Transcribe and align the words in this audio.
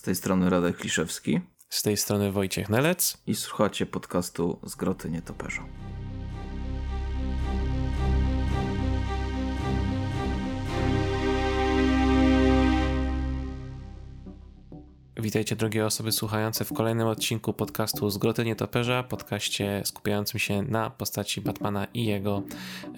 Z 0.00 0.02
tej 0.02 0.14
strony 0.14 0.50
Radek 0.50 0.76
Kliszewski. 0.76 1.40
Z 1.70 1.82
tej 1.82 1.96
strony 1.96 2.32
Wojciech 2.32 2.68
Nelec. 2.68 3.18
I 3.26 3.34
słuchacie 3.34 3.86
podcastu 3.86 4.58
z 4.62 4.74
Groty 4.74 5.10
Nietoperza. 5.10 5.62
Witajcie 15.16 15.56
drogie 15.56 15.86
osoby 15.86 16.12
słuchające 16.12 16.64
w 16.64 16.72
kolejnym 16.72 17.06
odcinku 17.06 17.52
podcastu 17.52 18.10
z 18.10 18.18
Groty 18.18 18.44
Nietoperza, 18.44 19.02
podcaście 19.02 19.82
skupiającym 19.84 20.40
się 20.40 20.62
na 20.62 20.90
postaci 20.90 21.40
Batmana 21.40 21.86
i 21.94 22.04
jego 22.04 22.42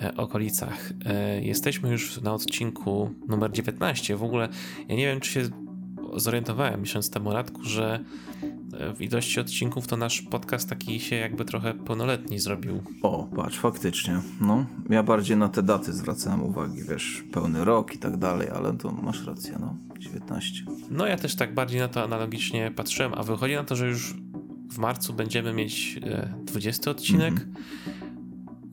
e, 0.00 0.16
okolicach. 0.16 0.90
E, 1.06 1.42
jesteśmy 1.42 1.90
już 1.90 2.20
na 2.20 2.34
odcinku 2.34 3.10
numer 3.28 3.52
19. 3.52 4.16
W 4.16 4.22
ogóle 4.22 4.48
ja 4.88 4.96
nie 4.96 5.06
wiem, 5.06 5.20
czy 5.20 5.30
się 5.30 5.71
zorientowałem 6.16 6.80
miesiąc 6.80 7.10
temu, 7.10 7.32
Radku, 7.32 7.64
że 7.64 8.04
w 8.96 9.02
ilości 9.02 9.40
odcinków 9.40 9.86
to 9.86 9.96
nasz 9.96 10.22
podcast 10.22 10.68
taki 10.68 11.00
się 11.00 11.16
jakby 11.16 11.44
trochę 11.44 11.74
pełnoletni 11.74 12.38
zrobił. 12.38 12.82
O, 13.02 13.28
patrz, 13.36 13.58
faktycznie. 13.58 14.20
No, 14.40 14.66
ja 14.90 15.02
bardziej 15.02 15.36
na 15.36 15.48
te 15.48 15.62
daty 15.62 15.92
zwracałem 15.92 16.42
uwagi, 16.42 16.82
wiesz, 16.88 17.24
pełny 17.32 17.64
rok 17.64 17.94
i 17.94 17.98
tak 17.98 18.16
dalej, 18.16 18.48
ale 18.54 18.72
to 18.72 18.92
masz 18.92 19.26
rację, 19.26 19.56
no, 19.60 19.76
19. 19.98 20.64
No 20.90 21.06
ja 21.06 21.16
też 21.16 21.34
tak 21.34 21.54
bardziej 21.54 21.80
na 21.80 21.88
to 21.88 22.04
analogicznie 22.04 22.70
patrzyłem, 22.76 23.12
a 23.14 23.22
wychodzi 23.22 23.54
na 23.54 23.64
to, 23.64 23.76
że 23.76 23.88
już 23.88 24.14
w 24.70 24.78
marcu 24.78 25.12
będziemy 25.12 25.52
mieć 25.52 26.00
20 26.44 26.90
e, 26.90 26.94
odcinek. 26.94 27.32
Mm 27.32 27.54
-hmm. 27.54 28.01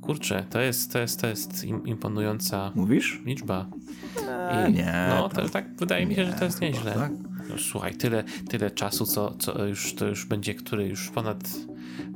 Kurczę, 0.09 0.45
to 0.49 0.61
jest, 0.61 0.93
to 0.93 0.99
jest, 0.99 1.21
to 1.21 1.27
jest 1.27 1.63
imponująca 1.63 2.71
Mówisz? 2.75 3.21
liczba. 3.25 3.65
Eee, 4.29 4.73
nie. 4.73 5.05
No, 5.09 5.29
to, 5.29 5.49
tak 5.49 5.75
wydaje 5.75 6.05
mi 6.05 6.15
się, 6.15 6.25
że 6.25 6.33
to 6.33 6.45
jest 6.45 6.61
nieźle. 6.61 6.93
Tak? 6.93 7.11
No, 7.49 7.55
słuchaj, 7.57 7.95
tyle, 7.95 8.23
tyle 8.49 8.71
czasu, 8.71 9.05
co, 9.05 9.33
co 9.39 9.65
już 9.65 9.95
to 9.95 10.07
już 10.07 10.25
będzie, 10.25 10.53
który 10.53 10.87
już 10.87 11.09
ponad 11.09 11.37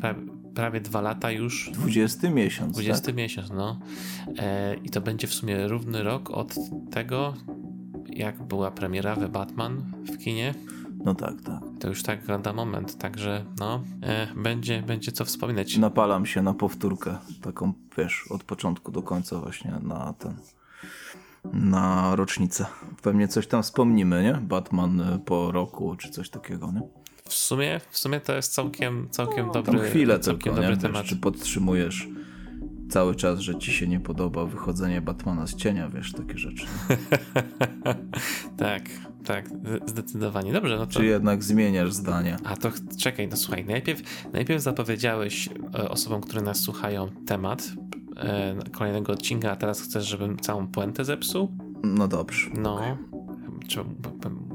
prawie, 0.02 0.22
prawie 0.56 0.82
dwa 0.82 1.02
lata 1.02 1.32
już. 1.32 1.72
20 1.73 2.30
miesiąc. 2.30 2.73
20 2.73 3.06
tak? 3.06 3.16
miesiąc, 3.16 3.50
no. 3.50 3.80
E, 4.38 4.76
I 4.76 4.89
to 4.89 5.02
będzie 5.02 5.28
w 5.28 5.34
sumie 5.34 5.67
równy 5.67 6.04
rok 6.04 6.32
od 6.32 6.56
tego, 6.92 7.34
jak 8.10 8.44
była 8.44 8.72
premiera 8.72 9.16
The 9.16 9.30
Batman 9.30 9.84
w 10.06 10.17
kinie. 10.17 10.54
No 11.06 11.16
tak, 11.16 11.42
tak. 11.42 11.59
To 11.80 11.88
już 11.88 12.04
tak 12.04 12.28
lada 12.28 12.54
moment, 12.54 12.98
także 12.98 13.46
no, 13.59 13.84
e, 14.02 14.28
będzie, 14.36 14.82
będzie 14.82 15.12
co 15.12 15.26
wspominać. 15.26 15.78
Napalam 15.78 16.26
się 16.26 16.42
na 16.42 16.54
powtórkę, 16.54 17.18
taką 17.42 17.73
wiesz, 17.98 18.26
od 18.30 18.44
początku 18.44 18.92
do 18.92 19.02
końca 19.02 19.40
właśnie 19.40 19.72
na 19.82 20.14
ten 20.14 20.36
na 21.54 22.16
rocznicę. 22.16 22.66
Pewnie 23.02 23.28
coś 23.28 23.48
tam 23.48 23.64
wspomnimy, 23.64 24.23
nie? 24.23 24.34
Batman 24.34 25.02
e, 25.02 25.20
po 25.26 25.52
roku, 25.52 25.95
czy 25.95 26.10
coś 26.10 26.30
takiego, 26.30 26.72
nie? 26.72 26.82
W 27.30 27.34
sumie, 27.34 27.82
w 27.90 27.98
sumie 27.98 28.20
to 28.20 28.36
jest 28.36 28.54
całkiem, 28.54 29.08
całkiem 29.12 29.48
no, 29.48 29.54
dobry, 29.54 29.80
chwilę 29.80 30.20
całkiem 30.20 30.44
tylko, 30.44 30.56
dobry 30.56 30.76
nie? 30.76 30.82
temat. 30.82 31.02
Wiesz, 31.02 31.10
czy 31.10 31.17
podtrzymujesz 31.17 32.08
cały 32.90 33.16
czas, 33.16 33.40
że 33.40 33.60
ci 33.60 33.73
się 33.73 33.88
nie 33.88 34.00
podoba 34.00 34.45
wychodzenie 34.45 35.02
Batmana 35.02 35.48
z 35.48 35.56
cienia, 35.56 35.90
wiesz, 35.90 36.12
takie 36.12 36.38
rzeczy. 36.38 36.66
tak, 38.58 38.84
tak, 39.24 39.50
zdecydowanie. 39.86 40.54
Dobrze, 40.54 40.78
no 40.78 40.86
to... 40.86 40.92
Czy 40.92 41.06
jednak 41.06 41.44
zmieniasz 41.44 41.94
zdanie? 41.94 42.38
A 42.44 42.56
to 42.56 42.72
czekaj, 42.98 43.28
no 43.28 43.38
słuchaj, 43.38 43.66
najpierw, 43.66 44.02
najpierw 44.34 44.62
zapowiedziałeś 44.62 45.50
e, 45.76 45.90
osobom, 45.90 46.22
które 46.22 46.42
nas 46.42 46.60
słuchają 46.60 47.10
temat 47.26 47.72
e, 48.18 48.56
kolejnego 48.72 49.14
odcinka, 49.14 49.52
a 49.52 49.56
teraz 49.56 49.82
chcesz, 49.82 50.06
żebym 50.06 50.40
całą 50.40 50.68
puentę 50.68 51.06
zepsuł? 51.06 51.52
No 51.84 52.08
dobrze. 52.08 52.50
No, 52.54 52.76
okay. 52.76 52.98
trzeba, 53.68 53.90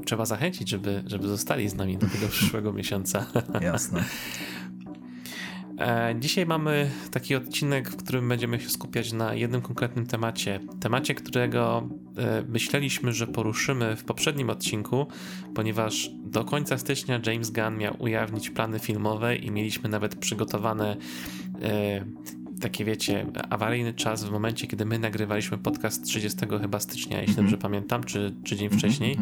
trzeba 0.05 0.25
zachęcić, 0.25 0.69
żeby, 0.69 1.03
żeby 1.05 1.27
zostali 1.27 1.69
z 1.69 1.75
nami 1.75 1.97
do 1.97 2.07
tego 2.07 2.27
przyszłego 2.27 2.73
miesiąca. 2.73 3.25
Jasne. 3.61 4.03
E, 5.79 6.15
dzisiaj 6.19 6.45
mamy 6.45 6.91
taki 7.11 7.35
odcinek, 7.35 7.89
w 7.89 7.95
którym 7.95 8.29
będziemy 8.29 8.59
się 8.59 8.69
skupiać 8.69 9.13
na 9.13 9.33
jednym 9.33 9.61
konkretnym 9.61 10.07
temacie. 10.07 10.59
Temacie, 10.79 11.15
którego 11.15 11.89
e, 12.17 12.43
myśleliśmy, 12.47 13.13
że 13.13 13.27
poruszymy 13.27 13.95
w 13.95 14.03
poprzednim 14.03 14.49
odcinku, 14.49 15.07
ponieważ 15.55 16.09
do 16.23 16.45
końca 16.45 16.77
stycznia 16.77 17.19
James 17.25 17.51
Gunn 17.51 17.77
miał 17.77 17.95
ujawnić 17.99 18.49
plany 18.49 18.79
filmowe 18.79 19.35
i 19.35 19.51
mieliśmy 19.51 19.89
nawet 19.89 20.15
przygotowane 20.15 20.97
e, 22.59 22.61
takie 22.61 22.85
wiecie, 22.85 23.25
awaryjny 23.49 23.93
czas 23.93 24.23
w 24.23 24.31
momencie, 24.31 24.67
kiedy 24.67 24.85
my 24.85 24.99
nagrywaliśmy 24.99 25.57
podcast 25.57 26.05
30 26.05 26.39
chyba 26.61 26.79
stycznia, 26.79 27.21
jeśli 27.21 27.33
mm 27.33 27.45
-hmm. 27.45 27.49
dobrze 27.49 27.57
pamiętam, 27.57 28.03
czy, 28.03 28.35
czy 28.43 28.55
dzień 28.55 28.67
mm 28.67 28.77
-hmm. 28.77 28.79
wcześniej, 28.79 29.17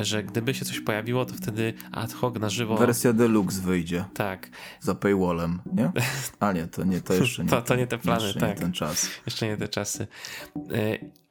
że 0.00 0.22
gdyby 0.24 0.54
się 0.54 0.64
coś 0.64 0.80
pojawiło, 0.80 1.24
to 1.24 1.34
wtedy 1.34 1.74
ad 1.92 2.12
hoc 2.12 2.34
na 2.34 2.50
żywo. 2.50 2.76
Wersja 2.76 3.12
deluxe 3.12 3.60
wyjdzie. 3.60 4.04
Tak. 4.14 4.50
Za 4.80 4.94
paywallem, 4.94 5.60
nie? 5.72 5.92
A 6.40 6.52
nie, 6.52 6.66
to 6.66 6.84
nie, 6.84 7.00
to 7.00 7.14
jeszcze 7.20 7.44
nie. 7.44 7.50
to, 7.50 7.62
to 7.62 7.76
nie 7.76 7.86
te 7.86 7.98
plany, 7.98 8.24
jeszcze 8.24 8.40
tak. 8.40 8.50
Nie 8.50 8.56
ten 8.56 8.72
czas. 8.72 9.10
Jeszcze 9.26 9.46
nie 9.46 9.56
te 9.56 9.68
czasy. 9.68 10.06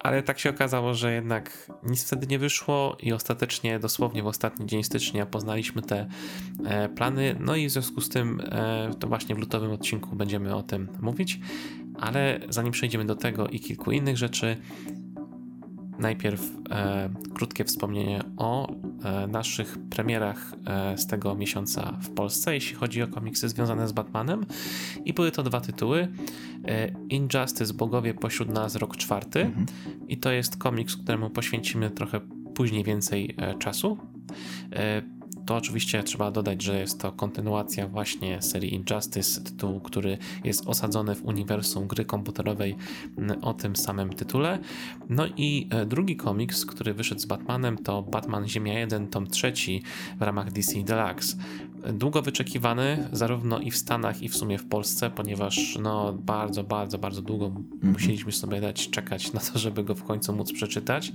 Ale 0.04 0.24
tak 0.24 0.40
się 0.40 0.50
okazało, 0.50 0.94
że 0.94 1.14
jednak 1.14 1.72
nic 1.84 2.04
wtedy 2.04 2.28
nie 2.28 2.40
wyszło 2.40 2.98
i 3.00 3.14
ostatecznie 3.14 3.80
dosłownie 3.80 4.24
w 4.24 4.28
ostatni 4.28 4.66
dzień 4.66 4.84
stycznia 4.84 5.26
poznaliśmy 5.26 5.82
te 5.82 6.08
e, 6.66 6.90
plany. 6.90 7.36
No 7.40 7.56
i 7.56 7.68
w 7.68 7.72
związku 7.72 8.02
z 8.02 8.10
tym 8.10 8.42
e, 8.46 8.92
to 9.00 9.08
właśnie 9.08 9.36
w 9.36 9.38
lutowym 9.38 9.72
odcinku 9.72 10.16
będziemy 10.16 10.56
o 10.56 10.64
tym 10.64 10.88
mówić. 11.02 11.40
Ale 12.00 12.40
zanim 12.50 12.72
przejdziemy 12.72 13.06
do 13.06 13.16
tego 13.16 13.48
i 13.48 13.60
kilku 13.60 13.92
innych 13.92 14.18
rzeczy, 14.18 14.58
najpierw 16.00 16.52
e, 16.70 17.10
krótkie 17.34 17.64
wspomnienie 17.64 18.24
o 18.38 18.76
e, 19.04 19.28
naszych 19.28 19.78
premierach 19.90 20.56
e, 20.66 20.98
z 20.98 21.08
tego 21.08 21.36
miesiąca 21.36 21.98
w 22.02 22.10
Polsce, 22.10 22.54
jeśli 22.54 22.76
chodzi 22.76 23.02
o 23.02 23.08
komiksy 23.08 23.50
związane 23.50 23.88
z 23.88 23.92
Batmanem. 23.92 24.46
I 25.06 25.14
były 25.14 25.32
to 25.32 25.44
dwa 25.44 25.62
tytuły. 25.62 26.08
E, 26.66 26.88
Injustice 27.10 27.74
Bogowie 27.74 28.14
pośród 28.14 28.50
nas 28.50 28.76
rok 28.76 28.98
czwarty. 28.98 29.42
Mhm. 29.42 29.66
I 30.08 30.18
to 30.18 30.32
jest 30.32 30.58
komiks, 30.58 30.96
któremu 30.96 31.30
poświęcimy 31.30 31.92
trochę 31.92 32.20
później 32.56 32.84
więcej 32.84 33.36
e, 33.38 33.58
czasu. 33.58 33.98
To 35.46 35.56
oczywiście 35.56 36.04
trzeba 36.04 36.32
dodać, 36.32 36.62
że 36.62 36.80
jest 36.80 37.00
to 37.00 37.12
kontynuacja 37.12 37.88
właśnie 37.88 38.42
serii 38.42 38.74
Injustice, 38.74 39.42
tytułu, 39.42 39.80
który 39.80 40.18
jest 40.44 40.68
osadzony 40.68 41.16
w 41.16 41.26
uniwersum 41.26 41.88
gry 41.88 42.06
komputerowej 42.06 42.76
o 43.42 43.54
tym 43.54 43.76
samym 43.76 44.10
tytule. 44.10 44.60
No 45.10 45.26
i 45.38 45.68
e, 45.70 45.86
drugi 45.86 46.16
komiks, 46.16 46.66
który 46.66 46.94
wyszedł 46.94 47.22
z 47.22 47.26
Batmanem, 47.26 47.78
to 47.78 48.02
Batman 48.02 48.48
Ziemia 48.48 48.80
1, 48.80 49.08
tom 49.08 49.28
trzeci 49.28 49.84
w 50.20 50.22
ramach 50.22 50.52
DC 50.52 50.84
Deluxe 50.84 51.38
długo 51.94 52.22
wyczekiwany, 52.22 53.10
zarówno 53.12 53.60
i 53.60 53.72
w 53.72 53.78
Stanach, 53.78 54.22
i 54.22 54.30
w 54.30 54.38
sumie 54.38 54.58
w 54.58 54.68
Polsce, 54.68 55.10
ponieważ 55.10 55.78
no 55.82 56.14
bardzo, 56.14 56.64
bardzo, 56.64 56.98
bardzo 56.98 57.22
długo 57.22 57.46
-hmm. 57.46 57.64
musieliśmy 57.84 58.32
sobie 58.32 58.62
dać 58.62 58.90
czekać 58.90 59.34
na 59.34 59.40
to, 59.40 59.60
żeby 59.60 59.84
go 59.84 59.96
w 59.96 60.04
końcu 60.04 60.34
móc 60.34 60.54
przeczytać. 60.54 61.12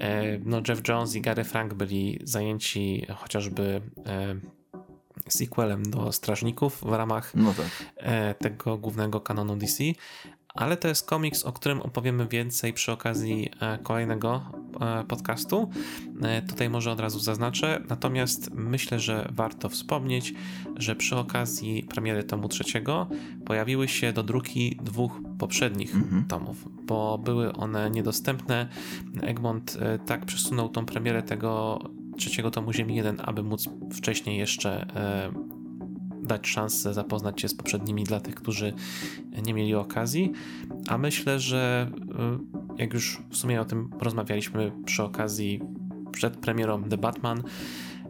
E, 0.00 0.38
no 0.38 0.62
Jeff 0.68 0.88
Jones 0.88 1.14
i 1.14 1.20
Gary 1.20 1.44
Frank 1.44 1.74
byli 1.74 2.18
zajęci 2.24 3.06
chociażby 3.16 3.80
e, 4.06 4.36
sequelem 5.28 5.82
do 5.82 6.12
Strażników 6.12 6.80
w 6.80 6.92
ramach 6.92 7.34
no 7.34 7.54
tak. 7.54 7.66
E, 7.96 8.34
tego 8.34 8.78
głównego 8.78 9.20
kanonu 9.20 9.56
DC, 9.56 9.84
ale 10.54 10.76
to 10.76 10.88
jest 10.88 11.06
komiks, 11.06 11.44
o 11.44 11.52
którym 11.52 11.80
opowiemy 11.80 12.26
więcej 12.28 12.72
przy 12.72 12.92
okazji 12.92 13.50
e, 13.60 13.78
kolejnego 13.78 14.42
e, 14.80 15.04
podcastu. 15.04 15.70
E, 16.22 16.42
tutaj 16.42 16.70
może 16.70 16.92
od 16.92 17.00
razu 17.00 17.20
zaznaczę, 17.20 17.82
natomiast 17.88 18.50
myślę, 18.50 19.00
że 19.00 19.28
warto 19.32 19.68
wspomnieć, 19.68 20.34
że 20.76 20.96
przy 20.96 21.16
okazji 21.16 21.82
premiery 21.82 22.24
tomu 22.24 22.48
trzeciego 22.48 23.06
pojawiły 23.44 23.88
się 23.88 24.12
do 24.12 24.22
druki 24.22 24.78
dwóch 24.82 25.20
poprzednich 25.38 25.94
mhm. 25.94 26.24
tomów, 26.24 26.68
bo 26.86 27.18
były 27.18 27.52
one 27.52 27.90
niedostępne. 27.90 28.68
Egmont 29.22 29.78
tak 30.06 30.26
przesunął 30.26 30.68
tą 30.68 30.86
premierę 30.86 31.22
tego 31.22 31.78
trzeciego 32.16 32.50
tomu 32.50 32.72
Ziemi 32.72 32.96
1, 32.96 33.16
aby 33.24 33.42
móc 33.42 33.68
wcześniej 33.92 34.38
jeszcze 34.38 34.86
dać 36.24 36.46
szansę 36.48 36.94
zapoznać 36.94 37.40
się 37.40 37.48
z 37.48 37.54
poprzednimi 37.54 38.04
dla 38.04 38.20
tych, 38.20 38.34
którzy 38.34 38.72
nie 39.46 39.54
mieli 39.54 39.74
okazji. 39.74 40.32
A 40.88 40.98
myślę, 40.98 41.40
że 41.40 41.90
y, 42.78 42.82
jak 42.82 42.94
już 42.94 43.22
w 43.30 43.36
sumie 43.36 43.60
o 43.60 43.64
tym 43.64 43.90
rozmawialiśmy 44.00 44.72
przy 44.84 45.02
okazji 45.02 45.60
przed 46.12 46.36
premierą 46.36 46.84
The 46.84 46.98
Batman, 46.98 47.42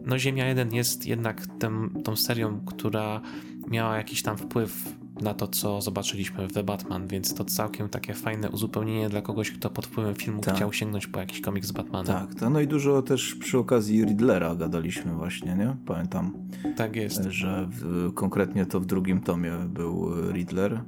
no 0.05 0.19
Ziemia 0.19 0.47
1 0.47 0.73
jest 0.73 1.05
jednak 1.05 1.47
tym, 1.59 2.01
tą 2.03 2.15
serią, 2.15 2.61
która 2.65 3.21
miała 3.67 3.97
jakiś 3.97 4.21
tam 4.21 4.37
wpływ 4.37 4.95
na 5.21 5.33
to, 5.33 5.47
co 5.47 5.81
zobaczyliśmy 5.81 6.47
w 6.47 6.53
The 6.53 6.63
Batman, 6.63 7.07
więc 7.07 7.33
to 7.33 7.45
całkiem 7.45 7.89
takie 7.89 8.13
fajne 8.13 8.49
uzupełnienie 8.49 9.09
dla 9.09 9.21
kogoś, 9.21 9.51
kto 9.51 9.69
pod 9.69 9.85
wpływem 9.85 10.15
filmu 10.15 10.41
tak. 10.41 10.55
chciał 10.55 10.73
sięgnąć 10.73 11.07
po 11.07 11.19
jakiś 11.19 11.41
komiks 11.41 11.67
z 11.67 11.71
Batmanem. 11.71 12.07
Tak, 12.07 12.35
to 12.35 12.49
no 12.49 12.59
i 12.59 12.67
dużo 12.67 13.01
też 13.01 13.35
przy 13.35 13.57
okazji 13.57 14.05
Riddlera 14.05 14.55
gadaliśmy 14.55 15.13
właśnie, 15.13 15.55
nie? 15.55 15.75
Pamiętam. 15.85 16.33
Tak 16.75 16.95
jest. 16.95 17.23
Że 17.23 17.67
w, 17.69 18.13
konkretnie 18.13 18.65
to 18.65 18.79
w 18.79 18.85
drugim 18.85 19.21
tomie 19.21 19.51
był 19.69 20.11
Riddler. 20.31 20.81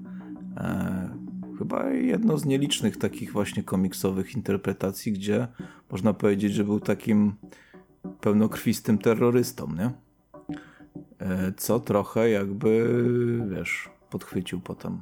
E, 0.58 1.10
chyba 1.58 1.90
jedno 1.90 2.38
z 2.38 2.46
nielicznych 2.46 2.98
takich 2.98 3.32
właśnie 3.32 3.64
komiksowych 3.64 4.36
interpretacji, 4.36 5.12
gdzie 5.12 5.48
można 5.92 6.14
powiedzieć, 6.14 6.54
że 6.54 6.64
był 6.64 6.80
takim 6.80 7.34
pełnokrwistym 8.22 8.98
terrorystą, 8.98 9.68
nie? 9.74 9.92
E, 11.20 11.54
co 11.58 11.80
trochę 11.80 12.30
jakby, 12.30 12.88
wiesz, 13.50 13.90
podchwycił 14.10 14.60
potem 14.60 15.02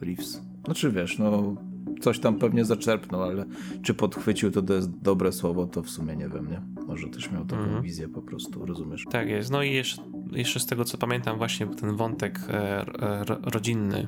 Reeves. 0.00 0.42
Znaczy, 0.64 0.90
wiesz, 0.92 1.18
no 1.18 1.56
coś 2.00 2.18
tam 2.18 2.38
pewnie 2.38 2.64
zaczerpnął, 2.64 3.22
ale 3.22 3.44
czy 3.82 3.94
podchwycił 3.94 4.50
to, 4.50 4.62
to 4.62 4.74
jest 4.74 4.90
dobre 4.90 5.32
słowo, 5.32 5.66
to 5.66 5.82
w 5.82 5.90
sumie 5.90 6.16
nie 6.16 6.28
wiem, 6.28 6.50
nie? 6.50 6.62
Może 6.86 7.08
też 7.08 7.32
miał 7.32 7.44
taką 7.44 7.62
mm. 7.62 7.82
wizję 7.82 8.08
po 8.08 8.22
prostu, 8.22 8.66
rozumiesz? 8.66 9.04
Tak 9.10 9.28
jest. 9.28 9.50
No 9.50 9.62
i 9.62 9.72
jeszcze, 9.72 10.02
jeszcze 10.32 10.60
z 10.60 10.66
tego, 10.66 10.84
co 10.84 10.98
pamiętam, 10.98 11.38
właśnie 11.38 11.66
ten 11.66 11.96
wątek 11.96 12.40
e, 12.48 12.80
e, 13.02 13.24
rodzinny 13.26 14.06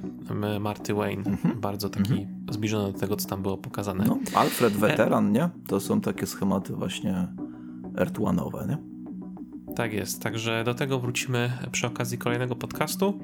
Marty 0.61 0.95
Wayne, 0.95 1.23
-hmm. 1.23 1.57
bardzo 1.61 1.89
taki 1.89 2.13
-hmm. 2.13 2.53
zbliżony 2.53 2.93
do 2.93 2.99
tego, 2.99 3.17
co 3.17 3.29
tam 3.29 3.43
było 3.43 3.59
pokazane. 3.59 4.05
No, 4.07 4.19
Alfred 4.35 4.73
Weteran, 4.73 5.33
nie? 5.33 5.49
To 5.67 5.81
są 5.81 6.01
takie 6.01 6.27
schematy 6.27 6.73
właśnie 6.73 7.29
Ertłanowe, 7.97 8.67
nie? 8.69 8.92
Tak 9.77 9.93
jest, 9.93 10.23
także 10.23 10.65
do 10.65 10.75
tego 10.75 11.01
wrócimy 11.01 11.53
przy 11.73 11.87
okazji 11.87 12.19
kolejnego 12.19 12.57
podcastu. 12.57 13.21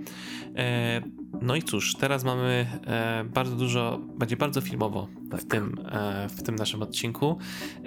E, 0.57 1.03
no 1.43 1.57
i 1.57 1.63
cóż, 1.63 1.95
teraz 1.95 2.25
mamy 2.25 2.67
e, 2.87 3.25
bardzo 3.35 3.57
dużo, 3.57 4.01
będzie 4.19 4.37
bardzo 4.37 4.61
filmowo 4.61 5.09
tak. 5.31 5.41
w, 5.41 5.47
tym, 5.47 5.81
e, 5.91 6.29
w 6.29 6.43
tym 6.43 6.55
naszym 6.55 6.83
odcinku. 6.83 7.39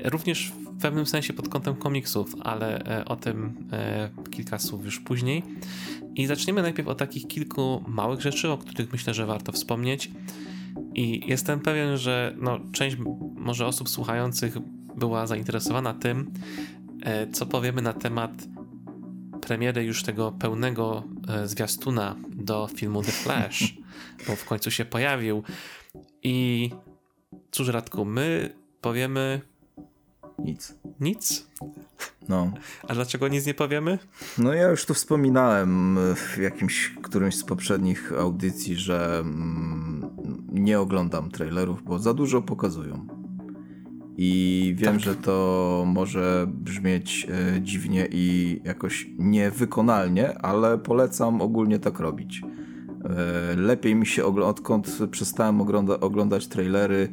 Również 0.03 0.51
w 0.51 0.81
pewnym 0.81 1.05
sensie 1.05 1.33
pod 1.33 1.49
kątem 1.49 1.75
komiksów, 1.75 2.35
ale 2.43 2.83
o 3.05 3.15
tym 3.15 3.67
kilka 4.31 4.59
słów 4.59 4.85
już 4.85 4.99
później. 4.99 5.43
I 6.15 6.25
zaczniemy 6.25 6.61
najpierw 6.61 6.87
od 6.87 6.97
takich 6.97 7.27
kilku 7.27 7.83
małych 7.87 8.21
rzeczy, 8.21 8.49
o 8.49 8.57
których 8.57 8.91
myślę, 8.91 9.13
że 9.13 9.25
warto 9.25 9.51
wspomnieć. 9.51 10.11
I 10.95 11.21
jestem 11.27 11.59
pewien, 11.59 11.97
że 11.97 12.35
no, 12.37 12.59
część 12.71 12.97
może 13.35 13.65
osób 13.65 13.89
słuchających 13.89 14.57
była 14.95 15.27
zainteresowana 15.27 15.93
tym, 15.93 16.31
co 17.31 17.45
powiemy 17.45 17.81
na 17.81 17.93
temat 17.93 18.31
premiery 19.41 19.83
już 19.83 20.03
tego 20.03 20.31
pełnego 20.31 21.03
e, 21.27 21.47
zwiastuna 21.47 22.15
do 22.29 22.69
filmu 22.75 23.01
The 23.01 23.11
Flash, 23.11 23.73
bo 24.27 24.35
w 24.35 24.45
końcu 24.45 24.71
się 24.71 24.85
pojawił. 24.85 25.43
I 26.23 26.69
cóż, 27.51 27.67
Radku, 27.67 28.05
my 28.05 28.55
powiemy. 28.81 29.41
Nic. 30.39 30.75
Nic? 30.99 31.47
No. 32.29 32.51
A 32.87 32.93
dlaczego 32.93 33.27
nic 33.27 33.45
nie 33.45 33.53
powiemy? 33.53 33.99
No 34.37 34.53
ja 34.53 34.67
już 34.67 34.85
tu 34.85 34.93
wspominałem 34.93 35.97
w 36.15 36.37
jakimś 36.37 36.95
którymś 37.03 37.35
z 37.35 37.43
poprzednich 37.43 38.13
audycji, 38.13 38.75
że 38.75 39.19
mm, 39.19 40.09
nie 40.51 40.79
oglądam 40.79 41.31
trailerów, 41.31 41.83
bo 41.83 41.99
za 41.99 42.13
dużo 42.13 42.41
pokazują. 42.41 43.20
I 44.23 44.73
wiem, 44.77 44.93
tak. 44.93 44.99
że 44.99 45.15
to 45.15 45.83
może 45.87 46.47
brzmieć 46.47 47.27
e, 47.29 47.61
dziwnie 47.61 48.07
i 48.11 48.59
jakoś 48.63 49.07
niewykonalnie, 49.17 50.37
ale 50.37 50.77
polecam 50.77 51.41
ogólnie 51.41 51.79
tak 51.79 51.99
robić. 51.99 52.41
E, 53.03 53.55
lepiej 53.55 53.95
mi 53.95 54.05
się, 54.05 54.25
odkąd 54.25 54.99
przestałem 55.11 55.61
ogląda 55.61 55.99
oglądać 55.99 56.47
trailery, 56.47 57.09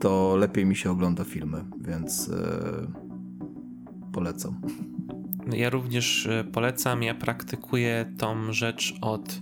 to 0.00 0.36
lepiej 0.36 0.66
mi 0.66 0.76
się 0.76 0.90
ogląda 0.90 1.24
filmy, 1.24 1.64
więc 1.80 2.28
e, 2.28 2.86
polecam. 4.12 4.60
Ja 5.52 5.70
również 5.70 6.28
polecam, 6.52 7.02
ja 7.02 7.14
praktykuję 7.14 8.12
tą 8.18 8.52
rzecz 8.52 8.94
od 9.00 9.40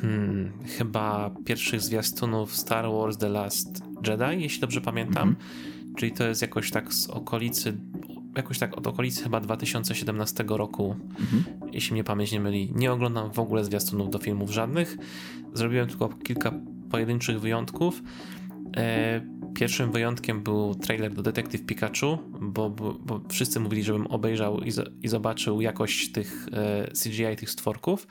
hmm, 0.00 0.52
chyba 0.78 1.30
pierwszych 1.44 1.80
zwiastunów 1.80 2.56
Star 2.56 2.84
Wars 2.84 3.18
The 3.18 3.28
Last 3.28 3.82
Jedi, 4.06 4.42
jeśli 4.42 4.60
dobrze 4.60 4.80
pamiętam. 4.80 5.28
Mhm 5.28 5.75
czyli 5.96 6.12
to 6.12 6.28
jest 6.28 6.42
jakoś 6.42 6.70
tak 6.70 6.94
z 6.94 7.10
okolicy, 7.10 7.76
jakoś 8.36 8.58
tak 8.58 8.78
od 8.78 8.86
okolicy 8.86 9.22
chyba 9.22 9.40
2017 9.40 10.44
roku, 10.48 10.96
mhm. 11.20 11.44
jeśli 11.72 11.92
mnie 11.92 12.04
pamięć 12.04 12.32
nie 12.32 12.40
myli. 12.40 12.72
Nie 12.74 12.92
oglądam 12.92 13.32
w 13.32 13.38
ogóle 13.38 13.64
zwiastunów 13.64 14.10
do 14.10 14.18
filmów 14.18 14.50
żadnych. 14.50 14.96
Zrobiłem 15.54 15.88
tylko 15.88 16.08
kilka 16.08 16.52
pojedynczych 16.90 17.40
wyjątków. 17.40 18.02
E, 18.76 19.20
pierwszym 19.54 19.92
wyjątkiem 19.92 20.42
był 20.42 20.74
trailer 20.74 21.14
do 21.14 21.22
Detective 21.22 21.66
Pikachu, 21.66 22.18
bo, 22.40 22.70
bo, 22.70 22.92
bo 22.92 23.20
wszyscy 23.28 23.60
mówili, 23.60 23.82
żebym 23.82 24.06
obejrzał 24.06 24.60
i, 24.60 24.72
i 25.02 25.08
zobaczył 25.08 25.60
jakość 25.60 26.12
tych 26.12 26.48
e, 26.52 26.90
CGI, 26.90 27.36
tych 27.36 27.50
stworków. 27.50 28.06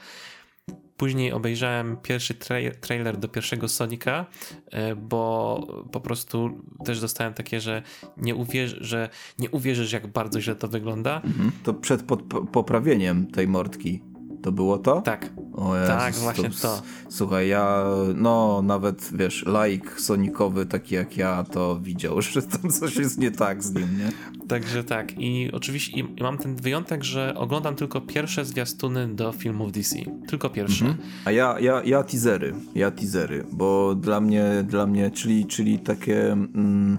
Później 0.98 1.32
obejrzałem 1.32 1.98
pierwszy 1.98 2.34
trailer 2.82 3.18
do 3.18 3.28
pierwszego 3.28 3.70
Sonika, 3.70 4.26
e, 4.72 4.96
bo 4.96 5.86
po 5.92 6.02
prostu 6.02 6.62
też 6.86 7.02
dostałem 7.02 7.34
takie, 7.34 7.62
że 7.62 7.82
nie, 8.18 8.36
uwierzy, 8.36 8.78
że 8.82 9.10
nie 9.40 9.50
uwierzysz, 9.50 9.92
jak 9.92 10.08
bardzo 10.08 10.42
źle 10.42 10.56
to 10.56 10.68
wygląda. 10.68 11.16
Mhm. 11.16 11.52
To 11.64 11.74
przed 11.74 12.04
poprawieniem 12.52 13.28
tej 13.28 13.48
mordki 13.48 14.02
to 14.46 14.52
było 14.52 14.78
to? 14.78 15.02
Tak. 15.02 15.30
O 15.54 15.76
Jezus, 15.76 15.96
tak, 15.96 16.16
właśnie 16.16 16.50
to, 16.50 16.62
to. 16.62 16.82
Słuchaj, 17.10 17.48
ja, 17.48 17.84
no 18.16 18.62
nawet, 18.62 19.10
wiesz, 19.14 19.46
laik 19.46 20.00
sonikowy 20.02 20.66
taki 20.66 20.96
jak 20.96 21.18
ja, 21.18 21.44
to 21.44 21.80
widział, 21.80 22.22
że 22.32 22.42
tam 22.42 22.72
coś 22.72 22.96
jest 22.96 23.18
nie 23.18 23.32
tak 23.32 23.64
z 23.64 23.74
nim, 23.74 23.88
nie? 23.98 24.12
Także 24.48 24.84
tak. 24.84 25.20
I 25.20 25.50
oczywiście 25.54 26.00
i 26.00 26.24
mam 26.24 26.38
ten 26.38 26.56
wyjątek, 26.56 27.04
że 27.04 27.34
oglądam 27.36 27.76
tylko 27.76 28.02
pierwsze 28.02 28.46
zwiastuny 28.46 29.08
do 29.08 29.32
filmów 29.32 29.72
DC. 29.72 29.96
Tylko 30.28 30.50
pierwsze. 30.50 30.86
Mhm. 30.86 31.10
A 31.26 31.32
ja, 31.32 31.60
ja, 31.60 31.82
ja 31.86 32.04
teasery. 32.04 32.54
Ja 32.76 32.92
teasery, 32.92 33.46
bo 33.52 33.96
dla 33.96 34.22
mnie, 34.22 34.66
dla 34.68 34.88
mnie, 34.88 35.12
czyli, 35.12 35.46
czyli 35.46 35.80
takie 35.80 36.32
mm, 36.32 36.98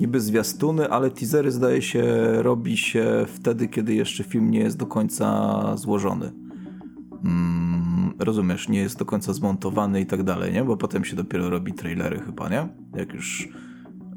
niby 0.00 0.20
zwiastuny, 0.20 0.88
ale 0.90 1.10
teasery 1.10 1.50
zdaje 1.50 1.82
się 1.82 2.02
robi 2.42 2.76
się 2.76 3.26
wtedy, 3.28 3.68
kiedy 3.68 3.94
jeszcze 3.94 4.24
film 4.24 4.50
nie 4.50 4.60
jest 4.60 4.76
do 4.76 4.86
końca 4.86 5.76
złożony 5.76 6.45
mm, 7.24 8.12
rozumiesz, 8.18 8.68
nie 8.68 8.78
jest 8.78 8.98
do 8.98 9.04
końca 9.04 9.32
zmontowany 9.32 10.00
i 10.00 10.06
tak 10.06 10.22
dalej, 10.22 10.52
nie? 10.52 10.64
Bo 10.64 10.76
potem 10.76 11.04
się 11.04 11.16
dopiero 11.16 11.50
robi 11.50 11.72
trailery 11.72 12.20
chyba, 12.20 12.48
nie? 12.48 12.68
Jak 12.94 13.14
już 13.14 13.48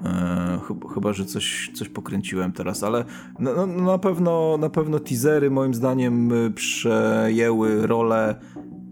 e, 0.06 0.60
chyba, 0.94 1.14
że 1.14 1.26
coś, 1.26 1.72
coś 1.74 1.90
pokręciłem 1.90 2.52
teraz, 2.52 2.84
ale 2.84 3.06
no, 3.40 3.54
no, 3.56 3.68
na, 3.68 3.98
pewno, 3.98 4.58
na 4.58 4.70
pewno 4.70 5.00
teasery 5.00 5.52
moim 5.52 5.74
zdaniem 5.74 6.34
e, 6.34 6.52
przejęły 6.52 7.88
rolę 7.88 8.36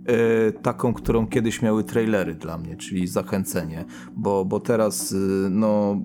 e, 0.06 0.52
taką, 0.52 0.94
którą 0.94 1.28
kiedyś 1.28 1.62
miały 1.62 1.84
trailery 1.84 2.36
dla 2.36 2.58
mnie, 2.58 2.78
czyli 2.78 3.08
zachęcenie, 3.08 3.86
bo, 4.16 4.46
bo 4.46 4.60
teraz 4.60 5.16
no 5.50 6.02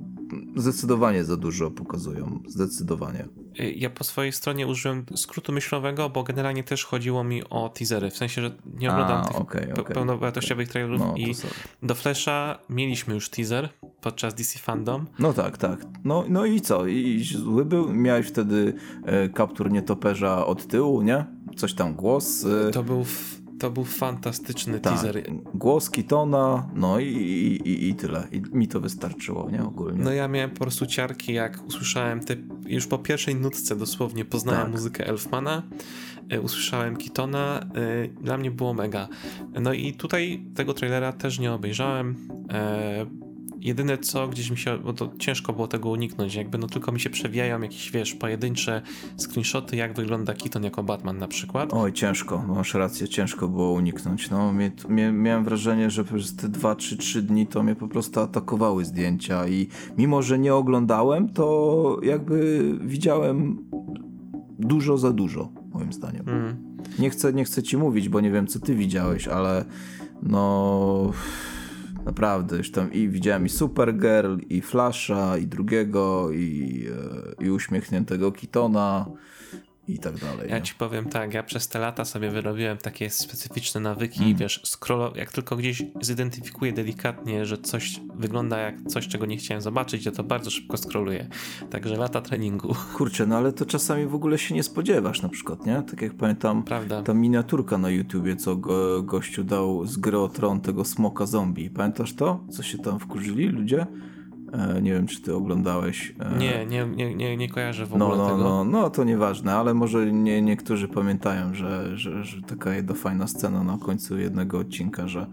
zdecydowanie 0.56 1.24
za 1.24 1.36
dużo 1.36 1.70
pokazują, 1.70 2.42
zdecydowanie. 2.48 3.28
Ja 3.76 3.90
po 3.90 4.04
swojej 4.04 4.32
stronie 4.32 4.66
użyłem 4.66 5.04
skrótu 5.16 5.52
myślowego, 5.52 6.10
bo 6.10 6.22
generalnie 6.22 6.64
też 6.64 6.84
chodziło 6.84 7.24
mi 7.24 7.44
o 7.44 7.68
teasery, 7.68 8.10
w 8.10 8.16
sensie, 8.16 8.42
że 8.42 8.50
nie 8.78 8.90
oglądam 8.90 9.20
A, 9.20 9.24
tych 9.24 9.36
okay, 9.36 9.72
okay, 9.72 9.94
pełnowartościowych 9.94 10.68
okay. 10.68 10.72
trailerów 10.72 11.00
no, 11.00 11.14
i 11.16 11.34
do 11.82 11.94
Flasha 11.94 12.58
mieliśmy 12.70 13.14
już 13.14 13.30
teaser 13.30 13.68
podczas 14.00 14.34
DC 14.34 14.58
Fandom. 14.58 15.06
No 15.18 15.32
tak, 15.32 15.58
tak. 15.58 15.86
No, 16.04 16.24
no 16.28 16.44
i 16.44 16.60
co? 16.60 16.86
I 16.86 17.24
zły 17.24 17.64
był? 17.64 17.92
Miałeś 17.92 18.26
wtedy 18.26 18.74
e, 19.04 19.28
kaptur 19.28 19.70
nietoperza 19.70 20.46
od 20.46 20.66
tyłu, 20.66 21.02
nie? 21.02 21.24
Coś 21.56 21.74
tam 21.74 21.94
głos. 21.94 22.44
E... 22.44 22.70
To 22.70 22.82
był 22.82 23.04
to 23.62 23.70
był 23.70 23.84
fantastyczny 23.84 24.80
tak. 24.80 24.92
teaser. 24.92 25.22
Głos 25.54 25.90
Kitona, 25.90 26.68
no 26.74 27.00
i, 27.00 27.06
i, 27.06 27.88
i, 27.88 27.94
tyle. 27.94 28.28
I 28.32 28.42
mi 28.52 28.68
to 28.68 28.80
wystarczyło, 28.80 29.50
nie? 29.50 29.62
Ogólnie. 29.64 30.04
No 30.04 30.12
ja 30.12 30.28
miałem 30.28 30.50
po 30.50 30.60
prostu 30.60 30.86
ciarki, 30.86 31.32
jak 31.32 31.66
usłyszałem 31.66 32.20
te, 32.20 32.36
już 32.66 32.86
po 32.86 32.98
pierwszej 32.98 33.34
nutce 33.34 33.76
dosłownie 33.76 34.24
poznałem 34.24 34.62
tak. 34.62 34.72
muzykę 34.72 35.06
Elfmana, 35.06 35.62
e, 36.28 36.40
usłyszałem 36.40 36.96
Kitona, 36.96 37.60
e, 37.60 38.08
dla 38.08 38.38
mnie 38.38 38.50
było 38.50 38.74
mega. 38.74 39.08
No 39.60 39.72
i 39.72 39.92
tutaj 39.92 40.44
tego 40.54 40.74
trailera 40.74 41.12
też 41.12 41.38
nie 41.38 41.52
obejrzałem. 41.52 42.16
Jedyne 43.62 43.98
co 43.98 44.28
gdzieś 44.28 44.50
mi 44.50 44.58
się, 44.58 44.78
bo 44.78 44.92
to 44.92 45.12
ciężko 45.18 45.52
było 45.52 45.68
tego 45.68 45.90
uniknąć, 45.90 46.34
jakby 46.34 46.58
no 46.58 46.66
tylko 46.66 46.92
mi 46.92 47.00
się 47.00 47.10
przewijają 47.10 47.60
jakieś, 47.60 47.90
wiesz, 47.90 48.14
pojedyncze 48.14 48.82
screenshoty, 49.16 49.76
jak 49.76 49.94
wygląda 49.94 50.34
Keaton 50.34 50.64
jako 50.64 50.82
Batman 50.82 51.18
na 51.18 51.28
przykład. 51.28 51.74
Oj, 51.74 51.92
ciężko, 51.92 52.44
masz 52.48 52.74
rację, 52.74 53.08
ciężko 53.08 53.48
było 53.48 53.72
uniknąć. 53.72 54.30
No, 54.30 54.52
mnie, 54.52 54.72
mnie, 54.88 55.12
miałem 55.12 55.44
wrażenie, 55.44 55.90
że 55.90 56.04
przez 56.04 56.36
te 56.36 56.48
2 56.48 56.76
czy 56.76 56.96
3 56.96 57.22
dni 57.22 57.46
to 57.46 57.62
mnie 57.62 57.74
po 57.74 57.88
prostu 57.88 58.20
atakowały 58.20 58.84
zdjęcia 58.84 59.48
i 59.48 59.68
mimo, 59.98 60.22
że 60.22 60.38
nie 60.38 60.54
oglądałem, 60.54 61.28
to 61.28 61.98
jakby 62.02 62.62
widziałem 62.80 63.58
dużo 64.58 64.98
za 64.98 65.12
dużo, 65.12 65.52
moim 65.74 65.92
zdaniem. 65.92 66.28
Mm. 66.28 66.56
Nie, 66.98 67.10
chcę, 67.10 67.32
nie 67.32 67.44
chcę 67.44 67.62
ci 67.62 67.76
mówić, 67.76 68.08
bo 68.08 68.20
nie 68.20 68.30
wiem, 68.30 68.46
co 68.46 68.58
ty 68.60 68.74
widziałeś, 68.74 69.28
ale 69.28 69.64
no 70.22 71.12
Naprawdę, 72.04 72.56
już 72.56 72.70
tam 72.70 72.92
i 72.92 73.08
widziałem 73.08 73.46
i 73.46 73.48
Supergirl, 73.48 74.38
i 74.48 74.60
Flasha, 74.60 75.38
i 75.38 75.46
drugiego, 75.46 76.30
i, 76.30 76.86
e, 77.40 77.44
i 77.44 77.50
uśmiechniętego 77.50 78.32
Kitona, 78.32 79.06
i, 79.94 79.98
tak 79.98 80.18
dalej. 80.18 80.50
Ja 80.50 80.56
nie? 80.58 80.62
ci 80.62 80.74
powiem 80.74 81.04
tak, 81.08 81.34
ja 81.34 81.42
przez 81.42 81.68
te 81.68 81.78
lata 81.78 82.04
sobie 82.04 82.30
wyrobiłem 82.30 82.78
takie 82.78 83.10
specyficzne 83.10 83.80
nawyki, 83.80 84.18
Mhm. 84.18 84.36
wiesz, 84.36 84.60
scrollo, 84.64 85.12
jak 85.16 85.32
tylko 85.32 85.56
gdzieś 85.56 85.82
zidentyfikuję 86.00 86.72
delikatnie, 86.72 87.46
że 87.46 87.58
coś 87.58 88.00
wygląda 88.14 88.58
jak 88.58 88.74
coś, 88.88 89.08
czego 89.08 89.26
nie 89.26 89.36
chciałem 89.36 89.62
zobaczyć, 89.62 90.04
ja 90.06 90.12
to 90.12 90.24
bardzo 90.24 90.50
szybko 90.50 90.76
scrolluję. 90.76 91.28
Także 91.70 91.96
lata 91.96 92.20
treningu, 92.20 92.74
Kurczę, 92.96 93.26
no 93.26 93.36
ale 93.36 93.52
to 93.52 93.66
czasami 93.66 94.06
w 94.06 94.14
ogóle 94.14 94.38
się 94.38 94.54
nie 94.54 94.62
spodziewasz 94.62 95.22
na 95.22 95.28
przykład, 95.28 95.66
nie? 95.66 95.82
Tak 95.90 96.02
jak 96.02 96.14
pamiętam, 96.14 96.62
prawda? 96.62 97.02
ta 97.02 97.14
miniaturka 97.14 97.78
na 97.78 97.90
YouTubie, 97.90 98.36
co 98.36 98.56
go, 98.56 99.02
gościu 99.02 99.44
dał 99.44 99.86
z 99.86 99.96
gry 99.96 100.18
o 100.18 100.28
Tron 100.28 100.60
tego 100.60 100.84
smoka 100.84 101.26
zombie. 101.26 101.70
Pamiętasz 101.70 102.14
to? 102.14 102.44
Co 102.50 102.62
się 102.62 102.78
tam 102.78 102.98
wkurzyli 102.98 103.48
ludzie? 103.48 103.86
E, 104.52 104.82
nie 104.82 104.92
wiem, 104.92 105.06
czy 105.06 105.22
ty 105.22 105.34
oglądałeś. 105.34 106.14
E, 106.20 106.38
Nie, 106.38 106.66
nie, 106.66 106.86
nie, 106.86 107.14
nie, 107.14 107.36
nie 107.36 107.48
kojarzę 107.48 107.86
w 107.86 107.94
ogóle 107.94 108.08
No, 108.08 108.16
no, 108.16 108.26
tego. 108.26 108.38
no, 108.38 108.64
no, 108.64 108.90
to 108.90 109.04
nieważne, 109.04 109.54
ale 109.54 109.74
może 109.74 110.12
nie, 110.12 110.42
niektórzy 110.42 110.88
pamiętają, 110.88 111.54
że, 111.54 111.96
że, 111.96 112.24
że 112.24 112.42
taka 112.42 112.74
jedna 112.74 112.94
fajna 112.94 113.26
scena 113.26 113.62
na 113.64 113.78
końcu 113.78 114.18
jednego 114.18 114.58
odcinka, 114.58 115.08
że 115.08 115.26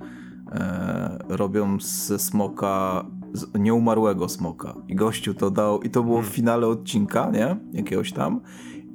e, 0.52 1.20
robią 1.30 1.78
ze 1.80 2.20
smoka, 2.20 3.06
z 3.34 3.60
nieumarłego 3.60 4.30
smoka. 4.30 4.74
I 4.88 4.96
gościu 4.96 5.34
to 5.34 5.52
dał, 5.52 5.82
i 5.82 5.90
to 5.90 6.04
było 6.04 6.22
w 6.22 6.26
finale 6.26 6.68
odcinka, 6.68 7.32
nie? 7.32 7.56
Jakiegoś 7.74 8.12
tam. 8.14 8.42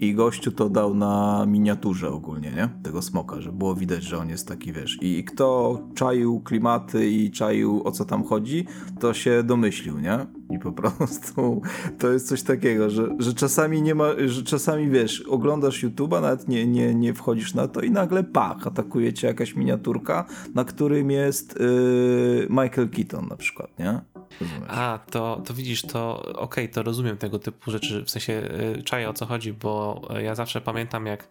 I 0.01 0.15
gościu 0.15 0.53
to 0.53 0.69
dał 0.69 0.95
na 0.95 1.45
miniaturze 1.47 2.11
ogólnie, 2.11 2.51
nie? 2.51 2.69
Tego 2.83 3.03
smoka, 3.03 3.41
że 3.41 3.53
było 3.53 3.75
widać, 3.75 4.03
że 4.03 4.19
on 4.19 4.29
jest 4.29 4.49
taki, 4.49 4.73
wiesz. 4.73 4.99
I 5.03 5.25
kto 5.25 5.79
czaił 5.95 6.41
klimaty 6.41 7.11
i 7.11 7.31
czaił 7.31 7.83
o 7.85 7.93
co 7.93 8.05
tam 8.05 8.25
chodzi, 8.25 8.67
to 9.01 9.15
się 9.15 9.43
domyślił, 9.43 9.99
nie? 9.99 10.27
I 10.51 10.59
po 10.59 10.73
prostu 10.81 11.63
to 11.99 12.13
jest 12.13 12.29
coś 12.29 12.43
takiego, 12.43 12.91
że, 12.91 13.09
że 13.19 13.35
czasami 13.35 13.83
nie 13.83 13.95
ma, 13.95 14.07
że 14.27 14.43
czasami 14.43 14.91
wiesz, 14.91 15.21
oglądasz 15.21 15.85
YouTube'a, 15.85 16.23
nawet 16.23 16.49
nie, 16.49 16.67
nie, 16.67 16.95
nie 16.95 17.15
wchodzisz 17.15 17.55
na 17.55 17.69
to 17.69 17.81
i 17.81 17.91
nagle 17.91 18.25
pach, 18.25 18.67
atakuje 18.67 19.13
cię 19.13 19.27
jakaś 19.27 19.57
miniaturka, 19.57 20.25
na 20.55 20.65
którym 20.65 21.11
jest 21.11 21.59
yy, 21.61 22.47
Michael 22.51 22.89
Keaton 22.89 23.27
na 23.29 23.37
przykład, 23.37 23.79
nie? 23.79 24.01
Rozumiesz? 24.41 24.69
A, 24.69 24.99
to, 25.11 25.43
to 25.47 25.55
widzisz, 25.55 25.83
to 25.83 26.23
okej, 26.39 26.69
to 26.69 26.83
rozumiem 26.83 27.17
tego 27.17 27.39
typu 27.39 27.71
rzeczy, 27.71 28.05
w 28.05 28.11
sensie 28.11 28.33
y, 28.79 28.83
czaję 28.83 29.09
o 29.09 29.13
co 29.13 29.27
chodzi, 29.27 29.53
bo 29.53 30.03
y, 30.19 30.23
ja 30.23 30.35
zawsze 30.35 30.61
pamiętam, 30.61 31.07
jak 31.07 31.29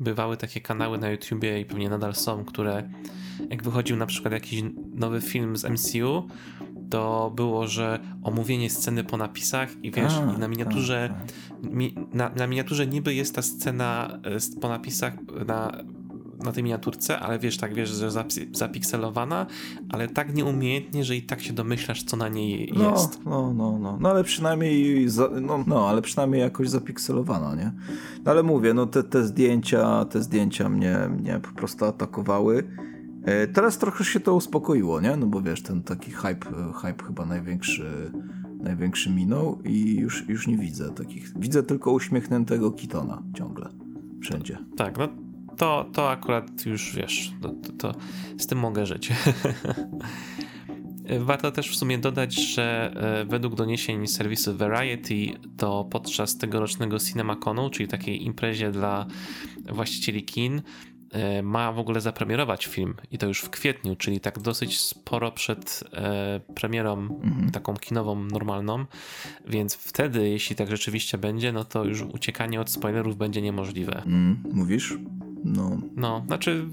bywały 0.00 0.36
takie 0.36 0.60
kanały 0.60 0.98
na 0.98 1.10
YouTubie 1.10 1.60
i 1.60 1.64
pewnie 1.64 1.88
nadal 1.88 2.14
są, 2.14 2.44
które 2.44 2.90
jak 3.50 3.62
wychodził 3.62 3.96
na 3.96 4.06
przykład 4.06 4.32
jakiś 4.32 4.62
nowy 4.94 5.20
film 5.20 5.56
z 5.56 5.64
MCU, 5.64 6.28
to 6.90 7.32
było, 7.36 7.66
że 7.66 7.98
omówienie 8.22 8.70
sceny 8.70 9.04
po 9.04 9.16
napisach 9.16 9.68
i 9.82 9.90
wiesz, 9.90 10.12
A, 10.14 10.32
i 10.34 10.38
na 10.38 10.48
miniaturze, 10.48 11.14
tak, 11.62 11.72
mi, 11.72 11.94
na, 12.12 12.28
na 12.36 12.46
miniaturze 12.46 12.86
niby 12.86 13.14
jest 13.14 13.34
ta 13.34 13.42
scena 13.42 14.18
z- 14.38 14.60
po 14.60 14.68
napisach 14.68 15.14
na, 15.46 15.72
na 16.44 16.52
tej 16.52 16.62
miniaturce, 16.64 17.18
ale 17.20 17.38
wiesz, 17.38 17.56
tak 17.56 17.74
wiesz, 17.74 17.88
że 17.90 18.08
zapi- 18.08 18.56
zapikselowana, 18.56 19.46
ale 19.88 20.08
tak 20.08 20.34
nieumiejętnie, 20.34 21.04
że 21.04 21.16
i 21.16 21.22
tak 21.22 21.40
się 21.42 21.52
domyślasz, 21.52 22.02
co 22.02 22.16
na 22.16 22.28
niej 22.28 22.72
No, 22.76 22.90
jest. 22.90 23.24
no, 23.24 23.54
no, 23.54 23.78
no, 23.78 23.98
no 24.00 24.10
ale 24.10 24.24
przynajmniej, 24.24 25.08
za, 25.08 25.28
no, 25.42 25.64
no, 25.66 25.88
ale 25.88 26.02
przynajmniej 26.02 26.40
jakoś 26.40 26.68
zapikselowana, 26.68 27.54
nie? 27.54 27.72
No 28.24 28.30
ale 28.30 28.42
mówię, 28.42 28.74
no 28.74 28.86
te, 28.86 29.02
te 29.02 29.24
zdjęcia, 29.24 30.04
te 30.04 30.22
zdjęcia 30.22 30.68
mnie, 30.68 30.98
mnie 31.18 31.40
po 31.42 31.50
prostu 31.58 31.84
atakowały. 31.84 32.64
E, 33.24 33.46
Teraz 33.46 33.78
trochę 33.78 34.04
się 34.04 34.20
to 34.20 34.34
uspokoiło, 34.34 35.00
nie? 35.00 35.16
No 35.16 35.26
bo 35.26 35.42
wiesz, 35.42 35.62
ten 35.62 35.82
taki 35.82 36.10
hype, 36.10 36.46
hype 36.82 37.04
chyba 37.04 37.26
największy, 37.26 38.12
największy 38.60 39.10
minął 39.10 39.62
i 39.64 39.96
już, 39.96 40.28
już 40.28 40.46
nie 40.46 40.56
widzę 40.58 40.90
takich. 40.90 41.32
Widzę 41.38 41.62
tylko 41.62 41.92
uśmiechniętego 41.92 42.70
Kitona 42.70 43.22
ciągle. 43.34 43.68
Wszędzie. 44.22 44.58
Tak, 44.76 44.98
no 44.98 45.08
to, 45.56 45.90
to 45.92 46.10
akurat 46.10 46.66
już 46.66 46.96
wiesz, 46.96 47.32
to, 47.42 47.48
to, 47.48 47.72
to 47.72 47.98
z 48.38 48.46
tym 48.46 48.58
mogę 48.58 48.86
żyć. 48.86 49.12
Warto 51.18 51.52
też 51.52 51.70
w 51.70 51.76
sumie 51.76 51.98
dodać, 51.98 52.34
że 52.34 52.92
e, 52.96 53.24
według 53.24 53.54
doniesień 53.54 54.06
serwisu 54.06 54.56
Variety, 54.56 55.26
to 55.56 55.84
podczas 55.84 56.38
tegorocznego 56.38 56.98
CinemaConu, 56.98 57.70
czyli 57.70 57.88
takiej 57.88 58.24
imprezie 58.24 58.70
dla 58.70 59.06
właścicieli 59.72 60.24
kin, 60.24 60.62
ma 61.42 61.72
w 61.72 61.78
ogóle 61.78 62.00
zapremierować 62.00 62.66
film 62.66 62.94
i 63.10 63.18
to 63.18 63.26
już 63.26 63.40
w 63.40 63.50
kwietniu, 63.50 63.96
czyli 63.96 64.20
tak 64.20 64.38
dosyć 64.38 64.80
sporo 64.80 65.32
przed 65.32 65.84
e, 65.92 66.40
premierą 66.54 67.08
taką 67.52 67.74
kinową, 67.74 68.24
normalną, 68.24 68.84
więc 69.48 69.74
wtedy, 69.74 70.28
jeśli 70.28 70.56
tak 70.56 70.70
rzeczywiście 70.70 71.18
będzie, 71.18 71.52
no 71.52 71.64
to 71.64 71.84
już 71.84 72.02
uciekanie 72.02 72.60
od 72.60 72.70
spoilerów 72.70 73.16
będzie 73.16 73.42
niemożliwe. 73.42 74.02
Mm, 74.06 74.42
mówisz? 74.52 74.98
No, 75.44 75.78
No, 75.96 76.24
znaczy 76.26 76.64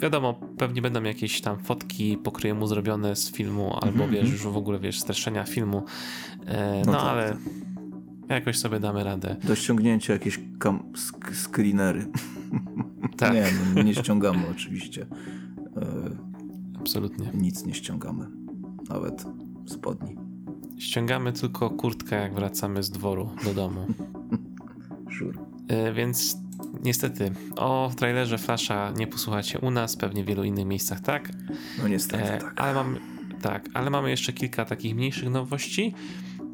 wiadomo, 0.00 0.40
pewnie 0.58 0.82
będą 0.82 1.02
jakieś 1.02 1.40
tam 1.40 1.58
fotki 1.58 2.16
po 2.16 2.32
kryjemu 2.32 2.66
zrobione 2.66 3.16
z 3.16 3.32
filmu, 3.32 3.78
albo 3.80 4.08
wiesz, 4.08 4.30
już 4.30 4.42
w 4.42 4.56
ogóle 4.56 4.78
wiesz, 4.78 5.00
streszczenia 5.00 5.44
filmu. 5.44 5.84
E, 6.46 6.82
no 6.86 6.92
tak, 6.92 7.02
ale 7.02 7.36
jakoś 8.28 8.58
sobie 8.58 8.80
damy 8.80 9.04
radę. 9.04 9.36
do 9.44 9.54
ściągnięcia 9.54 10.12
jakieś 10.12 10.40
screenery. 11.32 12.06
Tak, 13.16 13.34
Nie, 13.34 13.44
no, 13.74 13.82
nie 13.82 13.94
ściągamy 13.94 14.42
oczywiście. 14.50 15.06
E, 15.76 15.86
absolutnie. 16.80 17.30
nic 17.34 17.66
nie 17.66 17.74
ściągamy. 17.74 18.26
Nawet 18.88 19.24
spodni. 19.66 20.16
Ściągamy 20.78 21.32
tylko 21.32 21.70
kurtkę, 21.70 22.16
jak 22.16 22.34
wracamy 22.34 22.82
z 22.82 22.90
dworu 22.90 23.30
do 23.44 23.54
domu. 23.54 23.86
Sure. 25.18 25.38
E, 25.68 25.92
więc 25.92 26.36
niestety 26.84 27.30
o 27.56 27.90
trailerze 27.96 28.38
Flasha 28.38 28.92
nie 28.96 29.06
posłuchacie 29.06 29.58
u 29.58 29.70
nas, 29.70 29.96
pewnie 29.96 30.24
w 30.24 30.26
wielu 30.26 30.44
innych 30.44 30.66
miejscach 30.66 31.00
tak. 31.00 31.32
No 31.82 31.88
niestety 31.88 32.24
E, 32.24 32.38
tak. 32.38 32.60
ale, 32.60 32.74
mamy, 32.74 33.00
tak, 33.42 33.68
ale 33.74 33.90
mamy 33.90 34.10
jeszcze 34.10 34.32
kilka 34.32 34.64
takich 34.64 34.94
mniejszych 34.96 35.30
nowości. 35.30 35.94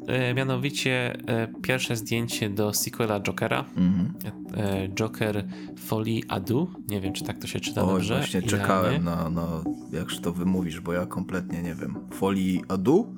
E, 0.09 0.33
mianowicie 0.33 1.13
e, 1.27 1.47
pierwsze 1.61 1.95
zdjęcie 1.95 2.49
do 2.49 2.73
sequela 2.73 3.19
Jokera. 3.19 3.65
Mhm. 3.77 4.13
E, 4.57 4.89
Joker 4.89 5.45
Folie 5.79 6.21
Adu. 6.27 6.71
Nie 6.89 7.01
wiem, 7.01 7.13
czy 7.13 7.23
tak 7.23 7.37
to 7.39 7.47
się 7.47 7.59
czyta 7.59 7.81
Oj, 7.83 7.87
dobrze. 7.93 8.15
właśnie 8.15 8.39
Idealnie. 8.39 8.61
czekałem 8.67 9.03
na, 9.03 9.29
na 9.29 9.47
jak 9.91 10.07
to 10.21 10.33
wymówisz, 10.33 10.79
bo 10.79 10.93
ja 10.93 11.05
kompletnie 11.05 11.61
nie 11.61 11.75
wiem. 11.75 11.95
Folii 12.13 12.63
Adu? 12.67 13.15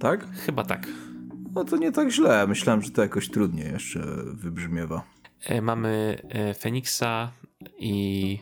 Tak? 0.00 0.28
Chyba 0.30 0.64
tak. 0.64 0.86
No 1.54 1.64
to 1.64 1.76
nie 1.76 1.92
tak 1.92 2.10
źle. 2.10 2.46
Myślałem, 2.46 2.82
że 2.82 2.90
to 2.90 3.02
jakoś 3.02 3.28
trudniej 3.30 3.72
jeszcze 3.72 4.00
wybrzmiewa. 4.34 5.02
Mamy 5.62 6.18
Feniksa 6.58 7.30
i 7.78 8.38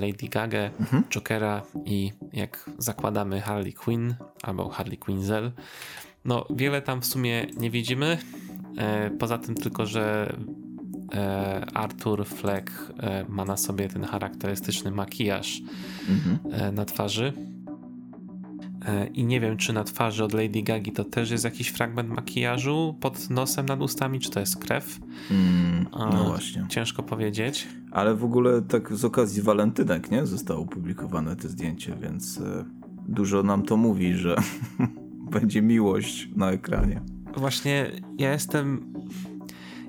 Lady 0.00 0.28
Gaga, 0.30 0.70
Mhm. 0.80 1.02
Jokera 1.14 1.62
i 1.84 2.12
jak 2.32 2.70
zakładamy 2.78 3.40
Harley 3.40 3.72
Quinn 3.72 4.14
albo 4.42 4.68
Harley 4.68 4.98
Quinzel. 4.98 5.52
No, 6.26 6.44
wiele 6.50 6.82
tam 6.82 7.00
w 7.00 7.06
sumie 7.06 7.46
nie 7.56 7.70
widzimy. 7.70 8.18
E, 8.78 9.10
poza 9.10 9.38
tym 9.38 9.54
tylko, 9.54 9.86
że 9.86 10.36
e, 11.14 11.66
Arthur 11.74 12.26
Fleck 12.26 12.92
e, 12.98 13.24
ma 13.28 13.44
na 13.44 13.56
sobie 13.56 13.88
ten 13.88 14.04
charakterystyczny 14.04 14.90
makijaż 14.90 15.60
Mhm. 16.08 16.74
na 16.74 16.84
twarzy. 16.84 17.32
I 19.14 19.24
nie 19.24 19.40
wiem, 19.40 19.56
czy 19.56 19.72
na 19.72 19.84
twarzy 19.84 20.24
od 20.24 20.32
Lady 20.32 20.62
Gagi 20.62 20.92
to 20.92 21.04
też 21.04 21.30
jest 21.30 21.44
jakiś 21.44 21.68
fragment 21.68 22.08
makijażu 22.08 22.96
pod 23.00 23.30
nosem, 23.30 23.66
nad 23.66 23.80
ustami, 23.80 24.20
czy 24.20 24.30
to 24.30 24.40
jest 24.40 24.56
krew. 24.56 24.98
Mm, 25.30 25.86
no 25.92 26.24
właśnie. 26.24 26.66
Ciężko 26.68 27.02
powiedzieć. 27.02 27.68
Ale 27.90 28.14
w 28.14 28.24
ogóle 28.24 28.62
tak 28.62 28.92
z 28.96 29.04
okazji 29.04 29.42
walentynek, 29.42 30.10
nie? 30.10 30.26
Zostało 30.26 30.60
opublikowane 30.60 31.36
to 31.36 31.48
zdjęcie, 31.48 31.96
więc 32.02 32.40
dużo 33.08 33.42
nam 33.42 33.62
to 33.62 33.76
mówi, 33.76 34.14
że 34.14 34.36
będzie 35.30 35.62
miłość 35.62 36.28
na 36.36 36.50
ekranie. 36.50 37.00
Właśnie 37.36 37.90
ja 38.18 38.32
jestem. 38.32 38.92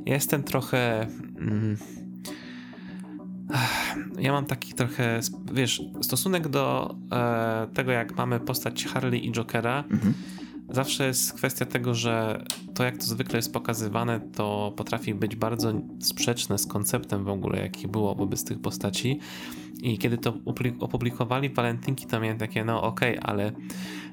Ja 0.05 0.13
jestem 0.13 0.43
trochę. 0.43 1.07
Mm, 1.39 1.77
ja 4.19 4.31
mam 4.31 4.45
taki 4.45 4.73
trochę. 4.73 5.19
Wiesz, 5.53 5.81
stosunek 6.01 6.47
do 6.47 6.95
e, 7.11 7.67
tego, 7.73 7.91
jak 7.91 8.17
mamy 8.17 8.39
postać 8.39 8.85
Harley 8.85 9.27
i 9.27 9.31
Jokera. 9.31 9.83
Mhm. 9.91 10.13
Zawsze 10.69 11.07
jest 11.07 11.33
kwestia 11.33 11.65
tego, 11.65 11.95
że 11.95 12.43
to 12.73 12.83
jak 12.83 12.97
to 12.97 13.03
zwykle 13.03 13.37
jest 13.37 13.53
pokazywane, 13.53 14.19
to 14.19 14.73
potrafi 14.77 15.13
być 15.13 15.35
bardzo 15.35 15.73
sprzeczne 15.99 16.57
z 16.57 16.67
konceptem 16.67 17.23
w 17.23 17.29
ogóle, 17.29 17.59
jaki 17.59 17.87
było 17.87 18.15
wobec 18.15 18.43
tych 18.43 18.61
postaci. 18.61 19.19
I 19.81 19.97
kiedy 19.97 20.17
to 20.17 20.33
opublikowali 20.79 21.49
walentynki, 21.49 22.05
to 22.05 22.19
miałem 22.19 22.37
takie, 22.37 22.65
no 22.65 22.81
okej, 22.83 23.17
ale 23.21 23.51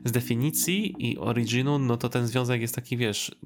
z 0.05 0.13
definicji 0.13 0.95
i 0.99 1.19
originu, 1.19 1.79
no 1.79 1.97
to 1.97 2.09
ten 2.09 2.27
związek 2.27 2.61
jest 2.61 2.75
taki, 2.75 2.97
wiesz, 2.97 3.37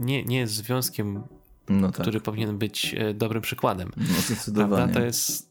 nie, 0.00 0.24
nie, 0.24 0.38
jest 0.38 0.54
związkiem, 0.54 1.22
No 1.68 1.86
tak, 1.92 2.00
który 2.00 2.20
powinien 2.20 2.58
być 2.58 2.94
e, 2.98 3.14
dobrym 3.14 3.42
przykładem. 3.42 3.88
no 3.96 4.04
Prawda? 4.04 4.20
zdecydowanie. 4.22 4.92
To 4.92 5.00
jest, 5.00 5.47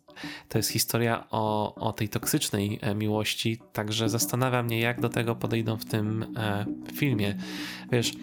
to 0.50 0.57
jest 0.59 0.69
historia 0.69 1.24
o, 1.31 1.75
o 1.75 1.93
tej 1.93 2.09
toksycznej 2.09 2.79
e, 2.81 2.95
miłości, 2.95 3.57
także 3.74 4.09
zastanawia 4.09 4.63
mnie, 4.63 4.79
jak 4.79 5.01
do 5.01 5.09
tego 5.09 5.36
podejdą 5.36 5.77
w 5.77 5.86
tym 5.86 6.25
e, 6.38 6.65
filmie. 6.93 7.36
Wiesz, 7.91 8.13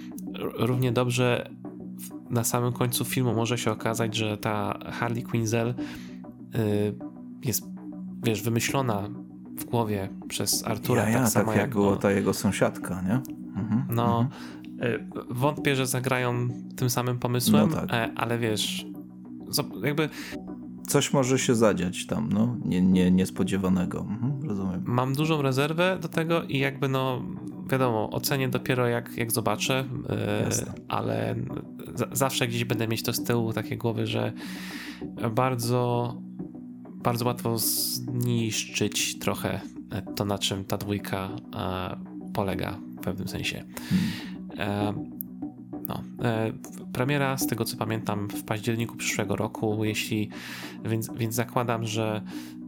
równie 0.58 0.92
dobrze 0.92 1.50
na 2.30 2.44
samym 2.44 2.72
końcu 2.72 3.04
filmu 3.04 3.34
może 3.34 3.58
się 3.58 3.70
okazać, 3.70 4.14
że 4.14 4.38
ta 4.38 4.78
Harley 4.92 5.22
Quinzel 5.22 5.68
y, 5.68 5.74
jest, 7.44 7.64
wiesz, 8.22 8.42
wymyślona 8.42 9.08
w 9.56 9.64
głowie 9.64 10.08
przez 10.28 10.64
Artura. 10.66 11.02
Ja, 11.02 11.08
ja, 11.08 11.18
tak, 11.18 11.28
samo 11.28 11.46
tak 11.46 11.56
jak, 11.56 11.62
jak 11.66 11.70
była 11.70 11.96
ta 11.96 12.10
jego 12.10 12.34
sąsiadka, 12.34 13.02
nie? 13.02 13.14
Mhm, 13.56 13.86
No, 13.90 14.20
mhm. 14.20 14.92
y, 14.92 15.08
wątpię, 15.30 15.76
że 15.76 15.86
zagrają 15.86 16.48
tym 16.76 16.90
samym 16.90 17.18
pomysłem, 17.18 17.70
No 17.70 17.76
tak. 17.76 17.90
e, 17.92 18.12
ale 18.16 18.38
wiesz, 18.38 18.86
jakby 19.84 20.08
Coś 20.86 21.12
może 21.12 21.38
się 21.38 21.54
zadziać 21.54 22.06
tam, 22.06 22.28
no, 22.32 22.56
nie, 22.64 22.82
nie, 22.82 23.10
niespodziewanego. 23.10 24.00
Mhm, 24.00 24.48
rozumiem. 24.48 24.82
mam 24.86 25.14
dużą 25.14 25.42
rezerwę 25.42 25.98
do 26.00 26.08
tego 26.08 26.42
i 26.42 26.58
jakby 26.58 26.88
no 26.88 27.22
wiadomo, 27.70 28.10
ocenię 28.10 28.48
dopiero 28.48 28.86
jak, 28.86 29.16
jak 29.16 29.32
zobaczę, 29.32 29.84
e, 30.08 30.44
Jasne. 30.44 30.72
ale 30.88 31.34
za, 31.94 32.06
zawsze 32.12 32.46
gdzieś 32.48 32.64
będę 32.64 32.88
mieć 32.88 33.02
to 33.02 33.12
z 33.12 33.24
tyłu 33.24 33.52
takie 33.52 33.76
głowy, 33.76 34.06
że 34.06 34.32
bardzo 35.34 36.14
bardzo 37.02 37.24
łatwo 37.24 37.58
zniszczyć 37.58 39.18
trochę 39.18 39.60
to, 40.16 40.24
na 40.24 40.38
czym 40.38 40.64
ta 40.64 40.76
dwójka 40.76 41.28
e, 41.56 41.96
polega 42.34 42.78
w 42.98 43.00
pewnym 43.00 43.28
sensie. 43.28 43.64
E, 44.58 44.94
no, 45.88 46.02
e, 46.22 46.52
premiera, 46.92 47.38
z 47.38 47.46
tego 47.46 47.64
co 47.64 47.76
pamiętam, 47.76 48.28
w 48.28 48.44
październiku 48.44 48.96
przyszłego 48.96 49.36
roku, 49.36 49.84
jeśli, 49.84 50.28
więc, 50.84 51.10
więc 51.16 51.34
zakładam, 51.34 51.86
że 51.86 52.22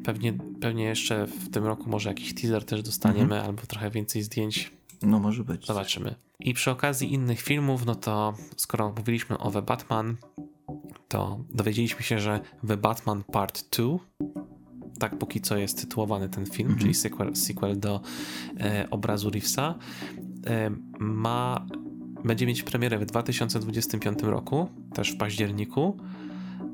pewnie, 0.04 0.32
pewnie 0.61 0.85
jeszcze 0.85 1.26
w 1.26 1.50
tym 1.50 1.64
roku 1.64 1.90
może 1.90 2.08
jakiś 2.08 2.35
teaser 2.35 2.64
też 2.64 2.82
dostaniemy, 2.82 3.42
albo 3.42 3.62
trochę 3.62 3.90
więcej 3.90 4.23
zdjęć, 4.23 4.73
No 5.02 5.18
może 5.18 5.44
być. 5.44 5.66
zobaczymy. 5.66 6.14
I 6.40 6.54
przy 6.54 6.70
okazji 6.70 7.12
innych 7.14 7.40
filmów, 7.40 7.87
no 7.87 7.94
to 7.94 8.35
skoro 8.56 8.92
mówiliśmy 8.99 9.38
o 9.38 9.50
The 9.50 9.62
Batman, 9.62 10.16
to 11.08 11.44
dowiedzieliśmy 11.54 12.02
się, 12.02 12.18
że 12.20 12.40
The 12.68 12.76
Batman 12.76 13.23
Part 13.25 13.76
2, 13.78 13.99
tak 14.99 15.18
póki 15.18 15.40
co 15.40 15.56
jest 15.56 15.80
tytułowany 15.80 16.28
ten 16.28 16.46
film, 16.46 16.66
Mhm. 16.68 16.78
czyli 16.80 16.94
sequel, 16.94 17.37
sequel 17.37 17.80
do 17.80 18.00
e, 18.61 18.87
obrazu 18.90 19.30
Reevesa, 19.30 19.75
e, 20.46 20.70
ma, 20.99 21.66
będzie 22.25 22.46
mieć 22.46 22.62
premierę 22.62 22.99
w 22.99 23.06
2025 23.06 24.23
roku, 24.23 24.68
też 24.94 25.11
w 25.12 25.16
październiku. 25.16 25.96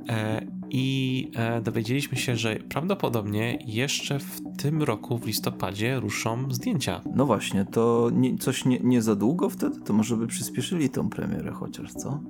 E, 0.09 0.47
I 0.71 1.31
e, 1.35 1.61
dowiedzieliśmy 1.61 2.19
się, 2.19 2.37
że 2.37 2.57
prawdopodobnie 2.57 3.59
jeszcze 3.67 4.19
w 4.19 4.41
tym 4.59 4.83
roku, 4.83 5.19
w 5.19 5.27
listopadzie, 5.27 6.01
ruszą 6.01 6.51
zdjęcia. 6.51 7.01
No 7.15 7.27
właśnie, 7.27 7.65
to 7.65 8.11
nie, 8.13 8.39
coś 8.39 8.65
nie, 8.65 8.79
nie 8.81 9.03
za 9.03 9.17
długo 9.17 9.51
wtedy? 9.51 9.81
To 9.81 9.93
może 9.93 10.17
by 10.17 10.27
przyspieszyli 10.27 10.91
tą 10.91 11.09
premierę 11.09 11.53
chociaż, 11.53 11.93
co? 11.93 12.21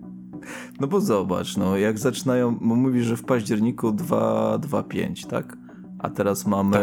no 0.80 0.86
bo 0.86 1.00
zobacz, 1.00 1.56
no 1.56 1.76
jak 1.76 1.98
zaczynają, 1.98 2.56
bo 2.56 2.74
mówisz, 2.74 3.06
że 3.06 3.16
w 3.16 3.24
październiku 3.24 3.90
2-5, 3.90 5.26
tak? 5.26 5.56
A 6.02 6.10
teraz 6.10 6.46
mamy, 6.46 6.78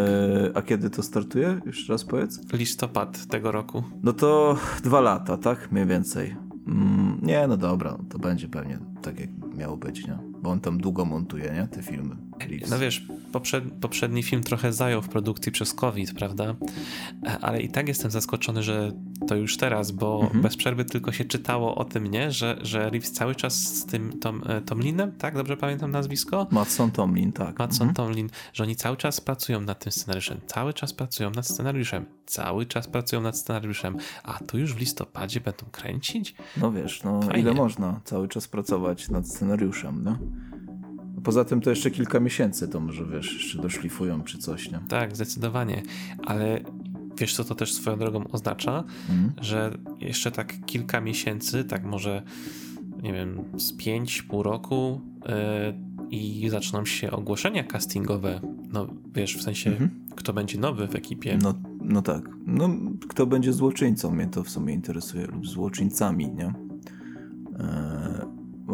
a 0.56 0.62
kiedy 0.62 0.90
to 0.90 1.04
startuje? 1.04 1.62
Jeszcze 1.66 1.94
raz 1.94 2.04
powiedz. 2.06 2.54
Listopad 2.54 3.26
tego 3.26 3.52
roku. 3.52 3.84
No 4.04 4.14
to 4.14 4.58
dwa 4.84 5.02
lata, 5.02 5.38
tak? 5.38 5.72
Mniej 5.72 5.86
więcej. 5.86 6.36
Mm, 6.68 7.20
nie, 7.22 7.48
no 7.48 7.58
dobra, 7.58 7.98
to 8.10 8.20
będzie 8.20 8.48
pewnie 8.48 8.80
tak 9.02 9.20
jak 9.20 9.30
miało 9.58 9.78
być, 9.78 10.08
nie? 10.08 10.18
Bo 10.42 10.50
on 10.50 10.60
tam 10.60 10.78
długo 10.78 11.06
montuje, 11.06 11.52
nie? 11.54 11.68
Te 11.68 11.82
filmy. 11.82 12.16
No 12.70 12.80
wiesz, 12.80 13.06
poprzed, 13.32 13.64
poprzedni 13.82 14.24
film 14.24 14.44
trochę 14.44 14.74
zajął 14.74 15.02
w 15.02 15.10
produkcji 15.10 15.52
przez 15.52 15.74
COVID, 15.74 16.14
prawda? 16.14 16.56
Ale 17.42 17.62
i 17.62 17.70
tak 17.70 17.88
jestem 17.88 18.12
zaskoczony, 18.12 18.64
że 18.64 18.92
to 19.28 19.36
już 19.36 19.58
teraz, 19.58 19.92
bo 19.92 20.20
Mhm. 20.24 20.42
bez 20.42 20.58
przerwy 20.58 20.86
tylko 20.86 21.12
się 21.12 21.26
czytało 21.26 21.76
o 21.76 21.86
tym, 21.86 22.08
nie? 22.08 22.32
Że, 22.32 22.58
że 22.62 22.90
Reeves 22.90 23.12
cały 23.12 23.36
czas 23.36 23.54
z 23.56 23.86
tym 23.86 24.20
Tom, 24.20 24.42
e, 24.46 24.62
Tomlinem, 24.62 25.12
tak? 25.12 25.36
Dobrze 25.38 25.58
pamiętam 25.58 25.92
nazwisko? 25.92 26.48
Matson 26.52 26.92
Tomlin, 26.92 27.32
tak. 27.32 27.60
Matson 27.60 27.88
Mhm. 27.88 27.96
Tomlin, 28.08 28.30
że 28.54 28.64
oni 28.64 28.76
cały 28.76 28.98
czas 28.98 29.22
pracują 29.22 29.62
nad 29.62 29.84
tym 29.84 29.92
scenariuszem, 29.92 30.38
cały 30.48 30.74
czas 30.74 30.94
pracują 30.94 31.32
nad 31.32 31.48
scenariuszem, 31.48 32.06
cały 32.26 32.66
czas 32.66 32.88
pracują 32.88 33.22
nad 33.22 33.38
scenariuszem, 33.38 33.98
a 34.24 34.40
tu 34.40 34.58
już 34.58 34.74
w 34.74 34.80
listopadzie 34.80 35.42
będą 35.42 35.66
kręcić? 35.72 36.36
No 36.58 36.72
wiesz, 36.72 37.04
no 37.04 37.22
Fajnie. 37.22 37.40
ile 37.40 37.54
można 37.54 38.00
cały 38.04 38.28
czas 38.28 38.48
pracować 38.48 39.10
nad 39.10 39.28
scenariuszem, 39.30 40.04
no? 40.04 40.18
Poza 41.24 41.46
tym 41.46 41.62
to 41.62 41.70
jeszcze 41.70 41.92
kilka 41.92 42.20
miesięcy 42.20 42.68
to 42.68 42.80
może, 42.80 43.06
wiesz, 43.06 43.34
jeszcze 43.34 43.62
doszlifują 43.62 44.24
czy 44.24 44.38
coś, 44.38 44.72
nie? 44.72 44.80
Tak, 44.88 45.16
zdecydowanie, 45.16 45.82
ale 46.26 46.60
wiesz 47.18 47.36
co 47.36 47.44
to 47.44 47.56
też 47.56 47.74
swoją 47.74 47.98
drogą 48.00 48.28
oznacza? 48.28 48.84
Mhm. 49.10 49.32
że 49.42 49.78
jeszcze 50.00 50.32
tak 50.32 50.66
kilka 50.66 51.02
miesięcy, 51.02 51.64
tak 51.64 51.84
może 51.86 52.24
nie 53.04 53.14
wiem, 53.14 53.44
z 53.58 53.74
pięć, 53.74 54.22
pół 54.22 54.44
roku 54.44 55.02
yy, 55.26 56.10
i 56.12 56.50
zaczną 56.50 56.86
się 56.86 57.12
ogłoszenia 57.12 57.64
castingowe. 57.64 58.42
No 58.74 58.88
wiesz, 59.16 59.38
w 59.38 59.42
sensie, 59.42 59.70
Mhm. 59.70 59.90
kto 60.16 60.34
będzie 60.34 60.60
nowy 60.60 60.88
w 60.88 60.96
ekipie. 60.96 61.38
No, 61.44 61.54
no 61.82 62.02
tak. 62.02 62.30
No, 62.46 62.70
kto 63.10 63.26
będzie 63.26 63.54
złoczyńcą, 63.54 64.12
mnie 64.12 64.28
to 64.28 64.44
w 64.44 64.50
sumie 64.50 64.74
interesuje, 64.74 65.28
lub 65.28 65.48
złoczyńcami, 65.48 66.32
nie? 66.32 66.46
Eee, 66.46 68.26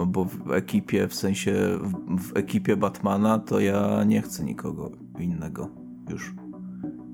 bo- 0.05 0.25
w 0.25 0.51
ekipie, 0.51 1.07
w 1.07 1.15
sensie 1.15 1.53
w, 2.19 2.37
ekipie 2.37 2.77
Batmana, 2.77 3.39
to 3.39 3.59
ja 3.59 4.03
nie 4.03 4.21
chcę 4.21 4.43
nikogo 4.43 4.91
innego 5.19 5.69
już. 6.09 6.33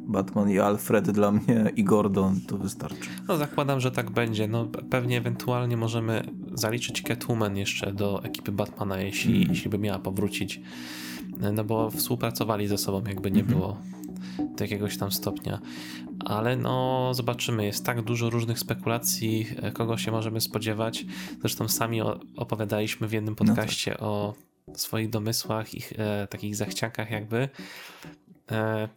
Batman 0.08 0.50
i 0.50 0.60
Alfred 0.60 1.12
dla 1.12 1.32
mnie 1.32 1.72
i 1.76 1.84
Gordon 1.84 2.40
to 2.48 2.58
wystarczy. 2.58 3.10
No 3.28 3.38
zakładam, 3.38 3.80
że 3.80 3.92
tak 3.92 4.12
będzie. 4.12 4.48
No 4.48 4.66
pe- 4.66 4.84
pewnie 4.90 5.18
ewentualnie 5.18 5.78
możemy 5.78 6.24
zaliczyć 6.54 7.02
Catwoman 7.02 7.58
jeszcze 7.58 7.94
do 7.94 8.24
ekipy 8.24 8.52
Batmana, 8.52 8.98
jeśli, 9.02 9.34
Mhm. 9.36 9.50
jeśli 9.56 9.70
by 9.70 9.78
miała 9.78 10.00
powrócić. 10.00 10.62
No 11.56 11.64
bo 11.64 11.90
współpracowali 11.90 12.68
ze 12.68 12.78
sobą, 12.78 13.02
jakby 13.08 13.32
nie 13.32 13.40
Mhm. 13.42 13.60
było 13.60 13.78
do 14.38 14.64
jakiegoś 14.64 14.98
tam 14.98 15.12
stopnia. 15.12 15.60
Ale 16.26 16.56
no 16.56 17.10
zobaczymy, 17.14 17.66
jest 17.66 17.86
tak 17.86 18.02
dużo 18.02 18.30
różnych 18.30 18.60
spekulacji, 18.60 19.48
e, 19.62 19.72
kogo 19.72 19.98
się 19.98 20.12
możemy 20.12 20.42
spodziewać. 20.42 21.06
Zresztą 21.40 21.68
sami 21.68 22.02
opowiadaliśmy 22.36 23.08
w 23.08 23.12
jednym 23.12 23.36
tak. 23.36 23.48
podcaście 23.48 23.98
o 23.98 24.34
swoich 24.76 25.10
domysłach, 25.10 25.74
ich 25.76 25.94
e, 25.98 26.28
takich 26.28 26.56
zachciankach 26.56 27.12
jakby. 27.12 27.50
E, 28.52 28.88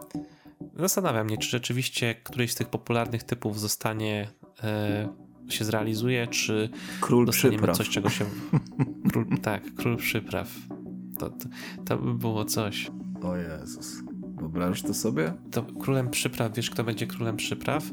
Zastanawiam 0.76 1.26
mnie, 1.26 1.38
czy 1.38 1.50
rzeczywiście 1.50 2.14
któryś 2.14 2.52
z 2.52 2.54
tych 2.54 2.68
popularnych 2.68 3.22
typów 3.22 3.60
zostanie, 3.60 4.28
e, 4.62 5.08
się 5.48 5.64
zrealizuje, 5.64 6.26
czy 6.26 6.68
Król 7.00 7.26
dostaniemy 7.26 7.56
przypraw. 7.56 7.76
coś, 7.76 7.88
czego 7.88 8.10
się... 8.10 8.24
Król, 9.10 9.26
tak, 9.42 9.74
król 9.74 9.96
przypraw. 9.96 10.48
To, 11.18 11.30
to, 11.30 11.48
to 11.84 11.98
by 11.98 12.14
było 12.14 12.44
coś. 12.44 12.90
O 13.22 13.36
Jezus. 13.36 14.03
Wyobrażasz 14.48 14.82
to 14.82 14.94
sobie? 14.94 15.32
To 15.50 15.62
królem 15.62 16.10
przypraw, 16.10 16.54
wiesz 16.56 16.70
kto 16.70 16.84
będzie 16.84 17.06
królem 17.06 17.36
przypraw? 17.36 17.84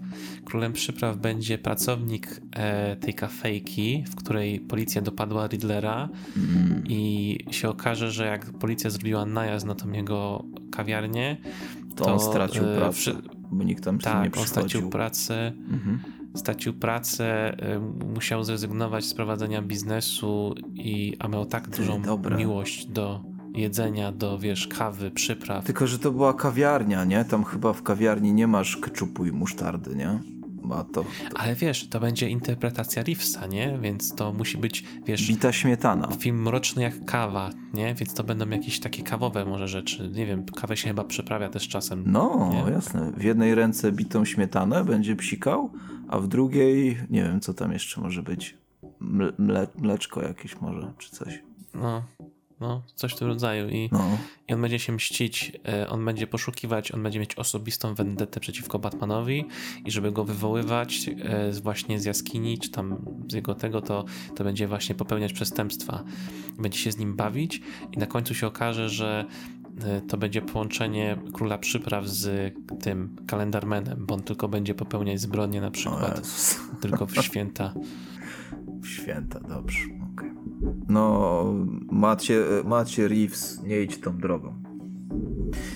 Królem 0.45 0.73
przypraw 0.73 1.17
będzie 1.17 1.57
pracownik 1.57 2.41
e, 2.55 2.95
tej 2.95 3.13
kafejki, 3.13 4.03
w 4.11 4.15
której 4.15 4.59
policja 4.59 5.01
dopadła 5.01 5.47
Riddlera 5.47 6.09
Mm. 6.37 6.83
i 6.89 7.37
się 7.51 7.69
okaże, 7.69 8.11
że 8.11 8.25
jak 8.25 8.45
policja 8.51 8.89
zrobiła 8.89 9.25
najazd 9.25 9.65
na 9.65 9.75
tą 9.75 9.91
jego 9.91 10.45
kawiarnię, 10.71 11.37
To, 11.95 12.05
on 12.13 12.19
To, 12.19 12.25
stracił 12.25 12.63
e, 12.65 12.75
pracę, 12.77 13.11
bo 13.51 13.63
nikt 13.63 13.83
tam 13.83 13.97
tym 13.99 14.09
nie 14.11 14.13
tak, 14.13 14.25
on 14.25 14.31
przychodził. 14.31 14.47
stracił 14.69 14.89
pracę, 14.89 15.53
Mhm. 15.69 15.99
stracił 16.35 16.73
pracę, 16.73 17.57
y, 17.75 18.05
musiał 18.05 18.43
zrezygnować 18.43 19.05
z 19.05 19.13
prowadzenia 19.13 19.61
biznesu 19.61 20.55
i 20.73 21.15
a 21.19 21.27
miał 21.27 21.45
tak 21.45 21.69
dużą 21.77 22.01
dobra. 22.01 22.37
miłość 22.37 22.85
do 22.85 23.23
jedzenia, 23.53 24.11
do 24.11 24.39
wiesz, 24.39 24.67
kawy, 24.67 25.11
przypraw. 25.11 25.65
Tylko, 25.65 25.87
że 25.87 25.99
to 25.99 26.11
była 26.11 26.33
kawiarnia, 26.33 27.05
nie? 27.05 27.25
Tam 27.25 27.43
chyba 27.43 27.73
w 27.73 27.83
kawiarni 27.83 28.33
nie 28.33 28.47
masz 28.47 28.77
keczupu 28.77 29.25
i 29.25 29.31
musztardy, 29.31 29.95
nie? 29.95 30.19
A 30.73 30.83
to 30.83 31.05
Ale 31.35 31.55
wiesz, 31.55 31.89
to 31.89 31.99
będzie 31.99 32.29
interpretacja 32.29 33.03
Reevesa, 33.03 33.47
nie? 33.47 33.77
Więc 33.81 34.15
to 34.15 34.33
musi 34.33 34.57
być, 34.57 34.83
wiesz, 35.05 35.27
bita 35.27 35.51
śmietana. 35.51 36.07
film 36.19 36.41
mroczny 36.41 36.83
jak 36.83 37.05
kawa, 37.05 37.49
nie? 37.73 37.95
Więc 37.95 38.13
to 38.13 38.23
będą 38.23 38.49
jakieś 38.49 38.79
takie 38.79 39.03
kawowe 39.03 39.45
może 39.45 39.67
rzeczy. 39.67 40.09
Nie 40.13 40.25
wiem, 40.25 40.45
kawę 40.45 40.77
się 40.77 40.87
chyba 40.87 41.03
przyprawia 41.03 41.49
też 41.49 41.67
czasem. 41.67 42.03
No, 42.07 42.49
Nie? 42.53 42.71
jasne. 42.71 43.11
W 43.17 43.23
jednej 43.23 43.55
ręce 43.55 43.91
bitą 43.91 44.25
śmietanę 44.25 44.85
będzie 44.85 45.15
psikał, 45.15 45.71
a 46.07 46.19
w 46.19 46.27
drugiej, 46.27 46.97
nie 47.09 47.23
wiem, 47.23 47.39
co 47.39 47.53
tam 47.53 47.71
jeszcze 47.71 48.01
może 48.01 48.23
być. 48.23 48.57
Mle, 49.37 49.67
mleczko 49.77 50.21
jakieś 50.21 50.61
może, 50.61 50.93
czy 50.97 51.11
coś. 51.11 51.43
No, 51.73 52.03
no, 52.61 52.81
coś 52.95 53.13
w 53.13 53.17
tym 53.17 53.27
rodzaju. 53.27 53.69
I, 53.69 53.89
No, 53.91 54.17
I 54.47 54.53
on 54.53 54.61
będzie 54.61 54.79
się 54.79 54.93
mścić, 54.93 55.51
e, 55.67 55.89
on 55.89 56.05
będzie 56.05 56.27
poszukiwać, 56.27 56.91
on 56.91 57.03
będzie 57.03 57.19
mieć 57.19 57.35
osobistą 57.35 57.95
vendetę 57.95 58.39
przeciwko 58.39 58.79
Batmanowi 58.79 59.45
i 59.85 59.91
żeby 59.91 60.11
go 60.11 60.23
wywoływać 60.23 61.09
e, 61.23 61.51
właśnie 61.51 61.99
z 61.99 62.05
jaskini, 62.05 62.57
czy 62.57 62.69
tam 62.69 63.05
z 63.29 63.33
jego 63.33 63.55
tego, 63.55 63.81
to, 63.81 64.05
to 64.35 64.43
będzie 64.43 64.67
właśnie 64.67 64.95
popełniać 64.95 65.33
przestępstwa. 65.33 66.03
Będzie 66.59 66.79
się 66.79 66.91
z 66.91 66.97
nim 66.97 67.15
bawić 67.15 67.61
i 67.91 67.97
na 67.97 68.05
końcu 68.05 68.35
się 68.35 68.47
okaże, 68.47 68.89
że 68.89 69.25
e, 69.83 70.01
to 70.01 70.17
będzie 70.17 70.41
połączenie 70.41 71.17
Króla 71.33 71.57
Przypraw 71.57 72.07
z 72.07 72.53
tym 72.83 73.15
Kalendarmenem, 73.27 74.05
bo 74.05 74.15
on 74.15 74.23
tylko 74.23 74.47
będzie 74.47 74.73
popełniać 74.73 75.21
zbrodnie 75.21 75.61
na 75.61 75.71
przykład, 75.71 76.31
tylko 76.81 77.05
w 77.05 77.15
święta. 77.15 77.73
W 78.81 78.87
święta, 78.87 79.39
dobrze. 79.39 80.00
No 80.89 81.43
macie, 81.91 82.43
macie 82.65 83.07
Reeves, 83.07 83.63
nie 83.63 83.81
idź 83.81 83.97
tą 83.97 84.17
drogą. 84.17 84.53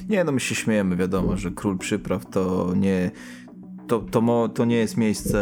Nie, 0.10 0.24
no 0.24 0.32
my 0.32 0.40
się 0.40 0.56
śmiejemy, 0.56 0.96
wiadomo, 0.96 1.38
że 1.38 1.52
Król 1.52 1.78
Przypraw 1.78 2.26
to 2.26 2.74
nie... 2.76 3.12
To, 3.88 4.00
to, 4.00 4.22
mo, 4.22 4.50
to 4.50 4.66
nie 4.66 4.76
jest 4.76 4.98
miejsce, 4.98 5.40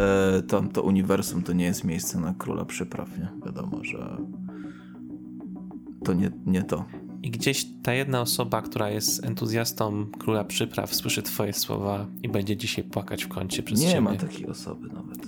to, 0.47 0.61
to 0.61 0.81
uniwersum 0.83 1.43
to 1.43 1.53
nie 1.53 1.65
jest 1.65 1.83
miejsce 1.83 2.19
na 2.19 2.33
Króla 2.33 2.65
Przypraw, 2.65 3.17
nie? 3.19 3.27
Wiadomo, 3.45 3.83
że 3.83 4.17
to 6.03 6.13
nie, 6.13 6.31
nie 6.45 6.63
to. 6.63 6.85
I 7.23 7.31
gdzieś 7.31 7.65
ta 7.83 7.93
jedna 7.93 8.21
osoba, 8.21 8.61
która 8.61 8.89
jest 8.89 9.25
entuzjastą 9.25 10.05
Króla 10.19 10.43
Przypraw, 10.43 10.95
słyszy 10.95 11.21
twoje 11.21 11.53
słowa 11.53 12.05
i 12.23 12.29
będzie 12.29 12.57
dzisiaj 12.57 12.83
płakać 12.83 13.25
w 13.25 13.27
kącie 13.27 13.63
przez 13.63 13.81
Nie 13.81 13.87
ciebie. 13.87 14.01
ma 14.01 14.15
takiej 14.15 14.47
osoby 14.47 14.87
nawet. 14.87 15.19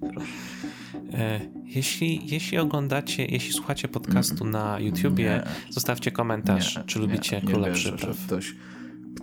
Proszę. 0.00 0.26
E, 1.12 1.40
Jeśli, 1.64 2.20
jeśli 2.26 2.58
oglądacie, 2.58 3.24
jeśli 3.24 3.52
słuchacie 3.52 3.88
podcastu 3.88 4.44
na 4.44 4.80
YouTubie, 4.80 5.24
Nie. 5.24 5.72
zostawcie 5.72 6.10
komentarz, 6.10 6.80
czy 6.86 6.98
lubicie 6.98 7.36
nie, 7.40 7.42
Króla 7.48 7.66
nie 7.68 7.74
wierzę, 7.74 7.92
Przypraw. 7.92 8.16
Ktoś, 8.26 8.54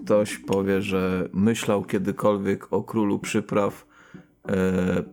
ktoś 0.03 0.37
powie, 0.37 0.81
że 0.81 1.29
myślał 1.33 1.83
kiedykolwiek 1.85 2.73
o 2.73 2.83
Królu 2.83 3.19
Przypraw 3.19 3.85
e, 4.49 5.03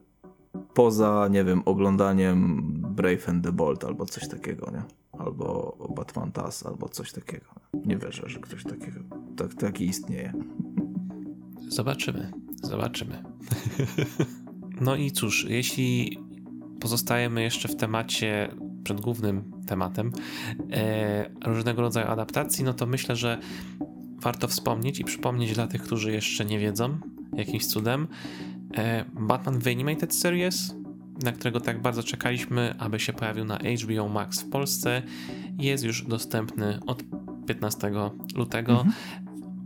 poza, 0.75 1.29
nie 1.31 1.45
wiem, 1.45 1.63
oglądaniem 1.65 2.63
Brave 2.97 3.29
and 3.29 3.45
the 3.45 3.53
Bold 3.53 3.85
albo 3.85 4.07
coś 4.07 4.29
takiego, 4.29 4.71
nie? 4.71 4.83
Albo 5.21 5.77
Batman 5.97 6.33
Tass, 6.33 6.67
albo 6.67 6.89
coś 6.89 7.13
takiego. 7.13 7.47
Nie 7.87 7.97
wierzę, 7.97 8.23
że 8.27 8.39
ktoś 8.41 8.65
takiego, 8.65 9.01
tak, 9.37 9.55
taki 9.55 9.87
istnieje. 9.87 10.33
Zobaczymy, 11.69 12.33
zobaczymy. 12.63 13.23
no 14.81 14.97
i 14.97 15.11
cóż, 15.11 15.47
jeśli 15.49 16.19
pozostajemy 16.81 17.43
jeszcze 17.43 17.69
w 17.69 17.77
temacie, 17.77 18.49
przed 18.85 19.01
głównym 19.01 19.53
tematem 19.67 20.13
e, 20.73 21.31
różnego 21.45 21.83
rodzaju 21.83 22.07
adaptacji, 22.07 22.65
no 22.65 22.75
to 22.75 22.87
myślę, 22.87 23.17
że 23.17 23.39
warto 24.21 24.49
wspomnieć 24.49 25.01
i 25.01 25.05
przypomnieć 25.05 25.55
dla 25.55 25.67
tych, 25.67 25.83
którzy 25.83 26.13
jeszcze 26.13 26.45
nie 26.45 26.59
wiedzą, 26.59 26.99
jakimś 27.33 27.67
cudem, 27.67 28.09
e, 28.77 29.05
Batman 29.13 29.61
The 29.61 29.71
Animated 29.71 30.15
Series, 30.15 30.75
na 31.23 31.33
którego 31.33 31.61
tak 31.61 31.83
bardzo 31.83 32.03
czekaliśmy, 32.03 32.75
aby 32.79 33.01
się 33.01 33.13
pojawił 33.13 33.45
na 33.45 33.59
HBO 33.59 34.09
Max 34.09 34.41
w 34.41 34.51
Polsce, 34.51 35.03
jest 35.59 35.85
już 35.85 36.05
dostępny 36.05 36.79
od 36.87 37.03
15 37.47 37.91
lutego. 38.37 38.85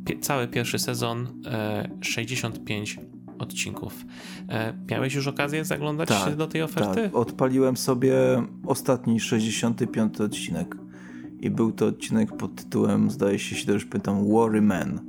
Pie- 0.05 0.21
cały 0.21 0.49
pierwszy 0.49 0.79
sezon, 0.79 1.43
e, 1.47 1.89
65 2.01 2.99
odcinków. 3.43 4.05
E, 4.49 4.75
miałeś 4.91 5.15
już 5.15 5.27
okazję 5.27 5.65
zaglądać 5.65 6.09
Tak, 6.09 6.31
się 6.31 6.37
do 6.37 6.47
tej 6.47 6.63
oferty? 6.63 7.03
Tak, 7.03 7.15
odpaliłem 7.17 7.77
sobie 7.77 8.15
ostatni 8.67 9.21
65 9.21 10.21
odcinek 10.21 10.77
i 11.41 11.51
był 11.51 11.73
to 11.73 11.87
odcinek 11.87 12.37
pod 12.37 12.55
tytułem, 12.55 13.11
zdaje 13.11 13.39
się, 13.39 13.55
jeśli 13.55 13.73
dobrze 13.73 13.87
pamiętam, 13.87 14.25
Worry 14.29 14.63
Man 14.63 15.01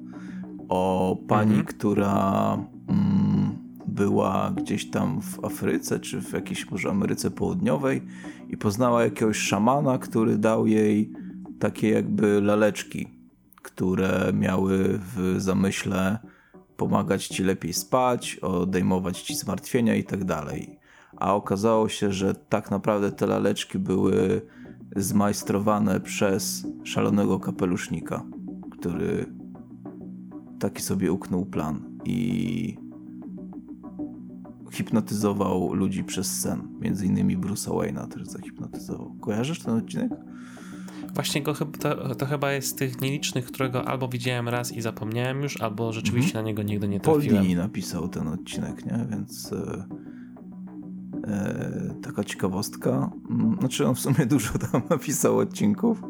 o 0.69 1.17
pani, 1.27 1.49
Mhm. 1.49 1.65
która 1.65 2.57
mm, 2.87 3.57
była 3.87 4.53
gdzieś 4.57 4.89
tam 4.89 5.21
w 5.21 5.45
Afryce, 5.45 5.99
czy 5.99 6.21
w 6.21 6.33
jakiejś 6.33 6.71
może 6.71 6.89
Ameryce 6.89 7.31
Południowej 7.31 8.01
i 8.49 8.57
poznała 8.57 9.03
jakiegoś 9.03 9.37
szamana, 9.37 9.97
który 9.97 10.37
dał 10.37 10.67
jej 10.67 11.11
takie 11.59 11.89
jakby 11.89 12.41
laleczki, 12.41 13.07
które 13.61 14.31
miały 14.33 14.99
w 15.15 15.35
zamyśle 15.37 16.17
pomagać 16.77 17.27
ci 17.27 17.43
lepiej 17.43 17.73
spać, 17.73 18.35
odejmować 18.35 19.21
ci 19.21 19.35
zmartwienia 19.35 19.95
i 19.95 20.03
tak 20.03 20.23
dalej. 20.23 20.79
A 21.17 21.35
okazało 21.35 21.89
się, 21.89 22.13
że 22.13 22.35
tak 22.35 22.71
naprawdę 22.71 23.11
te 23.11 23.27
laleczki 23.27 23.79
były 23.79 24.41
zmajstrowane 24.95 25.99
przez 25.99 26.67
szalonego 26.83 27.39
kapelusznika, 27.39 28.25
który 28.71 29.25
taki 30.59 30.81
sobie 30.81 31.11
uknął 31.11 31.45
plan 31.45 31.99
i 32.05 32.77
hipnotyzował 34.71 35.73
ludzi 35.73 36.03
przez 36.03 36.41
sen. 36.41 36.67
Między 36.79 37.05
innymi 37.05 37.37
Bruce'a 37.37 37.71
Wayne'a 37.71 38.07
też 38.07 38.27
zahipnotyzował. 38.27 39.15
Kojarzysz 39.21 39.59
ten 39.59 39.73
odcinek? 39.73 40.11
Właśnie 41.13 41.41
go 41.43 41.53
chyba, 41.53 41.77
to, 41.77 42.15
to 42.15 42.25
chyba 42.25 42.51
jest 42.51 42.67
z 42.67 42.75
tych 42.75 43.01
nielicznych, 43.01 43.45
którego 43.45 43.87
albo 43.87 44.07
widziałem 44.07 44.49
raz 44.49 44.71
i 44.71 44.81
zapomniałem 44.81 45.41
już, 45.41 45.61
albo 45.61 45.93
rzeczywiście 45.93 46.33
na 46.33 46.41
niego 46.41 46.63
nigdy 46.63 46.87
nie 46.87 46.99
trafiłem. 46.99 47.43
Dini 47.43 47.55
napisał 47.55 48.07
ten 48.09 48.27
odcinek, 48.27 48.85
nie? 48.85 49.05
Więc 49.09 49.53
e, 49.53 49.85
e, 51.27 51.95
taka 52.03 52.23
ciekawostka. 52.23 53.11
Mm, 53.29 53.57
Znaczy 53.59 53.87
on 53.87 53.95
w 53.95 53.99
sumie 53.99 54.25
dużo 54.25 54.57
tam 54.57 54.81
napisał 54.89 55.37
odcinków, 55.37 56.01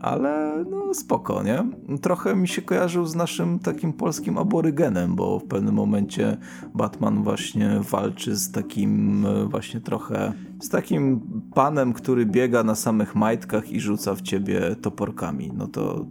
ale 0.00 0.64
no 0.70 0.94
spoko, 0.94 1.42
nie? 1.42 1.64
Trochę 2.02 2.36
mi 2.36 2.48
się 2.48 2.62
kojarzył 2.62 3.06
z 3.06 3.14
naszym 3.14 3.58
takim 3.58 3.92
polskim 3.92 4.38
aborygenem, 4.38 5.16
bo 5.16 5.38
w 5.38 5.44
pewnym 5.44 5.74
momencie 5.74 6.36
Batman 6.74 7.22
właśnie 7.22 7.80
walczy 7.80 8.36
z 8.36 8.52
takim 8.52 9.26
e, 9.26 9.44
właśnie 9.44 9.80
trochę 9.80 10.32
z 10.60 10.68
takim 10.68 11.20
panem, 11.54 11.92
który 11.92 12.26
biega 12.26 12.62
na 12.62 12.74
samych 12.74 13.14
majtkach 13.14 13.70
i 13.70 13.80
rzuca 13.80 14.14
w 14.14 14.22
ciebie 14.22 14.76
toporkami. 14.76 15.50
No 15.54 15.66
to 15.66 16.06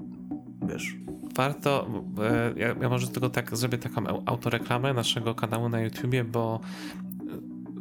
wiesz, 0.62 1.02
Warto, 1.36 1.88
e, 2.22 2.54
ja, 2.60 2.67
ja 2.82 2.89
może 2.89 3.08
tylko 3.08 3.30
tak 3.30 3.58
zrobię 3.58 3.78
taką 3.78 4.02
au- 4.04 4.24
autoreklamę 4.26 4.94
naszego 4.94 5.36
kanału 5.36 5.70
na 5.70 5.82
YouTubie, 5.82 6.24
bo 6.24 6.60
e, 6.60 7.11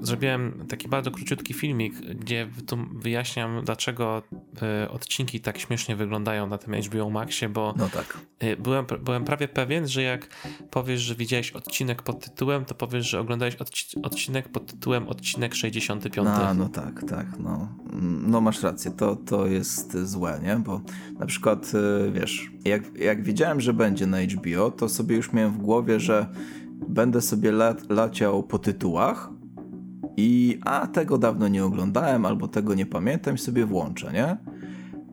zrobiłem 0.01 0.67
taki 0.69 0.89
bardzo 0.89 1.11
króciutki 1.11 1.55
filmik, 1.55 1.95
gdzie 1.95 2.49
wyjaśniam, 2.95 3.65
dlaczego 3.65 4.23
e, 4.63 4.91
odcinki 4.91 5.41
tak 5.41 5.59
śmiesznie 5.59 5.97
wyglądają 5.97 6.47
na 6.47 6.59
tym 6.59 6.75
HBO 6.75 7.11
Maxie, 7.11 7.49
bo 7.49 7.75
no 7.77 7.89
tak. 7.89 8.19
e, 8.39 8.57
byłem, 8.57 8.87
byłem 9.05 9.25
prawie 9.25 9.49
pewien, 9.49 9.89
że 9.89 10.03
jak 10.03 10.29
powiesz, 10.71 11.01
że 11.01 11.15
widziałeś 11.15 11.53
odcinek 11.53 12.03
pod 12.03 12.25
tytułem, 12.25 12.65
to 12.65 12.75
powiesz, 12.75 13.11
że 13.11 13.21
oglądałeś 13.21 13.57
odci- 13.57 14.01
odcinek 14.03 14.49
pod 14.49 14.67
tytułem 14.67 15.09
odcinek 15.09 15.55
65. 15.55 16.29
A, 16.29 16.55
no 16.55 16.69
tak, 16.69 17.05
tak, 17.09 17.27
no. 17.39 17.69
No 18.27 18.41
masz 18.41 18.63
rację, 18.63 18.91
to, 18.91 19.17
to 19.17 19.47
jest 19.47 19.99
złe, 19.99 20.41
nie? 20.43 20.57
Bo 20.57 20.81
na 21.19 21.27
przykład, 21.27 21.73
y, 22.07 22.11
wiesz, 22.13 22.51
jak, 22.65 22.97
jak 22.99 23.23
wiedziałem, 23.23 23.61
że 23.61 23.73
będzie 23.73 24.07
na 24.07 24.19
HBO, 24.21 24.71
to 24.71 24.89
sobie 24.89 25.17
już 25.17 25.33
miałem 25.33 25.53
w 25.53 25.59
głowie, 25.59 26.01
że 26.01 26.27
będę 26.89 27.21
sobie 27.21 27.53
lat, 27.53 27.91
laciał 27.91 28.43
po 28.43 28.59
tytułach 28.59 29.31
i 30.17 30.59
a, 30.65 30.87
tego 30.87 31.19
dawno 31.19 31.49
nie 31.49 31.65
oglądałem, 31.65 32.27
albo 32.27 32.49
tego 32.49 32.75
nie 32.75 32.87
pamiętam 32.87 33.39
sobie 33.39 33.67
włączę, 33.67 34.13
nie? 34.13 34.37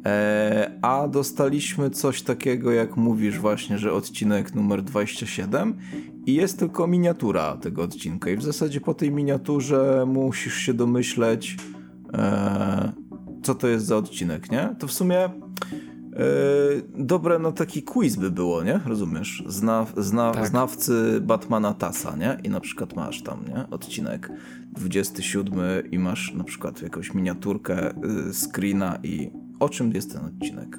E, 0.05 0.71
a 0.81 1.07
dostaliśmy 1.07 1.89
coś 1.89 2.21
takiego, 2.21 2.71
jak 2.71 2.97
mówisz 2.97 3.39
właśnie, 3.39 3.77
że 3.77 3.93
odcinek 3.93 4.55
numer 4.55 4.83
27 4.83 5.77
i 6.25 6.33
jest 6.33 6.59
tylko 6.59 6.87
miniatura 6.87 7.57
tego 7.57 7.83
odcinka 7.83 8.29
i 8.29 8.37
w 8.37 8.43
zasadzie 8.43 8.81
po 8.81 8.93
tej 8.93 9.11
miniaturze 9.11 10.05
musisz 10.07 10.55
się 10.55 10.73
domyśleć 10.73 11.57
e, 12.13 12.91
co 13.43 13.55
to 13.55 13.67
jest 13.67 13.85
za 13.85 13.97
odcinek, 13.97 14.51
nie? 14.51 14.75
To 14.79 14.87
w 14.87 14.91
sumie 14.91 15.29
dobre 16.97 17.39
na 17.39 17.51
taki 17.51 17.83
quiz 17.83 18.15
by 18.15 18.31
było, 18.31 18.63
nie? 18.63 18.79
Rozumiesz? 18.85 19.43
Zna, 19.47 19.85
zna, 19.97 20.31
Tak. 20.31 20.47
Znawcy 20.47 21.21
Batmana 21.21 21.73
Tasa, 21.73 22.15
nie? 22.15 22.37
I 22.43 22.49
na 22.49 22.59
przykład 22.59 22.95
masz 22.95 23.21
tam, 23.21 23.45
nie? 23.47 23.69
Odcinek 23.71 24.31
27 24.71 25.59
i 25.91 25.99
masz 25.99 26.33
na 26.33 26.43
przykład 26.43 26.81
jakąś 26.81 27.13
miniaturkę 27.13 27.91
y, 28.29 28.33
screena 28.33 28.99
i 29.03 29.31
o 29.59 29.69
czym 29.69 29.91
jest 29.91 30.13
ten 30.13 30.25
odcinek? 30.25 30.77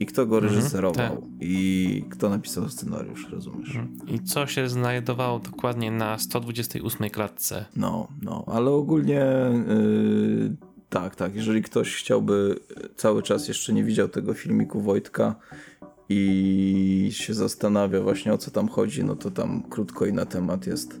I 0.00 0.06
kto 0.06 0.26
go 0.26 0.40
reżyserował? 0.40 1.16
tak. 1.16 1.30
I 1.40 2.04
kto 2.10 2.28
napisał 2.28 2.68
scenariusz, 2.68 3.28
rozumiesz? 3.30 3.78
I 4.06 4.20
co 4.20 4.46
się 4.46 4.68
znajdowało 4.68 5.38
dokładnie 5.38 5.90
na 5.90 6.18
128 6.18 7.10
klatce. 7.10 7.64
No, 7.76 8.08
no, 8.22 8.44
ale 8.46 8.70
ogólnie 8.70 9.24
yy, 9.68 10.56
tak, 10.90 11.16
tak. 11.16 11.34
Jeżeli 11.34 11.62
ktoś 11.62 11.96
chciałby 11.96 12.60
cały 12.96 13.22
czas 13.22 13.48
jeszcze 13.48 13.72
nie 13.72 13.84
widział 13.84 14.08
tego 14.08 14.34
filmiku 14.34 14.80
Wojtka 14.80 15.34
i 16.08 17.08
się 17.12 17.34
zastanawia 17.34 18.00
właśnie 18.00 18.32
o 18.32 18.38
co 18.38 18.50
tam 18.50 18.68
chodzi, 18.68 19.04
no 19.04 19.16
to 19.16 19.30
tam 19.30 19.62
krótko 19.62 20.06
i 20.06 20.12
na 20.12 20.26
temat 20.26 20.66
jest 20.66 21.00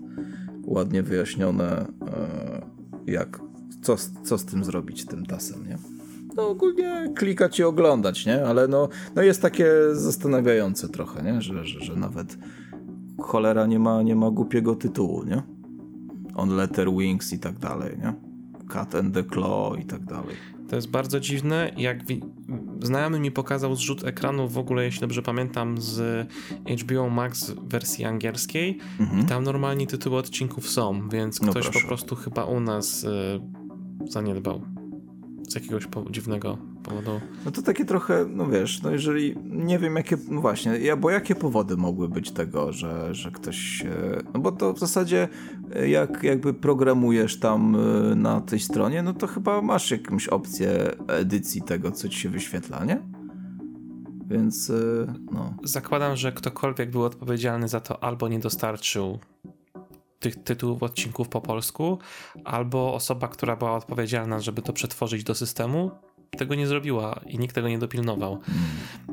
ładnie 0.64 1.02
wyjaśnione, 1.02 1.86
yy, 3.06 3.12
jak, 3.12 3.40
co, 3.82 3.96
co 4.24 4.38
z 4.38 4.44
tym 4.44 4.64
zrobić, 4.64 5.06
tym 5.06 5.26
tasem, 5.26 5.68
nie? 5.68 5.78
No 6.36 6.48
ogólnie 6.48 7.12
klikać 7.16 7.58
i 7.58 7.64
oglądać, 7.64 8.26
nie? 8.26 8.46
Ale 8.46 8.68
no, 8.68 8.88
no 9.14 9.22
jest 9.22 9.42
takie 9.42 9.66
zastanawiające 9.92 10.88
trochę, 10.88 11.22
nie? 11.22 11.42
Że, 11.42 11.64
że, 11.64 11.80
że 11.80 11.96
nawet 11.96 12.38
cholera 13.18 13.66
nie 13.66 13.78
ma, 13.78 14.02
nie 14.02 14.16
ma 14.16 14.30
głupiego 14.30 14.74
tytułu, 14.74 15.24
nie? 15.24 15.42
On 16.34 16.56
Letter 16.56 16.92
Wings 16.92 17.32
i 17.32 17.38
tak 17.38 17.58
dalej, 17.58 17.98
nie? 17.98 18.29
Cat 18.72 18.94
and 18.94 19.14
the 19.14 19.24
Claw 19.24 19.78
i 19.78 19.84
tak 19.84 20.04
dalej. 20.04 20.36
To 20.68 20.76
jest 20.76 20.90
bardzo 20.90 21.20
dziwne. 21.20 21.70
Jak 21.76 22.06
wi- 22.06 22.20
znajomy 22.82 23.20
mi 23.20 23.30
pokazał 23.30 23.76
zrzut 23.76 24.04
ekranu, 24.04 24.48
w 24.48 24.58
ogóle, 24.58 24.84
jeśli 24.84 25.00
dobrze 25.00 25.22
pamiętam, 25.22 25.80
z 25.80 26.28
HBO 26.82 27.08
Max 27.10 27.50
wersji 27.64 28.04
angielskiej. 28.04 28.78
I 29.22 29.24
tam 29.24 29.44
normalnie 29.44 29.86
tytuły 29.86 30.16
odcinków 30.18 30.70
są, 30.70 31.08
więc 31.08 31.40
Mhm. 31.42 31.46
No 31.54 31.60
ktoś 31.70 31.82
po 31.82 31.88
prostu 31.88 32.16
chyba 32.16 32.44
u 32.44 32.60
nas 32.60 33.04
y, 33.04 33.40
zaniedbał. 34.08 34.62
z 35.48 35.54
jakiegoś 35.54 35.86
po 35.86 36.10
dziwnego 36.10 36.58
powodu. 36.82 37.20
No 37.44 37.50
to 37.50 37.62
takie 37.62 37.84
trochę, 37.84 38.26
no 38.28 38.46
wiesz, 38.46 38.82
no 38.82 38.90
jeżeli 38.90 39.36
nie 39.44 39.78
wiem 39.78 39.96
jakie, 39.96 40.16
no 40.28 40.40
właśnie, 40.40 40.78
ja, 40.78 40.96
bo 40.96 41.10
jakie 41.10 41.34
powody 41.34 41.76
mogły 41.76 42.08
być 42.08 42.30
tego, 42.30 42.72
że, 42.72 43.14
że 43.14 43.30
ktoś, 43.30 43.84
no 44.34 44.40
bo 44.40 44.52
to 44.52 44.72
w 44.72 44.78
zasadzie 44.78 45.28
e, 45.74 45.88
jak 45.88 46.22
jakby 46.22 46.54
programujesz 46.54 47.40
tam 47.40 47.76
e, 47.76 48.14
na 48.14 48.40
tej 48.40 48.60
stronie, 48.60 49.02
no 49.02 49.14
to 49.14 49.26
chyba 49.26 49.62
masz 49.62 49.90
jakąś 49.90 50.28
opcję 50.28 50.90
edycji 51.08 51.62
tego, 51.62 51.92
co 51.92 52.08
ci 52.08 52.18
się 52.18 52.28
wyświetla, 52.28 52.84
nie? 52.84 53.02
Więc 54.26 54.70
e, 54.70 54.74
no. 55.32 55.54
Zakładam, 55.62 56.16
że 56.16 56.32
ktokolwiek 56.32 56.90
był 56.90 57.04
odpowiedzialny 57.04 57.68
za 57.68 57.80
to 57.80 58.04
albo 58.04 58.28
nie 58.28 58.38
dostarczył 58.38 59.18
tych 60.20 60.42
tytułów 60.42 60.82
odcinków 60.82 61.28
po 61.28 61.40
polsku, 61.40 61.98
albo 62.44 62.94
osoba, 62.94 63.28
która 63.28 63.56
była 63.56 63.72
odpowiedzialna, 63.72 64.40
żeby 64.40 64.62
to 64.62 64.72
przetworzyć 64.72 65.24
do 65.24 65.34
systemu, 65.34 65.90
tego 66.38 66.54
nie 66.54 66.66
zrobiła 66.66 67.20
i 67.26 67.38
nikt 67.38 67.54
tego 67.54 67.68
nie 67.68 67.78
dopilnował. 67.78 68.40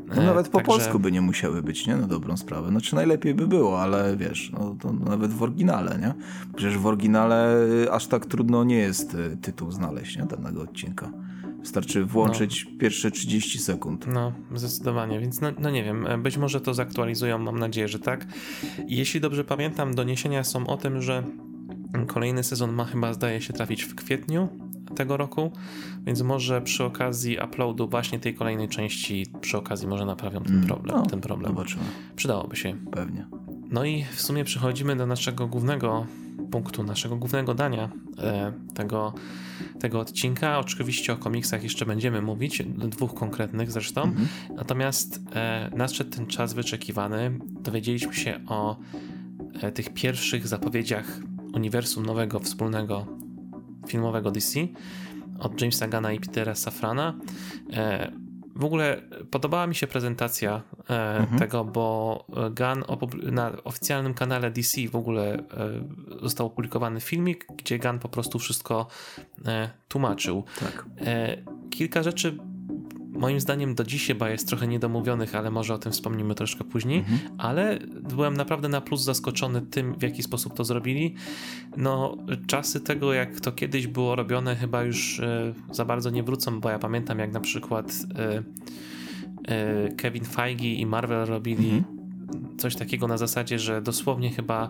No, 0.07 0.13
e, 0.13 0.25
nawet 0.25 0.49
po 0.49 0.57
Także... 0.57 0.71
polsku 0.71 0.99
by 0.99 1.11
nie 1.11 1.21
musiały 1.21 1.63
być, 1.63 1.87
nie? 1.87 1.95
Na 1.95 2.07
dobrą 2.07 2.37
sprawę. 2.37 2.69
Znaczy 2.69 2.95
najlepiej 2.95 3.33
by 3.33 3.47
było, 3.47 3.81
ale 3.81 4.17
wiesz, 4.17 4.51
no, 4.53 4.75
to 4.81 4.93
nawet 4.93 5.31
w 5.31 5.43
oryginale, 5.43 5.97
nie? 5.99 6.13
Przecież 6.55 6.77
w 6.77 6.85
oryginale 6.85 7.57
aż 7.91 8.07
tak 8.07 8.25
trudno 8.25 8.63
nie 8.63 8.75
jest 8.75 9.15
e, 9.15 9.37
tytuł 9.37 9.71
znaleźć, 9.71 10.17
nie? 10.17 10.25
Danego 10.25 10.61
odcinka. 10.61 11.11
Wystarczy 11.59 12.05
włączyć 12.05 12.65
no. 12.71 12.79
pierwsze 12.79 13.11
30 13.11 13.59
sekund. 13.59 14.07
No, 14.07 14.33
zdecydowanie, 14.55 15.19
więc 15.19 15.41
no, 15.41 15.47
no, 15.59 15.69
nie 15.69 15.83
wiem, 15.83 16.07
e, 16.07 16.17
być 16.17 16.37
może 16.37 16.61
to 16.61 16.73
zaktualizują, 16.73 17.37
mam 17.37 17.59
nadzieję, 17.59 17.87
że 17.87 17.99
tak. 17.99 18.25
Jeśli 18.87 19.21
dobrze 19.21 19.43
pamiętam, 19.43 19.95
doniesienia 19.95 20.43
są 20.43 20.67
o 20.67 20.77
tym, 20.77 21.01
że 21.01 21.23
kolejny 22.07 22.43
sezon 22.43 22.73
ma 22.73 22.85
chyba, 22.85 23.13
zdaje 23.13 23.41
się, 23.41 23.53
trafić 23.53 23.83
w 23.83 23.95
kwietniu 23.95 24.66
tego 24.95 25.17
roku, 25.17 25.51
więc 26.05 26.21
może 26.21 26.61
przy 26.61 26.83
okazji 26.83 27.37
uploadu 27.45 27.87
właśnie 27.87 28.19
tej 28.19 28.33
kolejnej 28.33 28.69
części, 28.69 29.25
przy 29.41 29.57
okazji 29.57 29.87
może 29.87 30.05
naprawią 30.05 30.43
ten 30.43 30.55
mm, 30.55 30.67
problem. 30.67 30.95
No, 30.97 31.05
ten 31.05 31.21
problem. 31.21 31.51
Zobaczymy. 31.51 31.83
Przydałoby 32.15 32.55
się. 32.55 32.75
Pewnie. 32.91 33.27
No 33.71 33.85
i 33.85 34.03
w 34.03 34.21
sumie 34.21 34.43
przechodzimy 34.43 34.95
do 34.95 35.05
naszego 35.05 35.47
głównego 35.47 36.05
punktu, 36.51 36.83
naszego 36.83 37.15
głównego 37.15 37.53
dania 37.53 37.89
e, 38.17 38.53
tego, 38.73 39.13
tego 39.79 39.99
odcinka. 39.99 40.59
Oczywiście 40.59 41.13
o 41.13 41.17
komiksach 41.17 41.63
jeszcze 41.63 41.85
będziemy 41.85 42.21
mówić, 42.21 42.63
dwóch 42.67 43.13
konkretnych 43.13 43.71
zresztą. 43.71 44.01
Mhm. 44.01 44.27
Natomiast 44.55 45.21
e, 45.35 45.69
nadszedł 45.75 46.09
ten 46.09 46.27
czas 46.27 46.53
wyczekiwany. 46.53 47.39
Dowiedzieliśmy 47.61 48.13
się 48.13 48.39
o 48.47 48.77
e, 49.61 49.71
tych 49.71 49.93
pierwszych 49.93 50.47
zapowiedziach 50.47 51.19
uniwersum 51.53 52.05
nowego, 52.05 52.39
wspólnego 52.39 53.05
filmowego 53.87 54.31
DC 54.31 54.59
od 55.39 55.61
Jamesa 55.61 55.87
Gana 55.87 56.11
i 56.11 56.19
Petera 56.19 56.55
Safrana. 56.55 57.13
E, 57.73 58.11
w 58.55 58.65
ogóle 58.65 59.01
podobała 59.31 59.67
mi 59.67 59.75
się 59.75 59.87
prezentacja 59.87 60.61
e, 60.89 61.17
mhm. 61.17 61.39
tego, 61.39 61.65
bo 61.65 62.25
Gunn 62.29 62.83
na 63.31 63.51
oficjalnym 63.63 64.13
kanale 64.13 64.51
DC 64.51 64.81
w 64.91 64.95
ogóle 64.95 65.33
e, 65.33 65.43
został 66.21 66.47
opublikowany 66.47 67.01
filmik, 67.01 67.47
gdzie 67.57 67.79
Gunn 67.79 67.99
po 67.99 68.09
prostu 68.09 68.39
wszystko 68.39 68.87
tłumaczył. 69.87 70.43
Tak. 70.59 70.85
Kilka 71.69 72.03
rzeczy 72.03 72.37
moim 73.17 73.39
zdaniem 73.39 73.75
do 73.75 73.83
dziś 73.83 74.07
chyba 74.07 74.29
jest 74.29 74.47
trochę 74.47 74.67
niedomówionych, 74.67 75.35
ale 75.35 75.51
może 75.51 75.73
o 75.73 75.77
tym 75.77 75.91
wspomnimy 75.91 76.35
troszkę 76.35 76.63
później, 76.63 76.99
mhm. 76.99 77.19
ale 77.37 77.79
byłem 78.09 78.37
naprawdę 78.37 78.69
na 78.69 78.81
plus 78.81 79.01
zaskoczony 79.01 79.61
tym, 79.61 79.95
w 79.99 80.03
jaki 80.03 80.23
sposób 80.23 80.53
to 80.53 80.63
zrobili. 80.63 81.13
No, 81.77 82.17
czasy 82.47 82.79
tego, 82.79 83.13
jak 83.13 83.39
to 83.39 83.51
kiedyś 83.51 83.87
było 83.87 84.15
robione, 84.15 84.55
chyba 84.55 84.83
już 84.83 85.19
e, 85.19 85.53
za 85.71 85.85
bardzo 85.85 86.09
nie 86.09 86.23
wrócą, 86.23 86.59
bo 86.59 86.69
ja 86.69 86.79
pamiętam, 86.79 87.19
jak 87.19 87.31
na 87.31 87.39
przykład 87.39 87.93
e, 88.15 88.43
e, 89.47 89.91
Kevin 89.91 90.25
Feige 90.25 90.73
i 90.73 90.85
Marvel 90.85 91.25
robili 91.25 91.69
mhm 91.69 91.97
coś 92.57 92.75
takiego 92.75 93.07
na 93.07 93.17
zasadzie, 93.17 93.59
że 93.59 93.81
dosłownie 93.81 94.29
chyba 94.31 94.69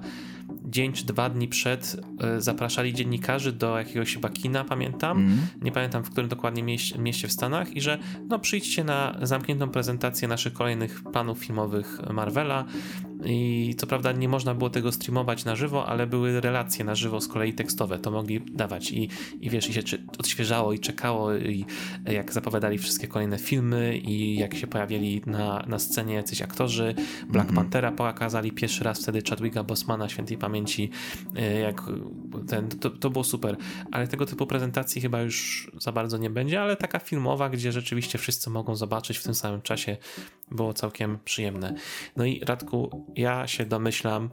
dzień 0.66 0.94
czy 0.94 1.06
dwa 1.06 1.30
dni 1.30 1.48
przed 1.48 1.96
y, 2.38 2.42
zapraszali 2.42 2.94
dziennikarzy 2.94 3.52
do 3.52 3.78
jakiegoś 3.78 4.14
chyba 4.14 4.30
kina, 4.30 4.64
pamiętam. 4.64 5.18
Mm. 5.18 5.38
Nie 5.62 5.72
pamiętam 5.72 6.04
w 6.04 6.10
którym 6.10 6.30
dokładnie 6.30 6.64
mieście, 6.64 7.00
mieście 7.00 7.28
w 7.28 7.32
Stanach 7.32 7.76
i 7.76 7.82
że 7.82 7.98
no 8.30 8.40
przyjdźcie 8.40 8.84
na 8.84 9.16
zamkniętą 9.22 9.70
prezentację 9.70 10.28
naszych 10.28 10.54
kolejnych 10.54 11.04
planów 11.04 11.40
filmowych 11.40 12.00
Marvela 12.14 12.66
i 13.26 13.76
co 13.78 13.88
prawda 13.88 14.12
nie 14.12 14.30
można 14.30 14.56
było 14.56 14.70
tego 14.70 14.92
streamować 14.92 15.46
na 15.46 15.56
żywo, 15.56 15.86
ale 15.86 16.08
były 16.08 16.42
relacje 16.42 16.86
na 16.86 16.96
żywo 16.96 17.22
z 17.22 17.28
kolei 17.28 17.54
tekstowe, 17.54 18.00
to 18.00 18.12
mogli 18.12 18.42
dawać 18.42 18.92
i, 18.92 19.10
i 19.42 19.50
wiesz, 19.50 19.70
i 19.70 19.74
się 19.74 19.82
odświeżało 20.18 20.74
i 20.74 20.80
czekało 20.80 21.36
i 21.36 21.66
jak 22.06 22.34
zapowiadali 22.34 22.78
wszystkie 22.78 23.08
kolejne 23.08 23.38
filmy 23.38 23.98
i 23.98 24.38
jak 24.38 24.56
się 24.56 24.68
pojawili 24.68 25.22
na, 25.26 25.64
na 25.68 25.80
scenie 25.80 26.14
jacyś 26.14 26.42
aktorzy, 26.42 26.96
Black 27.30 27.50
mm-hmm. 27.50 27.56
Panthera 27.56 27.92
pokazali 27.92 28.52
pierwszy 28.52 28.84
raz 28.84 29.02
wtedy 29.02 29.22
Chadwicka 29.30 29.64
Bosmana 29.64 30.10
świętej 30.10 30.37
pamięci, 30.38 30.90
e, 31.36 31.60
jak 31.60 31.82
ten, 32.48 32.68
to, 32.70 32.90
to 32.90 33.10
było 33.10 33.24
super, 33.24 33.58
ale 33.92 34.08
tego 34.08 34.26
typu 34.26 34.48
prezentacji 34.48 35.02
chyba 35.02 35.22
już 35.22 35.72
za 35.80 35.92
bardzo 35.92 36.18
nie 36.18 36.30
będzie, 36.30 36.62
ale 36.62 36.76
taka 36.76 37.00
filmowa, 37.00 37.50
gdzie 37.50 37.72
rzeczywiście 37.72 38.18
wszyscy 38.18 38.50
mogą 38.50 38.76
zobaczyć 38.76 39.18
w 39.18 39.24
tym 39.24 39.36
samym 39.36 39.62
czasie 39.62 39.98
było 40.52 40.74
całkiem 40.74 41.18
przyjemne. 41.26 41.74
No 42.16 42.26
i 42.26 42.40
Radku, 42.46 43.06
ja 43.16 43.48
się 43.48 43.66
domyślam, 43.66 44.30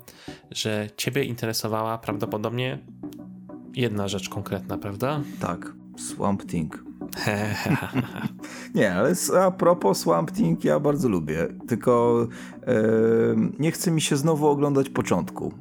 że 0.50 0.88
Ciebie 0.96 1.24
interesowała 1.24 1.98
prawdopodobnie 1.98 2.78
jedna 3.74 4.08
rzecz 4.08 4.28
konkretna, 4.28 4.78
prawda? 4.78 5.20
Tak, 5.40 5.72
Swamp 5.96 6.46
Thing. 6.46 6.84
nie, 8.74 8.94
ale 8.94 9.14
a 9.40 9.50
propos 9.50 9.98
Swamp 9.98 10.30
Thing 10.30 10.64
ja 10.64 10.80
bardzo 10.80 11.08
lubię, 11.08 11.48
tylko 11.68 12.26
nie 13.58 13.70
chce 13.70 13.90
mi 13.90 14.00
się 14.00 14.16
znowu 14.16 14.48
oglądać 14.48 14.88
początku 14.88 15.54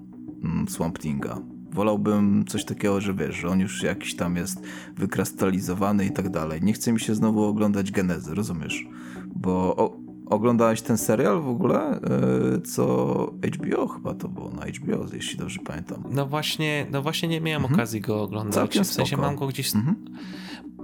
Swamp 0.68 1.00
Thinga. 1.00 1.38
Wolałbym 1.72 2.46
coś 2.48 2.66
takiego, 2.66 3.02
że 3.02 3.14
wiesz, 3.14 3.36
że 3.36 3.48
on 3.48 3.60
już 3.60 3.84
jakiś 3.84 4.16
tam 4.16 4.36
jest 4.36 4.62
wykrystalizowany 4.96 6.06
i 6.06 6.12
tak 6.12 6.30
dalej. 6.30 6.62
Nie 6.64 6.74
chce 6.74 6.94
mi 6.94 7.00
się 7.00 7.16
znowu 7.16 7.44
oglądać 7.44 7.92
genezy, 7.92 8.36
rozumiesz? 8.36 8.88
Bo 9.36 9.76
o, 9.76 10.04
Oglądałeś 10.26 10.82
ten 10.82 10.98
serial 10.98 11.42
w 11.42 11.48
ogóle? 11.48 11.80
E, 11.80 12.62
co 12.62 13.34
HBO 13.56 13.88
chyba 13.88 14.14
to 14.14 14.28
było 14.28 14.50
na 14.50 14.66
HBO, 14.66 15.06
jeśli 15.14 15.38
dobrze 15.38 15.60
pamiętam. 15.66 16.04
No 16.12 16.26
właśnie, 16.26 16.88
no 16.92 17.02
właśnie 17.02 17.30
nie 17.30 17.42
miałem 17.42 17.62
mhm. 17.62 17.80
okazji 17.80 18.02
go 18.02 18.22
oglądać. 18.22 18.56
Całkiem 18.56 18.84
w 18.84 18.88
sensie 18.88 19.16
spoko. 19.16 19.22
mam 19.22 19.36
go 19.36 19.48
gdzieś. 19.48 19.76
Mhm. 19.76 19.96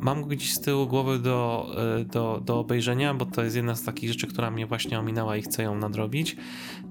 Mam 0.02 0.22
go 0.22 0.28
gdzieś 0.28 0.54
z 0.54 0.62
tyłu 0.62 0.88
głowy 0.88 1.19
do, 1.19 1.67
e, 2.00 2.06
do, 2.06 2.41
do 2.45 2.60
obejrzenia, 2.60 3.13
bo 3.13 3.26
to 3.26 3.43
jest 3.43 3.56
jedna 3.56 3.76
z 3.76 3.84
takich 3.84 4.10
rzeczy, 4.10 4.28
która 4.28 4.52
mnie 4.52 4.65
właśnie 4.65 5.00
ominęła 5.00 5.38
i 5.38 5.41
chcę 5.41 5.63
ją 5.63 5.76
nadrobić. 5.76 6.38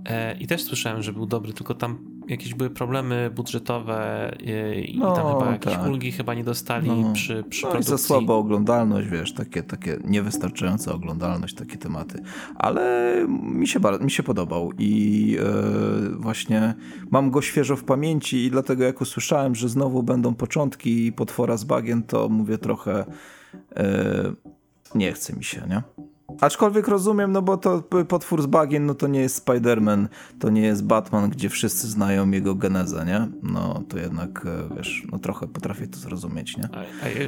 E, 0.04 0.38
I 0.38 0.46
też 0.46 0.62
słyszałem, 0.62 1.02
że 1.02 1.12
był 1.12 1.26
dobry, 1.26 1.52
tylko 1.52 1.74
tam 1.74 1.98
jakieś 2.28 2.54
były 2.54 2.70
problemy 2.70 3.30
budżetowe 3.34 4.32
i, 4.40 4.98
no, 4.98 5.12
tam 5.12 5.32
chyba 5.32 5.52
jakieś 5.52 5.72
tak. 5.72 5.86
ulgi 5.86 6.12
chyba 6.12 6.34
nie 6.34 6.44
dostali 6.44 6.90
no. 6.90 7.12
przy, 7.12 7.44
przy 7.50 7.62
no 7.62 7.70
produkcji. 7.70 7.94
I 7.94 7.98
za 7.98 8.06
słaba 8.06 8.34
oglądalność, 8.34 9.08
wiesz, 9.08 9.34
takie, 9.34 9.62
takie 9.62 9.98
niewystarczająca 10.04 10.92
oglądalność, 10.92 11.54
takie 11.54 11.76
tematy. 11.76 12.22
Ale 12.54 13.14
mi 13.42 13.68
się, 13.68 13.80
mi 14.00 14.10
się 14.10 14.22
podobał 14.22 14.72
i 14.78 15.36
e, 15.40 16.18
właśnie 16.18 16.74
mam 17.10 17.30
go 17.30 17.42
świeżo 17.42 17.76
w 17.76 17.84
pamięci 17.84 18.44
i 18.44 18.50
dlatego 18.50 18.84
jak 18.84 19.00
usłyszałem, 19.00 19.54
że 19.54 19.68
znowu 19.68 20.02
będą 20.02 20.34
początki 20.34 21.12
potwora 21.12 21.56
z 21.56 21.64
bagien, 21.64 22.02
to 22.02 22.28
mówię 22.28 22.58
trochę 22.58 23.04
e, 23.76 24.32
nie 24.94 25.12
chce 25.12 25.36
mi 25.36 25.44
się, 25.44 25.62
nie? 25.68 25.82
Aczkolwiek 26.40 26.88
rozumiem, 26.88 27.32
no 27.32 27.42
bo 27.42 27.56
to 27.56 27.82
potwór 28.08 28.42
z 28.42 28.46
bagien, 28.46 28.86
no 28.86 28.94
to 28.94 29.06
nie 29.06 29.20
jest 29.20 29.46
Spider-Man, 29.46 30.08
to 30.38 30.50
nie 30.50 30.60
jest 30.60 30.84
Batman, 30.84 31.30
gdzie 31.30 31.48
wszyscy 31.48 31.88
znają 31.88 32.30
jego 32.30 32.54
genezę, 32.54 33.04
nie? 33.06 33.28
No 33.42 33.82
to 33.88 33.98
jednak, 33.98 34.46
e, 34.46 34.76
wiesz, 34.76 35.06
no 35.12 35.18
trochę 35.18 35.46
potrafię 35.46 35.86
to 35.86 35.98
zrozumieć, 35.98 36.56
nie? 36.56 36.68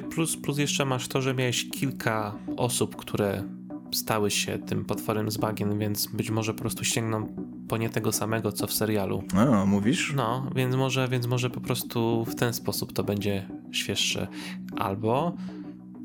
plus, 0.03 0.37
plus 0.37 0.59
jeszcze 0.59 0.85
masz 0.85 1.09
to, 1.09 1.23
że 1.23 1.35
miałeś 1.35 1.71
kilka 1.71 2.35
osób, 2.57 2.97
które 2.97 3.45
stały 3.93 4.31
się 4.31 4.59
tym 4.59 4.85
potworem 4.85 5.31
z 5.31 5.37
bagien, 5.37 5.79
więc 5.79 6.07
być 6.07 6.31
może 6.31 6.55
po 6.55 6.61
prostu 6.61 6.85
sięgną 6.85 7.27
po 7.69 7.77
nie 7.77 7.91
tego 7.91 8.13
samego, 8.13 8.53
co 8.53 8.67
w 8.67 8.73
serialu. 8.73 9.23
A, 9.35 9.67
mówisz? 9.67 10.13
No, 10.17 10.51
więc 10.57 10.77
może, 10.77 11.09
więc 11.09 11.27
może 11.27 11.51
po 11.51 11.61
prostu 11.61 12.25
w 12.25 12.35
ten 12.35 12.53
sposób 12.53 12.93
to 12.93 13.05
będzie 13.05 13.49
świeższe. 13.71 14.29
Albo 14.77 15.37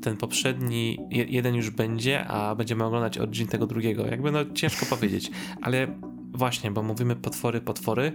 ten 0.02 0.16
poprzedni, 0.16 0.98
jeden 1.10 1.54
już 1.54 1.70
będzie, 1.70 2.26
a 2.26 2.54
będziemy 2.54 2.84
oglądać 2.84 3.18
origin 3.18 3.46
tego 3.46 3.66
drugiego. 3.66 4.06
Jakby 4.06 4.32
no 4.32 4.38
ciężko 4.54 4.86
powiedzieć, 4.96 5.30
ale 5.62 5.86
właśnie, 6.32 6.70
bo 6.70 6.82
mówimy 6.82 7.16
potwory, 7.16 7.60
potwory. 7.60 8.12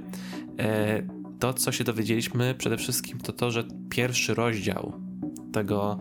E, 0.60 1.04
to, 1.40 1.54
co 1.54 1.72
się 1.72 1.84
dowiedzieliśmy 1.84 2.56
przede 2.56 2.78
wszystkim, 2.78 3.20
to 3.20 3.34
to, 3.34 3.52
że 3.52 3.64
pierwszy 3.90 4.34
rozdział 4.34 4.94
tego 5.54 6.00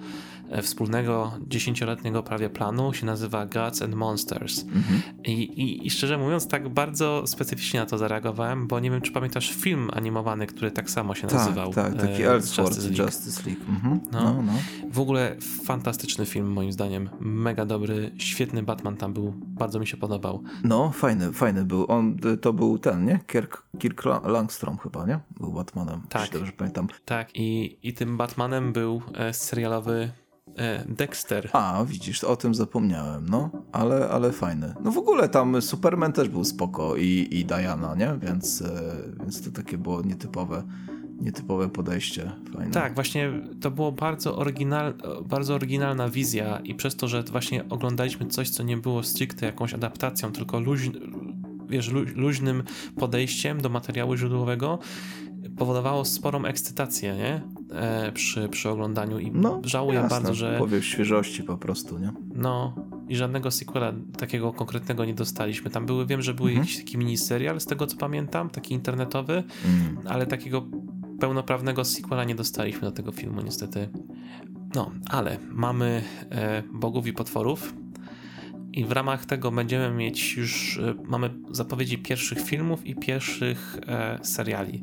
wspólnego 0.63 1.33
dziesięcioletniego 1.47 2.23
prawie 2.23 2.51
planu 2.51 2.93
się 2.93 3.07
nazywa 3.07 3.47
Gods 3.47 3.83
and 3.83 3.95
Monsters. 3.95 4.63
Mhm. 4.63 5.03
I, 5.25 5.33
i, 5.33 5.87
I, 5.87 5.91
szczerze 5.91 6.19
mówiąc, 6.19 6.49
tak 6.49 6.69
bardzo 6.69 7.27
specyficznie 7.27 7.81
na 7.81 7.87
to 7.87 7.99
zareagowałem, 7.99 8.67
bo 8.67 8.81
nie 8.81 8.91
wiem, 8.91 9.01
czy 9.01 9.13
pamiętasz 9.13 9.51
film 9.51 9.91
animowany, 9.93 10.47
który 10.47 10.71
tak 10.71 10.91
samo 10.91 11.15
się 11.15 11.27
tak, 11.27 11.33
nazywał. 11.33 11.75
Tak, 11.75 11.95
taki 11.95 12.23
e, 12.23 12.31
Elseworld 12.31 12.77
Justice 12.77 12.89
League. 12.89 13.03
Justice 13.03 13.43
League. 13.47 13.63
Mhm. 13.69 14.01
No. 14.13 14.21
No, 14.25 14.43
no. 14.43 14.53
W 14.93 15.01
ogóle 15.01 15.37
fantastyczny 15.65 16.27
film 16.27 16.47
moim 16.47 16.73
zdaniem. 16.73 17.11
Mega 17.21 17.67
dobry, 17.67 18.13
świetny 18.19 18.63
Batman 18.63 18.97
tam 18.97 19.13
był. 19.13 19.35
Bardzo 19.37 19.81
mi 19.81 19.87
się 19.87 19.97
podobał. 19.97 20.43
No, 20.65 20.91
fajny, 20.91 21.33
fajny 21.33 21.65
był. 21.65 21.87
On, 21.89 22.17
to 22.41 22.53
był 22.53 22.79
ten, 22.79 23.05
nie? 23.05 23.21
Kirk, 23.27 23.63
Kirk 23.79 24.05
Langstrom 24.25 24.79
chyba, 24.79 25.07
nie? 25.07 25.21
Był 25.41 25.53
Batmanem. 25.53 26.01
Tak. 26.09 26.31
Dobrze 26.33 26.53
pamiętam. 26.53 26.89
Tak, 27.05 27.37
i, 27.37 27.79
i 27.83 27.95
tym 27.95 28.17
Batmanem 28.17 28.73
był 28.73 29.03
e, 29.15 29.33
serialowy 29.33 29.93
e, 29.93 30.20
Dexter. 30.89 31.51
A, 31.53 31.85
widzisz, 31.85 32.25
o 32.25 32.37
tym 32.37 32.55
zapomniałem, 32.55 33.27
no, 33.29 33.51
ale, 33.73 34.09
ale 34.09 34.33
fajny. 34.33 34.75
No 34.85 34.91
w 34.93 34.99
ogóle 34.99 35.29
tam 35.29 35.63
Superman 35.63 36.13
też 36.13 36.29
był 36.29 36.45
spoko 36.45 36.97
i, 36.97 37.29
i 37.31 37.45
Diana, 37.45 37.95
nie? 37.95 38.19
Więc, 38.23 38.63
e, 38.63 38.69
więc 39.21 39.43
to 39.43 39.51
takie 39.51 39.79
było 39.79 40.03
nietypowe 40.03 40.63
nietypowe 41.21 41.69
podejście. 41.69 42.33
Fajne. 42.55 42.71
Tak, 42.71 42.95
właśnie 42.95 43.33
to 43.61 43.71
było 43.71 43.93
bardzo, 43.93 44.37
oryginal, 44.37 44.95
bardzo 45.25 45.55
oryginalna 45.55 46.09
wizja 46.09 46.61
i 46.65 46.75
przez 46.75 46.97
to, 46.97 47.09
że 47.09 47.23
właśnie 47.23 47.69
oglądaliśmy 47.69 48.27
coś, 48.27 48.51
co 48.51 48.63
nie 48.63 48.77
było 48.77 49.03
stricte 49.03 49.47
jakąś 49.47 49.75
adaptacją, 49.75 50.33
tylko 50.33 50.61
luź, 50.61 50.91
wiesz, 51.69 51.91
luźnym 52.17 52.63
podejściem 52.97 53.61
do 53.61 53.69
materiału 53.69 54.17
źródłowego, 54.17 54.79
powodowało 55.57 56.05
sporą 56.05 56.45
ekscytację, 56.45 57.17
nie? 57.17 57.43
E, 57.73 58.13
przy, 58.13 58.49
przy 58.49 58.69
oglądaniu 58.69 59.19
i 59.19 59.31
no, 59.31 59.61
żałuję 59.65 59.99
jasne, 59.99 60.17
bardzo, 60.17 60.35
że... 60.35 60.59
Powiew 60.59 60.85
świeżości 60.85 61.43
po 61.43 61.59
prostu, 61.59 61.99
nie? 61.99 62.13
No 62.35 62.75
i 63.09 63.17
żadnego 63.17 63.51
sequela 63.51 63.93
takiego 64.19 64.53
konkretnego 64.53 65.05
nie 65.05 65.15
dostaliśmy. 65.15 65.71
Tam 65.71 65.87
były, 65.87 66.07
wiem, 66.07 66.23
że 66.23 66.35
był 66.35 66.47
mhm. 66.47 66.63
jakiś 66.63 66.79
taki 66.79 66.99
miniserial, 66.99 67.61
z 67.61 67.67
tego 67.67 67.87
co 67.87 67.97
pamiętam, 67.97 68.51
taki 68.51 68.75
internetowy, 68.75 69.33
mm. 69.65 69.99
ale 70.09 70.27
takiego 70.27 70.67
pełnoprawnego 71.21 71.85
sequela 71.85 72.25
nie 72.25 72.35
dostaliśmy 72.35 72.81
do 72.81 72.93
tego 72.93 73.13
filmu 73.13 73.43
niestety. 73.43 73.89
No, 74.75 74.91
ale 75.07 75.39
mamy 75.51 76.03
e, 76.31 76.63
bogów 76.73 77.07
i 77.07 77.13
potworów 77.13 77.75
i 78.73 78.85
w 78.85 78.93
ramach 78.93 79.25
tego 79.25 79.51
będziemy 79.51 79.91
mieć 79.91 80.37
już, 80.37 80.79
e, 80.79 80.95
mamy 81.05 81.31
zapowiedzi 81.51 81.99
pierwszych 81.99 82.41
filmów 82.41 82.87
i 82.87 82.95
pierwszych 82.95 83.77
e, 83.87 84.19
seriali. 84.23 84.83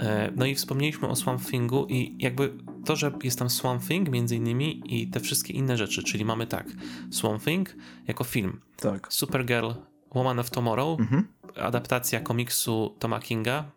E, 0.00 0.32
no 0.36 0.46
i 0.46 0.54
wspomnieliśmy 0.54 1.08
o 1.08 1.16
Swamp 1.16 1.46
Thingu 1.50 1.86
i 1.88 2.16
jakby 2.18 2.52
to, 2.84 2.96
że 2.96 3.12
jest 3.22 3.38
tam 3.38 3.50
Swamp 3.50 3.88
Thing 3.88 4.08
między 4.08 4.36
innymi 4.36 4.82
i 4.86 5.08
te 5.08 5.20
wszystkie 5.20 5.52
inne 5.52 5.76
rzeczy, 5.76 6.02
czyli 6.02 6.24
mamy 6.24 6.46
tak, 6.46 6.66
Swamp 7.10 7.44
Thing 7.44 7.76
jako 8.06 8.24
film, 8.24 8.60
tak. 8.76 9.12
Supergirl 9.12 9.70
Woman 10.14 10.38
of 10.38 10.50
Tomorrow, 10.50 11.00
mhm. 11.00 11.26
adaptacja 11.56 12.20
komiksu 12.20 12.96
Toma 12.98 13.20
Kinga, 13.20 13.70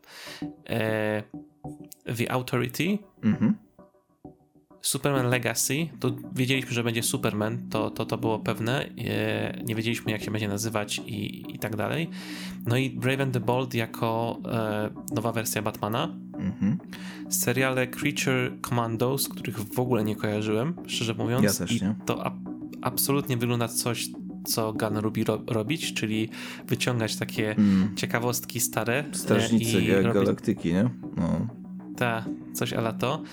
e, 0.70 1.24
The 2.18 2.32
Authority, 2.32 2.98
mhm. 3.24 3.63
Superman 4.84 5.30
Legacy, 5.30 5.88
to 6.00 6.16
wiedzieliśmy, 6.36 6.72
że 6.72 6.84
będzie 6.84 7.04
Superman, 7.04 7.70
to, 7.70 7.90
to, 7.90 8.06
to 8.06 8.18
było 8.18 8.40
pewne, 8.40 8.86
e, 8.86 9.64
nie 9.66 9.76
wiedzieliśmy 9.76 10.12
jak 10.12 10.22
się 10.22 10.32
będzie 10.32 10.48
nazywać 10.48 11.02
i, 11.06 11.56
i 11.56 11.60
tak 11.60 11.76
dalej. 11.76 12.10
No 12.66 12.78
i 12.78 12.90
Brave 12.90 13.22
and 13.22 13.34
the 13.34 13.40
Bold 13.40 13.74
jako 13.74 14.40
e, 14.52 14.90
nowa 15.16 15.32
wersja 15.32 15.62
Batmana. 15.62 16.16
Mhm. 16.38 16.78
Seriale 17.30 17.88
Creature 17.88 18.62
Commandos, 18.62 19.30
których 19.30 19.60
w 19.60 19.80
ogóle 19.80 20.04
nie 20.04 20.16
kojarzyłem, 20.16 20.74
szczerze 20.88 21.14
mówiąc. 21.14 21.44
Ja 21.44 21.68
też 21.68 21.82
nie. 21.82 21.96
I 22.02 22.06
to 22.06 22.26
a, 22.26 22.32
absolutnie 22.82 23.38
wygląda 23.38 23.68
coś, 23.68 24.10
co 24.46 24.74
Gun 24.74 25.02
lubi 25.02 25.24
ro 25.24 25.44
robić, 25.48 25.94
czyli 25.94 26.30
wyciągać 26.68 27.16
takie 27.16 27.52
mm. 27.52 27.96
ciekawostki 27.96 28.60
stare. 28.60 29.04
Strażnicy 29.12 29.82
i 29.82 29.88
galaktyki, 30.14 30.74
nie? 30.74 30.90
No. 31.18 31.48
Ta, 31.98 32.26
coś 32.54 32.74
ala 32.74 32.94
to. 32.94 33.24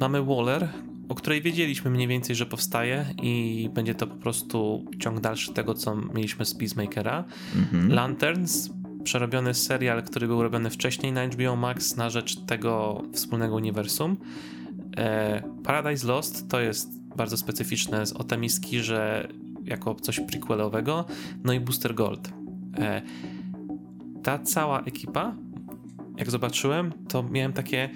Mamy 0.00 0.24
Waller, 0.24 0.68
o 1.08 1.14
której 1.14 1.42
wiedzieliśmy 1.42 1.90
mniej 1.90 2.08
więcej, 2.08 2.36
że 2.36 2.46
powstaje 2.46 3.06
i 3.22 3.68
będzie 3.74 3.94
to 3.94 4.06
po 4.06 4.16
prostu 4.16 4.84
ciąg 4.98 5.20
dalszy 5.20 5.52
tego, 5.52 5.74
co 5.74 5.96
mieliśmy 5.96 6.44
z 6.44 6.54
Peacemakera. 6.54 7.24
-hmm. 7.72 7.90
Lanterns, 7.90 8.70
przerobiony 9.04 9.54
serial, 9.54 10.02
który 10.02 10.26
był 10.26 10.42
robiony 10.42 10.70
wcześniej 10.70 11.12
na 11.12 11.26
HBO 11.26 11.56
Max 11.56 11.96
na 11.96 12.10
rzecz 12.10 12.40
tego 12.40 13.02
wspólnego 13.12 13.54
uniwersum. 13.54 14.16
E, 14.96 15.42
Paradise 15.64 16.06
Lost 16.06 16.48
to 16.48 16.60
jest 16.60 16.88
bardzo 17.16 17.36
specyficzne 17.36 18.06
z 18.06 18.12
Otemiski, 18.12 18.80
że 18.80 19.28
jako 19.64 19.94
coś 19.94 20.20
prequelowego, 20.20 21.04
no 21.44 21.52
i 21.52 21.60
Booster 21.60 21.94
Gold. 21.94 22.32
E, 22.78 23.02
ta 24.22 24.38
cała 24.38 24.80
ekipa, 24.80 25.34
jak 26.16 26.30
zobaczyłem, 26.30 26.92
to 27.08 27.22
miałem 27.22 27.52
takie 27.52 27.90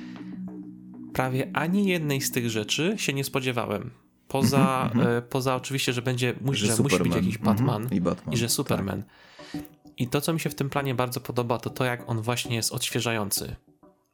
prawie 1.13 1.51
ani 1.53 1.87
jednej 1.87 2.21
z 2.21 2.31
tych 2.31 2.51
rzeczy 2.51 2.95
się 2.97 3.13
nie 3.13 3.25
spodziewałem. 3.25 3.91
Poza, 4.29 4.91
mm 4.95 5.07
-hmm. 5.07 5.23
poza 5.23 5.57
oczywiście, 5.57 5.93
że 5.93 6.03
będzie 6.03 6.35
że, 6.53 6.67
że 6.67 6.83
musi 6.83 6.99
być 6.99 7.15
jakiś 7.15 7.37
mhm. 7.37 7.57
Batman. 7.57 7.89
I, 7.91 8.01
Batman. 8.01 8.35
i 8.35 8.39
że 8.39 8.49
Superman. 8.49 9.03
Tak. 9.03 9.63
I 9.99 10.09
to, 10.09 10.21
co 10.21 10.33
mi 10.33 10.41
się 10.41 10.51
w 10.51 10.55
tym 10.55 10.71
planie 10.71 10.95
bardzo 10.95 11.21
podoba, 11.21 11.59
to 11.59 11.71
to, 11.71 11.85
jak 11.85 12.11
on 12.11 12.21
właśnie 12.21 12.57
jest 12.57 12.73
odświeżający. 12.73 13.57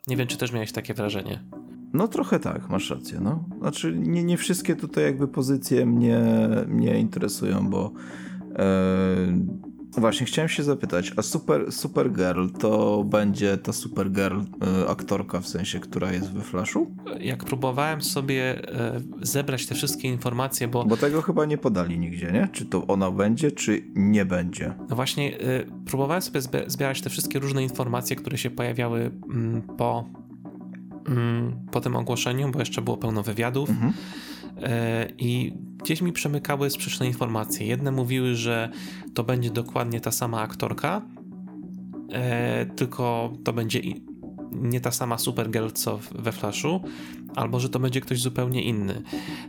Nie 0.06 0.16
wiem, 0.16 0.26
czy 0.26 0.37
też 0.37 0.52
miałeś 0.52 0.72
takie 0.72 0.94
wrażenie. 0.94 1.44
No 1.92 2.09
trochę 2.09 2.40
tak, 2.40 2.68
masz 2.68 2.90
rację. 2.90 3.20
No. 3.20 3.44
Znaczy 3.59 3.94
nie, 3.98 4.24
nie 4.24 4.37
wszystkie 4.37 4.76
tutaj 4.76 5.04
jakby 5.04 5.28
pozycje 5.28 5.87
mnie, 5.87 6.20
mnie 6.66 6.98
interesują, 6.98 7.70
bo 7.70 7.92
e, 8.56 8.66
Właśnie, 9.96 10.26
chciałem 10.26 10.48
się 10.48 10.62
zapytać, 10.62 11.12
a 11.16 11.22
Super, 11.22 11.72
Supergirl 11.72 12.48
to 12.59 13.04
będzie 13.04 13.59
ta 13.59 13.72
Supergirl 13.72 14.40
y, 14.40 14.88
aktorka, 14.88 15.40
w 15.40 15.48
sensie, 15.48 15.80
która 15.80 16.12
jest 16.12 16.32
we 16.32 16.40
Flashu? 16.40 16.90
Jak 17.20 17.44
próbowałem 17.44 18.02
sobie 18.02 18.61
y, 19.22 19.26
zebrać 19.26 19.66
te 19.66 19.74
wszystkie 19.74 20.09
informacje, 20.09 20.68
bo... 20.68 20.85
Bo 20.85 20.96
tego 20.96 21.22
chyba 21.22 21.44
nie 21.44 21.59
podali 21.59 21.98
nigdzie, 21.98 22.32
nie? 22.32 22.48
Czy 22.52 22.66
to 22.66 22.87
ona 22.87 23.11
będzie, 23.11 23.50
czy 23.50 23.82
nie 23.94 24.24
będzie? 24.24 24.74
No 24.88 24.96
właśnie, 24.96 25.40
y, 25.40 25.66
próbowałem 25.87 26.22
sobie 26.22 26.40
zbierać 26.66 27.00
te 27.00 27.11
wszystkie 27.11 27.38
różne 27.38 27.62
informacje, 27.62 28.16
które 28.16 28.38
się 28.38 28.50
pojawiały 28.50 29.11
mm, 29.30 29.62
po, 29.62 30.09
mm, 31.09 31.56
po 31.70 31.80
tym 31.80 31.96
ogłoszeniu, 31.96 32.50
bo 32.50 32.59
jeszcze 32.59 32.82
było 32.82 32.96
pełno 32.96 33.22
wywiadów. 33.22 33.70
Mhm. 33.70 33.92
I 35.18 35.52
gdzieś 35.82 36.02
mi 36.02 36.12
przemykały 36.12 36.70
sprzeczne 36.70 37.06
informacje. 37.06 37.66
Jedne 37.66 37.92
mówiły, 37.92 38.34
że 38.34 38.70
to 39.14 39.24
będzie 39.24 39.50
dokładnie 39.50 40.00
ta 40.00 40.10
sama 40.10 40.40
aktorka, 40.40 41.02
e, 42.12 42.66
tylko 42.66 43.32
to 43.44 43.52
będzie 43.52 43.80
nie 44.52 44.80
ta 44.80 44.90
sama 44.90 45.18
Supergirl 45.18 45.68
co 45.74 45.98
we 46.18 46.32
Flashu, 46.32 46.80
albo 47.34 47.60
że 47.60 47.68
to 47.68 47.78
będzie 47.78 48.00
ktoś 48.00 48.20
zupełnie 48.20 48.62
inny. 48.62 49.02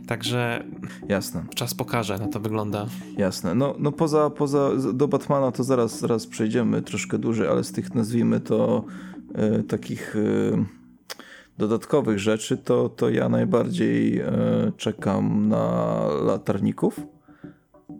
Także 0.06 0.64
Jasne. 1.08 1.44
czas 1.54 1.74
pokaże, 1.74 2.18
na 2.18 2.28
to 2.28 2.40
wygląda. 2.40 2.86
Jasne. 3.16 3.54
No, 3.54 3.74
no 3.78 3.92
poza, 3.92 4.30
poza 4.30 4.70
do 4.94 5.08
Batmana 5.08 5.52
to 5.52 5.64
zaraz, 5.64 6.00
zaraz 6.00 6.26
przejdziemy 6.26 6.82
troszkę 6.82 7.18
dłużej, 7.18 7.48
ale 7.48 7.64
z 7.64 7.72
tych 7.72 7.94
nazwijmy 7.94 8.40
to 8.40 8.84
e, 9.34 9.62
takich 9.62 10.16
e, 10.16 10.77
dodatkowych 11.58 12.18
rzeczy, 12.18 12.56
to, 12.56 12.88
to 12.88 13.10
ja 13.10 13.28
najbardziej 13.28 14.18
e, 14.18 14.32
czekam 14.76 15.48
na 15.48 15.98
latarników. 16.24 17.00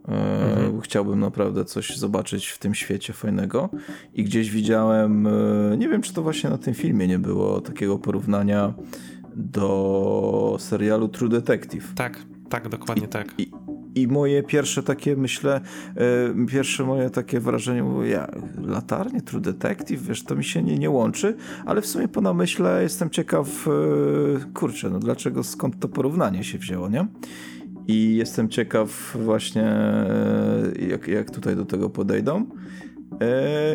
E, 0.07 0.51
mhm. 0.51 0.81
Chciałbym 0.81 1.19
naprawdę 1.19 1.65
coś 1.65 1.97
zobaczyć 1.97 2.47
w 2.47 2.57
tym 2.57 2.75
świecie 2.75 3.13
fajnego. 3.13 3.69
I 4.13 4.23
gdzieś 4.23 4.51
widziałem, 4.51 5.27
e, 5.27 5.77
nie 5.77 5.89
wiem 5.89 6.01
czy 6.01 6.13
to 6.13 6.23
właśnie 6.23 6.49
na 6.49 6.57
tym 6.57 6.73
filmie 6.73 7.07
nie 7.07 7.19
było 7.19 7.61
takiego 7.61 7.97
porównania 7.97 8.73
do 9.35 10.55
serialu 10.59 11.07
True 11.07 11.29
Detective. 11.29 11.93
Tak, 11.95 12.19
tak, 12.49 12.69
dokładnie 12.69 13.05
I, 13.05 13.09
tak. 13.09 13.33
I, 13.37 13.51
i 13.95 14.07
moje 14.07 14.43
pierwsze 14.43 14.83
takie, 14.83 15.15
myślę, 15.15 15.61
e, 15.95 16.45
pierwsze 16.45 16.83
moje 16.83 17.09
takie 17.09 17.39
wrażenie 17.39 17.83
było, 17.83 18.03
ja, 18.03 18.27
latarnie, 18.61 19.21
True 19.21 19.41
Detective, 19.41 20.01
wiesz, 20.01 20.23
to 20.23 20.35
mi 20.35 20.43
się 20.43 20.63
nie, 20.63 20.77
nie 20.77 20.89
łączy, 20.89 21.35
ale 21.65 21.81
w 21.81 21.85
sumie 21.85 22.07
po 22.07 22.21
namyśle 22.21 22.83
jestem 22.83 23.09
ciekaw, 23.09 23.67
e, 23.67 24.53
kurczę, 24.53 24.89
no 24.89 24.99
dlaczego, 24.99 25.43
skąd 25.43 25.79
to 25.79 25.87
porównanie 25.87 26.43
się 26.43 26.57
wzięło, 26.57 26.89
nie? 26.89 27.07
I 27.87 28.15
jestem 28.15 28.49
ciekaw 28.49 29.17
właśnie, 29.23 29.63
e, 29.63 30.71
jak, 30.89 31.07
jak 31.07 31.31
tutaj 31.31 31.55
do 31.55 31.65
tego 31.65 31.89
podejdą. 31.89 32.45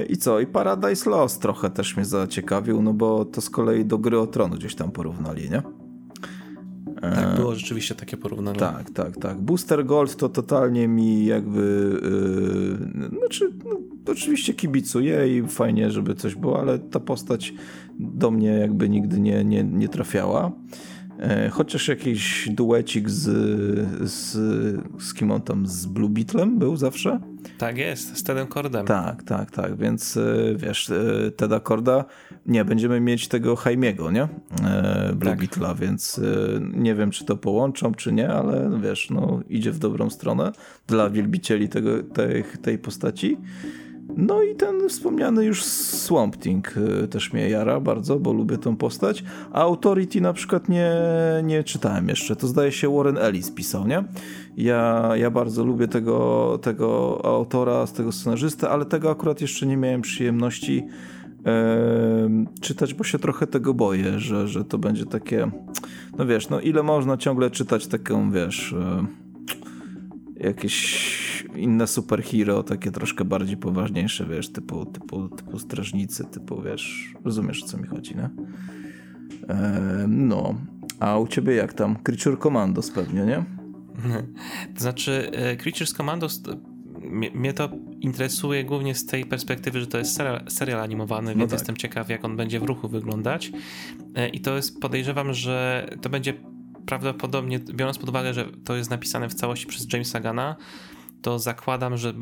I 0.08 0.16
co? 0.16 0.40
I 0.40 0.46
Paradise 0.46 1.10
Lost 1.10 1.42
trochę 1.42 1.70
też 1.70 1.96
mnie 1.96 2.04
zaciekawił, 2.04 2.82
no 2.82 2.92
bo 2.92 3.24
to 3.24 3.40
z 3.40 3.50
kolei 3.50 3.84
do 3.84 3.98
Gry 3.98 4.18
o 4.18 4.26
Tron 4.26 4.50
gdzieś 4.50 4.74
tam 4.74 4.90
porównali, 4.90 5.50
nie? 5.50 5.62
Tak, 7.00 7.32
e, 7.32 7.37
było 7.37 7.54
rzeczywiście 7.54 7.94
takie 7.94 8.16
porównanie. 8.16 8.58
Tak, 8.58 8.90
tak, 8.90 9.16
tak. 9.16 9.40
Booster 9.40 9.85
Gold 9.85 10.16
to 10.16 10.28
totalnie 10.28 10.88
mi 10.88 11.24
jakby. 11.24 11.60
Yy, 13.10 13.18
znaczy, 13.18 13.52
no, 13.64 13.80
oczywiście 14.12 14.54
kibicuję 14.54 15.38
i 15.38 15.48
fajnie, 15.48 15.90
żeby 15.90 16.14
coś 16.14 16.35
było, 16.35 16.60
ale 16.60 16.78
ta 16.78 17.00
postać 17.00 17.54
do 17.98 18.30
mnie 18.30 18.48
jakby 18.48 18.88
nigdy 18.88 19.20
nie, 19.20 19.44
nie, 19.44 19.64
nie 19.64 19.88
trafiała. 19.88 20.52
E, 21.19 21.48
chociaż 21.48 21.88
jakiś 21.88 22.48
duecik 22.52 23.10
z, 23.10 23.23
z, 24.10 24.33
z 25.02 25.15
kim 25.15 25.31
on 25.31 25.42
tam, 25.42 25.67
z 25.67 25.87
Blue 25.87 26.08
Beetlem 26.08 26.58
był 26.58 26.77
zawsze? 26.77 27.21
Tak 27.58 27.79
jest, 27.79 28.17
z 28.17 28.23
Tedem 28.23 28.46
Cordem. 28.46 28.87
Tak, 28.87 29.23
tak, 29.23 29.50
tak, 29.50 29.77
więc 29.77 30.17
e, 30.17 30.54
wiesz, 30.56 30.90
e, 30.90 31.31
Teda 31.31 31.60
Corda, 31.60 32.04
nie, 32.46 32.65
będziemy 32.65 33.00
mieć 33.00 33.29
tego 33.29 33.56
Jaimiego, 33.67 34.10
nie? 34.10 34.29
Blue 35.17 35.31
tak. 35.31 35.38
Beetla, 35.38 35.75
więc 35.75 36.21
nie 36.73 36.94
wiem, 36.94 37.10
czy 37.10 37.25
to 37.25 37.37
połączą, 37.37 37.94
czy 37.94 38.12
nie, 38.12 38.29
ale 38.29 38.81
wiesz, 38.83 39.10
no 39.10 39.40
idzie 39.48 39.73
w 39.73 39.79
dobrą 39.79 40.10
stronę 40.10 40.52
dla 40.87 41.10
wielbicieli 41.10 41.69
tego, 41.69 42.02
tej, 42.02 42.44
tej 42.62 42.79
postaci. 42.79 43.37
No 44.17 44.42
i 44.42 44.55
ten 44.55 44.88
wspomniany 44.88 45.44
już 45.44 45.65
Swamp 45.65 46.37
Thing 46.37 46.77
y, 46.77 47.09
też 47.09 47.33
mnie 47.33 47.48
jara 47.48 47.81
bardzo, 47.81 48.21
bo 48.21 48.33
lubię 48.33 48.59
tą 48.59 48.77
postać. 48.77 49.25
A 49.52 49.63
Authority 49.63 50.21
na 50.21 50.33
przykład 50.33 50.69
nie, 50.69 50.92
nie 51.44 51.65
czytałem 51.65 52.09
jeszcze. 52.09 52.37
To 52.37 52.46
zdaje 52.46 52.73
się 52.73 52.96
Warren 52.96 53.19
Ellis 53.19 53.50
pisał, 53.50 53.87
nie? 53.87 54.05
Ja, 54.57 55.11
ja 55.17 55.31
bardzo 55.31 55.65
lubię 55.65 55.88
tego, 55.88 56.59
tego 56.63 57.21
autora, 57.25 57.87
tego 57.87 58.13
scenarzystę, 58.13 58.71
ale 58.71 58.85
tego 58.85 59.11
akurat 59.11 59.40
jeszcze 59.40 59.67
nie 59.67 59.77
miałem 59.77 60.02
przyjemności 60.02 60.87
czytać, 62.61 62.94
bo 62.94 63.05
się 63.05 63.19
trochę 63.19 63.46
tego 63.46 63.75
boję, 63.75 64.19
że, 64.19 64.48
że 64.48 64.65
to 64.65 64.79
będzie 64.79 65.07
takie, 65.07 65.50
no 66.19 66.27
wiesz, 66.27 66.48
no 66.48 66.61
ile 66.61 66.83
można 66.83 67.17
ciągle 67.17 67.50
czytać 67.50 67.87
taką, 67.87 68.33
wiesz, 68.33 68.75
jakieś 70.37 71.23
inne 71.57 71.87
superhero, 71.87 72.63
takie 72.63 72.90
troszkę 72.90 73.25
bardziej 73.25 73.57
poważniejsze, 73.57 74.27
wiesz, 74.27 74.52
typu, 74.52 74.87
typu, 74.87 75.29
typu 75.29 75.59
strażnicy, 75.59 76.25
typu, 76.25 76.63
wiesz, 76.63 77.15
rozumiesz 77.25 77.63
o 77.63 77.67
co 77.67 77.79
mi 77.79 77.87
chodzi, 77.87 78.17
nie? 78.17 78.31
E, 79.48 80.07
no, 80.09 80.55
a 81.00 81.19
u 81.19 81.27
ciebie 81.27 81.55
jak 81.55 81.73
tam? 81.73 81.96
Creature 81.96 82.38
Commandos 82.38 82.90
pewnie, 82.90 83.25
nie? 83.25 83.44
To 84.75 84.81
znaczy, 84.81 85.31
e, 85.33 85.57
Creatures 85.57 85.92
Commandos 85.92 86.42
mnie 87.35 87.52
to 87.52 87.69
interesuje 88.00 88.65
głównie 88.65 88.94
z 88.94 89.07
tej 89.07 89.25
perspektywy, 89.25 89.81
że 89.81 89.87
to 89.87 89.98
jest 89.98 90.17
serial, 90.17 90.44
serial 90.48 90.81
animowany, 90.81 91.33
no 91.33 91.38
więc 91.38 91.50
tak. 91.50 91.61
jestem 91.61 91.77
ciekaw, 91.77 92.09
jak 92.09 92.25
on 92.25 92.37
będzie 92.37 92.61
w 92.61 92.63
ruchu 92.63 92.88
wyglądać. 92.88 93.52
E, 94.15 94.29
I 94.29 94.40
to 94.40 94.57
jest, 94.57 94.81
podejrzewam, 94.81 95.35
że 95.35 95.88
to 96.02 96.09
będzie 96.09 96.35
prawdopodobnie, 96.87 97.59
biorąc 97.59 97.98
pod 97.98 98.09
uwagę, 98.09 98.35
że 98.35 98.46
to 98.65 98.77
jest 98.77 98.90
napisane 98.90 99.29
w 99.29 99.35
całości 99.35 99.67
przez 99.67 99.92
Jamesa 99.92 100.21
Gana, 100.21 100.57
to 101.25 101.38
zakładam, 101.38 101.96
że 101.96 102.12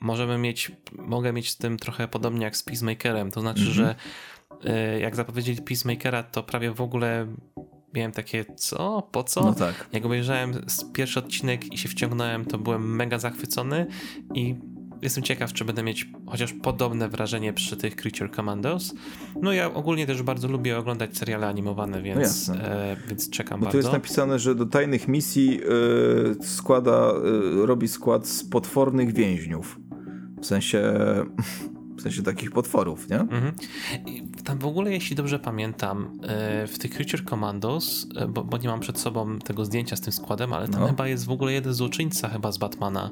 możemy 0.00 0.38
mieć, 0.38 0.72
mogę 0.92 1.32
mieć 1.32 1.50
z 1.50 1.56
tym 1.56 1.76
trochę 1.76 2.08
podobnie 2.08 2.44
jak 2.44 2.56
z 2.56 2.62
Peacemakerem. 2.62 3.30
To 3.30 3.40
znaczy, 3.40 3.60
mm 3.60 3.72
-hmm. 3.72 3.76
że 3.76 3.94
y, 4.96 5.00
jak 5.00 5.16
zapowiedzieli 5.16 5.62
Peacemakera, 5.62 6.22
to 6.22 6.42
prawie 6.42 6.70
w 6.70 6.80
ogóle 6.80 7.26
miałem 7.94 8.12
takie, 8.12 8.44
co? 8.56 9.08
Po 9.12 9.24
co? 9.24 9.40
No 9.40 9.54
tak. 9.54 9.88
Jak 9.92 10.04
obejrzałem 10.04 10.64
pierwszy 10.92 11.18
odcinek 11.18 11.72
i 11.72 11.78
się 11.78 11.88
wciągnąłem, 11.88 12.44
to 12.44 12.58
byłem 12.58 12.96
mega 12.96 13.18
zachwycony 13.18 13.86
i 14.34 14.54
jestem 15.02 15.24
ciekaw, 15.24 15.52
czy 15.52 15.64
będę 15.64 15.82
mieć 15.82 16.10
chociaż 16.26 16.52
podobne 16.52 17.08
wrażenie 17.08 17.52
przy 17.52 17.76
tych 17.76 17.96
Creature 17.96 18.30
Commandos. 18.36 18.94
No 19.42 19.52
ja 19.52 19.74
ogólnie 19.74 20.06
też 20.06 20.22
bardzo 20.22 20.48
lubię 20.48 20.78
oglądać 20.78 21.18
seriale 21.18 21.46
animowane, 21.46 22.02
więc, 22.02 22.48
no 22.48 22.54
e, 22.54 22.96
więc 23.08 23.30
czekam 23.30 23.60
Bo 23.60 23.66
bardzo. 23.66 23.78
tu 23.78 23.82
jest 23.82 23.92
napisane, 23.92 24.38
że 24.38 24.54
do 24.54 24.66
tajnych 24.66 25.08
misji 25.08 25.60
e, 26.40 26.44
składa, 26.44 27.12
e, 27.62 27.66
robi 27.66 27.88
skład 27.88 28.26
z 28.26 28.44
potwornych 28.44 29.12
więźniów. 29.12 29.80
W 30.40 30.46
sensie 30.46 30.82
w 31.96 32.02
sensie 32.02 32.22
takich 32.22 32.50
potworów, 32.50 33.08
nie? 33.08 33.20
Mhm. 33.20 33.52
Tam 34.44 34.58
w 34.58 34.66
ogóle, 34.66 34.92
jeśli 34.92 35.16
dobrze 35.16 35.38
pamiętam, 35.38 36.18
e, 36.22 36.66
w 36.66 36.78
tych 36.78 36.90
Creature 36.90 37.24
Commandos, 37.24 38.06
e, 38.16 38.28
bo, 38.28 38.44
bo, 38.44 38.58
nie 38.58 38.68
mam 38.68 38.80
przed 38.80 38.98
sobą 38.98 39.38
tego 39.38 39.64
zdjęcia 39.64 39.96
z 39.96 40.00
tym 40.00 40.12
składem, 40.12 40.52
ale 40.52 40.68
tam 40.68 40.80
no. 40.80 40.86
chyba 40.86 41.08
jest 41.08 41.26
w 41.26 41.30
ogóle 41.30 41.52
jeden 41.52 41.72
złoczyńca 41.72 42.28
chyba 42.28 42.52
z 42.52 42.58
Batmana. 42.58 43.10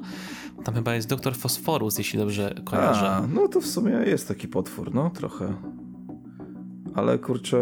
Tam 0.63 0.75
chyba 0.75 0.95
jest 0.95 1.09
doktor 1.09 1.35
Fosforus, 1.35 1.97
jeśli 1.97 2.19
dobrze 2.19 2.55
kojarzę. 2.65 3.09
A, 3.09 3.27
no 3.27 3.47
to 3.47 3.61
w 3.61 3.67
sumie 3.67 3.91
jest 3.91 4.27
taki 4.27 4.47
potwór, 4.47 4.93
no 4.93 5.09
trochę. 5.09 5.53
Ale 6.95 7.19
kurczę... 7.19 7.57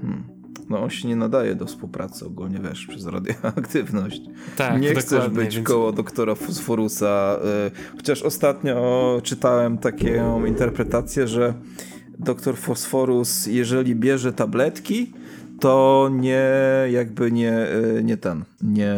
Hmm 0.00 0.37
no 0.70 0.82
on 0.82 0.90
się 0.90 1.08
nie 1.08 1.16
nadaje 1.16 1.54
do 1.54 1.66
współpracy 1.66 2.26
ogólnie, 2.26 2.58
wiesz, 2.58 2.86
przez 2.86 3.06
radioaktywność. 3.06 4.22
Tak, 4.56 4.80
nie 4.80 4.94
chcesz 4.94 5.28
być 5.28 5.54
więc... 5.54 5.68
koło 5.68 5.92
doktora 5.92 6.34
Fosforusa, 6.34 7.38
y, 7.66 7.96
chociaż 7.96 8.22
ostatnio 8.22 9.20
czytałem 9.22 9.78
taką 9.78 10.44
interpretację, 10.44 11.28
że 11.28 11.54
doktor 12.18 12.56
Fosforus, 12.56 13.46
jeżeli 13.46 13.94
bierze 13.94 14.32
tabletki, 14.32 15.12
to 15.60 16.08
nie, 16.12 16.50
jakby 16.90 17.32
nie, 17.32 17.68
y, 17.98 18.02
nie 18.04 18.16
ten, 18.16 18.44
nie, 18.62 18.92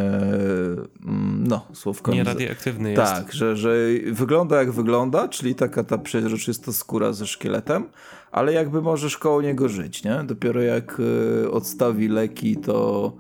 mm, 1.07 1.47
no, 1.49 1.67
słówko. 1.73 2.13
Nie 2.13 2.25
radioaktywny 2.25 2.91
jest. 2.91 3.03
Tak, 3.03 3.33
że, 3.33 3.57
że 3.57 3.77
wygląda 4.13 4.57
jak 4.57 4.73
wygląda, 4.73 5.29
czyli 5.29 5.55
taka 5.55 5.85
ta 5.85 5.99
przeźroczysta 5.99 6.73
skóra 6.73 7.13
ze 7.13 7.27
szkieletem, 7.27 7.85
ale 8.33 8.53
jakby 8.53 8.83
możesz 8.83 9.19
koło 9.19 9.43
niego 9.43 9.69
żyć, 9.69 10.05
nie? 10.05 10.25
Dopiero 10.25 10.63
jak 10.63 11.01
y, 11.45 11.51
odstawi 11.51 12.09
leki, 12.09 12.57
to 12.57 13.13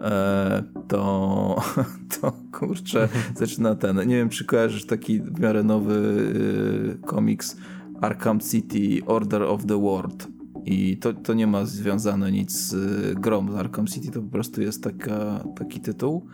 e, 0.00 0.62
to, 0.88 1.62
to 2.20 2.32
kurczę, 2.52 3.08
zaczyna 3.36 3.74
ten, 3.74 4.08
nie 4.08 4.16
wiem 4.16 4.28
czy 4.28 4.44
kojarzysz 4.44 4.86
taki 4.86 5.20
w 5.20 5.40
miarę 5.40 5.62
nowy 5.62 5.94
y, 5.94 7.06
komiks 7.06 7.56
Arkham 8.00 8.40
City 8.40 9.06
Order 9.06 9.42
of 9.42 9.66
the 9.66 9.80
World 9.80 10.35
i 10.66 10.96
to, 10.96 11.12
to 11.12 11.34
nie 11.34 11.46
ma 11.46 11.64
związane 11.64 12.32
nic 12.32 12.52
z 12.52 12.72
y, 12.72 13.14
grą 13.14 13.52
z 13.52 13.54
Arkham 13.54 13.86
City, 13.86 14.10
to 14.10 14.22
po 14.22 14.30
prostu 14.30 14.62
jest 14.62 14.82
taka, 14.82 15.44
taki 15.56 15.80
tytuł 15.80 16.26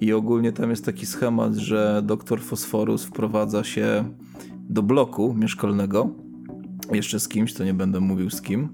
i 0.00 0.12
ogólnie 0.12 0.52
tam 0.52 0.70
jest 0.70 0.84
taki 0.84 1.06
schemat, 1.06 1.54
że 1.54 2.02
doktor 2.04 2.40
Fosforus 2.40 3.04
wprowadza 3.04 3.64
się 3.64 4.04
do 4.68 4.82
bloku 4.82 5.34
mieszkalnego 5.34 6.24
jeszcze 6.92 7.20
z 7.20 7.28
kimś, 7.28 7.54
to 7.54 7.64
nie 7.64 7.74
będę 7.74 8.00
mówił 8.00 8.30
z 8.30 8.42
kim, 8.42 8.68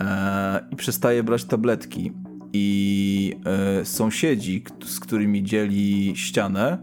e, 0.00 0.66
i 0.70 0.76
przestaje 0.76 1.22
brać 1.22 1.44
tabletki. 1.44 2.12
I 2.52 3.36
e, 3.44 3.84
sąsiedzi, 3.84 4.64
z 4.84 5.00
którymi 5.00 5.42
dzieli 5.42 6.12
ścianę, 6.16 6.78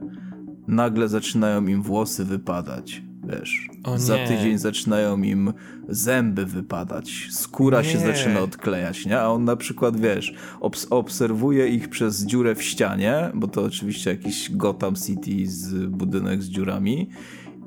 nagle 0.67 1.07
zaczynają 1.07 1.67
im 1.67 1.81
włosy 1.81 2.25
wypadać. 2.25 3.06
Wiesz, 3.27 3.69
za 3.95 4.17
tydzień 4.17 4.57
zaczynają 4.57 5.21
im 5.21 5.53
zęby 5.89 6.45
wypadać, 6.45 7.27
skóra 7.31 7.81
nie. 7.81 7.89
się 7.89 7.99
zaczyna 7.99 8.39
odklejać, 8.39 9.05
nie? 9.05 9.19
A 9.19 9.27
on 9.27 9.43
na 9.43 9.55
przykład, 9.55 9.99
wiesz, 9.99 10.33
obs 10.59 10.87
obserwuje 10.89 11.67
ich 11.67 11.89
przez 11.89 12.25
dziurę 12.25 12.55
w 12.55 12.63
ścianie, 12.63 13.31
bo 13.33 13.47
to 13.47 13.63
oczywiście 13.63 14.09
jakiś 14.09 14.51
Gotham 14.51 14.95
City 14.95 15.51
z 15.51 15.85
budynek 15.85 16.43
z 16.43 16.49
dziurami 16.49 17.09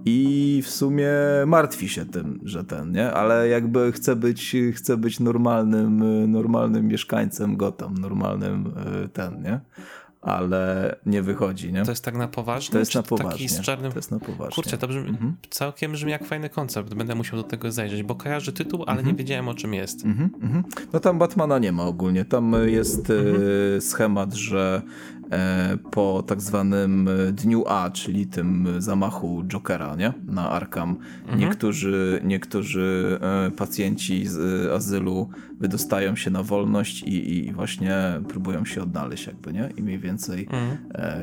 i 0.05 0.61
w 0.65 0.71
sumie 0.71 1.11
martwi 1.47 1.89
się 1.89 2.07
tym, 2.07 2.41
że 2.45 2.65
ten, 2.65 2.93
nie? 2.93 3.13
Ale 3.13 3.49
jakby 3.49 3.93
chce 3.93 4.17
być, 4.17 4.57
chce 4.75 4.97
być 4.97 5.21
normalnym, 5.21 6.03
normalnym 6.33 6.87
mieszkańcem 6.87 7.57
Gotham, 7.57 7.95
normalnym 7.95 8.73
e, 9.05 9.09
ten, 9.09 9.43
nie? 9.43 9.61
Ale 10.23 10.97
nie 11.07 11.23
wychodzi, 11.23 11.73
nie? 11.73 11.85
To 11.85 11.93
jest 11.93 12.05
tak 12.05 12.17
na 12.17 12.29
poważnie? 12.29 12.73
To 12.73 12.79
jest 12.79 12.95
na 12.95 13.03
poważnie. 13.03 13.31
Taki 13.31 13.49
z 13.49 13.61
czarnym... 13.61 13.93
To 13.93 13.99
jest 13.99 14.11
na 14.11 14.19
poważnie. 14.19 14.55
Kurczę, 14.55 14.79
to 14.79 14.89
brzmi, 14.89 15.09
mhm. 15.09 15.37
całkiem 15.51 15.93
brzmi 15.93 16.11
jak 16.11 16.25
fajny 16.25 16.51
koncept. 16.51 16.95
Będę 16.95 17.15
musiał 17.15 17.37
do 17.37 17.43
tego 17.43 17.73
zajrzeć, 17.73 18.03
bo 18.03 18.15
kojarzę 18.15 18.53
tytuł, 18.53 18.83
ale 18.83 18.99
mhm. 18.99 19.07
nie 19.09 19.15
wiedziałem 19.15 19.49
o 19.49 19.55
czym 19.55 19.75
jest. 19.75 20.05
Mhm, 20.05 20.31
mhm. 20.43 20.65
no 20.93 21.01
tam 21.01 21.19
Batmana 21.19 21.59
nie 21.59 21.73
ma 21.73 21.85
ogólnie. 21.85 22.25
Tam 22.25 22.55
jest 22.67 23.11
mhm. 23.11 23.43
e, 23.77 23.81
schemat, 23.81 24.35
że 24.35 24.83
po 25.91 26.25
tak 26.27 26.41
zwanym 26.41 27.09
e, 27.09 27.33
dniu 27.33 27.65
A, 27.67 27.91
czyli 27.91 28.27
tym 28.27 28.69
zamachu 28.79 29.45
Jokera 29.45 29.97
nie? 29.97 30.13
na 30.27 30.51
Arkham. 30.51 30.97
Mhm. 31.21 31.39
Niektórzy, 31.39 32.21
niektórzy 32.25 33.19
e, 33.23 33.51
pacjenci 33.51 34.27
z 34.27 34.67
azylu 34.73 35.29
wydostają 35.61 36.17
się 36.17 36.31
na 36.31 36.43
wolność 36.43 37.03
i, 37.03 37.37
i 37.37 37.53
właśnie 37.53 37.97
próbują 38.29 38.65
się 38.65 38.83
odnaleźć 38.83 39.27
jakby, 39.27 39.53
nie? 39.53 39.71
I 39.77 39.83
mniej 39.83 39.99
więcej 39.99 40.49
mhm. 40.51 40.79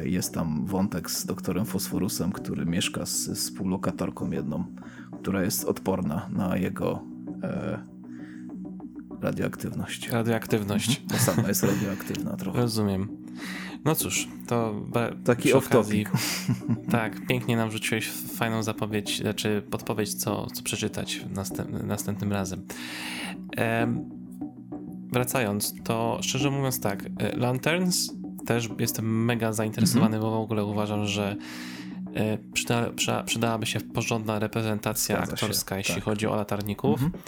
jest 0.08 0.34
tam 0.34 0.66
wątek 0.66 1.12
z 1.12 1.26
doktorem 1.26 1.66
Fosforusem, 1.66 2.32
który 2.32 2.66
mieszka 2.66 3.06
z, 3.06 3.12
z 3.12 3.38
współlokatorką 3.40 4.32
jedną, 4.32 4.64
która 5.22 5.44
jest 5.44 5.66
odporna 5.66 6.30
na 6.30 6.58
jego 6.58 7.04
e, 7.44 7.80
radioaktywność. 9.22 10.10
Radioaktywność. 10.10 10.90
Mhm. 10.90 11.08
To 11.10 11.18
sama 11.18 11.48
jest 11.48 11.64
radioaktywna 11.64 12.38
trochę. 12.38 12.60
Rozumiem. 12.60 13.08
No 13.86 13.96
cóż, 13.96 14.28
to 14.48 14.76
taki 15.26 15.54
off 15.54 15.70
topic. 15.70 16.10
Tak, 16.92 17.28
pięknie 17.28 17.58
nam 17.58 17.72
rzuciłeś 17.72 18.10
fajną 18.10 18.64
zapowiedź, 18.64 19.22
znaczy 19.22 19.64
podpowiedź, 19.72 20.14
co, 20.14 20.48
co 20.48 20.64
przeczytać 20.64 21.26
następ, 21.30 21.84
następnym 21.84 22.32
razem. 22.32 22.66
wracając, 25.12 25.74
to 25.84 26.20
szczerze 26.22 26.52
mówiąc 26.52 26.82
tak, 26.82 27.06
e, 27.20 27.38
Lanterns 27.38 28.14
też 28.46 28.70
jestem 28.80 29.26
mega 29.26 29.54
zainteresowany, 29.54 30.18
mm 30.18 30.20
-hmm. 30.20 30.32
bo 30.32 30.40
w 30.40 30.44
ogóle 30.44 30.66
uważam, 30.66 31.06
że 31.06 31.36
e, 32.16 32.38
przyda, 32.54 32.90
przyda, 32.92 33.24
przydałaby 33.24 33.66
się 33.66 33.80
porządna 33.80 34.40
reprezentacja 34.40 35.16
Zgadza 35.16 35.38
się, 35.38 35.46
aktorska, 35.46 35.78
jeśli 35.78 35.96
tak. 35.96 36.04
chodzi 36.04 36.28
o 36.28 36.36
latarników. 36.36 37.02
Mhm. 37.04 37.24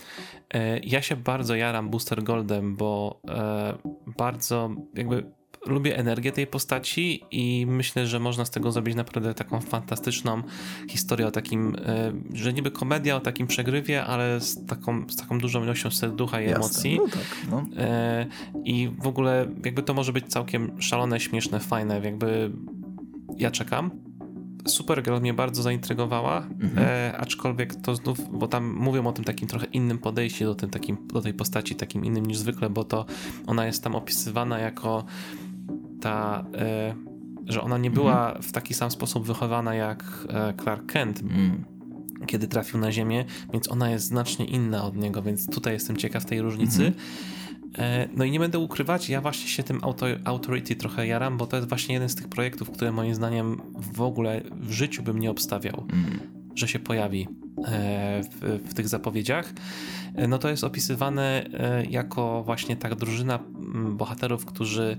E, 0.53 0.79
Ja 0.79 1.01
się 1.01 1.15
bardzo 1.15 1.55
jaram 1.55 1.89
Booster 1.89 2.23
Goldem, 2.23 2.75
bo 2.75 3.21
bardzo 4.17 4.69
jakby 4.95 5.38
lubię 5.65 5.97
energię 5.97 6.31
tej 6.31 6.47
postaci 6.47 7.23
i 7.31 7.65
myślę, 7.69 8.07
że 8.07 8.19
można 8.19 8.45
z 8.45 8.49
tego 8.49 8.71
zrobić 8.71 8.95
naprawdę 8.95 9.33
taką 9.33 9.61
fantastyczną 9.61 10.41
historię 10.89 11.27
o 11.27 11.31
takim, 11.31 11.75
e, 11.85 12.13
że 12.33 12.53
niby 12.53 12.71
komedia 12.71 13.15
o 13.15 13.19
takim 13.19 13.47
przegrywie, 13.47 14.05
ale 14.05 14.41
z 14.41 14.65
taką, 14.65 15.09
z 15.09 15.15
taką 15.15 15.39
dużą 15.39 15.63
ilością 15.63 15.91
serducha 15.91 16.41
i 16.41 16.45
Jasne. 16.45 16.57
emocji. 16.57 16.97
No 16.97 17.07
tak, 17.07 17.47
no. 17.51 17.65
E, 17.77 18.25
I 18.63 18.91
w 19.01 19.07
ogóle 19.07 19.47
jakby 19.65 19.83
to 19.83 19.93
może 19.93 20.13
być 20.13 20.27
całkiem 20.27 20.81
szalone, 20.81 21.19
śmieszne, 21.19 21.59
fajne, 21.59 22.01
jakby 22.03 22.51
ja 23.37 23.51
czekam. 23.51 23.91
Supergirl 24.67 25.19
mnie 25.19 25.33
bardzo 25.33 25.63
zaintrygowała, 25.63 26.47
e, 26.77 27.13
aczkolwiek 27.17 27.75
to 27.75 27.95
znów, 27.95 28.39
bo 28.39 28.47
tam 28.47 28.73
mówią 28.73 29.07
o 29.07 29.11
tym 29.11 29.25
takim 29.25 29.47
trochę 29.47 29.65
innym 29.65 29.97
podejściu 29.97 30.45
do, 30.45 30.55
tym, 30.55 30.69
takim, 30.69 31.07
do 31.07 31.21
tej 31.21 31.33
postaci, 31.33 31.75
takim 31.75 32.05
innym 32.05 32.25
niż 32.25 32.37
zwykle, 32.37 32.69
bo 32.69 32.83
to 32.83 33.05
ona 33.47 33.65
jest 33.65 33.83
tam 33.83 33.95
opisywana 33.95 34.59
jako 34.59 35.05
ta, 36.01 36.45
e, 36.55 36.95
że 37.47 37.61
ona 37.61 37.77
nie 37.77 37.91
była 37.91 38.37
w 38.41 38.51
taki 38.51 38.73
sam 38.73 38.91
sposób 38.91 39.25
wychowana 39.27 39.75
jak 39.75 40.03
e, 40.29 40.53
Clark 40.63 40.85
Kent, 40.85 41.21
Mm. 41.21 41.63
kiedy 42.27 42.47
trafił 42.47 42.79
na 42.79 42.91
Ziemię, 42.91 43.25
więc 43.53 43.71
ona 43.71 43.89
jest 43.89 44.05
znacznie 44.05 44.45
inna 44.45 44.83
od 44.83 44.95
niego, 44.95 45.21
więc 45.21 45.47
tutaj 45.49 45.73
jestem 45.73 45.97
ciekaw 45.97 46.25
tej 46.25 46.41
różnicy. 46.41 46.93
E, 47.77 48.07
No 48.17 48.23
i 48.23 48.31
nie 48.31 48.39
będę 48.39 48.59
ukrywać, 48.59 49.09
ja 49.09 49.21
właśnie 49.21 49.47
się 49.49 49.63
tym 49.63 49.79
auto, 49.83 50.05
Authority 50.25 50.75
trochę 50.75 51.07
jaram, 51.07 51.37
bo 51.37 51.47
to 51.47 51.55
jest 51.57 51.69
właśnie 51.69 51.93
jeden 51.93 52.09
z 52.09 52.15
tych 52.15 52.27
projektów, 52.27 52.71
które 52.71 52.91
moim 52.91 53.15
zdaniem 53.15 53.61
w 53.93 54.01
ogóle 54.01 54.41
w 54.51 54.71
życiu 54.71 55.03
bym 55.03 55.19
nie 55.19 55.31
obstawiał, 55.31 55.83
Mm. 55.93 56.19
że 56.55 56.67
się 56.67 56.79
pojawi 56.79 57.27
w, 58.31 58.59
w 58.69 58.73
tych 58.73 58.87
zapowiedziach. 58.87 59.53
No 60.27 60.37
to 60.37 60.49
jest 60.49 60.63
opisywane 60.63 61.49
jako 61.89 62.43
właśnie 62.43 62.75
ta 62.75 62.95
drużyna 62.95 63.39
bohaterów, 63.91 64.45
którzy 64.45 64.97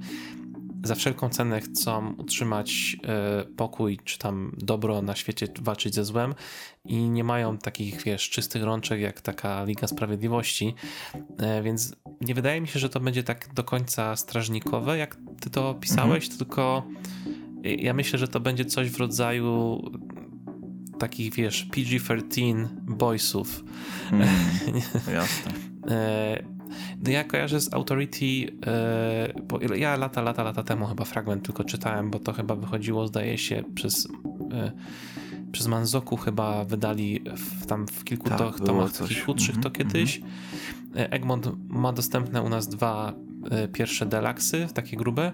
za 0.85 0.95
wszelką 0.95 1.29
cenę 1.29 1.61
chcą 1.61 2.15
utrzymać 2.19 2.97
e, 3.05 3.45
pokój 3.57 3.99
czy 4.05 4.19
tam 4.19 4.57
dobro 4.59 5.03
na 5.03 5.17
świecie, 5.17 5.49
walczyć 5.61 5.95
ze 5.95 6.05
złem 6.05 6.35
i 6.85 6.97
nie 6.97 7.25
mają 7.25 7.59
takich, 7.59 8.03
wiesz, 8.03 8.31
czystych 8.31 8.63
rączek 8.63 9.01
jak 9.01 9.21
taka 9.21 9.65
Liga 9.65 9.87
Sprawiedliwości, 9.87 10.75
e, 11.39 11.63
więc 11.63 11.97
nie 12.21 12.35
wydaje 12.35 12.61
mi 12.61 12.69
się, 12.69 12.79
że 12.79 12.89
to 12.89 13.01
będzie 13.01 13.23
tak 13.23 13.55
do 13.55 13.65
końca 13.65 14.17
strażnikowe, 14.17 14.99
jak 14.99 15.17
ty 15.41 15.51
to 15.51 15.71
opisałeś, 15.71 16.29
tylko 16.29 16.87
e, 17.65 17.75
ja 17.75 17.95
myślę, 17.95 18.19
że 18.19 18.29
to 18.29 18.41
będzie 18.41 18.65
coś 18.65 18.91
w 18.91 18.99
rodzaju 18.99 19.83
takich, 20.99 21.35
wiesz, 21.35 21.67
PG-13 21.71 22.69
boysów. 22.87 23.49
Mm. 24.13 24.29
Jasne. 25.15 25.53
No 27.05 27.11
ja 27.11 27.25
kojarzę 27.25 27.61
z 27.61 27.75
Authority, 27.75 28.53
e, 28.67 29.33
bo 29.49 29.61
ja 29.75 29.97
lata, 29.97 30.23
lata, 30.23 30.43
lata 30.43 30.63
temu 30.63 30.87
chyba 30.87 31.05
fragment 31.05 31.45
tylko 31.45 31.65
czytałem, 31.65 32.11
bo 32.11 32.19
to 32.19 32.33
chyba 32.33 32.55
wychodziło, 32.57 33.07
zdaje 33.07 33.39
się, 33.39 33.65
przez, 33.75 34.09
e, 34.53 34.73
przez 35.53 35.67
Manzoku 35.67 36.17
chyba 36.17 36.65
wydali 36.65 37.25
w, 37.37 37.67
tam 37.67 37.87
w 37.87 38.05
kilku 38.05 38.29
Tak, 38.29 38.39
to, 38.39 38.51
tomach 38.65 38.93
coś. 38.93 39.09
takich 39.09 39.25
krótszych 39.25 39.55
to 39.61 39.69
Mhm, 39.69 39.75
kiedyś. 39.75 40.21
E, 40.97 41.13
Egmont 41.13 41.49
ma 41.69 41.93
dostępne 41.93 42.43
u 42.43 42.49
nas 42.49 42.69
dwa 42.69 43.13
pierwsze 43.73 44.07
delaksy, 44.07 44.69
takie 44.75 44.97
grube. 44.97 45.33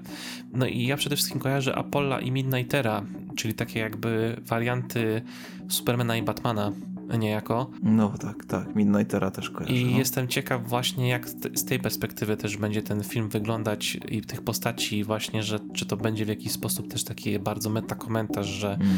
No 0.52 0.66
i 0.66 0.86
ja 0.86 0.96
przede 0.96 1.16
wszystkim 1.16 1.40
kojarzę 1.40 1.74
Apolla 1.74 2.20
i 2.20 2.30
Midnightera, 2.30 3.02
czyli 3.36 3.54
takie 3.54 3.80
jakby 3.80 4.36
warianty 4.44 5.22
Supermana 5.68 6.16
i 6.16 6.22
Batmana 6.22 6.72
niejako. 7.18 7.70
No 7.82 8.08
tak, 8.18 8.44
tak. 8.44 8.74
Midnightera 8.74 9.30
też 9.30 9.50
kojarzę. 9.50 9.74
I 9.74 9.84
no. 9.92 9.98
jestem 9.98 10.28
ciekaw 10.28 10.68
właśnie 10.68 11.08
jak 11.08 11.28
z 11.28 11.64
tej 11.64 11.78
perspektywy 11.80 12.36
też 12.36 12.56
będzie 12.56 12.82
ten 12.82 13.02
film 13.04 13.28
wyglądać 13.28 13.98
i 14.08 14.20
tych 14.22 14.42
postaci 14.42 15.04
właśnie, 15.04 15.42
że 15.42 15.58
czy 15.74 15.86
to 15.86 15.96
będzie 15.96 16.24
w 16.24 16.28
jakiś 16.28 16.52
sposób 16.52 16.88
też 16.88 17.04
taki 17.04 17.38
bardzo 17.38 17.70
metakomentarz, 17.70 18.46
że 18.46 18.74
Mm. 18.74 18.96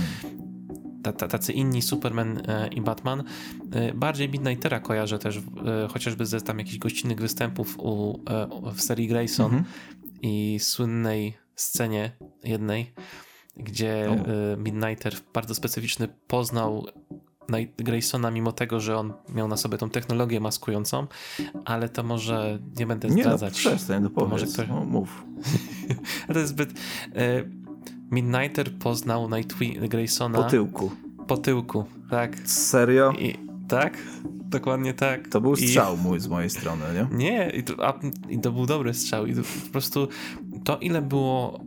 ta, 1.02 1.12
ta, 1.12 1.28
tacy 1.28 1.52
inni 1.52 1.82
Superman 1.82 2.42
e, 2.48 2.68
i 2.68 2.80
Batman. 2.80 3.24
E, 3.72 3.94
bardziej 3.94 4.28
Midnightera 4.28 4.80
kojarzę 4.80 5.18
też, 5.18 5.36
e, 5.36 5.42
chociażby 5.88 6.26
ze 6.26 6.40
tam 6.40 6.58
jakichś 6.58 6.78
gościnnych 6.78 7.20
występów 7.20 7.78
u, 7.78 8.20
w 8.74 8.80
serii 8.80 9.08
Grayson 9.08 9.44
Mhm. 9.46 9.64
i 10.22 10.58
słynnej 10.60 11.34
scenie 11.54 12.10
jednej, 12.44 12.92
gdzie 13.56 14.06
O. 14.10 14.14
e, 14.52 14.56
Midnighter 14.56 15.14
w 15.16 15.32
bardzo 15.32 15.54
specyficzny 15.54 16.08
poznał 16.26 16.86
Graysona, 17.78 18.30
mimo 18.30 18.52
tego, 18.52 18.80
że 18.80 18.96
on 18.96 19.12
miał 19.34 19.48
na 19.48 19.56
sobie 19.56 19.78
tą 19.78 19.90
technologię 19.90 20.40
maskującą, 20.40 21.06
ale 21.64 21.88
to 21.88 22.02
może 22.02 22.58
nie 22.78 22.86
będę 22.86 23.08
Nie 23.08 23.14
no, 23.14 23.22
zdradzać. 23.22 23.54
przestań, 23.58 24.02
no 24.02 24.10
To 24.10 24.26
może 24.26 24.30
powiedz. 24.46 24.54
ktoś- 24.54 24.68
No, 24.68 24.84
mów. 24.84 25.24
To 26.32 26.38
jest 26.38 26.50
zbyt... 26.50 26.70
E, 27.14 27.44
Midnighter 28.10 28.72
poznał 28.78 29.30
Nightwing 29.30 29.78
Graysona 29.88 30.38
Po 30.42 30.50
tyłku. 30.50 30.90
po 31.26 31.36
tyłku, 31.36 31.84
tak. 32.10 32.36
Serio? 32.48 33.12
I, 33.12 33.34
tak? 33.68 33.98
Dokładnie 34.24 34.94
tak. 34.94 35.28
To 35.28 35.40
był 35.40 35.54
I- 35.54 35.66
strzał 35.68 35.96
mój 35.96 36.20
z 36.20 36.28
mojej 36.28 36.50
strony, 36.50 36.84
nie? 36.94 37.16
Nie, 37.18 37.50
i 37.50 37.62
to, 37.62 37.86
a, 37.88 37.98
i 38.28 38.38
to 38.38 38.52
był 38.52 38.66
dobry 38.66 38.94
strzał. 38.94 39.26
I 39.26 39.34
to, 39.34 39.40
po 39.66 39.72
prostu 39.72 40.08
to, 40.64 40.78
ile 40.78 41.02
było 41.02 41.60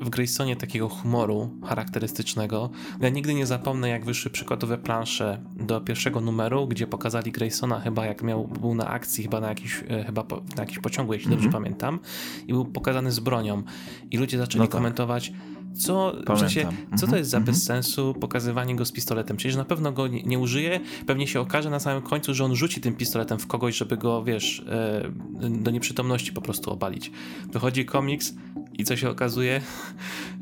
w 0.00 0.10
Graysonie 0.10 0.56
takiego 0.56 0.88
humoru 0.88 1.50
charakterystycznego. 1.64 2.70
Ja 3.00 3.08
nigdy 3.08 3.34
nie 3.34 3.46
zapomnę, 3.46 3.88
jak 3.88 4.04
wyszły 4.04 4.30
przykładowe 4.30 4.78
plansze 4.78 5.40
do 5.56 5.80
pierwszego 5.80 6.20
numeru, 6.20 6.66
gdzie 6.68 6.86
pokazali 6.86 7.32
Graysona 7.32 7.80
chyba 7.80 8.06
jak 8.06 8.22
miał, 8.22 8.48
był 8.48 8.74
na 8.74 8.86
akcji, 8.88 9.24
chyba 9.24 9.40
na 9.40 9.48
jakiś, 9.48 9.84
e, 9.88 10.04
chyba 10.04 10.24
po, 10.24 10.36
na 10.36 10.62
jakiś 10.62 10.78
pociągu, 10.78 11.12
jeśli 11.12 11.30
dobrze 11.30 11.48
pamiętam, 11.48 11.98
i 12.46 12.52
był 12.52 12.64
pokazany 12.64 13.12
z 13.12 13.20
bronią. 13.20 13.62
I 14.10 14.18
ludzie 14.18 14.38
zaczęli 14.38 14.60
No 14.60 14.66
tak. 14.66 14.72
komentować, 14.72 15.32
co, 15.76 16.12
w 16.34 16.38
sensie, 16.38 16.60
co 16.90 17.00
to 17.00 17.04
Mhm, 17.06 17.18
jest 17.18 17.30
za 17.30 17.36
mhm. 17.36 17.54
bez 17.54 17.64
sensu 17.64 18.14
pokazywanie 18.20 18.76
go 18.76 18.84
z 18.84 18.92
pistoletem. 18.92 19.36
Przecież 19.36 19.56
na 19.56 19.64
pewno 19.64 19.92
go 19.92 20.06
nie, 20.06 20.22
nie 20.22 20.38
użyje. 20.38 20.80
Pewnie 21.06 21.26
się 21.26 21.40
okaże 21.40 21.70
na 21.70 21.80
samym 21.80 22.02
końcu, 22.02 22.34
że 22.34 22.44
on 22.44 22.56
rzuci 22.56 22.80
tym 22.80 22.94
pistoletem 22.94 23.38
w 23.38 23.46
kogoś, 23.46 23.76
żeby 23.76 23.96
go, 23.96 24.24
wiesz, 24.24 24.64
e, 24.68 25.10
do 25.50 25.70
nieprzytomności 25.70 26.32
po 26.32 26.40
prostu 26.40 26.70
obalić. 26.70 27.10
Wychodzi 27.52 27.84
komiks 27.84 28.34
i 28.78 28.84
co 28.84 28.96
się 28.96 29.10
okazuje, 29.10 29.60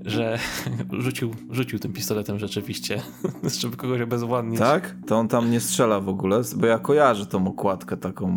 że 0.05 0.38
rzucił, 0.92 1.34
rzucił 1.50 1.78
tym 1.78 1.92
pistoletem 1.92 2.38
rzeczywiście, 2.38 3.02
żeby 3.61 3.76
kogoś 3.76 4.00
obezwładnić. 4.00 4.59
Tak? 4.59 4.96
To 5.07 5.16
on 5.16 5.28
tam 5.28 5.50
nie 5.50 5.61
strzela 5.61 6.00
w 6.00 6.09
ogóle, 6.09 6.40
bo 6.57 6.66
ja 6.66 6.78
kojarzę 6.78 7.26
tą 7.26 7.46
okładkę 7.46 7.96
taką, 7.96 8.32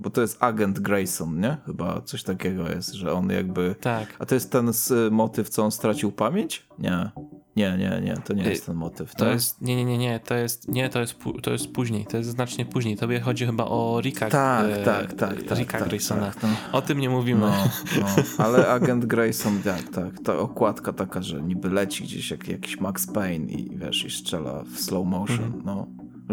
bo 0.00 0.10
to 0.10 0.20
jest 0.20 0.42
agent 0.42 0.80
Grayson, 0.80 1.40
nie? 1.40 1.56
Chyba 1.66 2.00
coś 2.00 2.22
takiego 2.22 2.68
jest, 2.68 2.92
że 2.92 3.12
on 3.12 3.30
jakby... 3.30 3.74
Tak. 3.80 4.16
A 4.18 4.26
to 4.26 4.34
jest 4.34 4.52
ten 4.52 4.72
z, 4.72 5.12
motyw, 5.12 5.48
co 5.48 5.64
on 5.64 5.70
stracił 5.70 6.12
pamięć? 6.12 6.66
Nie. 6.78 7.10
Nie, 7.56 7.76
nie, 7.78 8.00
nie, 8.04 8.14
to 8.24 8.32
nie 8.32 8.42
jest 8.42 8.66
ten 8.66 8.74
motyw. 8.76 9.14
To 9.14 9.24
nie? 9.24 9.30
jest, 9.30 9.60
nie, 9.62 9.76
nie, 9.76 9.84
nie, 9.84 9.98
nie, 9.98 10.20
to 10.20 10.34
jest, 10.34 10.68
nie, 10.68 10.88
to 10.88 11.00
jest, 11.00 11.16
to 11.42 11.52
jest 11.52 11.72
później, 11.72 12.06
to 12.06 12.16
jest 12.16 12.30
znacznie 12.30 12.64
później. 12.66 12.96
Tobie 12.96 13.20
chodzi 13.20 13.46
chyba 13.46 13.64
o 13.64 14.00
Ricka, 14.00 14.28
Tak, 14.30 14.66
e, 14.70 14.84
tak, 14.84 15.12
tak, 15.12 15.42
tak. 15.42 15.58
Ricka 15.58 15.78
tak, 15.78 15.88
Graysona. 15.88 16.30
Tak, 16.30 16.42
no. 16.42 16.48
O 16.72 16.82
tym 16.82 16.98
nie 16.98 17.10
mówimy. 17.10 17.40
No, 17.40 17.52
no, 18.00 18.06
ale 18.44 18.68
agent 18.68 19.04
Grayson, 19.06 19.62
tak, 19.62 19.88
tak. 19.88 20.20
Ta 20.24 20.38
okładka 20.38 20.92
taka, 20.92 21.22
że 21.22 21.42
niby 21.42 21.68
leci 21.70 22.04
gdzieś 22.04 22.30
jak 22.30 22.48
jakiś 22.48 22.80
Max 22.80 23.06
Payne 23.06 23.52
i 23.52 23.76
wiesz, 23.78 24.04
i 24.04 24.10
strzela 24.10 24.62
w 24.62 24.80
slow 24.80 25.06
motion, 25.06 25.44
Mhm. 25.44 25.62
no. 25.64 25.86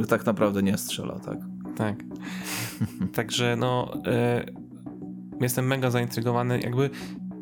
Tak 0.08 0.26
naprawdę 0.26 0.64
nie 0.64 0.78
strzela, 0.78 1.20
tak. 1.20 1.38
Tak. 1.78 1.96
Także 3.14 3.56
no, 3.56 3.94
e, 4.06 4.46
jestem 5.42 5.66
mega 5.68 5.92
zaintrygowany. 5.92 6.60
Jakby 6.60 6.90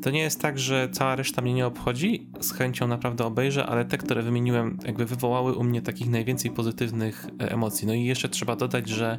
to 0.01 0.09
nie 0.11 0.19
jest 0.19 0.41
tak, 0.41 0.59
że 0.59 0.89
cała 0.91 1.15
reszta 1.15 1.41
mnie 1.41 1.53
nie 1.53 1.65
obchodzi. 1.67 2.29
Z 2.39 2.51
chęcią 2.51 2.87
naprawdę 2.87 3.25
obejrzę, 3.25 3.65
ale 3.65 3.85
te, 3.85 3.97
które 3.97 4.21
wymieniłem, 4.21 4.77
jakby 4.85 5.05
wywołały 5.05 5.55
u 5.55 5.63
mnie 5.63 5.81
takich 5.81 6.09
najwięcej 6.09 6.51
pozytywnych 6.51 7.27
e, 7.41 7.51
emocji. 7.51 7.87
No 7.87 7.93
i 7.93 8.03
jeszcze 8.05 8.29
trzeba 8.29 8.55
dodać, 8.55 8.89
że, 8.89 9.17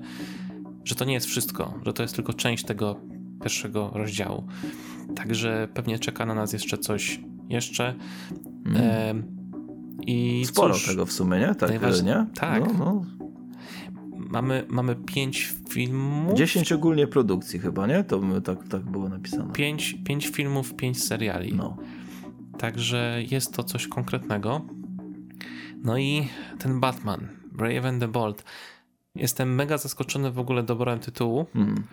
że 0.84 0.94
to 0.94 1.04
nie 1.04 1.14
jest 1.14 1.26
wszystko, 1.26 1.74
że 1.86 1.92
to 1.92 2.02
jest 2.02 2.14
tylko 2.14 2.32
część 2.32 2.64
tego 2.64 3.00
pierwszego 3.42 3.90
rozdziału. 3.94 4.46
Także 5.16 5.68
pewnie 5.74 5.98
czeka 5.98 6.26
na 6.26 6.34
nas 6.34 6.52
jeszcze 6.52 6.78
coś 6.78 7.20
jeszcze. 7.48 7.94
E, 8.76 9.14
I 10.06 10.32
Mm. 10.34 10.44
Sporo 10.46 10.74
cóż, 10.74 10.86
tego 10.86 11.06
w 11.06 11.12
sumie, 11.12 11.38
nie? 11.38 11.54
Tak, 11.54 11.70
najważ- 11.70 12.04
nie? 12.04 12.26
tak. 12.34 12.78
No, 12.78 12.84
no. 12.84 13.04
Mamy, 14.28 14.66
mamy 14.68 14.96
pięć 14.96 15.54
filmów. 15.68 16.38
10 16.38 16.72
ogólnie 16.72 17.06
produkcji 17.06 17.58
chyba, 17.58 17.86
nie? 17.86 18.04
To 18.04 18.20
tak, 18.44 18.68
tak 18.68 18.82
było 18.82 19.08
napisane. 19.08 19.52
Pięć, 19.52 19.96
pięć 20.04 20.26
filmów, 20.28 20.74
pięć 20.74 21.04
seriali. 21.04 21.54
No. 21.54 21.76
Także 22.58 23.22
jest 23.30 23.54
to 23.54 23.64
coś 23.64 23.88
konkretnego. 23.88 24.60
No 25.84 25.98
i 25.98 26.28
ten 26.58 26.80
Batman, 26.80 27.28
Brave 27.52 27.84
and 27.84 28.00
the 28.00 28.08
Bold. 28.08 28.44
Jestem 29.14 29.54
mega 29.54 29.78
zaskoczony 29.78 30.30
w 30.30 30.38
ogóle 30.38 30.62
doborem 30.62 30.98
tytułu, 30.98 31.46
Mm. 31.54 31.84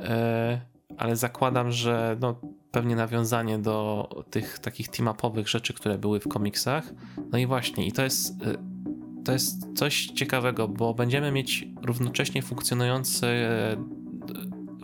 e, 0.00 0.60
ale 0.98 1.16
zakładam, 1.16 1.72
że 1.72 2.16
no, 2.20 2.40
pewnie 2.70 2.96
nawiązanie 2.96 3.58
do 3.58 4.08
tych 4.30 4.58
takich 4.58 4.88
team-upowych 4.88 5.48
rzeczy, 5.48 5.74
które 5.74 5.98
były 5.98 6.20
w 6.20 6.28
komiksach. 6.28 6.92
No 7.32 7.38
i 7.38 7.46
właśnie, 7.46 7.86
i 7.86 7.92
to 7.92 8.02
jest, 8.02 8.42
y, 8.42 8.58
to 9.24 9.32
jest 9.32 9.66
coś 9.74 10.06
ciekawego, 10.06 10.68
bo 10.68 10.94
będziemy 10.94 11.32
mieć 11.32 11.68
równocześnie 11.82 12.42
funkcjonujący, 12.42 13.26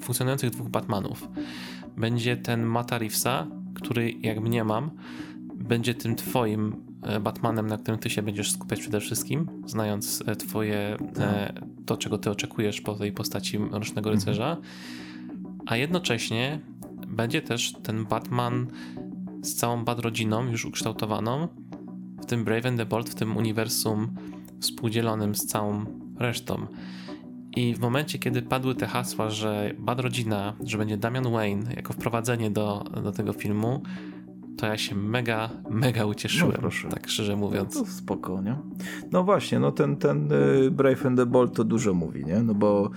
funkcjonujących 0.01 0.51
dwóch 0.51 0.69
Batmanów. 0.69 1.29
Będzie 1.97 2.37
ten 2.37 2.63
Mata 2.63 2.99
Reevesa, 2.99 3.47
który 3.75 4.11
jak 4.11 4.41
mnie 4.41 4.65
mam, 4.65 4.91
będzie 5.55 5.95
tym 5.95 6.17
twoim 6.17 6.77
e, 7.03 7.21
Batmanem, 7.21 7.67
na 7.67 7.79
którym 7.79 8.01
ty 8.01 8.11
się 8.11 8.23
będziesz 8.23 8.53
skupiać 8.53 8.81
przede 8.81 9.01
wszystkim, 9.01 9.47
znając 9.67 10.23
e, 10.27 10.37
twoje, 10.37 10.97
to 11.87 11.97
czego 11.97 12.19
ty 12.19 12.31
oczekujesz 12.31 12.81
po 12.81 12.95
tej 12.95 13.13
postaci 13.13 13.59
Mrocznego 13.59 14.11
mhm. 14.11 14.15
Rycerza, 14.15 14.57
a 15.67 15.77
jednocześnie 15.77 16.61
będzie 17.09 17.43
też 17.43 17.73
ten 17.83 18.05
Batman 18.05 18.67
z 19.43 19.55
całą 19.55 19.85
Bat-rodziną 19.85 20.51
już 20.51 20.65
ukształtowaną, 20.65 21.49
w 22.23 22.27
tym 22.27 22.45
Brave 22.45 22.67
and 22.67 22.79
the 22.79 22.87
Bold, 22.87 23.09
w 23.09 23.15
tym 23.15 23.37
uniwersum 23.37 24.09
współdzielonym 24.61 25.35
z 25.35 25.47
całą 25.47 25.85
resztą. 26.19 26.67
I 27.57 27.75
w 27.75 27.81
momencie, 27.81 28.19
kiedy 28.19 28.43
padły 28.43 28.75
te 28.75 28.87
hasła, 28.87 29.31
że 29.31 29.75
Bad 29.79 30.01
Rodzina, 30.01 30.55
że 30.65 30.79
będzie 30.79 30.97
Damian 30.97 31.31
Wayne 31.33 31.75
jako 31.77 31.93
wprowadzenie 31.93 32.51
do, 32.51 32.85
do 33.05 33.13
tego 33.13 33.33
filmu, 33.33 33.83
to 34.57 34.67
ja 34.67 34.79
się 34.79 34.95
mega, 34.95 35.51
mega 35.71 36.05
ucieszyłem, 36.05 36.53
no 36.53 36.59
proszę. 36.59 36.89
tak 36.89 37.09
szczerze 37.09 37.37
mówiąc. 37.37 37.75
No 37.75 37.81
to 37.81 37.91
spoko, 37.91 38.43
nie? 38.43 38.57
No 39.13 39.25
właśnie, 39.25 39.59
no 39.59 39.73
ten, 39.73 39.97
ten 39.97 40.33
y, 40.33 40.71
Brave 40.71 41.07
and 41.07 41.19
the 41.19 41.27
Bold 41.27 41.55
to 41.55 41.65
dużo 41.65 41.95
mówi, 41.95 42.25
nie? 42.25 42.43
No 42.43 42.55
bo 42.55 42.91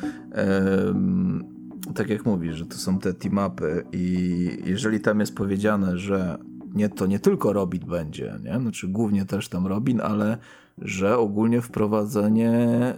tak 1.96 2.10
jak 2.10 2.26
mówisz, 2.26 2.56
że 2.56 2.66
to 2.66 2.76
są 2.76 3.00
te 3.00 3.14
team-upy 3.14 3.84
i 3.92 4.58
jeżeli 4.66 5.00
tam 5.00 5.20
jest 5.20 5.36
powiedziane, 5.36 5.98
że 5.98 6.38
nie, 6.74 6.90
to 6.90 7.06
nie 7.06 7.20
tylko 7.20 7.54
Robin 7.54 7.82
będzie, 7.88 8.40
nie? 8.44 8.60
Znaczy 8.60 8.88
głównie 8.88 9.26
też 9.26 9.50
tam 9.50 9.68
Robin, 9.68 10.02
ale 10.02 10.38
że 10.78 11.18
ogólnie 11.18 11.62
wprowadzenie 11.62 12.94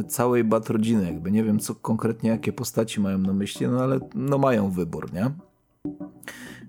y, 0.00 0.04
całej 0.04 0.44
Batrodziny, 0.44 1.04
jakby 1.04 1.30
nie 1.30 1.44
wiem 1.44 1.58
co 1.58 1.74
konkretnie, 1.74 2.30
jakie 2.30 2.52
postaci 2.52 3.00
mają 3.00 3.18
na 3.18 3.32
myśli, 3.32 3.66
no 3.66 3.80
ale 3.80 4.00
no 4.14 4.38
mają 4.38 4.70
wybór, 4.70 5.12
nie? 5.12 5.30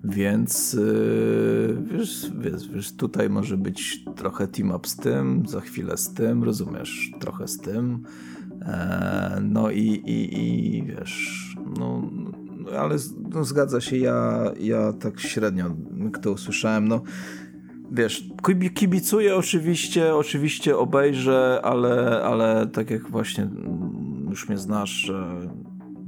Więc 0.04 0.74
y, 0.74 1.76
wiesz, 1.92 2.30
wiesz, 2.38 2.68
wiesz, 2.68 2.96
tutaj 2.96 3.30
może 3.30 3.56
być 3.56 4.04
trochę 4.16 4.48
team 4.48 4.70
up 4.70 4.88
z 4.88 4.96
tym, 4.96 5.42
za 5.46 5.60
chwilę 5.60 5.96
z 5.96 6.14
tym, 6.14 6.44
rozumiesz, 6.44 7.12
trochę 7.20 7.48
z 7.48 7.58
tym. 7.58 8.04
E, 8.62 9.38
no 9.42 9.70
i, 9.70 9.86
i, 9.86 10.38
i 10.78 10.82
wiesz, 10.82 11.56
no, 11.78 12.10
ale 12.78 12.96
no, 13.34 13.44
zgadza 13.44 13.80
się, 13.80 13.96
ja, 13.96 14.44
ja 14.60 14.92
tak 14.92 15.20
średnio, 15.20 15.64
to 16.22 16.32
usłyszałem, 16.32 16.88
no 16.88 17.02
wiesz, 17.92 18.24
kibicuję 18.74 19.36
oczywiście, 19.36 20.14
oczywiście 20.14 20.76
obejrzę, 20.76 21.60
ale, 21.62 22.22
ale 22.22 22.66
tak 22.66 22.90
jak 22.90 23.10
właśnie 23.10 23.48
już 24.28 24.48
mnie 24.48 24.58
znasz, 24.58 25.12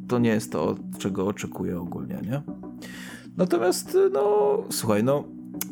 to 0.09 0.19
nie 0.19 0.31
jest 0.31 0.53
to, 0.53 0.77
czego 0.99 1.27
oczekuję 1.27 1.81
ogólnie, 1.81 2.21
nie? 2.23 2.43
Natomiast, 3.37 3.99
no, 4.13 4.59
słuchaj, 4.71 5.05
no, 5.05 5.25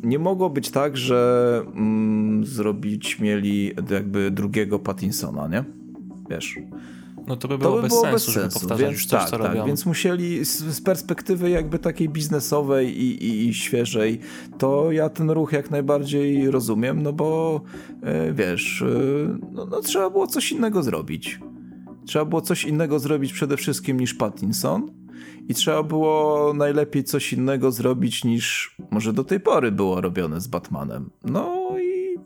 nie 0.03 0.19
mogło 0.19 0.49
być 0.49 0.69
tak, 0.69 0.97
że 0.97 1.61
mm, 1.75 2.45
zrobić 2.45 3.19
mieli 3.19 3.71
jakby 3.89 4.31
drugiego 4.31 4.79
Pattinsona, 4.79 5.47
nie? 5.47 5.63
Wiesz, 6.29 6.59
no 7.27 7.35
to 7.35 7.47
by 7.47 7.57
było, 7.57 7.69
to 7.69 7.75
by 7.75 7.81
bez, 7.81 7.89
było 7.89 8.01
sensu, 8.01 8.13
bez 8.13 8.23
sensu, 8.23 8.31
żeby 8.31 8.53
powtarzać 8.53 8.89
więc, 8.89 8.99
coś, 9.01 9.07
tak, 9.07 9.29
co 9.29 9.37
tak, 9.37 9.47
robią. 9.47 9.65
Więc 9.65 9.85
musieli 9.85 10.45
z, 10.45 10.59
z, 10.59 10.81
perspektywy 10.81 11.49
jakby 11.49 11.79
takiej 11.79 12.09
biznesowej 12.09 13.01
i, 13.01 13.25
i, 13.25 13.47
i, 13.47 13.53
świeżej, 13.53 14.19
to 14.57 14.91
ja 14.91 15.09
ten 15.09 15.29
ruch 15.29 15.51
jak 15.51 15.71
najbardziej 15.71 16.51
rozumiem, 16.51 17.03
no 17.03 17.13
bo 17.13 17.61
e, 18.03 18.33
wiesz, 18.33 18.81
e, 18.81 18.85
no, 19.51 19.65
no, 19.65 19.81
trzeba 19.81 20.09
było 20.09 20.27
coś 20.27 20.51
innego 20.51 20.83
zrobić. 20.83 21.39
Trzeba 22.05 22.25
było 22.25 22.41
coś 22.41 22.63
innego 22.63 22.99
zrobić 22.99 23.33
przede 23.33 23.57
wszystkim 23.57 23.99
niż 23.99 24.13
Pattinson 24.13 24.91
i 25.47 25.53
trzeba 25.53 25.83
było 25.83 26.53
najlepiej 26.53 27.03
coś 27.03 27.33
innego 27.33 27.71
zrobić 27.71 28.23
niż 28.23 28.75
może 28.91 29.13
do 29.13 29.23
tej 29.23 29.39
pory 29.39 29.71
było 29.71 30.01
robione 30.01 30.41
z 30.41 30.47
Batmanem. 30.47 31.09
No 31.23 31.75
i 31.79 32.17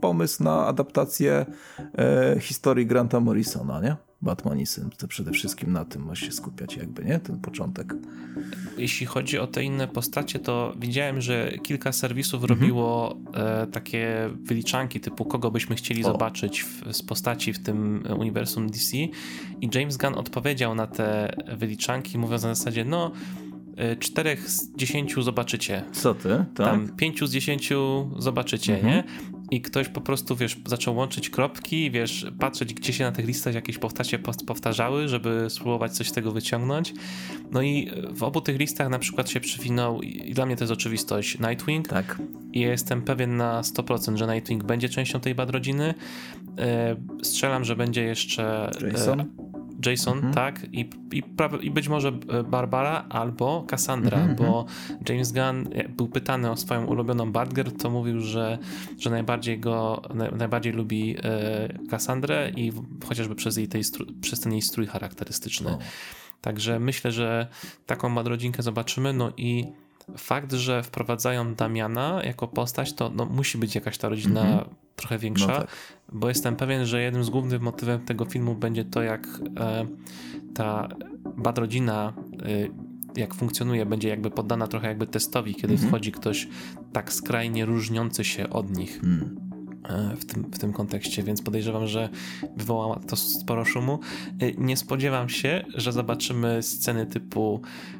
pomysł 0.00 0.42
na 0.42 0.66
adaptację 0.66 1.46
e, 1.98 2.36
historii 2.40 2.86
Granta 2.86 3.20
Morrisona, 3.20 3.80
nie? 3.80 3.96
Batman 4.22 4.60
i 4.60 4.66
syn, 4.66 4.90
to 4.98 5.08
przede 5.08 5.30
wszystkim 5.30 5.72
na 5.72 5.84
tym 5.84 6.06
ma 6.06 6.14
się 6.14 6.32
skupiać 6.32 6.76
jakby, 6.76 7.04
nie? 7.04 7.18
Ten 7.18 7.38
początek. 7.38 7.94
Jeśli 8.78 9.06
chodzi 9.06 9.38
o 9.38 9.46
te 9.46 9.64
inne 9.64 9.88
postacie, 9.88 10.38
to 10.38 10.74
widziałem, 10.78 11.20
że 11.20 11.52
kilka 11.62 11.92
serwisów 11.92 12.42
mhm. 12.42 12.60
robiło 12.60 13.16
e, 13.34 13.66
takie 13.66 14.30
wyliczanki 14.42 15.00
typu 15.00 15.24
kogo 15.24 15.50
byśmy 15.50 15.76
chcieli 15.76 16.04
o. 16.04 16.12
zobaczyć 16.12 16.62
w, 16.62 16.92
z 16.92 17.02
postaci 17.02 17.52
w 17.52 17.62
tym 17.62 18.04
uniwersum 18.18 18.70
DC 18.70 18.96
i 19.60 19.70
James 19.74 19.96
Gunn 19.96 20.14
odpowiedział 20.14 20.74
na 20.74 20.86
te 20.86 21.36
wyliczanki 21.56 22.18
mówiąc 22.18 22.42
na 22.42 22.54
zasadzie, 22.54 22.84
no 22.84 23.12
e, 23.76 23.96
czterech 23.96 24.50
z 24.50 24.76
dziesięciu 24.76 25.22
zobaczycie. 25.22 25.84
Co 25.92 26.14
ty? 26.14 26.28
Tak? 26.28 26.46
Tam 26.54 26.88
pięciu 26.96 27.26
z 27.26 27.32
dziesięciu 27.32 28.10
zobaczycie, 28.18 28.74
mhm. 28.74 28.94
nie? 28.94 29.04
I 29.50 29.60
ktoś 29.60 29.88
po 29.88 30.00
prostu, 30.00 30.36
wiesz, 30.36 30.56
zaczął 30.66 30.96
łączyć 30.96 31.30
kropki, 31.30 31.90
wiesz, 31.90 32.26
patrzeć, 32.38 32.74
gdzie 32.74 32.92
się 32.92 33.04
na 33.04 33.12
tych 33.12 33.26
listach 33.26 33.54
jakieś 33.54 33.78
postacie 33.78 34.18
powtarzały, 34.46 35.08
żeby 35.08 35.46
spróbować 35.48 35.92
coś 35.92 36.08
z 36.08 36.12
tego 36.12 36.32
wyciągnąć. 36.32 36.94
No 37.50 37.62
i 37.62 37.90
w 38.10 38.22
obu 38.22 38.40
tych 38.40 38.58
listach 38.58 38.88
na 38.88 38.98
przykład 38.98 39.30
się 39.30 39.40
przywinął, 39.40 40.02
i 40.02 40.34
dla 40.34 40.46
mnie 40.46 40.56
to 40.56 40.64
jest 40.64 40.72
oczywistość, 40.72 41.38
Nightwing. 41.38 41.88
Tak. 41.88 42.18
I 42.52 42.60
jestem 42.60 43.02
pewien 43.02 43.36
na 43.36 43.62
100%, 43.62 44.16
że 44.16 44.26
Nightwing 44.26 44.64
będzie 44.64 44.88
częścią 44.88 45.20
tej 45.20 45.34
bad 45.34 45.50
rodziny. 45.50 45.94
E, 46.58 46.96
strzelam, 47.22 47.64
że 47.64 47.76
będzie 47.76 48.02
jeszcze... 48.02 48.70
E, 48.82 48.88
Jason? 48.88 49.24
Jason, 49.86 50.16
mhm. 50.16 50.34
tak, 50.34 50.66
i, 50.72 50.90
i, 51.12 51.22
i, 51.60 51.70
być 51.70 51.88
może 51.88 52.08
e, 52.08 52.42
Barbara 52.42 53.06
albo 53.08 53.64
Cassandra, 53.70 54.18
mhm, 54.18 54.36
bo 54.36 54.60
mhm. 54.60 54.98
James 55.08 55.32
Gunn 55.32 55.68
był 55.96 56.08
pytany 56.08 56.50
o 56.50 56.56
swoją 56.56 56.86
ulubioną 56.86 57.32
Batgirl, 57.32 57.70
to 57.70 57.90
mówił, 57.90 58.20
że, 58.20 58.58
że 58.98 59.10
najbardziej 59.10 59.60
go, 59.60 60.02
najbardziej 60.36 60.72
lubi 60.72 61.16
e, 61.22 61.68
Cassandrę 61.90 62.50
i 62.56 62.72
chociażby 63.08 63.34
przez, 63.34 63.56
jej 63.56 63.68
tej 63.68 63.82
przez 64.20 64.40
ten 64.40 64.52
jej 64.52 64.62
strój 64.62 64.86
charakterystyczny. 64.86 65.70
O. 65.70 65.78
Także 66.40 66.80
myślę, 66.80 67.12
że 67.12 67.46
taką 67.86 68.08
madrodzinkę 68.08 68.62
zobaczymy, 68.62 69.12
no 69.12 69.32
i 69.36 69.72
fakt, 70.16 70.52
że 70.52 70.82
wprowadzają 70.82 71.54
Damiana 71.54 72.22
jako 72.24 72.48
postać, 72.48 72.92
to 72.92 73.10
no, 73.10 73.26
musi 73.26 73.58
być 73.58 73.74
jakaś 73.74 73.98
ta 73.98 74.08
rodzina 74.08 74.40
mm 74.40 74.58
-hmm. 74.58 74.64
trochę 74.96 75.18
większa, 75.18 75.46
no 75.46 75.58
tak. 75.58 75.68
bo 76.12 76.28
jestem 76.28 76.56
pewien, 76.56 76.86
że 76.86 77.02
jednym 77.02 77.24
z 77.24 77.30
głównych 77.30 77.60
motywów 77.60 78.04
tego 78.04 78.24
filmu 78.24 78.54
będzie 78.54 78.84
to, 78.84 79.02
jak 79.02 79.26
e, 79.60 79.86
ta 80.54 80.88
bad 81.36 81.58
rodzina 81.58 82.12
e, 82.42 83.20
jak 83.20 83.34
funkcjonuje, 83.34 83.86
będzie 83.86 84.08
jakby 84.08 84.30
poddana 84.30 84.66
trochę 84.66 84.88
jakby 84.88 85.06
testowi, 85.06 85.54
kiedy 85.54 85.74
mm 85.74 85.84
-hmm. 85.84 85.88
wchodzi 85.88 86.12
ktoś 86.12 86.48
tak 86.92 87.12
skrajnie 87.12 87.64
różniący 87.64 88.24
się 88.24 88.50
od 88.50 88.76
nich. 88.76 89.00
Mm 89.04 89.48
w 90.18 90.24
tym, 90.24 90.44
w 90.44 90.58
tym 90.58 90.72
kontekście, 90.72 91.22
więc 91.22 91.42
podejrzewam, 91.42 91.86
że 91.86 92.08
wywoła 92.56 93.00
to 93.08 93.16
sporo 93.16 93.64
szumu. 93.64 94.00
E, 94.40 94.52
nie 94.52 94.76
spodziewam 94.76 95.28
się, 95.28 95.64
że 95.74 95.92
zobaczymy 95.92 96.62
sceny 96.62 97.06
typu 97.06 97.62
E, 97.62 97.97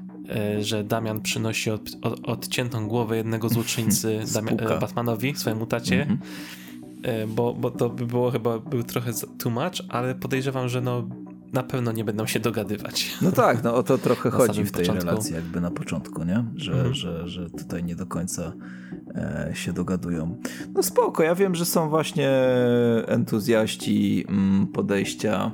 że 0.61 0.85
Damian 0.85 1.21
przynosi 1.21 1.71
od, 1.71 1.91
od, 2.03 2.29
odciętą 2.29 2.89
głowę 2.89 3.17
jednego 3.17 3.49
złoczyńcy 3.49 4.21
e, 4.59 4.81
Batmanowi, 4.81 5.35
swojemu 5.37 5.67
tacie. 5.67 6.03
Mm 6.03 6.19
-hmm. 6.19 7.29
bo, 7.29 7.55
bo 7.55 7.71
to 7.71 7.91
by 7.91 8.07
było 8.07 8.31
chyba 8.31 8.59
był 8.59 8.83
trochę 8.83 9.13
too 9.39 9.51
much, 9.51 9.83
ale 9.89 10.15
podejrzewam, 10.15 10.69
że 10.69 10.81
no 10.81 11.09
na 11.53 11.63
pewno 11.63 11.93
nie 11.93 12.05
będą 12.05 12.27
się 12.27 12.41
dogadywać. 12.41 13.19
No 13.23 13.33
tak, 13.33 13.65
no 13.65 13.75
o 13.75 13.83
to 13.83 13.99
trochę 14.09 14.31
chodzi 14.31 14.65
w 14.65 14.73
tej 14.73 14.87
początku. 14.87 15.07
relacji 15.07 15.35
jakby 15.35 15.61
na 15.61 15.71
początku, 15.71 16.25
nie? 16.25 16.45
Że, 16.57 16.73
mm 16.73 16.87
-hmm. 16.87 16.93
że, 16.93 17.29
że 17.29 17.51
tutaj 17.51 17.85
nie 17.85 17.97
do 17.97 18.07
końca 18.07 18.53
e, 19.15 19.51
się 19.55 19.73
dogadują. 19.73 20.37
No 20.75 20.83
spoko, 20.83 21.23
ja 21.23 21.35
wiem, 21.35 21.55
że 21.55 21.65
są 21.65 21.89
właśnie 21.89 22.31
entuzjaści 23.07 24.25
m, 24.29 24.67
podejścia 24.73 25.51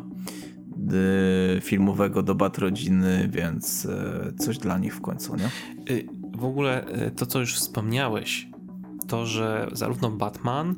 filmowego 1.61 2.23
do 2.23 2.35
Bat 2.35 2.59
Rodziny, 2.59 3.29
więc 3.33 3.85
y, 3.85 4.35
coś 4.39 4.59
dla 4.59 4.79
nich 4.79 4.97
w 4.97 5.01
końcu, 5.01 5.37
nie? 5.37 5.51
Y, 5.91 6.07
w 6.37 6.45
ogóle 6.45 6.87
to, 7.17 7.27
co 7.27 7.41
już 7.41 7.55
wspomniałeś, 7.55 8.49
to, 9.09 9.27
że 9.27 9.69
zarówno 9.73 10.11
Batman 10.11 10.77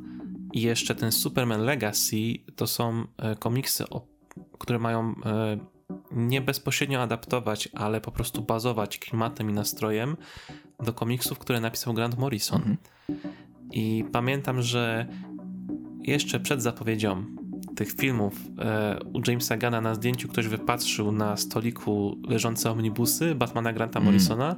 i 0.53 0.61
jeszcze 0.61 0.95
ten 0.95 1.13
Superman 1.13 1.61
Legacy 1.61 2.17
to 2.57 2.67
są 2.67 3.05
komiksy, 3.39 3.85
które 4.59 4.79
mają 4.79 5.15
nie 6.13 6.41
bezpośrednio 6.41 7.03
adaptować, 7.03 7.69
ale 7.75 8.01
po 8.01 8.13
prostu 8.13 8.43
bazować 8.43 8.99
klimatem 8.99 9.51
i 9.51 9.53
nastrojem 9.53 10.17
do 10.85 10.93
komiksów, 10.93 11.39
które 11.39 11.61
napisał 11.61 11.95
Grant 11.95 12.19
Morrison. 12.19 12.63
Mhm. 12.63 12.77
I 13.73 14.05
pamiętam, 14.13 14.63
że 14.63 15.07
jeszcze 16.03 16.41
przed 16.41 16.63
zapowiedzią 16.63 17.25
tych 17.77 17.93
filmów 17.93 18.41
e, 18.59 18.99
u 19.15 19.21
Jamesa 19.29 19.57
Gana 19.57 19.81
na 19.81 19.95
zdjęciu 19.95 20.29
ktoś 20.29 20.47
wypatrzył 20.49 21.13
na 21.13 21.37
stoliku 21.37 22.19
leżące 22.29 22.71
omnibusy 22.71 23.35
Batmana 23.35 23.73
Granta 23.73 23.99
Mm. 24.01 24.05
Morrisona 24.13 24.57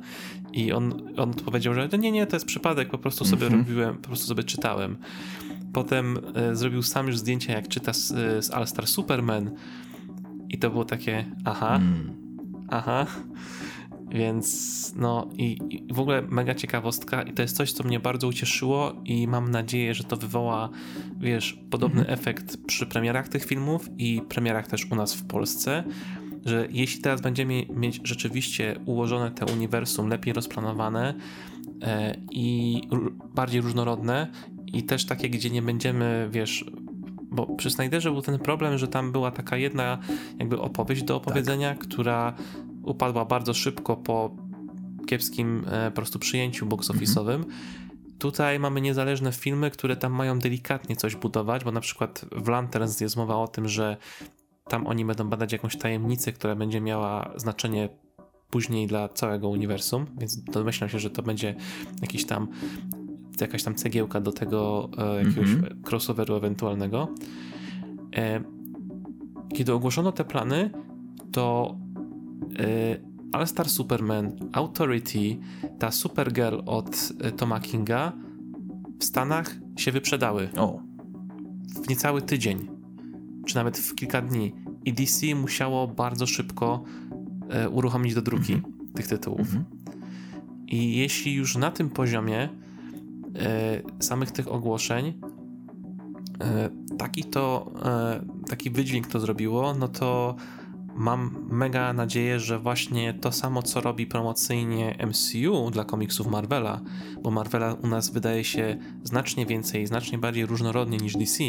i 0.53 0.73
on, 0.73 1.03
on 1.17 1.35
powiedział, 1.35 1.75
że 1.75 1.89
nie, 1.99 2.13
nie, 2.13 2.27
to 2.27 2.37
jest 2.37 2.47
przypadek, 2.47 2.91
po 2.91 2.99
prostu 2.99 3.25
sobie 3.25 3.47
Mhm. 3.47 3.63
robiłem, 3.65 3.97
po 3.97 4.07
prostu 4.09 4.27
sobie 4.27 4.45
czytałem. 4.45 4.97
Potem 5.73 6.19
e, 6.35 6.57
zrobił 6.57 6.83
sam 6.83 7.07
już 7.07 7.19
zdjęcia, 7.19 7.53
jak 7.53 7.69
czyta 7.69 7.93
z, 7.93 8.07
z 8.45 8.51
All 8.51 8.67
Star 8.67 8.87
Superman 8.87 9.51
i 10.49 10.59
to 10.59 10.71
było 10.71 10.85
takie, 10.85 11.25
aha, 11.45 11.77
Mm. 11.77 12.13
aha. 12.69 13.07
Więc 14.11 14.93
no 14.97 15.29
i, 15.37 15.59
i 15.71 15.95
w 15.95 16.01
ogóle 16.01 16.23
mega 16.23 16.55
ciekawostka 16.55 17.23
i 17.23 17.33
to 17.33 17.43
jest 17.43 17.57
coś, 17.57 17.73
co 17.73 17.85
mnie 17.85 18.01
bardzo 18.01 18.29
ucieszyło 18.29 18.93
i 19.05 19.29
mam 19.29 19.51
nadzieję, 19.51 19.95
że 19.95 20.05
to 20.05 20.17
wywoła, 20.17 20.71
wiesz, 21.21 21.59
podobny 21.71 22.07
efekt 22.07 22.57
przy 22.67 22.87
premierach 22.87 23.29
tych 23.29 23.45
filmów 23.45 23.89
i 23.99 24.23
premierach 24.29 24.67
też 24.67 24.87
u 24.91 24.95
nas 24.95 25.15
w 25.15 25.27
Polsce, 25.27 25.85
że 26.45 26.69
jeśli 26.71 27.03
teraz 27.03 27.21
będziemy 27.21 27.67
mieć 27.71 28.01
rzeczywiście 28.05 28.81
ułożone 28.87 29.31
te 29.31 29.47
uniwersum, 29.47 30.09
lepiej 30.09 30.33
rozplanowane 30.33 31.15
e, 31.83 32.17
i 32.31 32.81
bardziej 33.35 33.61
różnorodne 33.61 34.29
i 34.67 34.83
też 34.83 35.05
takie, 35.07 35.31
gdzie 35.31 35.51
nie 35.51 35.63
będziemy, 35.63 36.29
wiesz, 36.33 36.65
bo 37.31 37.47
przy 37.47 37.71
Snyderze 37.71 38.11
był 38.11 38.23
ten 38.23 38.39
problem, 38.39 38.79
że 38.79 38.89
tam 38.89 39.13
była 39.13 39.31
taka 39.31 39.57
jedna 39.57 39.99
jakby 40.39 40.61
opowieść 40.61 41.03
do 41.03 41.17
opowiedzenia, 41.17 41.75
która 41.75 42.35
upadła 42.83 43.25
bardzo 43.25 43.55
szybko 43.55 43.97
po 43.97 44.37
kiepskim 45.07 45.65
e, 45.71 45.91
po 45.91 45.97
prostu 45.97 46.19
przyjęciu 46.19 46.67
box 46.67 46.91
office'owym. 46.91 47.45
Tutaj 48.19 48.59
mamy 48.59 48.81
niezależne 48.81 49.33
filmy, 49.33 49.71
które 49.71 49.97
tam 49.97 50.13
mają 50.13 50.39
delikatnie 50.39 50.97
coś 50.97 51.17
budować, 51.17 51.65
bo 51.65 51.73
na 51.73 51.81
przykład 51.81 52.25
w 52.33 52.49
Lanterns 52.49 53.01
jest 53.01 53.17
mowa 53.17 53.37
o 53.37 53.49
tym, 53.49 53.69
że 53.69 53.97
tam 54.65 54.87
oni 54.87 55.05
będą 55.05 55.29
badać 55.29 55.53
jakąś 55.53 55.77
tajemnicę, 55.77 56.33
która 56.33 56.57
będzie 56.57 56.81
miała 56.81 57.31
znaczenie 57.37 57.89
później 58.51 58.87
dla 58.87 59.09
całego 59.09 59.49
uniwersum, 59.49 60.07
więc 60.19 60.43
domyślam 60.43 60.91
się, 60.91 60.99
że 60.99 61.11
to 61.11 61.23
będzie 61.23 61.55
jakiś 62.03 62.27
tam 62.27 62.49
jakaś 63.41 63.63
tam 63.63 63.75
cegiełka 63.75 64.21
do 64.21 64.33
tego 64.33 64.89
e, 64.99 65.25
jakiegoś 65.25 65.51
Mhm. 65.51 65.83
crossoveru 65.91 66.35
ewentualnego. 66.37 67.09
E, 68.17 68.43
kiedy 69.55 69.73
ogłoszono 69.73 70.13
te 70.13 70.25
plany, 70.25 70.71
to 71.33 71.75
All 73.33 73.47
Star 73.47 73.69
Superman, 73.69 74.33
Authority, 74.53 75.39
ta 75.79 75.91
Supergirl 75.91 76.61
od 76.67 77.13
e, 77.21 77.33
Toma 77.33 77.61
Kinga 77.61 78.13
w 79.01 79.05
Stanach 79.05 79.57
się 79.77 79.93
wyprzedały 79.93 80.49
O, 80.57 80.81
w 81.85 81.89
niecały 81.89 82.23
tydzień, 82.23 82.69
czy 83.47 83.55
nawet 83.55 83.79
w 83.79 83.95
kilka 83.95 84.23
dni. 84.23 84.55
I 84.85 84.93
DC 84.93 85.35
musiało 85.35 85.89
bardzo 85.89 86.27
szybko 86.27 86.85
e, 87.49 87.69
uruchomić 87.69 88.15
do 88.15 88.23
druki 88.23 88.63
tych 88.95 89.07
tytułów. 89.07 89.41
Mhm. 89.41 89.65
I 90.67 90.97
jeśli 90.97 91.35
już 91.35 91.57
na 91.57 91.71
tym 91.71 91.91
poziomie 91.91 92.49
samych 94.01 94.31
tych 94.31 94.49
ogłoszeń 94.49 95.21
taki 96.99 97.25
to 97.25 97.73
taki 98.49 98.71
wydźwięk 98.71 99.07
to 99.07 99.21
zrobiło, 99.21 99.75
no 99.75 99.89
to 99.89 100.37
mam 100.99 101.47
mega 101.51 101.93
nadzieję, 101.93 102.41
że 102.41 102.59
właśnie 102.59 103.15
to 103.15 103.33
samo, 103.33 103.63
co 103.63 103.81
robi 103.81 104.07
promocyjnie 104.07 104.99
MCU 105.07 105.71
dla 105.71 105.85
komiksów 105.85 106.27
Marvela, 106.27 106.81
bo 107.23 107.31
Marvela 107.31 107.75
u 107.75 107.87
nas 107.87 108.11
wydaje 108.11 108.45
się 108.45 108.79
znacznie 109.05 109.47
więcej, 109.47 109.87
znacznie 109.87 110.19
bardziej 110.19 110.47
różnorodnie 110.47 110.99
niż 110.99 111.17
DC, 111.17 111.45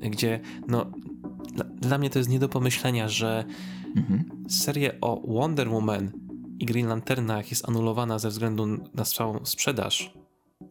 gdzie 0.00 0.40
no 0.68 0.86
dla, 1.52 1.64
dla 1.64 1.98
mnie 1.98 2.10
to 2.10 2.18
jest 2.18 2.30
nie 2.30 2.38
do 2.38 2.48
pomyślenia, 2.48 3.08
że 3.08 3.44
Mhm. 3.96 4.24
serię 4.48 5.00
o 5.00 5.20
Wonder 5.26 5.68
Woman 5.68 6.12
i 6.58 6.66
Green 6.66 6.86
Lanternach 6.88 7.50
jest 7.50 7.68
anulowana 7.68 8.18
ze 8.18 8.28
względu 8.28 8.66
na 8.94 9.04
całą 9.04 9.44
sprzedaż. 9.44 10.12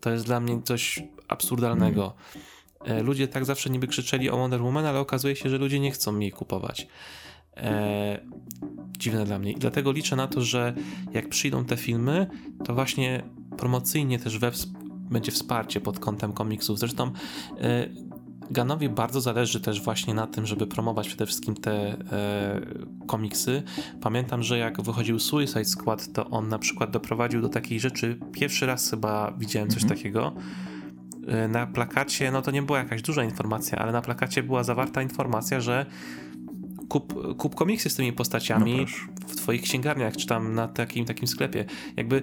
To 0.01 0.09
jest 0.09 0.25
dla 0.25 0.39
mnie 0.39 0.61
coś 0.63 1.03
absurdalnego. 1.27 2.13
E, 2.85 3.03
Ludzie 3.03 3.27
tak 3.27 3.45
zawsze 3.45 3.69
niby 3.69 3.87
krzyczeli 3.87 4.29
o 4.29 4.37
Wonder 4.37 4.61
Woman, 4.61 4.85
ale 4.85 4.99
okazuje 4.99 5.35
się, 5.35 5.49
że 5.49 5.57
ludzie 5.57 5.79
nie 5.79 5.91
chcą 5.91 6.19
jej 6.19 6.31
kupować. 6.31 6.87
E, 7.57 8.19
dziwne 8.99 9.25
dla 9.25 9.39
mnie. 9.39 9.51
I 9.51 9.55
dlatego 9.55 9.91
liczę 9.91 10.15
na 10.15 10.27
to, 10.27 10.41
że 10.41 10.73
jak 11.13 11.29
przyjdą 11.29 11.65
te 11.65 11.77
filmy, 11.77 12.27
to 12.65 12.73
właśnie 12.73 13.23
promocyjnie 13.57 14.19
też 14.19 14.37
we 14.39 14.51
będzie 15.11 15.31
wsparcie 15.31 15.81
pod 15.81 15.99
kątem 15.99 16.33
komiksów. 16.33 16.79
Zresztą 16.79 17.11
e, 17.61 17.87
Ganowi 18.51 18.89
bardzo 18.89 19.21
zależy 19.21 19.61
też 19.61 19.81
właśnie 19.81 20.13
na 20.13 20.27
tym, 20.27 20.45
żeby 20.45 20.67
promować 20.67 21.07
przede 21.07 21.25
wszystkim 21.25 21.55
te 21.55 21.71
e, 22.11 22.61
komiksy. 23.07 23.63
Pamiętam, 24.01 24.43
że 24.43 24.57
jak 24.57 24.81
wychodził 24.81 25.19
Suicide 25.19 25.65
Squad, 25.65 26.13
to 26.13 26.29
on 26.29 26.49
na 26.49 26.59
przykład 26.59 26.91
doprowadził 26.91 27.41
do 27.41 27.49
takiej 27.49 27.79
rzeczy. 27.79 28.19
Pierwszy 28.31 28.65
raz 28.65 28.89
chyba 28.89 29.33
widziałem 29.37 29.69
coś 29.69 29.83
Mhm. 29.83 29.97
takiego. 29.97 30.33
E, 31.27 31.47
Na 31.47 31.67
plakacie, 31.67 32.31
no 32.31 32.41
to 32.41 32.51
nie 32.51 32.61
była 32.61 32.77
jakaś 32.79 33.01
duża 33.01 33.23
informacja, 33.23 33.77
ale 33.79 33.91
na 33.91 34.01
plakacie 34.01 34.43
była 34.43 34.63
zawarta 34.63 35.01
informacja, 35.01 35.61
że 35.61 35.85
kup, 36.87 37.35
kup 37.37 37.55
komiksy 37.55 37.89
z 37.89 37.95
tymi 37.95 38.09
No 38.09 38.15
postaciami 38.15 38.75
proszę. 38.77 39.01
w 39.27 39.35
twoich 39.35 39.61
księgarniach, 39.61 40.17
czy 40.17 40.27
tam 40.27 40.53
na 40.53 40.67
takim 40.67 41.05
takim 41.05 41.27
sklepie. 41.27 41.65
Jakby 41.97 42.21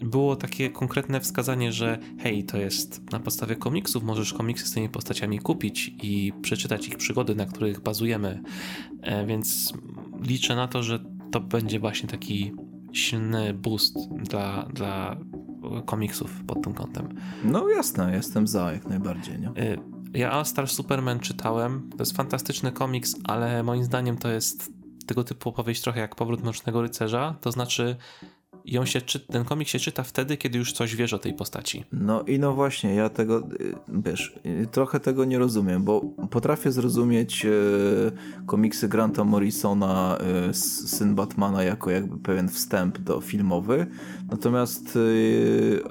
było 0.00 0.36
takie 0.36 0.70
konkretne 0.70 1.20
wskazanie, 1.20 1.72
że 1.72 1.98
hej, 2.18 2.44
to 2.44 2.58
jest 2.58 3.12
na 3.12 3.20
podstawie 3.20 3.56
komiksów, 3.56 4.02
możesz 4.04 4.32
komiksy 4.34 4.66
z 4.66 4.72
tymi 4.72 4.88
postaciami 4.88 5.38
kupić 5.38 5.94
i 6.02 6.32
przeczytać 6.42 6.88
ich 6.88 6.96
przygody, 6.96 7.34
na 7.34 7.46
których 7.46 7.80
bazujemy. 7.80 8.42
E, 9.02 9.26
więc 9.26 9.72
liczę 10.22 10.56
na 10.56 10.68
to, 10.68 10.82
że 10.82 10.98
to 11.30 11.40
będzie 11.40 11.80
właśnie 11.80 12.08
taki 12.08 12.52
silny 12.92 13.54
boost 13.54 13.96
dla, 14.10 14.68
dla 14.74 15.16
komiksów 15.86 16.44
pod 16.46 16.62
tym 16.64 16.74
kątem. 16.74 17.08
No 17.44 17.68
jasne, 17.68 18.16
jestem 18.16 18.46
za 18.46 18.72
jak 18.72 18.86
najbardziej, 18.88 19.38
nie? 19.40 19.50
Ja 20.14 20.30
All 20.30 20.44
Star 20.44 20.68
Superman 20.68 21.20
czytałem. 21.20 21.90
To 21.90 21.98
jest 21.98 22.16
fantastyczny 22.16 22.72
komiks, 22.72 23.14
ale 23.24 23.62
moim 23.62 23.84
zdaniem 23.84 24.16
to 24.16 24.28
jest 24.28 24.72
tego 25.06 25.24
typu 25.24 25.48
opowieść 25.48 25.82
trochę 25.82 26.00
jak 26.00 26.14
Powrót 26.14 26.42
Mrocznego 26.42 26.82
Rycerza. 26.82 27.34
To 27.40 27.52
znaczy, 27.52 27.96
ją 28.64 28.84
się 28.84 29.00
czy, 29.00 29.20
ten 29.20 29.44
komiks 29.44 29.70
się 29.70 29.78
czyta 29.78 30.02
wtedy, 30.02 30.36
kiedy 30.36 30.58
już 30.58 30.72
coś 30.72 30.96
wiesz 30.96 31.12
o 31.12 31.18
tej 31.18 31.34
postaci. 31.34 31.84
No 31.92 32.22
i 32.22 32.38
no 32.38 32.52
właśnie, 32.54 32.94
ja 32.94 33.08
tego, 33.08 33.38
y, 33.38 33.74
wiesz, 33.88 34.34
y, 34.46 34.66
trochę 34.66 35.00
tego 35.00 35.24
nie 35.24 35.38
rozumiem, 35.38 35.84
bo 35.84 36.00
potrafię 36.30 36.72
zrozumieć 36.72 37.44
y, 37.44 38.12
komiksy 38.46 38.88
Granta 38.88 39.24
Morrisona, 39.24 40.18
Syn 40.86 41.14
Batmana 41.14 41.62
jako 41.62 41.90
jakby 41.90 42.18
pewien 42.18 42.48
wstęp 42.48 42.98
do 42.98 43.20
filmowy, 43.20 43.86
natomiast 44.30 44.98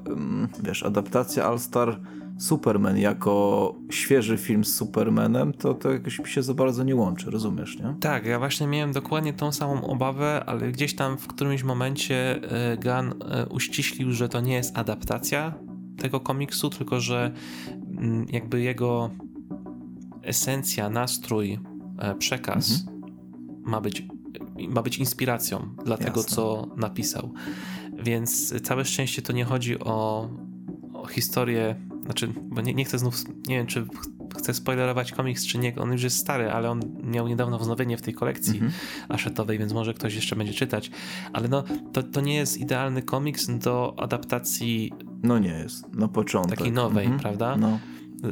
mm, 0.07 0.47
wiesz, 0.63 0.83
adaptacja 0.83 1.45
All 1.45 1.59
Star 1.59 1.99
Superman 2.43 2.97
jako 2.97 3.75
świeży 3.89 4.37
film 4.37 4.65
z 4.65 4.75
Supermanem, 4.75 5.53
to, 5.53 5.73
to 5.73 5.91
jakoś 5.91 6.19
mi 6.19 6.27
się 6.27 6.43
za 6.43 6.53
bardzo 6.53 6.83
nie 6.83 6.95
łączy, 6.95 7.31
rozumiesz, 7.31 7.79
nie? 7.79 7.95
Tak, 7.99 8.25
ja 8.25 8.39
właśnie 8.39 8.67
miałem 8.67 8.91
dokładnie 8.91 9.33
tą 9.33 9.51
samą 9.51 9.83
obawę, 9.83 10.43
ale 10.45 10.71
gdzieś 10.71 10.95
tam 10.95 11.17
w 11.17 11.27
którymś 11.27 11.63
momencie 11.63 12.41
e, 12.41 12.77
Gunn 12.77 13.13
e, 13.31 13.45
uściślił, 13.45 14.11
że 14.11 14.29
to 14.29 14.41
nie 14.41 14.53
jest 14.53 14.77
adaptacja 14.77 15.53
tego 15.97 16.19
komiksu, 16.19 16.69
tylko 16.69 16.99
że 16.99 17.31
mm, 17.97 18.25
jakby 18.29 18.61
jego 18.61 19.09
esencja, 20.21 20.89
nastrój, 20.89 21.59
e, 21.99 22.15
przekaz 22.15 22.85
ma 23.65 23.81
być 23.81 24.07
ma 24.69 24.81
być 24.81 24.97
inspiracją 24.97 25.75
dla 25.85 25.97
tego, 25.97 26.19
Jasne. 26.19 26.35
co 26.35 26.67
napisał. 26.77 27.33
Więc 28.03 28.61
całe 28.61 28.85
szczęście 28.85 29.21
to 29.21 29.33
nie 29.33 29.45
chodzi 29.45 29.79
o, 29.79 30.29
o 30.93 31.07
historię, 31.07 31.75
znaczy, 32.05 32.29
bo 32.43 32.61
nie, 32.61 32.73
nie 32.73 32.85
chcę 32.85 32.99
znów, 32.99 33.15
nie 33.47 33.57
wiem, 33.57 33.67
czy 33.67 33.85
ch- 33.85 34.37
chcę 34.39 34.53
spoilerować 34.53 35.11
komiks, 35.11 35.45
czy 35.45 35.57
nie, 35.57 35.75
on 35.75 35.91
już 35.91 36.03
jest 36.03 36.17
stary, 36.17 36.51
ale 36.51 36.69
on 36.71 36.81
miał 37.03 37.27
niedawno 37.27 37.59
wznowienie 37.59 37.97
w 37.97 38.01
tej 38.01 38.13
kolekcji 38.13 38.53
Mhm. 38.53 38.71
ashetowej, 39.09 39.59
więc 39.59 39.73
może 39.73 39.93
ktoś 39.93 40.15
jeszcze 40.15 40.35
będzie 40.35 40.53
czytać. 40.53 40.91
Ale 41.33 41.47
no, 41.47 41.63
to, 41.93 42.03
to 42.03 42.21
nie 42.21 42.35
jest 42.35 42.57
idealny 42.57 43.01
komiks 43.01 43.47
do 43.57 43.95
adaptacji 43.97 44.93
No 45.23 45.39
nie 45.39 45.49
jest, 45.49 45.93
na 45.95 46.07
początek. 46.07 46.57
takiej 46.57 46.73
nowej, 46.73 47.05
Mhm. 47.05 47.21
prawda? 47.21 47.57
No. 47.57 47.79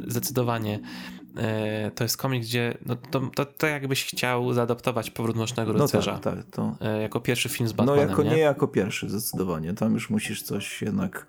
Zdecydowanie. 0.07 0.79
E, 1.37 1.91
to 1.95 2.03
jest 2.03 2.17
komiks, 2.17 2.47
gdzie 2.47 2.77
no, 2.85 2.95
to, 2.95 3.19
to, 3.35 3.45
to 3.45 3.67
jakbyś 3.67 4.05
chciał 4.05 4.53
zaadaptować 4.53 5.11
Powrót 5.11 5.35
Mrocznego 5.35 5.73
No 5.73 5.79
Rycerza. 5.85 6.19
tak, 6.19 6.35
tak, 6.35 6.45
to... 6.51 6.75
e, 6.81 7.01
jako 7.01 7.19
pierwszy 7.19 7.49
film 7.49 7.69
z 7.69 7.71
No 7.71 7.75
Batmanem, 7.77 8.09
jako 8.09 8.23
nie? 8.23 8.29
nie 8.29 8.37
jako 8.37 8.67
pierwszy, 8.67 9.09
zdecydowanie. 9.09 9.73
Tam 9.73 9.93
już 9.93 10.09
musisz 10.09 10.43
coś 10.43 10.81
jednak... 10.81 11.27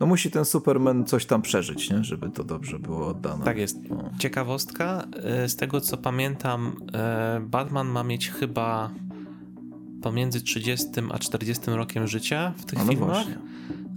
No 0.00 0.06
musi 0.06 0.30
ten 0.30 0.44
Superman 0.44 1.04
coś 1.04 1.26
tam 1.26 1.42
przeżyć, 1.42 1.90
nie? 1.90 2.04
Żeby 2.04 2.30
to 2.30 2.44
dobrze 2.44 2.78
było 2.78 3.06
oddane. 3.06 3.44
Tak 3.44 3.58
jest. 3.58 3.90
No. 3.90 4.10
Ciekawostka, 4.18 5.04
e, 5.22 5.48
z 5.48 5.56
tego 5.56 5.80
co 5.80 5.96
pamiętam, 5.96 6.76
e, 6.92 7.40
Batman 7.46 7.88
ma 7.88 8.04
mieć 8.04 8.30
chyba 8.30 8.90
pomiędzy 10.02 10.40
30 10.40 10.86
a 11.12 11.18
40 11.18 11.70
rokiem 11.70 12.06
życia 12.06 12.52
w 12.56 12.64
tych 12.64 12.78
no 12.78 12.84
filmach, 12.84 13.08
właśnie. 13.08 13.38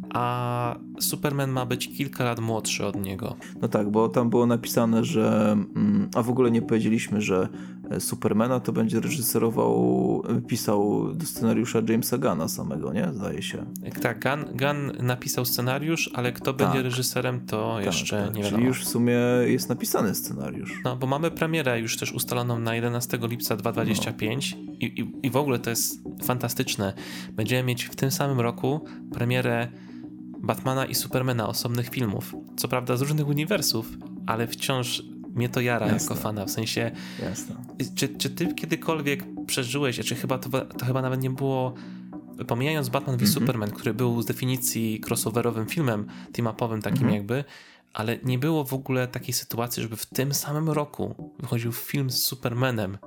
a 0.10 0.76
Superman 1.00 1.52
ma 1.52 1.66
być 1.66 1.98
kilka 1.98 2.24
lat 2.24 2.40
młodszy 2.40 2.86
od 2.86 2.96
niego. 2.96 3.36
No 3.62 3.68
tak, 3.68 3.90
bo 3.90 4.10
tam 4.10 4.30
było 4.30 4.46
napisane, 4.46 5.04
że. 5.04 5.52
Mm, 5.52 6.10
a 6.16 6.22
w 6.22 6.30
ogóle 6.30 6.52
nie 6.52 6.62
powiedzieliśmy, 6.62 7.22
że 7.22 7.50
Supermana 8.00 8.60
to 8.60 8.74
będzie 8.74 9.00
reżyserował, 9.00 10.24
pisał 10.48 11.14
do 11.14 11.26
scenariusza 11.26 11.80
Jamesa 11.90 12.18
Gana 12.18 12.48
samego, 12.48 12.94
nie? 12.94 13.10
Zdaje 13.14 13.42
się. 13.42 13.66
Tak, 14.02 14.24
Gunn, 14.24 14.58
Gunn 14.58 15.06
napisał 15.08 15.46
scenariusz, 15.46 16.10
ale 16.14 16.32
kto 16.32 16.54
tak. 16.54 16.56
będzie 16.56 16.84
reżyserem, 16.84 17.46
to 17.46 17.76
tak, 17.76 17.86
jeszcze 17.86 18.26
tak. 18.26 18.36
nie 18.36 18.44
wiadomo. 18.44 18.58
Czyli 18.58 18.68
już 18.68 18.86
w 18.86 18.88
sumie 18.88 19.18
jest 19.46 19.70
napisany 19.70 20.16
scenariusz. 20.16 20.82
No, 20.84 20.96
bo 20.96 21.08
mamy 21.08 21.32
premierę 21.32 21.80
już 21.80 21.98
też 21.98 22.12
ustaloną 22.12 22.60
na 22.60 22.76
11 22.76 23.20
lipca 23.22 23.56
2025 23.56 24.56
no. 24.56 24.74
i, 24.80 24.86
i, 24.86 25.28
i 25.28 25.30
w 25.30 25.38
ogóle 25.38 25.60
to 25.60 25.70
jest 25.70 26.04
fantastyczne. 26.24 26.94
Będziemy 27.32 27.64
mieć 27.64 27.84
w 27.84 27.96
tym 27.96 28.12
samym 28.12 28.40
roku 28.40 28.86
premierę 29.14 29.68
Batmana 30.40 30.86
i 30.86 30.96
Supermana 30.96 31.48
osobnych 31.48 31.90
filmów. 31.90 32.36
Co 32.58 32.68
prawda 32.68 32.98
z 32.98 33.02
różnych 33.02 33.28
uniwersów, 33.28 33.90
ale 34.26 34.48
wciąż 34.48 35.04
mnie 35.36 35.50
to 35.50 35.62
jara 35.62 35.88
Jasne. 35.88 36.04
jako 36.04 36.16
fana. 36.16 36.46
W 36.46 36.52
sensie, 36.52 36.92
Jasne. 37.24 37.56
Czy, 37.96 38.08
czy 38.08 38.30
ty 38.30 38.54
kiedykolwiek 38.54 39.26
przeżyłeś, 39.48 40.00
czy 40.00 40.16
chyba 40.16 40.38
to, 40.38 40.66
to 40.66 40.86
chyba 40.86 41.02
nawet 41.02 41.22
nie 41.22 41.30
było 41.30 41.74
pomijając 42.48 42.90
Batman 42.90 43.18
v 43.18 43.22
mm 43.22 43.32
-hmm. 43.32 43.34
Superman, 43.34 43.72
który 43.72 43.94
był 43.94 44.22
z 44.22 44.26
definicji 44.26 45.02
crossoverowym 45.08 45.66
filmem 45.66 46.06
team-upowym 46.34 46.82
takim 46.82 47.02
mm 47.02 47.12
-hmm. 47.12 47.16
jakby, 47.16 47.44
ale 47.94 48.18
nie 48.24 48.40
było 48.40 48.66
w 48.66 48.74
ogóle 48.74 49.08
takiej 49.08 49.34
sytuacji, 49.34 49.84
żeby 49.84 49.96
w 49.96 50.06
tym 50.06 50.34
samym 50.34 50.70
roku 50.70 51.32
wychodził 51.40 51.72
film 51.72 52.10
z 52.10 52.18
Supermanem 52.26 52.98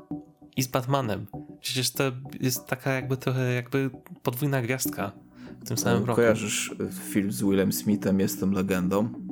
i 0.56 0.62
z 0.62 0.66
Batmanem. 0.66 1.26
Przecież 1.60 1.90
to 1.90 2.04
jest 2.40 2.66
taka 2.66 2.92
jakby 2.92 3.16
trochę 3.16 3.52
jakby 3.52 3.90
podwójna 4.22 4.62
gwiazdka 4.62 5.12
w 5.60 5.68
tym 5.68 5.76
samym 5.76 6.04
roku. 6.04 6.16
Kojarzysz 6.16 6.74
film 7.12 7.32
z 7.32 7.42
Willem 7.42 7.72
Smithem 7.72 8.20
Jestem 8.20 8.52
legendą? 8.52 9.25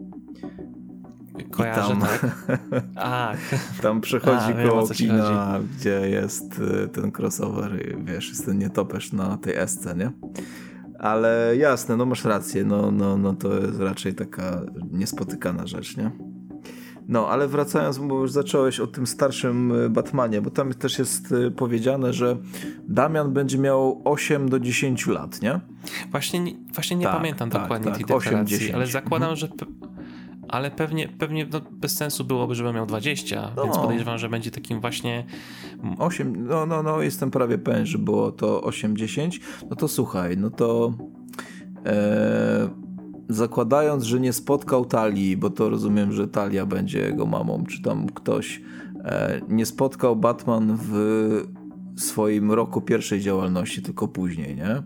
Kojarzę, 1.51 1.89
tam, 1.89 2.01
tak. 2.01 2.37
A, 2.97 3.33
tam 3.83 4.01
przechodzi 4.01 4.53
A, 4.65 4.69
koło 4.69 4.89
kina, 4.89 5.61
gdzie 5.79 6.09
jest 6.11 6.59
y, 6.85 6.89
ten 6.89 7.13
crossover 7.19 7.87
i 7.87 8.05
wiesz, 8.05 8.29
jest 8.29 8.47
ten 8.47 8.59
nietoperz 8.59 9.13
na 9.13 9.37
tej 9.37 9.57
esce, 9.57 9.95
nie? 9.95 10.11
Ale 10.99 11.55
jasne, 11.57 11.97
no 11.97 12.07
masz 12.07 12.25
rację, 12.25 12.65
no, 12.65 12.91
no, 12.91 13.17
no 13.17 13.35
to 13.35 13.55
jest 13.55 13.81
raczej 13.81 14.15
taka 14.15 14.61
niespotykana 14.91 15.67
rzecz, 15.67 15.97
nie? 15.97 16.11
No, 17.09 17.29
ale 17.29 17.49
wracając, 17.49 17.99
bo 17.99 18.21
już 18.21 18.31
zacząłeś 18.31 18.81
o 18.81 18.87
tym 18.87 19.07
starszym 19.07 19.73
y, 19.73 19.91
Batmanie, 19.91 20.41
bo 20.41 20.51
tam 20.51 20.75
też 20.75 20.99
jest 20.99 21.33
y, 21.33 21.51
powiedziane, 21.51 22.13
że 22.13 22.37
Damian 22.89 23.33
będzie 23.33 23.59
miał 23.59 24.03
8 24.05 24.49
do 24.49 24.61
10 24.61 25.07
lat, 25.07 25.43
nie? 25.43 25.61
Właśnie, 26.11 26.45
właśnie 26.75 26.97
nie 26.97 27.05
tak, 27.05 27.17
pamiętam 27.17 27.51
tak, 27.51 27.63
dokładnie 27.63 27.87
tak, 27.87 27.97
tej 27.97 28.07
deklaracji, 28.07 28.57
8, 28.57 28.75
ale 28.75 28.87
zakładam, 28.87 29.31
mhm. 29.31 29.37
że 29.37 29.49
ale 30.55 30.71
pewnie, 30.71 31.09
pewnie 31.09 31.47
no, 31.53 31.61
bez 31.71 31.97
sensu 31.97 32.25
byłoby, 32.25 32.55
żeby 32.55 32.73
miał 32.73 32.87
20, 32.87 33.53
no. 33.57 33.65
więc 33.65 33.79
podejrzewam, 33.79 34.19
że 34.19 34.29
będzie 34.29 34.51
takim 34.51 34.81
właśnie... 34.81 35.25
8, 35.99 36.47
no, 36.47 36.67
no, 36.67 36.83
no, 36.83 37.03
jestem 37.03 37.31
prawie 37.31 37.59
pewien, 37.59 37.87
że 37.87 37.99
było 37.99 38.33
to 38.33 38.61
8-10. 38.61 39.41
No 39.71 39.77
to 39.77 39.89
słuchaj, 39.89 40.37
no 40.37 40.51
to 40.51 40.93
e, 41.87 42.69
zakładając, 43.29 44.05
że 44.05 44.21
nie 44.21 44.33
spotkał 44.33 44.85
Talii, 44.85 45.37
bo 45.37 45.51
to 45.51 45.71
rozumiem, 45.71 46.13
że 46.13 46.29
Talia 46.29 46.67
będzie 46.67 46.99
jego 46.99 47.27
mamą, 47.27 47.65
czy 47.65 47.83
tam 47.83 48.07
ktoś, 48.07 48.63
e, 49.05 49.41
nie 49.49 49.67
spotkał 49.67 50.17
Batman 50.17 50.79
w 50.81 50.93
swoim 51.97 52.53
roku 52.53 52.81
pierwszej 52.81 53.21
działalności, 53.21 53.83
tylko 53.83 54.09
później, 54.09 54.57
nie? 54.57 54.83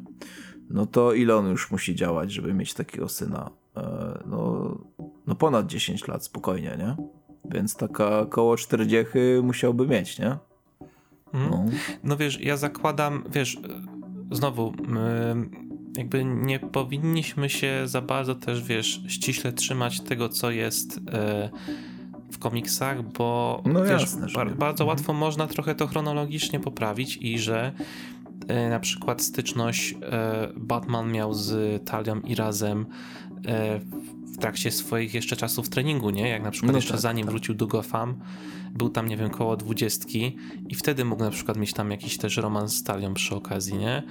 No 0.70 0.86
to 0.86 1.12
ile 1.12 1.36
on 1.36 1.50
już 1.50 1.70
musi 1.70 1.94
działać, 1.94 2.32
żeby 2.32 2.54
mieć 2.54 2.74
takiego 2.74 3.08
syna? 3.08 3.50
E, 3.76 4.18
no, 4.26 4.78
no 5.26 5.34
ponad 5.34 5.66
10 5.66 6.08
lat 6.08 6.24
spokojnie, 6.24 6.76
nie? 6.78 6.96
Więc 7.44 7.76
taka 7.76 8.26
koło 8.26 8.56
40 8.56 9.18
musiałby 9.42 9.86
mieć, 9.86 10.18
nie? 10.18 10.36
Mhm. 11.34 11.50
No. 11.50 11.64
no 12.04 12.16
wiesz, 12.16 12.40
ja 12.40 12.56
zakładam, 12.56 13.24
wiesz, 13.30 13.58
znowu, 14.30 14.72
jakby 15.96 16.24
nie 16.24 16.58
powinniśmy 16.58 17.48
się 17.48 17.82
za 17.84 18.02
bardzo 18.02 18.34
też, 18.34 18.62
wiesz, 18.62 19.02
ściśle 19.08 19.52
trzymać 19.52 20.00
tego, 20.00 20.28
co 20.28 20.50
jest 20.50 21.00
e, 21.12 21.50
w 22.32 22.38
komiksach, 22.38 23.02
bo 23.02 23.62
no 23.66 23.84
wiesz, 23.84 24.00
jasne, 24.00 24.26
bardzo 24.58 24.84
mhm. 24.84 24.88
łatwo 24.88 25.12
można 25.12 25.46
trochę 25.46 25.74
to 25.74 25.86
chronologicznie 25.86 26.60
poprawić 26.60 27.16
i 27.16 27.38
że 27.38 27.72
e, 28.48 28.68
na 28.68 28.80
przykład 28.80 29.22
styczność 29.22 29.94
Batman 30.56 31.12
miał 31.12 31.34
z 31.34 31.84
Talią 31.84 32.20
i 32.20 32.34
razem 32.34 32.86
E, 33.27 33.27
w 34.32 34.38
trakcie 34.38 34.70
swoich 34.70 35.14
jeszcze 35.14 35.36
czasów 35.36 35.68
treningu, 35.68 36.10
nie? 36.10 36.28
Jak 36.28 36.42
na 36.42 36.50
przykład 36.50 36.72
no 36.72 36.78
jeszcze 36.78 36.92
tak, 36.92 37.00
zanim 37.00 37.26
tak. 37.26 37.30
wrócił 37.30 37.54
do 37.54 37.66
Gotham, 37.66 38.16
był 38.74 38.88
tam, 38.88 39.08
nie 39.08 39.16
wiem, 39.16 39.30
koło 39.30 39.56
dwudziestki 39.56 40.36
i 40.68 40.74
wtedy 40.74 41.04
mógł 41.04 41.22
na 41.22 41.30
przykład 41.30 41.56
mieć 41.56 41.72
tam 41.72 41.90
jakiś 41.90 42.18
też 42.18 42.36
romans 42.36 42.76
z 42.76 42.82
Talią 42.82 43.14
przy 43.14 43.34
okazji, 43.34 43.74
nie? 43.78 44.02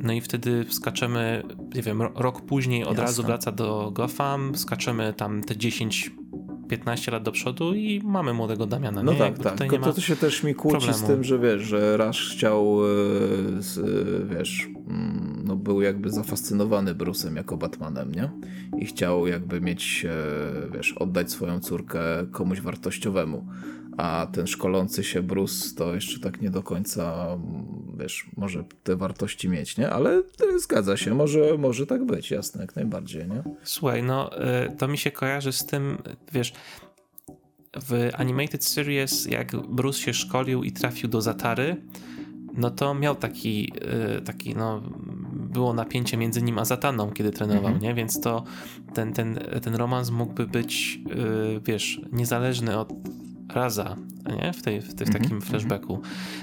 No 0.00 0.12
i 0.12 0.20
wtedy 0.20 0.64
skaczemy, 0.70 1.42
nie 1.74 1.82
wiem, 1.82 2.02
rok 2.02 2.40
później 2.40 2.84
od 2.84 2.88
Jasne. 2.88 3.02
razu 3.02 3.22
wraca 3.22 3.52
do 3.52 3.90
Gotham, 3.90 4.56
skaczemy 4.56 5.14
tam 5.16 5.44
te 5.44 5.56
10 5.56 6.10
15 6.70 7.12
lat 7.12 7.22
do 7.22 7.32
przodu 7.32 7.74
i 7.74 8.00
mamy 8.04 8.32
młodego 8.32 8.66
Damiana. 8.66 9.02
No 9.02 9.12
nie? 9.12 9.18
tak, 9.18 9.38
tak. 9.38 9.58
Tylko 9.58 9.78
to, 9.78 9.92
to 9.92 10.00
się 10.00 10.16
też 10.16 10.42
mi 10.42 10.54
kłóci 10.54 10.76
problemu. 10.76 10.98
z 10.98 11.02
tym, 11.02 11.24
że 11.24 11.38
wiesz, 11.38 11.62
że 11.62 11.96
Rush 11.96 12.32
chciał, 12.32 12.80
e, 12.84 14.34
wiesz, 14.36 14.68
mm, 14.88 15.42
no 15.44 15.56
był 15.56 15.82
jakby 15.82 16.10
zafascynowany 16.10 16.94
Bruce'em 16.94 17.36
jako 17.36 17.56
Batmanem, 17.56 18.12
nie? 18.12 18.30
I 18.78 18.86
chciał 18.86 19.26
jakby 19.26 19.60
mieć, 19.60 20.06
e, 20.08 20.72
wiesz, 20.76 20.92
oddać 20.92 21.30
swoją 21.30 21.60
córkę 21.60 22.00
komuś 22.30 22.60
wartościowemu 22.60 23.46
a 24.00 24.26
ten 24.26 24.46
szkolący 24.46 25.04
się 25.04 25.22
Bruce 25.22 25.74
to 25.76 25.94
jeszcze 25.94 26.20
tak 26.20 26.40
nie 26.40 26.50
do 26.50 26.62
końca, 26.62 27.26
wiesz, 27.98 28.26
może 28.36 28.64
te 28.82 28.96
wartości 28.96 29.48
mieć, 29.48 29.76
nie? 29.76 29.90
Ale 29.90 30.22
zgadza 30.58 30.96
się, 30.96 31.14
może, 31.14 31.58
może 31.58 31.86
tak 31.86 32.04
być, 32.04 32.30
jasne, 32.30 32.60
jak 32.60 32.76
najbardziej, 32.76 33.28
nie? 33.28 33.42
Słuchaj, 33.62 34.02
no 34.02 34.44
y, 34.66 34.76
to 34.76 34.88
mi 34.88 34.98
się 34.98 35.10
kojarzy 35.10 35.52
z 35.52 35.66
tym, 35.66 35.98
wiesz, 36.32 36.52
w 37.88 38.10
Animated 38.14 38.64
Series, 38.64 39.26
jak 39.26 39.56
Bruce 39.56 39.98
się 39.98 40.14
szkolił 40.14 40.64
i 40.64 40.72
trafił 40.72 41.08
do 41.08 41.22
Zatary, 41.22 41.76
no 42.54 42.70
to 42.70 42.94
miał 42.94 43.14
taki, 43.14 43.72
y, 44.18 44.22
taki 44.22 44.54
no, 44.54 44.82
było 45.32 45.74
napięcie 45.74 46.16
między 46.16 46.42
nim 46.42 46.58
a 46.58 46.64
Zataną, 46.64 47.10
kiedy 47.10 47.30
trenował, 47.30 47.72
-hmm. 47.72 47.82
nie? 47.82 47.94
Więc 47.94 48.20
to 48.20 48.44
ten, 48.94 49.12
ten, 49.12 49.38
ten 49.62 49.74
romans 49.74 50.10
mógłby 50.10 50.46
być, 50.46 51.00
y, 51.56 51.60
wiesz, 51.64 52.00
niezależny 52.12 52.78
od 52.78 52.92
raza, 53.54 53.96
nie? 54.26 54.52
W, 54.52 54.62
tej, 54.62 54.80
w, 54.80 54.94
tej, 54.94 55.06
w 55.06 55.10
takim 55.10 55.30
mm 55.30 55.40
-hmm. 55.40 55.44
flashbacku. 55.44 56.00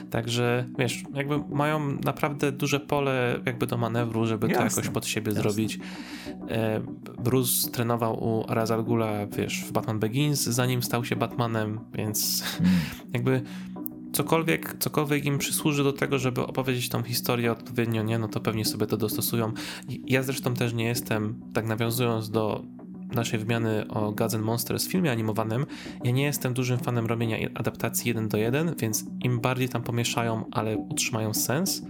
Także 0.10 0.66
wiesz, 0.80 1.04
jakby 1.14 1.40
mają 1.50 1.80
naprawdę 1.80 2.52
duże 2.52 2.80
pole 2.80 3.40
jakby 3.46 3.68
do 3.68 3.78
manewru, 3.78 4.26
żeby 4.26 4.48
Jasne. 4.48 4.70
to 4.70 4.76
jakoś 4.76 4.94
pod 4.94 5.06
siebie 5.06 5.32
Jasne. 5.32 5.42
zrobić. 5.42 5.80
E, 6.50 6.82
Bruce 7.24 7.72
trenował 7.72 8.24
u 8.24 8.46
Raza 8.48 8.78
Gula, 8.78 9.28
wiesz, 9.28 9.64
w 9.64 9.72
Batman 9.72 10.00
Begins, 10.00 10.44
zanim 10.44 10.84
stał 10.84 11.06
się 11.06 11.16
Batmanem, 11.16 11.80
więc 11.94 12.44
mm. 12.60 12.72
jakby 13.14 13.42
cokolwiek, 14.14 14.76
cokolwiek 14.80 15.26
im 15.26 15.38
przysłuży 15.38 15.84
do 15.84 15.94
tego, 15.94 16.20
żeby 16.20 16.42
opowiedzieć 16.42 16.90
tą 16.90 17.04
historię 17.04 17.52
odpowiednio, 17.52 18.04
nie, 18.04 18.20
no 18.20 18.28
to 18.28 18.40
pewnie 18.40 18.66
sobie 18.66 18.88
to 18.88 18.98
dostosują. 18.98 19.54
Ja 20.06 20.24
zresztą 20.24 20.54
też 20.54 20.74
nie 20.74 20.86
jestem, 20.86 21.40
tak 21.54 21.66
nawiązując 21.66 22.30
do 22.30 22.64
naszej 23.16 23.40
wymiany 23.40 23.88
o 23.88 24.12
Gods 24.12 24.34
and 24.34 24.46
Monsters 24.46 24.88
w 24.88 24.92
filmie 24.92 25.12
animowanym, 25.12 25.66
ja 26.04 26.12
nie 26.12 26.24
jestem 26.24 26.54
dużym 26.54 26.78
fanem 26.78 27.06
robienia 27.06 27.38
adaptacji 27.56 28.08
1 28.08 28.28
do 28.28 28.38
1, 28.38 28.76
więc 28.80 29.06
im 29.24 29.40
bardziej 29.40 29.70
tam 29.70 29.84
pomieszają, 29.84 30.46
ale 30.52 30.78
utrzymają 30.78 31.34
sens, 31.34 31.82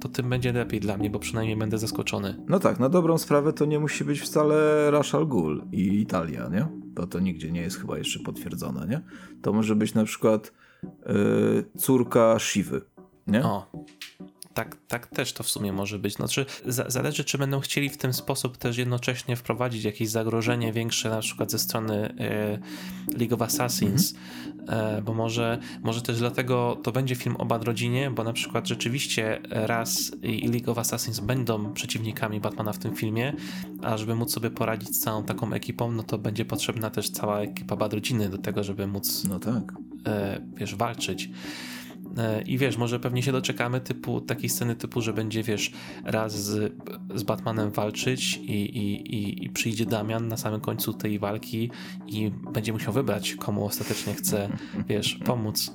to 0.00 0.08
tym 0.08 0.30
będzie 0.30 0.52
lepiej 0.52 0.80
dla 0.80 0.96
mnie, 0.96 1.10
bo 1.10 1.18
przynajmniej 1.18 1.56
będę 1.56 1.78
zaskoczony. 1.78 2.36
No 2.48 2.58
tak, 2.58 2.80
na 2.80 2.88
dobrą 2.88 3.18
sprawę 3.18 3.52
to 3.52 3.64
nie 3.64 3.78
musi 3.78 4.04
być 4.04 4.20
wcale 4.20 4.90
Rashal 4.90 5.26
Ghul 5.26 5.64
i 5.72 6.00
Italia, 6.00 6.48
nie? 6.48 6.66
Bo 6.94 7.06
to 7.06 7.20
nigdzie 7.20 7.52
nie 7.52 7.60
jest 7.60 7.80
chyba 7.80 7.98
jeszcze 7.98 8.20
potwierdzone, 8.20 8.86
nie? 8.86 9.00
To 9.42 9.52
może 9.52 9.76
być 9.76 9.94
na 9.94 10.04
przykład 10.04 10.52
yy, 10.82 11.64
córka 11.76 12.38
Shivy, 12.38 12.80
nie? 13.26 13.44
O, 13.44 13.66
tak, 14.54 14.76
tak 14.88 15.06
też 15.06 15.32
to 15.32 15.42
w 15.42 15.48
sumie 15.48 15.72
może 15.72 15.98
być. 15.98 16.14
Znaczy, 16.14 16.46
zależy, 16.66 17.24
czy 17.24 17.38
będą 17.38 17.60
chcieli 17.60 17.90
w 17.90 17.96
ten 17.96 18.12
sposób 18.12 18.56
też 18.56 18.76
jednocześnie 18.76 19.36
wprowadzić 19.36 19.84
jakieś 19.84 20.08
zagrożenie 20.08 20.72
większe, 20.72 21.10
na 21.10 21.20
przykład 21.20 21.50
ze 21.50 21.58
strony 21.58 22.14
e, 22.18 22.58
League 23.18 23.34
of 23.34 23.42
Assassins, 23.42 24.14
e, 24.68 25.02
bo 25.02 25.14
może, 25.14 25.58
może 25.82 26.02
też 26.02 26.18
dlatego 26.18 26.80
to 26.82 26.92
będzie 26.92 27.14
film 27.14 27.36
o 27.36 27.44
Bad 27.44 27.64
Rodzinie, 27.64 28.10
bo 28.10 28.24
na 28.24 28.32
przykład 28.32 28.68
rzeczywiście 28.68 29.40
raz 29.50 30.12
i 30.22 30.48
League 30.48 30.70
of 30.70 30.78
Assassins 30.78 31.20
będą 31.20 31.72
przeciwnikami 31.72 32.40
Batmana 32.40 32.72
w 32.72 32.78
tym 32.78 32.96
filmie, 32.96 33.32
a 33.82 33.96
żeby 33.96 34.14
móc 34.14 34.32
sobie 34.32 34.50
poradzić 34.50 34.96
z 34.96 35.00
całą 35.00 35.24
taką 35.24 35.52
ekipą, 35.52 35.92
no 35.92 36.02
to 36.02 36.18
będzie 36.18 36.44
potrzebna 36.44 36.90
też 36.90 37.10
cała 37.10 37.40
ekipa 37.40 37.76
Bad 37.76 37.92
Rodziny 37.92 38.28
do 38.28 38.38
tego, 38.38 38.64
żeby 38.64 38.86
móc 38.86 39.24
no 39.24 39.38
tak. 39.38 39.72
E, 40.06 40.40
wiesz, 40.54 40.74
walczyć. 40.74 41.30
E, 42.18 42.42
I 42.42 42.58
wiesz, 42.58 42.76
może 42.76 43.00
pewnie 43.00 43.22
się 43.22 43.32
doczekamy 43.32 43.80
typu, 43.80 44.20
takiej 44.20 44.48
sceny 44.48 44.76
typu, 44.76 45.00
że 45.00 45.12
będzie, 45.12 45.42
wiesz, 45.42 45.72
raz 46.04 46.44
z, 46.44 46.72
z 47.14 47.22
Batmanem 47.22 47.70
walczyć 47.70 48.36
i, 48.36 48.52
i, 48.52 49.14
i, 49.16 49.44
i 49.44 49.50
przyjdzie 49.50 49.86
Damian 49.86 50.28
na 50.28 50.36
samym 50.36 50.60
końcu 50.60 50.92
tej 50.92 51.18
walki 51.18 51.70
i 52.06 52.30
będzie 52.52 52.72
musiał 52.72 52.92
wybrać, 52.92 53.34
komu 53.34 53.64
ostatecznie 53.64 54.14
chce, 54.14 54.48
wiesz, 54.88 55.14
pomóc. 55.14 55.74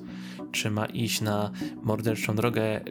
Czy 0.51 0.71
ma 0.71 0.85
iść 0.85 1.21
na 1.21 1.51
morderczą 1.83 2.35
drogę 2.35 2.63
e, 2.63 2.81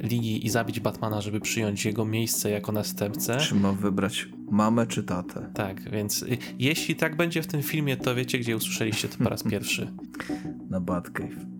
Ligi 0.00 0.46
i 0.46 0.50
zabić 0.50 0.80
Batmana, 0.80 1.20
żeby 1.20 1.40
przyjąć 1.40 1.84
jego 1.84 2.04
miejsce 2.04 2.50
jako 2.50 2.72
następcę. 2.72 3.36
Czy 3.36 3.54
ma 3.54 3.72
wybrać 3.72 4.28
mamę 4.50 4.86
czy 4.86 5.02
tatę? 5.02 5.50
Tak, 5.54 5.90
więc 5.90 6.22
y, 6.22 6.38
jeśli 6.58 6.96
tak 6.96 7.16
będzie 7.16 7.42
w 7.42 7.46
tym 7.46 7.62
filmie, 7.62 7.96
to 7.96 8.14
wiecie, 8.14 8.38
gdzie 8.38 8.56
usłyszeliście 8.56 9.08
to 9.08 9.24
po 9.24 9.30
raz 9.30 9.42
pierwszy. 9.42 9.92
Na 10.70 10.80
Batcave. 10.80 11.55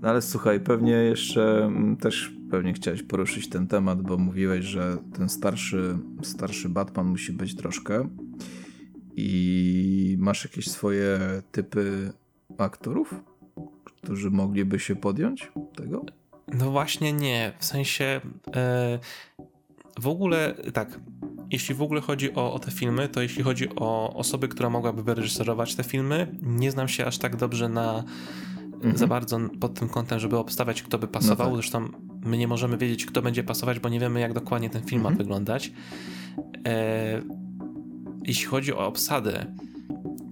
No 0.00 0.08
ale 0.08 0.22
słuchaj, 0.22 0.60
pewnie 0.60 0.92
jeszcze 0.92 1.64
mm, 1.64 1.96
też 1.96 2.32
pewnie 2.50 2.72
chciałeś 2.72 3.02
poruszyć 3.02 3.48
ten 3.48 3.66
temat, 3.66 4.02
bo 4.02 4.18
mówiłeś, 4.18 4.64
że 4.64 4.96
ten 5.18 5.28
starszy, 5.28 5.98
starszy 6.22 6.68
Batman 6.68 7.06
musi 7.06 7.32
być 7.32 7.56
troszkę. 7.56 8.08
I 9.16 10.16
masz 10.18 10.44
jakieś 10.44 10.70
swoje 10.70 11.18
typy 11.52 12.12
aktorów, 12.58 13.14
którzy 13.84 14.30
mogliby 14.30 14.78
się 14.78 14.96
podjąć 14.96 15.52
tego? 15.76 16.04
No 16.54 16.70
właśnie 16.70 17.12
nie. 17.12 17.52
W 17.58 17.64
sensie 17.64 18.20
e, 18.54 18.98
w 20.00 20.06
ogóle 20.06 20.54
tak. 20.72 21.00
Jeśli 21.50 21.74
w 21.74 21.82
ogóle 21.82 22.00
chodzi 22.00 22.34
o, 22.34 22.54
o, 22.54 22.58
te 22.58 22.70
filmy, 22.70 23.08
to 23.08 23.22
jeśli 23.22 23.42
chodzi 23.42 23.68
o 23.76 24.14
osoby, 24.14 24.48
która 24.48 24.70
mogłaby 24.70 25.02
wyreżyserować 25.02 25.74
te 25.74 25.84
filmy, 25.84 26.38
nie 26.42 26.70
znam 26.70 26.88
się 26.88 27.06
aż 27.06 27.18
tak 27.18 27.36
dobrze 27.36 27.68
na 27.68 28.04
mhm. 28.80 28.98
za 28.98 29.06
bardzo 29.06 29.38
pod 29.60 29.74
tym 29.74 29.88
kątem, 29.88 30.20
żeby 30.20 30.38
obstawiać, 30.38 30.82
kto 30.82 30.98
by 30.98 31.08
pasował. 31.08 31.46
No 31.46 31.56
tak. 31.56 31.62
Zresztą 31.62 31.88
my 32.24 32.38
nie 32.38 32.48
możemy 32.48 32.78
wiedzieć, 32.78 33.06
kto 33.06 33.22
będzie 33.22 33.44
pasować, 33.44 33.80
bo 33.80 33.88
nie 33.88 34.00
wiemy, 34.00 34.20
jak 34.20 34.32
dokładnie 34.32 34.70
ten 34.70 34.82
film 34.82 35.00
mhm. 35.00 35.14
ma 35.14 35.18
wyglądać. 35.18 35.72
E, 36.66 37.22
jeśli 38.24 38.46
chodzi 38.46 38.74
o 38.74 38.86
obsadę, 38.86 39.46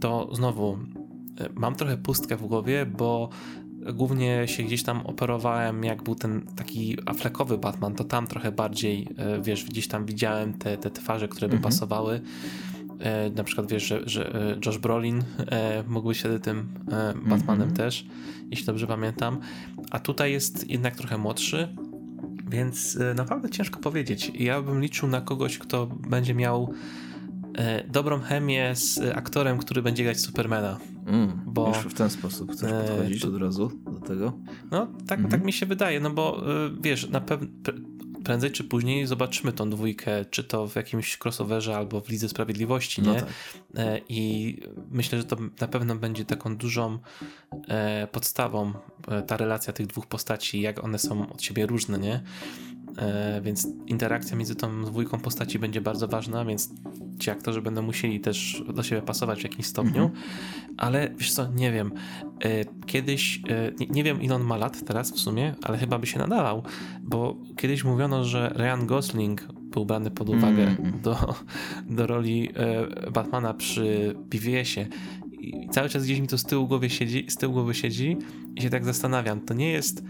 to 0.01 0.29
znowu 0.33 0.79
e, 1.41 1.49
mam 1.55 1.75
trochę 1.75 1.97
pustkę 1.97 2.37
w 2.37 2.47
głowie, 2.47 2.87
bo 2.87 3.29
głównie 3.95 4.49
się 4.49 4.63
gdzieś 4.63 4.83
tam 4.83 5.07
operowałem, 5.07 5.85
jak 5.85 6.03
był 6.03 6.15
ten 6.15 6.47
taki 6.57 6.97
aflekowy 7.07 7.59
Batman, 7.59 7.95
to 7.95 8.05
tam 8.05 8.27
trochę 8.27 8.53
bardziej, 8.53 9.09
e, 9.17 9.43
wiesz, 9.43 9.65
gdzieś 9.65 9.89
tam 9.89 10.07
widziałem 10.07 10.55
te, 10.55 10.79
te 10.79 10.91
twarze, 10.91 11.29
które 11.29 11.49
by 11.49 11.57
mhm. 11.57 11.73
pasowały. 11.73 12.21
E, 13.01 13.31
na 13.31 13.45
przykład 13.45 13.71
wiesz, 13.71 13.83
że, 13.83 14.01
że 14.07 14.35
e, 14.35 14.57
Josh 14.67 14.79
Brolin 14.79 15.23
e, 15.39 15.85
mógłby 15.89 16.15
się 16.15 16.39
tym 16.39 16.69
Batmanem 17.15 17.63
mm 17.63 17.75
-hmm. 17.75 17.77
też, 17.77 18.07
jeśli 18.51 18.67
dobrze 18.67 18.87
pamiętam. 18.87 19.39
A 19.91 19.99
tutaj 19.99 20.33
jest 20.33 20.71
jednak 20.71 20.97
trochę 20.97 21.19
młodszy, 21.19 21.69
więc 22.51 22.99
naprawdę 23.15 23.51
ciężko 23.51 23.81
powiedzieć. 23.81 24.33
Ja 24.35 24.63
bym 24.63 24.81
liczył 24.81 25.09
na 25.09 25.21
kogoś, 25.21 25.59
kto 25.59 25.87
będzie 25.87 26.35
miał 26.35 26.73
dobrą 27.89 28.21
chemię 28.21 28.71
z 28.75 28.99
aktorem, 29.17 29.59
który 29.59 29.83
będzie 29.83 30.05
grać 30.05 30.21
Supermana. 30.21 30.79
Mm, 31.07 31.41
bo 31.47 31.69
już 31.69 31.79
w 31.79 31.95
ten 31.95 32.11
sposób 32.11 32.53
chcesz 32.53 32.71
podchodzić 32.71 33.25
od 33.25 33.37
razu 33.37 33.71
do 33.93 34.01
tego? 34.01 34.33
No, 34.71 34.87
tak, 35.07 35.19
mm 35.19 35.29
-hmm. 35.29 35.31
tak 35.31 35.45
mi 35.45 35.53
się 35.53 35.67
wydaje, 35.67 36.01
no 36.01 36.11
bo 36.11 36.43
wiesz, 36.83 37.09
na 37.11 37.21
pewno 37.21 37.49
prędzej 38.25 38.51
czy 38.51 38.65
później 38.65 39.07
zobaczymy 39.07 39.53
tą 39.53 39.71
dwójkę, 39.71 40.25
czy 40.25 40.45
to 40.45 40.69
w 40.69 40.77
jakimś 40.77 41.19
crossoverze 41.25 41.77
albo 41.77 42.01
w 42.01 42.09
Lidze 42.09 42.29
Sprawiedliwości, 42.29 43.03
no 43.03 43.15
nie? 43.15 43.21
No 43.21 43.27
tak. 43.75 44.01
I 44.09 44.57
myślę, 44.91 45.19
że 45.19 45.25
to 45.25 45.37
na 45.61 45.69
pewno 45.69 45.97
będzie 45.97 46.25
taką 46.25 46.57
dużą 46.57 46.99
e, 47.69 48.09
podstawą 48.13 48.73
e, 49.09 49.23
ta 49.23 49.37
relacja 49.37 49.73
tych 49.73 49.87
dwóch 49.87 50.07
postaci, 50.07 50.61
jak 50.61 50.85
one 50.85 50.99
są 50.99 51.33
od 51.33 51.43
siebie 51.43 51.67
różne, 51.67 51.99
nie? 51.99 52.23
Więc 53.43 53.69
interakcja 53.87 54.37
między 54.37 54.55
tą 54.55 54.85
dwójką 54.85 55.19
postaci 55.19 55.59
będzie 55.59 55.81
bardzo 55.81 56.09
ważna, 56.09 56.45
więc 56.45 56.71
ci 57.19 57.31
aktorzy 57.31 57.63
będą 57.63 57.83
musieli 57.83 58.21
też 58.21 58.63
do 58.75 58.83
siebie 58.83 59.03
pasować 59.03 59.41
w 59.41 59.43
jakimś 59.43 59.67
stopniu, 59.67 60.03
mhm. 60.03 60.23
ale 60.77 61.11
wiesz 61.19 61.33
co, 61.33 61.49
nie 61.53 61.73
wiem, 61.73 61.93
kiedyś, 62.87 63.43
nie, 63.81 63.87
nie, 63.87 64.05
wiem 64.05 64.23
ile 64.23 64.35
on 64.35 64.45
ma 64.45 64.57
lat 64.57 64.85
teraz 64.87 65.13
w 65.13 65.19
sumie, 65.19 65.55
ale 65.63 65.79
chyba 65.79 65.99
by 65.99 66.07
się 66.07 66.19
nadawał, 66.19 66.63
bo 67.03 67.37
kiedyś 67.57 67.85
mówiono, 67.85 68.25
że 68.25 68.55
Ryan 68.57 68.87
Gosling 68.87 69.49
był 69.53 69.87
brany 69.87 70.11
pod 70.11 70.29
uwagę 70.29 70.63
mm. 70.63 71.01
do, 71.03 71.35
do 71.97 72.07
roli 72.07 72.49
e, 72.55 73.11
Batmana 73.11 73.55
przy 73.55 74.15
BVS-ie. 74.31 74.89
I 75.33 75.69
cały 75.71 75.89
czas 75.89 76.05
gdzieś 76.05 76.21
mi 76.21 76.29
to 76.29 76.39
z 76.39 76.45
tyłu 76.45 76.67
głowy 76.67 76.91
siedzi, 76.91 77.27
z 77.29 77.37
tyłu 77.37 77.53
głowy 77.53 77.75
siedzi 77.75 78.17
i 78.57 78.63
się 78.63 78.71
tak 78.71 78.85
zastanawiam, 78.85 79.41
to 79.41 79.55
nie 79.55 79.71
jest 79.71 80.03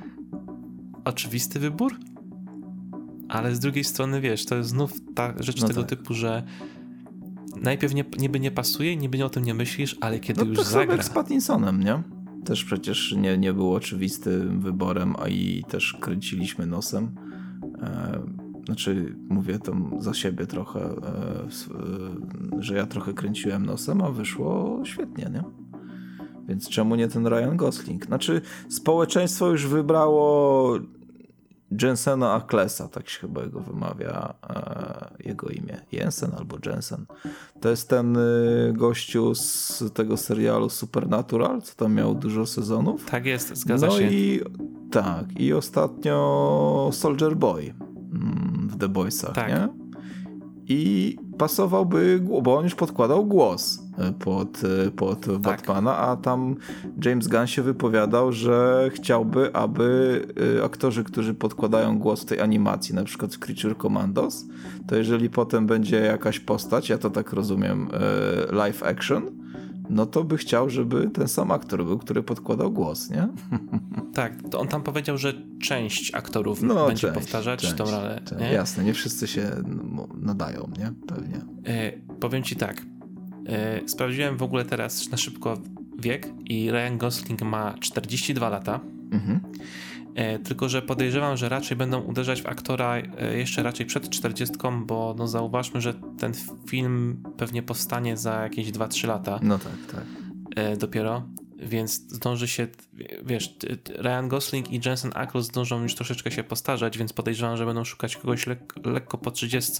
oczywisty 1.04 1.58
wybór? 1.58 1.98
Ale 3.28 3.54
z 3.54 3.58
drugiej 3.58 3.84
strony, 3.84 4.20
wiesz, 4.20 4.44
to 4.44 4.56
jest 4.56 4.70
znów 4.70 4.92
ta 5.14 5.34
rzecz 5.40 5.60
no 5.60 5.68
tego 5.68 5.80
tak. 5.80 5.90
typu, 5.90 6.14
że 6.14 6.42
najpierw 7.62 7.94
nie, 7.94 8.04
niby 8.18 8.40
nie 8.40 8.50
pasuje, 8.50 8.96
niby 8.96 9.24
o 9.24 9.28
tym 9.28 9.44
nie 9.44 9.54
myślisz, 9.54 9.96
ale 10.00 10.20
kiedy 10.20 10.40
no, 10.40 10.46
już 10.46 10.58
tak 10.58 10.66
zagra... 10.66 10.94
jak 10.94 11.04
z 11.04 11.10
Pattinsonem, 11.10 11.80
nie? 11.80 12.02
Też 12.44 12.64
przecież 12.64 13.12
nie, 13.12 13.38
nie 13.38 13.52
był 13.52 13.74
oczywistym 13.74 14.60
wyborem, 14.60 15.14
a 15.18 15.28
i 15.28 15.64
też 15.68 15.96
kręciliśmy 16.00 16.66
nosem. 16.66 17.10
E, 17.82 18.20
znaczy, 18.66 19.16
mówię 19.28 19.58
tam 19.58 19.90
za 19.98 20.14
siebie 20.14 20.46
trochę, 20.46 20.80
e, 20.80 20.92
e, 22.56 22.62
że 22.62 22.76
ja 22.76 22.86
trochę 22.86 23.12
kręciłem 23.12 23.66
nosem, 23.66 24.02
a 24.02 24.10
wyszło 24.10 24.80
świetnie, 24.84 25.30
nie? 25.32 25.42
Więc 26.48 26.68
czemu 26.68 26.94
nie 26.94 27.08
ten 27.08 27.26
Ryan 27.26 27.56
Gosling? 27.56 28.06
Znaczy, 28.06 28.40
społeczeństwo 28.68 29.50
już 29.50 29.66
wybrało 29.66 30.78
Jensena 31.82 32.32
Aklesa, 32.32 32.88
tak 32.88 33.08
się 33.08 33.20
chyba 33.20 33.42
jego 33.42 33.60
wymawia 33.60 34.34
e, 34.50 35.28
jego 35.28 35.48
imię. 35.48 35.80
Jensen 35.92 36.30
albo 36.38 36.56
Jensen. 36.66 37.06
To 37.60 37.68
jest 37.68 37.88
ten 37.88 38.16
y, 38.16 38.72
gościu 38.76 39.34
z 39.34 39.82
tego 39.94 40.16
serialu 40.16 40.68
Supernatural, 40.68 41.62
co 41.62 41.74
tam 41.74 41.94
miał 41.94 42.14
dużo 42.14 42.46
sezonów. 42.46 43.04
Tak 43.10 43.26
jest, 43.26 43.56
zgadza 43.56 43.86
no 43.86 43.98
się. 43.98 44.08
I, 44.10 44.40
tak, 44.90 45.40
i 45.40 45.52
ostatnio 45.52 46.90
Soldier 46.92 47.36
Boy 47.36 47.74
mm, 48.12 48.68
w 48.68 48.78
The 48.78 48.88
Boysach, 48.88 49.34
tak. 49.34 49.48
nie? 49.48 49.68
I 50.66 51.16
pasowałby, 51.38 52.20
bo 52.42 52.56
on 52.56 52.64
już 52.64 52.74
podkładał 52.74 53.26
głos 53.26 53.87
pod, 54.18 54.62
pod 54.96 55.26
tak. 55.26 55.38
Batmana, 55.38 55.96
a 55.96 56.16
tam 56.16 56.56
James 57.04 57.28
Gunn 57.28 57.46
się 57.46 57.62
wypowiadał, 57.62 58.32
że 58.32 58.90
chciałby, 58.94 59.54
aby 59.54 60.26
e, 60.58 60.64
aktorzy, 60.64 61.04
którzy 61.04 61.34
podkładają 61.34 61.98
głos 61.98 62.22
w 62.22 62.24
tej 62.24 62.40
animacji, 62.40 62.94
na 62.94 63.04
przykład 63.04 63.34
w 63.34 63.38
Creature 63.38 63.76
Commandos, 63.76 64.46
to 64.86 64.96
jeżeli 64.96 65.30
potem 65.30 65.66
będzie 65.66 65.96
jakaś 65.96 66.40
postać, 66.40 66.88
ja 66.88 66.98
to 66.98 67.10
tak 67.10 67.32
rozumiem, 67.32 67.88
live 68.50 68.82
action, 68.82 69.30
no 69.90 70.06
to 70.06 70.24
by 70.24 70.36
chciał, 70.36 70.70
żeby 70.70 71.10
ten 71.10 71.28
sam 71.28 71.50
aktor 71.50 71.84
był, 71.84 71.98
który 71.98 72.22
podkładał 72.22 72.72
głos, 72.72 73.10
nie? 73.10 73.28
Tak, 74.14 74.32
to 74.50 74.60
on 74.60 74.68
tam 74.68 74.82
powiedział, 74.82 75.18
że 75.18 75.32
część 75.62 76.14
aktorów 76.14 76.62
no, 76.62 76.86
będzie 76.86 77.00
część, 77.00 77.14
powtarzać 77.14 77.60
część, 77.60 77.74
tą 77.74 77.84
rolę. 77.84 78.20
Część. 78.24 78.42
Nie? 78.42 78.52
Jasne, 78.52 78.84
nie 78.84 78.94
wszyscy 78.94 79.26
się 79.26 79.50
nadają, 80.14 80.70
nie? 80.78 80.92
Pewnie. 81.06 81.40
E, 81.66 81.92
powiem 82.20 82.42
ci 82.42 82.56
tak, 82.56 82.82
sprawdziłem 83.86 84.36
w 84.36 84.42
ogóle 84.42 84.64
teraz 84.64 85.10
na 85.10 85.16
szybko 85.16 85.58
wiek 85.98 86.28
i 86.44 86.70
Ryan 86.70 86.98
Gosling 86.98 87.42
ma 87.42 87.74
42 87.80 88.48
lata. 88.48 88.80
Mhm. 89.12 89.40
E, 90.14 90.38
tylko, 90.38 90.68
że 90.68 90.82
podejrzewam, 90.82 91.36
że 91.36 91.48
raczej 91.48 91.76
będą 91.76 92.00
uderzać 92.00 92.42
w 92.42 92.46
aktora 92.46 92.96
e, 92.96 93.38
jeszcze 93.38 93.62
raczej 93.62 93.86
przed 93.86 94.10
40, 94.10 94.54
bo 94.86 95.14
no 95.18 95.28
zauważmy, 95.28 95.80
że 95.80 95.94
ten 96.18 96.32
film 96.68 97.22
pewnie 97.36 97.62
powstanie 97.62 98.16
za 98.16 98.42
jakieś 98.42 98.70
2-3 98.70 99.08
lata. 99.08 99.40
No 99.42 99.58
tak, 99.58 99.94
tak. 99.94 100.04
E, 100.56 100.76
dopiero, 100.76 101.22
więc 101.58 101.92
zdąży 101.92 102.48
się, 102.48 102.66
wiesz, 103.22 103.56
Ryan 103.98 104.28
Gosling 104.28 104.72
i 104.72 104.80
Jensen 104.86 105.12
Ackles 105.14 105.46
zdążą 105.46 105.82
już 105.82 105.94
troszeczkę 105.94 106.30
się 106.30 106.44
postarzać, 106.44 106.98
więc 106.98 107.12
podejrzewam, 107.12 107.56
że 107.56 107.66
będą 107.66 107.84
szukać 107.84 108.16
kogoś 108.16 108.46
lek 108.46 108.74
lekko 108.84 109.18
po 109.18 109.30
30. 109.30 109.72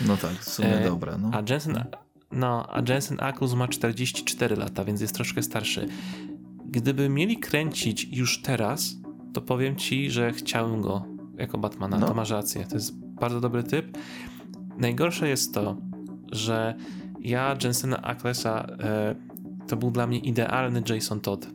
No 0.00 0.16
tak, 0.16 0.32
w 0.32 0.50
sumie 0.50 0.78
e, 0.78 0.84
dobre. 0.84 1.18
No. 1.18 1.30
A 1.34 1.42
Jensen, 1.50 1.84
no, 2.32 2.66
a 2.72 2.82
Jensen 2.88 3.16
Ackles 3.20 3.54
ma 3.54 3.68
44 3.68 4.56
lata, 4.56 4.84
więc 4.84 5.00
jest 5.00 5.14
troszkę 5.14 5.42
starszy. 5.42 5.88
Gdyby 6.64 7.08
mieli 7.08 7.36
kręcić 7.36 8.08
już 8.12 8.42
teraz, 8.42 8.96
to 9.32 9.40
powiem 9.40 9.76
ci, 9.76 10.10
że 10.10 10.32
chciałem 10.32 10.80
go 10.80 11.04
jako 11.36 11.58
Batmana. 11.58 11.98
No. 11.98 12.08
To 12.08 12.14
masz 12.14 12.30
rację. 12.30 12.64
To 12.64 12.74
jest 12.74 12.96
bardzo 12.98 13.40
dobry 13.40 13.62
typ. 13.62 13.98
Najgorsze 14.78 15.28
jest 15.28 15.54
to, 15.54 15.76
że 16.32 16.74
ja 17.20 17.56
Jensena 17.64 18.02
Acklesa 18.02 18.66
e, 18.80 19.14
to 19.68 19.76
był 19.76 19.90
dla 19.90 20.06
mnie 20.06 20.18
idealny 20.18 20.82
Jason 20.88 21.20
Todd. 21.20 21.46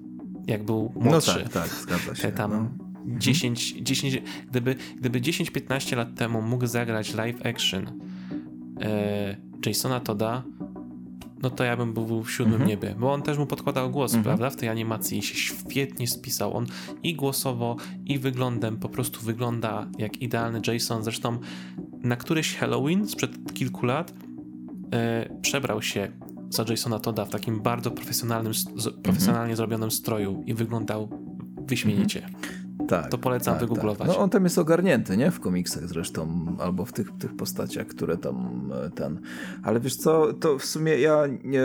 Jak 0.48 0.64
był 0.64 0.94
młodszy. 0.96 1.44
No 1.44 1.50
tak, 1.50 1.54
tak, 1.54 1.70
zgadza 1.70 2.16
się. 2.16 2.22
Te 2.22 2.32
tam 2.32 2.52
no. 2.52 3.20
10, 3.20 3.74
10, 3.82 4.22
gdyby, 4.50 4.76
gdyby 4.98 5.22
10-15 5.22 5.98
lat 5.98 6.16
temu 6.16 6.42
mógł 6.42 6.68
zagrać 6.68 7.14
live 7.14 7.46
action 7.46 8.00
e, 8.82 9.38
Jasona 9.66 10.00
Todda, 10.00 10.44
no 11.42 11.50
to 11.50 11.64
ja 11.64 11.78
bym 11.78 11.94
był 11.94 12.24
w 12.24 12.32
siódmym 12.32 12.54
Mhm. 12.62 12.70
niebie, 12.70 12.96
bo 13.00 13.14
on 13.14 13.22
też 13.22 13.38
mu 13.38 13.46
podkładał 13.46 13.92
głos, 13.92 14.14
Mhm. 14.16 14.24
prawda, 14.38 14.50
w 14.58 14.60
tej 14.60 14.70
animacji 14.70 15.22
się 15.22 15.36
świetnie 15.36 16.08
spisał. 16.08 16.54
On 16.58 16.66
i 17.04 17.16
głosowo, 17.16 17.76
i 18.06 18.20
wyglądem 18.20 18.78
po 18.78 18.90
prostu 18.90 19.22
wygląda 19.26 19.88
jak 19.98 20.22
idealny 20.22 20.62
Jason. 20.68 21.04
Zresztą 21.04 21.38
na 22.04 22.16
któryś 22.16 22.56
Halloween 22.56 23.08
sprzed 23.08 23.54
kilku 23.54 23.86
lat 23.86 24.14
e, 24.94 25.30
przebrał 25.42 25.82
się 25.82 26.12
za 26.50 26.66
Jasona 26.70 27.00
Todda 27.00 27.26
w 27.26 27.30
takim 27.30 27.62
bardzo 27.62 27.92
profesjonalnym, 27.92 28.54
z- 28.54 28.68
Mhm. 28.68 29.02
profesjonalnie 29.04 29.56
zrobionym 29.56 29.92
stroju 29.92 30.44
i 30.46 30.54
wyglądał 30.54 31.10
wyśmienicie. 31.68 32.30
Tak. 32.88 33.12
To 33.12 33.18
polecam 33.18 33.54
tak, 33.54 33.62
wygooglować. 33.62 34.08
Tak. 34.08 34.18
No 34.18 34.24
on 34.24 34.30
tam 34.30 34.44
jest 34.44 34.58
ogarnięty, 34.58 35.18
nie? 35.18 35.32
W 35.32 35.40
komiksach 35.40 35.88
zresztą, 35.88 36.46
albo 36.60 36.86
w 36.86 36.94
tych, 36.94 37.18
tych 37.18 37.36
postaciach, 37.36 37.88
które 37.88 38.18
tam 38.18 38.70
e, 38.86 38.90
ten. 38.90 39.22
Ale 39.64 39.80
wiesz 39.80 39.96
co, 39.96 40.34
to 40.34 40.60
w 40.60 40.66
sumie 40.66 40.98
ja 40.98 41.24
nie... 41.44 41.62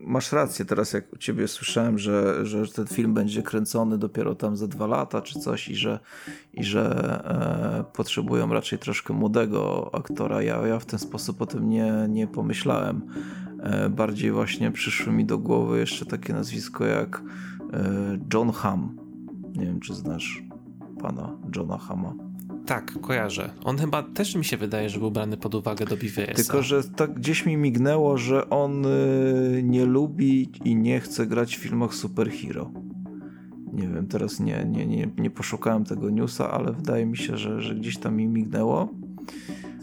Masz 0.00 0.32
rację 0.32 0.64
teraz, 0.64 0.92
jak 0.92 1.12
u 1.12 1.16
ciebie 1.16 1.48
słyszałem, 1.48 1.98
że, 1.98 2.46
że 2.46 2.68
ten 2.68 2.86
film 2.86 3.14
będzie 3.14 3.42
kręcony 3.42 3.98
dopiero 3.98 4.34
tam 4.34 4.56
za 4.56 4.66
dwa 4.66 4.86
lata 4.86 5.22
czy 5.22 5.40
coś 5.40 5.68
i 5.68 5.76
że, 5.76 5.98
i 6.52 6.64
że 6.64 6.84
e, 7.80 7.84
potrzebują 7.92 8.52
raczej 8.52 8.78
troszkę 8.78 9.14
młodego 9.14 9.90
aktora. 9.94 10.42
Ja, 10.42 10.66
ja 10.66 10.78
w 10.78 10.86
ten 10.86 10.98
sposób 10.98 11.42
o 11.42 11.46
tym 11.46 11.68
nie, 11.68 11.92
nie 12.08 12.26
pomyślałem. 12.26 13.02
E, 13.60 13.88
bardziej 13.88 14.32
właśnie 14.32 14.70
przyszło 14.70 15.12
mi 15.12 15.24
do 15.24 15.38
głowy 15.38 15.78
jeszcze 15.78 16.06
takie 16.06 16.32
nazwisko 16.32 16.84
jak 16.84 17.22
e, 17.72 18.18
John 18.34 18.52
Hamm. 18.52 18.96
Nie 19.56 19.66
wiem, 19.66 19.80
czy 19.80 19.94
znasz 19.94 20.47
pana 20.98 21.36
Johna 21.56 21.78
Hama. 21.78 22.14
Tak, 22.66 23.00
kojarzę. 23.00 23.50
On 23.64 23.78
chyba 23.78 24.02
też 24.02 24.34
mi 24.34 24.44
się 24.44 24.56
wydaje, 24.56 24.90
że 24.90 24.98
był 24.98 25.10
brany 25.10 25.36
pod 25.36 25.54
uwagę 25.54 25.86
do 25.86 25.96
BVS. 25.96 26.36
Tylko, 26.36 26.62
że 26.62 26.84
tak 26.84 27.14
gdzieś 27.14 27.46
mi 27.46 27.56
mignęło, 27.56 28.18
że 28.18 28.50
on 28.50 28.86
y, 28.86 29.62
nie 29.64 29.84
lubi 29.84 30.50
i 30.64 30.76
nie 30.76 31.00
chce 31.00 31.26
grać 31.26 31.56
w 31.56 31.60
filmach 31.60 31.94
superhero. 31.94 32.70
Nie 33.72 33.88
wiem, 33.88 34.06
teraz 34.06 34.40
nie, 34.40 34.64
nie, 34.64 34.86
nie, 34.86 35.08
nie 35.18 35.30
poszukałem 35.30 35.84
tego 35.84 36.10
newsa, 36.10 36.50
ale 36.50 36.72
wydaje 36.72 37.06
mi 37.06 37.16
się, 37.16 37.36
że, 37.36 37.60
że 37.60 37.74
gdzieś 37.74 37.98
tam 37.98 38.16
mi 38.16 38.26
mignęło. 38.26 38.88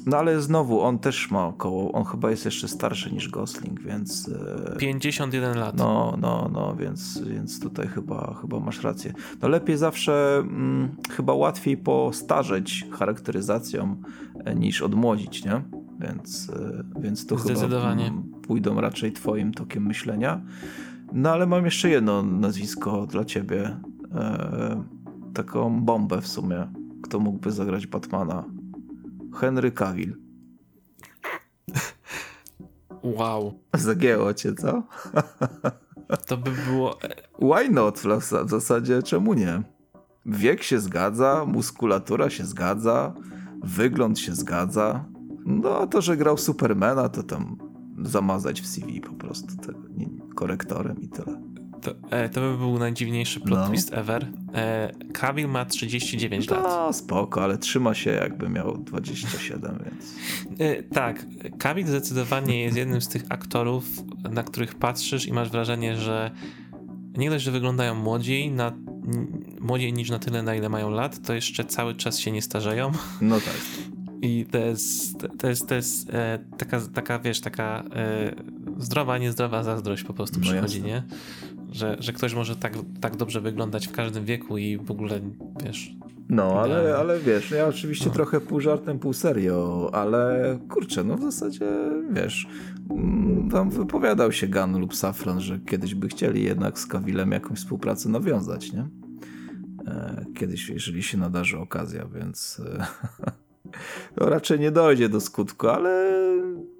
No 0.05 0.17
ale 0.17 0.41
znowu, 0.41 0.81
on 0.81 0.99
też 0.99 1.31
ma 1.31 1.47
około, 1.47 1.91
on 1.91 2.03
chyba 2.03 2.31
jest 2.31 2.45
jeszcze 2.45 2.67
starszy 2.67 3.11
niż 3.13 3.29
Gosling, 3.29 3.81
więc... 3.81 4.27
y, 4.27 4.77
51 4.79 5.57
lat. 5.57 5.77
No, 5.77 6.17
no, 6.21 6.49
no, 6.53 6.75
więc, 6.75 7.21
więc 7.27 7.59
tutaj 7.59 7.87
chyba, 7.87 8.37
chyba 8.41 8.59
masz 8.59 8.83
rację. 8.83 9.13
No 9.41 9.47
lepiej 9.47 9.77
zawsze, 9.77 10.37
mm, 10.37 10.95
chyba 11.09 11.33
łatwiej 11.33 11.77
postarzeć 11.77 12.85
charakteryzacją 12.91 13.95
e, 14.45 14.55
niż 14.55 14.81
odmłodzić, 14.81 15.45
nie? 15.45 15.61
Więc, 15.99 16.49
e, 16.49 16.83
więc 17.01 17.25
to 17.25 17.35
chyba 17.35 17.91
mm, 17.91 18.23
pójdą 18.23 18.81
raczej 18.81 19.11
twoim 19.11 19.53
tokiem 19.53 19.85
myślenia. 19.85 20.41
No 21.13 21.31
ale 21.31 21.45
mam 21.45 21.65
jeszcze 21.65 21.89
jedno 21.89 22.23
nazwisko 22.23 23.07
dla 23.07 23.25
ciebie. 23.25 23.77
E, 24.15 24.83
taką 25.33 25.81
bombę 25.81 26.21
w 26.21 26.27
sumie. 26.27 26.67
Kto 27.03 27.19
mógłby 27.19 27.51
zagrać 27.51 27.87
Batmana? 27.87 28.43
Henry 29.35 29.71
Cavill. 29.71 30.17
Wow. 33.03 33.59
Zagięło 33.73 34.33
cię, 34.33 34.53
co? 34.53 34.83
To 36.27 36.37
by 36.37 36.51
było... 36.51 37.01
e, 37.01 37.15
Why 37.41 37.69
not? 37.73 37.99
W 37.99 38.03
zas- 38.03 38.45
w 38.45 38.49
zasadzie 38.49 39.03
czemu 39.03 39.33
nie? 39.33 39.63
Wiek 40.25 40.63
się 40.63 40.79
zgadza, 40.79 41.45
muskulatura 41.47 42.29
się 42.29 42.45
zgadza, 42.45 43.13
wygląd 43.63 44.19
się 44.19 44.35
zgadza. 44.35 45.05
No 45.45 45.77
a 45.77 45.87
to, 45.87 46.01
że 46.01 46.17
grał 46.17 46.37
Supermana, 46.37 47.09
to 47.09 47.23
tam 47.23 47.57
zamazać 48.03 48.61
w 48.61 48.67
CV 48.67 49.01
po 49.01 49.13
prostu 49.13 49.57
tego, 49.57 49.79
nie, 49.97 50.07
korektorem 50.35 51.01
i 51.01 51.09
tyle. 51.09 51.41
To, 51.85 51.91
e, 52.09 52.29
to 52.29 52.41
by 52.41 52.57
był 52.57 52.79
najdziwniejszy 52.79 53.39
plot 53.39 53.59
No. 53.59 53.67
twist 53.67 53.93
ever. 53.93 54.27
E, 54.53 54.91
Cavill 55.13 55.47
ma 55.47 55.65
39 55.65 56.49
lat. 56.49 56.63
No 56.63 56.93
spoko, 56.93 57.43
ale 57.43 57.57
trzyma 57.57 57.93
się 57.93 58.11
jakby 58.11 58.49
miał 58.49 58.77
27, 58.77 59.79
więc... 59.85 60.15
E, 60.59 60.83
tak, 60.83 61.25
Cavill 61.57 61.87
zdecydowanie 61.87 62.61
jest 62.63 62.77
jednym 62.77 63.01
z 63.01 63.07
tych 63.07 63.23
aktorów, 63.29 63.85
na 64.31 64.43
których 64.43 64.75
patrzysz 64.75 65.25
i 65.27 65.33
masz 65.33 65.49
wrażenie, 65.49 65.95
że 65.97 66.31
nie 67.17 67.29
dość, 67.29 67.45
że 67.45 67.51
wyglądają 67.51 67.95
młodziej, 67.95 68.51
na, 68.51 68.71
młodziej 69.61 69.93
niż 69.93 70.09
na 70.09 70.19
tyle, 70.19 70.43
na 70.43 70.55
ile 70.55 70.69
mają 70.69 70.89
lat, 70.89 71.21
to 71.27 71.33
jeszcze 71.33 71.65
cały 71.65 71.95
czas 71.95 72.19
się 72.19 72.31
nie 72.31 72.41
starzeją. 72.41 72.91
No 73.21 73.35
tak. 73.39 73.55
I 74.21 74.45
to 74.51 74.57
jest, 74.57 75.27
to 75.39 75.47
jest, 75.47 75.67
to 75.67 75.75
jest 75.75 76.09
e, 76.09 76.39
taka, 76.57 76.81
taka, 76.93 77.19
wiesz, 77.19 77.41
taka 77.41 77.83
e, 77.95 78.35
zdrowa, 78.77 79.17
niezdrowa 79.17 79.63
zazdrość 79.63 80.03
po 80.03 80.13
prostu 80.13 80.39
No 80.39 80.41
przychodzi, 80.41 80.77
jasne. 80.77 80.87
nie? 80.89 81.03
Że, 81.75 81.95
że 81.99 82.13
ktoś 82.13 82.33
może 82.33 82.55
tak, 82.55 82.73
tak 83.01 83.15
dobrze 83.15 83.41
wyglądać 83.41 83.87
w 83.87 83.91
każdym 83.91 84.25
wieku 84.25 84.57
i 84.57 84.77
w 84.77 84.91
ogóle, 84.91 85.19
wiesz... 85.65 85.91
No, 86.29 86.43
ale, 86.61 86.69
Idealnie. 86.79 86.95
ale 86.95 87.19
wiesz, 87.19 87.51
ja 87.51 87.67
oczywiście 87.67 88.05
No. 88.05 88.11
trochę 88.11 88.41
pół 88.41 88.59
żartem, 88.59 88.99
pół 88.99 89.13
serio, 89.13 89.89
ale 89.93 90.39
kurczę, 90.69 91.03
no 91.03 91.15
w 91.17 91.21
zasadzie, 91.21 91.65
wiesz, 92.11 92.47
mm, 92.89 93.49
tam 93.51 93.69
wypowiadał 93.69 94.31
się 94.31 94.47
Gunn 94.47 94.79
lub 94.79 94.95
Safran, 94.95 95.39
że 95.41 95.59
kiedyś 95.59 95.95
by 95.95 96.07
chcieli 96.07 96.43
jednak 96.43 96.79
z 96.79 96.85
Kawilem 96.85 97.31
jakąś 97.31 97.57
współpracę 97.59 98.09
nawiązać, 98.09 98.73
nie? 98.73 98.87
E, 99.87 100.25
Kiedyś, 100.35 100.69
jeżeli 100.69 101.03
się 101.03 101.17
nadarzy 101.17 101.57
okazja, 101.59 102.05
więc 102.07 102.61
no, 104.17 104.29
raczej 104.29 104.59
nie 104.59 104.71
dojdzie 104.71 105.09
do 105.09 105.21
skutku, 105.21 105.67
ale 105.67 106.11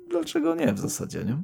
dlaczego 0.10 0.56
nie 0.56 0.74
w 0.74 0.80
zasadzie, 0.80 1.24
nie? 1.26 1.42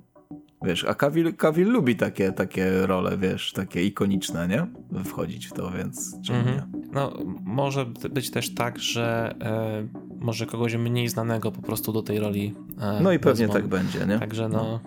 Wiesz, 0.64 0.84
a 0.84 0.93
Kawil, 0.93 1.36
Kawil 1.36 1.68
lubi 1.68 1.95
takie, 1.95 2.32
takie 2.32 2.86
role, 2.86 3.18
wiesz, 3.18 3.53
takie 3.53 3.84
ikoniczne, 3.86 4.47
nie? 4.47 4.68
Wchodzić 5.03 5.47
w 5.47 5.53
to, 5.53 5.72
więc 5.72 6.22
czemu 6.22 6.45
nie? 6.45 6.53
Mhm. 6.53 6.72
No, 6.91 7.14
może 7.43 7.86
być 7.86 8.32
też 8.32 8.53
tak, 8.53 8.80
że 8.80 9.36
e, 9.41 9.88
może 10.20 10.45
kogoś 10.45 10.76
mniej 10.76 11.07
znanego 11.07 11.51
po 11.51 11.62
prostu 11.62 11.91
do 11.91 12.01
tej 12.03 12.20
roli 12.20 12.55
e, 12.82 12.99
No 13.01 13.12
i 13.12 13.20
pewnie 13.20 13.47
wezmą. 13.47 13.53
tak 13.62 13.68
będzie, 13.68 14.05
nie? 14.05 14.20
Także 14.20 14.49
no, 14.49 14.80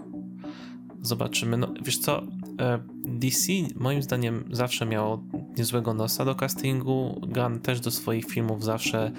zobaczymy. 1.02 1.56
No, 1.56 1.74
wiesz 1.84 1.98
co, 1.98 2.22
e, 2.60 2.78
DC 3.04 3.52
moim 3.76 4.02
zdaniem 4.02 4.44
zawsze 4.52 4.86
miało 4.86 5.22
niezłego 5.58 5.94
nosa 5.94 6.24
do 6.24 6.34
castingu. 6.34 7.20
Gunn 7.28 7.60
też 7.60 7.80
do 7.80 7.90
swoich 7.90 8.24
filmów 8.24 8.64
zawsze 8.64 9.12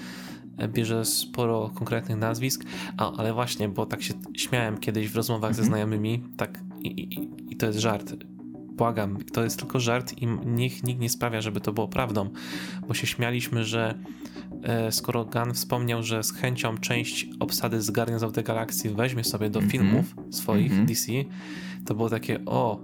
bierze 0.73 1.05
sporo 1.05 1.69
konkretnych 1.75 2.17
nazwisk. 2.17 2.63
A, 2.97 3.11
ale 3.17 3.33
właśnie, 3.33 3.69
bo 3.69 3.85
tak 3.85 4.01
się 4.03 4.13
śmiałem 4.37 4.77
kiedyś 4.77 5.09
w 5.09 5.15
rozmowach 5.15 5.53
ze 5.55 5.61
Mhm. 5.61 5.67
znajomymi, 5.67 6.23
tak 6.37 6.59
i, 6.83 6.87
i, 6.87 7.29
i 7.53 7.55
to 7.55 7.65
jest 7.65 7.79
żart. 7.79 8.13
Błagam, 8.71 9.17
to 9.33 9.43
jest 9.43 9.59
tylko 9.59 9.79
żart 9.79 10.13
i 10.21 10.27
niech 10.45 10.83
nikt 10.83 10.99
nie 10.99 11.09
sprawia, 11.09 11.41
żeby 11.41 11.61
to 11.61 11.73
było 11.73 11.87
prawdą, 11.87 12.29
bo 12.87 12.93
się 12.93 13.07
śmialiśmy, 13.07 13.63
że 13.65 13.99
e, 14.63 14.91
skoro 14.91 15.25
Gunn 15.25 15.53
wspomniał, 15.53 16.03
że 16.03 16.23
z 16.23 16.33
chęcią 16.33 16.77
część 16.77 17.29
obsady 17.39 17.81
z 17.81 17.91
Guardians 17.91 18.23
of 18.23 18.33
the 18.33 18.43
Galaxy 18.43 18.89
weźmie 18.95 19.23
sobie 19.23 19.49
do 19.49 19.59
Mhm. 19.59 19.71
filmów 19.71 20.15
swoich 20.29 20.71
Mhm. 20.71 20.85
DC, 20.87 21.11
to 21.85 21.95
było 21.95 22.09
takie, 22.09 22.45
o, 22.45 22.79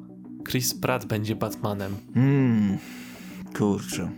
Chris 0.49 0.73
Pratt 0.73 1.05
będzie 1.05 1.35
Batmanem. 1.35 1.95
Hmm, 2.13 2.77
kurczę. 3.57 4.09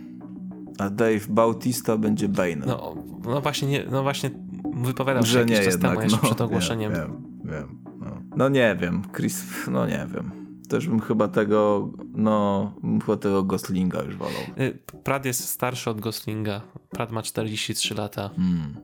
A 0.78 0.90
Dave 0.90 1.26
Bautista 1.28 1.96
będzie 1.96 2.28
Bane'em. 2.28 2.66
No, 2.66 2.94
no 3.24 3.40
właśnie, 3.40 3.68
nie, 3.68 3.84
no 3.90 4.02
właśnie 4.02 4.30
wypowiadał 4.74 5.22
się 5.22 5.28
że 5.28 5.38
jakiś 5.38 5.58
nie 5.58 5.64
czas 5.64 5.74
jednak. 5.74 5.92
temu 5.92 6.02
jeszcze 6.02 6.18
no, 6.22 6.22
przed 6.22 6.40
ogłoszeniem. 6.40 6.92
Wiem, 6.92 7.22
wiem, 7.44 7.52
wiem. 7.52 7.84
No. 8.00 8.22
no 8.36 8.48
nie 8.48 8.76
wiem, 8.80 9.02
Chris, 9.16 9.44
no 9.70 9.86
nie 9.86 10.06
wiem. 10.14 10.30
Też 10.68 10.88
bym 10.88 11.00
chyba 11.00 11.28
tego, 11.28 11.90
no, 12.14 12.72
bym 12.82 13.00
chyba 13.00 13.16
tego 13.16 13.42
Goslinga 13.42 14.02
już 14.02 14.16
wolał. 14.16 14.42
Y, 14.60 14.78
Pratt 15.04 15.24
jest 15.24 15.48
starszy 15.48 15.90
od 15.90 16.00
Goslinga. 16.00 16.60
Pratt 16.90 17.12
ma 17.12 17.22
43 17.22 17.94
lata. 17.94 18.30
Hmm. 18.36 18.76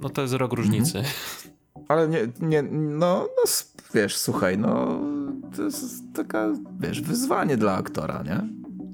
No 0.00 0.08
to 0.08 0.22
jest 0.22 0.34
rok 0.34 0.52
różnicy. 0.52 1.02
Ale 1.88 2.08
nie, 2.08 2.28
nie 2.40 2.62
no, 2.62 3.28
no, 3.36 3.50
wiesz, 3.94 4.16
słuchaj, 4.16 4.58
no, 4.58 5.00
to 5.56 5.62
jest 5.62 6.04
taka, 6.14 6.48
wiesz, 6.80 7.00
wyzwanie 7.00 7.56
dla 7.56 7.74
aktora, 7.74 8.22
nie? 8.22 8.48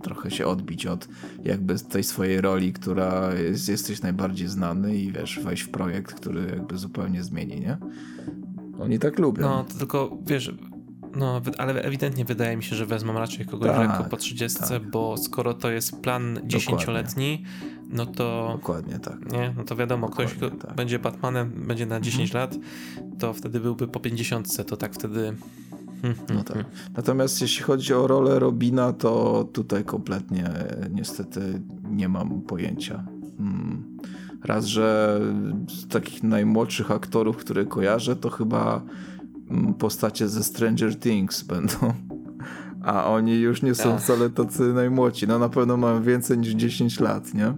Trochę 0.05 0.31
się 0.31 0.47
odbić 0.47 0.87
od 0.87 1.09
jakby 1.45 1.79
tej 1.79 2.05
swojej 2.05 2.41
roli, 2.41 2.73
która 2.73 3.35
jest, 3.35 3.69
jesteś 3.69 4.03
najbardziej 4.03 4.49
znany 4.49 4.97
i 4.97 5.13
wiesz, 5.13 5.41
wejść 5.45 5.63
w 5.63 5.69
projekt, 5.69 6.15
który 6.15 6.47
jakby 6.51 6.79
zupełnie 6.79 7.23
zmieni, 7.23 7.61
nie? 7.61 7.77
Oni 8.81 8.99
tak 8.99 9.19
lubią. 9.19 9.43
No, 9.43 9.65
to 9.65 9.79
tylko, 9.79 10.19
wiesz, 10.27 10.53
no, 11.17 11.41
ale 11.59 11.83
ewidentnie 11.83 12.25
wydaje 12.25 12.57
mi 12.57 12.63
się, 12.63 12.77
że 12.77 12.87
wezmą 12.87 13.13
raczej 13.13 13.47
kogoś 13.47 13.69
Tak, 13.69 13.91
wieku 13.91 14.11
po 14.11 14.17
30, 14.17 14.59
tak. 14.59 14.91
bo 14.91 15.17
skoro 15.17 15.55
to 15.55 15.71
jest 15.71 16.01
plan 16.01 16.39
10-letni, 16.47 17.45
no 17.89 18.07
to 18.07 18.49
Dokładnie 18.53 18.99
tak. 18.99 19.33
nie, 19.33 19.55
no 19.57 19.65
to 19.65 19.77
wiadomo, 19.77 20.09
ktoś 20.09 20.35
Dokładnie 20.35 20.59
kto 20.59 20.67
tak. 20.67 20.77
będzie 20.77 20.99
Batmanem, 20.99 21.67
będzie 21.67 21.87
na 21.87 22.01
10 22.01 22.33
lat, 22.33 22.57
to 23.19 23.33
wtedy 23.33 23.61
byłby 23.61 23.89
po 23.89 24.01
50, 24.01 24.67
to 24.67 24.77
tak 24.77 24.95
wtedy 24.95 25.35
No 26.35 26.45
tak. 26.45 26.65
Natomiast 26.97 27.41
jeśli 27.41 27.65
chodzi 27.65 27.95
o 27.95 28.07
rolę 28.07 28.39
Robina, 28.39 28.93
to 28.93 29.45
tutaj 29.53 29.85
kompletnie 29.85 30.51
niestety 30.91 31.63
nie 31.91 32.09
mam 32.09 32.41
pojęcia. 32.41 33.05
Mm. 33.39 33.99
Raz, 34.45 34.65
że 34.65 35.21
z 35.69 35.89
takich 35.89 36.23
najmłodszych 36.23 36.91
aktorów, 36.91 37.37
które 37.37 37.67
kojarzę, 37.67 38.17
to 38.17 38.31
chyba 38.31 38.83
mm, 39.51 39.75
postacie 39.75 40.29
ze 40.29 40.45
Stranger 40.45 40.99
Things 40.99 41.43
będą. 41.43 41.75
A 42.83 43.07
oni 43.07 43.41
już 43.41 43.63
nie 43.63 43.75
są 43.75 43.99
wcale 43.99 44.31
tacy 44.31 44.63
najmłodsi. 44.63 45.27
No 45.27 45.39
na 45.39 45.49
pewno 45.49 45.77
mają 45.77 46.03
więcej 46.03 46.39
niż 46.39 46.53
10 46.53 47.01
lat, 47.01 47.35
nie? 47.35 47.55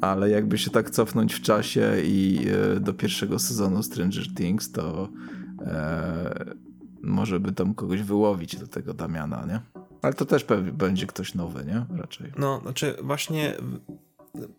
Ale 0.00 0.30
jakby 0.30 0.58
się 0.58 0.70
tak 0.70 0.90
cofnąć 0.90 1.34
w 1.34 1.40
czasie 1.40 1.92
i 2.04 2.46
e, 2.76 2.80
do 2.80 2.94
pierwszego 2.94 3.38
sezonu 3.38 3.82
Stranger 3.82 4.34
Things, 4.34 4.72
to 4.72 5.08
e, 5.60 6.54
może 7.04 7.40
by 7.40 7.52
tam 7.52 7.74
kogoś 7.74 8.02
wyłowić 8.02 8.56
do 8.56 8.66
tego 8.66 8.94
Damiana, 8.94 9.46
nie? 9.46 9.60
Ale 10.02 10.14
to 10.14 10.24
też 10.24 10.44
pewnie 10.44 10.72
będzie 10.72 11.06
ktoś 11.06 11.34
nowy, 11.34 11.64
nie? 11.64 11.86
Raczej. 12.00 12.32
No, 12.38 12.60
znaczy 12.60 12.96
właśnie 13.02 13.54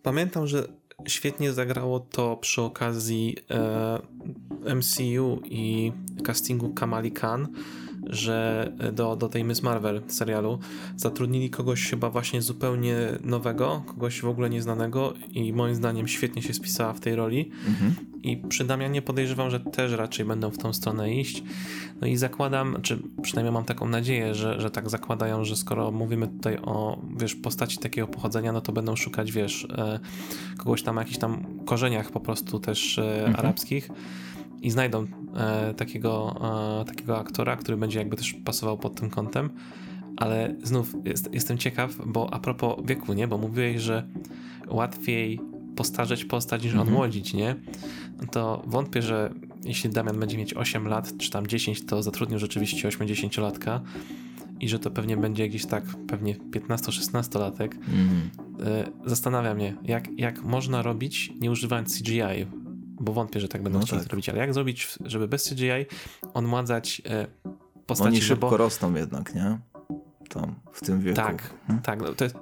pamiętam, 0.02 0.46
że 0.46 0.68
świetnie 1.08 1.52
zagrało 1.52 2.00
to 2.00 2.36
przy 2.36 2.62
okazji 2.62 3.36
e, 3.50 4.74
MCU 4.74 5.40
i 5.44 5.92
castingu 6.24 6.74
Kamali 6.74 7.12
Khan, 7.12 7.48
że 8.06 8.72
do, 8.92 9.16
do 9.16 9.28
tej 9.28 9.44
Miss 9.44 9.62
Marvel 9.62 10.02
serialu 10.06 10.58
zatrudnili 10.96 11.50
kogoś 11.50 11.90
chyba 11.90 12.10
właśnie 12.10 12.42
zupełnie 12.42 12.96
nowego, 13.24 13.82
kogoś 13.86 14.20
w 14.20 14.28
ogóle 14.28 14.50
nieznanego 14.50 15.14
i 15.32 15.52
moim 15.52 15.74
zdaniem 15.74 16.08
świetnie 16.08 16.42
się 16.42 16.54
spisała 16.54 16.92
w 16.92 17.00
tej 17.00 17.16
roli. 17.16 17.50
Mhm. 17.68 17.94
I 18.22 18.36
przy 18.36 18.64
Damianie 18.64 19.02
podejrzewam, 19.02 19.50
że 19.50 19.60
też 19.60 19.92
raczej 19.92 20.26
będą 20.26 20.50
w 20.50 20.58
tą 20.58 20.72
stronę 20.72 21.14
iść. 21.14 21.42
No 22.00 22.06
i 22.06 22.16
zakładam, 22.16 22.76
czy 22.82 22.98
przynajmniej 23.22 23.52
mam 23.52 23.64
taką 23.64 23.88
nadzieję, 23.88 24.34
że, 24.34 24.60
że 24.60 24.70
tak 24.70 24.90
zakładają, 24.90 25.44
że 25.44 25.56
skoro 25.56 25.90
mówimy 25.90 26.28
tutaj 26.28 26.58
o, 26.62 27.02
wiesz, 27.16 27.34
postaci 27.34 27.78
takiego 27.78 28.08
pochodzenia, 28.08 28.52
no 28.52 28.60
to 28.60 28.72
będą 28.72 28.96
szukać, 28.96 29.32
wiesz, 29.32 29.68
e, 29.78 30.00
kogoś 30.56 30.82
tam 30.82 30.96
o 30.96 31.00
jakichś 31.00 31.18
tam 31.18 31.44
korzeniach 31.64 32.10
po 32.10 32.20
prostu 32.20 32.60
też 32.60 32.98
e, 32.98 33.26
mhm. 33.26 33.36
arabskich 33.36 33.90
i 34.66 34.70
znajdą 34.70 35.06
e, 35.36 35.74
takiego, 35.74 36.40
e, 36.80 36.84
takiego 36.84 37.18
aktora, 37.18 37.56
który 37.56 37.76
będzie 37.76 37.98
jakby 37.98 38.16
też 38.16 38.34
pasował 38.44 38.78
pod 38.78 39.00
tym 39.00 39.10
kątem. 39.10 39.50
Ale 40.16 40.54
znów 40.62 40.94
jest, 41.04 41.34
jestem 41.34 41.58
ciekaw, 41.58 41.90
bo 42.06 42.34
a 42.34 42.38
propos 42.38 42.76
wieku, 42.84 43.12
nie? 43.12 43.28
Bo 43.28 43.38
mówiłeś, 43.38 43.82
że 43.82 44.08
łatwiej 44.68 45.40
postarzeć 45.76 46.24
postać 46.24 46.62
niż 46.62 46.72
mhm. 46.72 46.88
odmłodzić, 46.88 47.34
nie? 47.34 47.56
To 48.30 48.62
wątpię, 48.66 49.02
że 49.02 49.34
jeśli 49.64 49.90
Damian 49.90 50.20
będzie 50.20 50.38
mieć 50.38 50.54
8 50.54 50.88
lat, 50.88 51.12
czy 51.18 51.30
tam 51.30 51.46
10, 51.46 51.86
to 51.86 52.02
zatrudnił 52.02 52.38
rzeczywiście 52.38 52.88
80-latka 52.88 53.80
i 54.60 54.68
że 54.68 54.78
to 54.78 54.90
pewnie 54.90 55.16
będzie 55.16 55.48
gdzieś 55.48 55.66
tak, 55.66 55.84
pewnie 56.08 56.34
15-16-latek. 56.34 57.74
Mhm. 57.74 58.30
E, 58.60 58.84
zastanawia 59.04 59.54
mnie, 59.54 59.76
jak, 59.84 60.18
jak 60.18 60.42
można 60.42 60.82
robić 60.82 61.32
nie 61.40 61.50
używając 61.50 61.98
CGI, 61.98 62.46
bo 63.00 63.12
wątpię, 63.12 63.40
że 63.40 63.48
tak 63.48 63.62
będą 63.62 63.78
no 63.78 63.84
chcieli 63.84 64.00
tak. 64.00 64.08
zrobić, 64.08 64.28
ale 64.28 64.38
jak 64.38 64.54
zrobić, 64.54 64.88
żeby 65.04 65.28
bez 65.28 65.48
CGI 65.48 65.86
odmładzać 66.34 67.02
e, 67.10 67.26
postaci? 67.86 68.08
Oni 68.08 68.22
szybko 68.22 68.50
bo... 68.50 68.56
rosną 68.56 68.94
jednak, 68.94 69.34
nie? 69.34 69.58
Tam, 70.28 70.54
w 70.72 70.80
tym 70.80 71.00
wieku. 71.00 71.16
Tak, 71.16 71.54
hmm? 71.66 71.82
tak. 71.82 72.00
No, 72.02 72.14
to 72.14 72.24
jest 72.24 72.36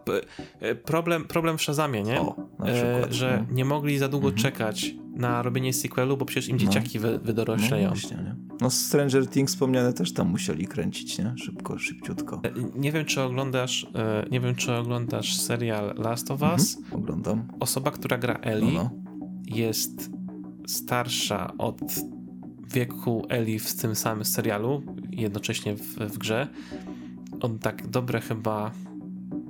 e, 0.61 0.75
problem, 0.75 1.25
problem 1.25 1.59
w 1.59 1.63
Shazamie, 1.63 2.03
nie? 2.03 2.21
O, 2.21 2.37
e, 2.67 3.13
że 3.13 3.45
no. 3.49 3.55
nie 3.55 3.65
mogli 3.65 3.99
za 3.99 4.09
długo 4.09 4.29
mhm. 4.29 4.43
czekać 4.43 4.95
na 5.17 5.43
robienie 5.43 5.73
sequelu, 5.73 6.17
bo 6.17 6.25
przecież 6.25 6.49
im 6.49 6.57
no. 6.57 6.61
dzieciaki 6.61 6.99
no. 6.99 7.09
wy, 7.09 7.19
wydorośleją. 7.19 7.89
No, 7.89 7.95
właśnie, 7.95 8.17
nie? 8.17 8.37
no 8.61 8.71
Stranger 8.71 9.29
Things 9.29 9.53
wspomniane 9.53 9.93
też 9.93 10.13
tam 10.13 10.29
musieli 10.29 10.67
kręcić, 10.67 11.19
nie? 11.19 11.35
Szybko, 11.37 11.79
szybciutko. 11.79 12.41
E, 12.45 12.51
nie 12.75 12.93
wiem, 12.93 13.05
czy 13.05 13.23
oglądasz 13.23 13.87
e, 13.95 14.27
nie 14.31 14.41
wiem, 14.41 14.55
czy 14.55 14.73
oglądasz 14.73 15.37
serial 15.37 15.95
Last 15.97 16.31
of 16.31 16.43
Us. 16.43 16.77
Mhm. 16.77 17.03
Oglądam. 17.03 17.49
Osoba, 17.61 17.91
która 17.91 18.19
gra 18.19 18.35
Ellie 18.35 18.73
no, 18.73 18.91
jest 19.47 20.11
starsza 20.67 21.53
od 21.59 21.81
wieku 22.73 23.27
Eli 23.29 23.59
w 23.59 23.75
tym 23.75 23.95
samym 23.95 24.25
serialu, 24.25 24.83
jednocześnie 25.11 25.77
w, 25.77 25.97
w 25.97 26.19
grze. 26.19 26.49
On 27.41 27.59
tak 27.59 27.87
dobre 27.87 28.21
chyba 28.21 28.71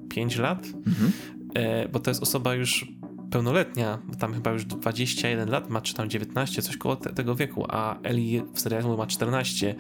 5 0.09 0.37
lat, 0.37 0.67
mhm. 0.67 1.13
e, 1.55 1.89
bo 1.89 2.01
to 2.01 2.11
jest 2.11 2.23
osoba 2.23 2.55
już 2.55 2.87
pełnoletnia, 3.31 3.99
bo 4.09 4.15
tam 4.15 4.35
chyba 4.35 4.51
już 4.51 4.65
21 4.65 5.51
lat 5.51 5.71
ma, 5.71 5.81
czy 5.81 5.95
tam 5.95 6.11
19, 6.11 6.63
coś 6.63 6.77
koło 6.77 6.97
te, 6.97 7.13
tego 7.13 7.35
wieku, 7.35 7.65
a 7.69 8.01
Eli 8.03 8.43
w 8.55 8.61
serialu 8.61 8.97
ma 8.97 9.07
14. 9.07 9.75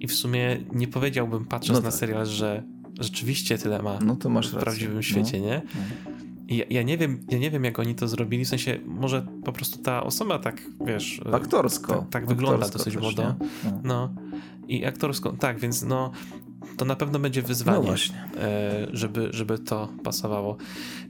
I 0.00 0.06
w 0.06 0.14
sumie 0.14 0.60
nie 0.72 0.88
powiedziałbym, 0.88 1.44
patrząc 1.44 1.78
no 1.78 1.82
tak. 1.82 1.84
na 1.84 1.90
serial, 1.90 2.26
że 2.26 2.62
rzeczywiście 3.00 3.58
tyle 3.58 3.82
ma 3.82 3.98
no 4.00 4.16
to 4.16 4.28
masz 4.28 4.48
w 4.48 4.56
prawdziwym 4.56 5.02
świecie, 5.02 5.40
no. 5.40 5.46
nie? 5.46 5.62
No. 5.74 5.80
Ja, 6.48 6.64
ja, 6.70 6.82
nie 6.82 6.98
wiem, 6.98 7.26
ja 7.28 7.38
nie 7.38 7.50
wiem, 7.50 7.64
jak 7.64 7.78
oni 7.78 7.94
to 7.94 8.08
zrobili, 8.08 8.44
w 8.44 8.48
sensie 8.48 8.78
może 8.86 9.26
po 9.44 9.52
prostu 9.52 9.82
ta 9.82 10.02
osoba 10.02 10.38
tak, 10.38 10.62
wiesz... 10.86 11.20
Aktorsko. 11.32 11.94
Tak, 11.94 12.10
tak 12.10 12.26
wygląda 12.26 12.68
dosyć 12.68 12.96
młodo. 12.96 13.34
No. 13.64 13.80
no. 13.84 14.14
I 14.68 14.84
aktorsko, 14.84 15.32
tak, 15.32 15.58
więc 15.58 15.82
no 15.82 16.12
to 16.76 16.84
na 16.84 16.96
pewno 16.96 17.18
będzie 17.18 17.42
wyzwanie, 17.42 17.88
no 17.88 18.40
e, 18.40 18.86
żeby, 18.92 19.28
żeby 19.30 19.58
to 19.58 19.88
pasowało. 20.04 20.56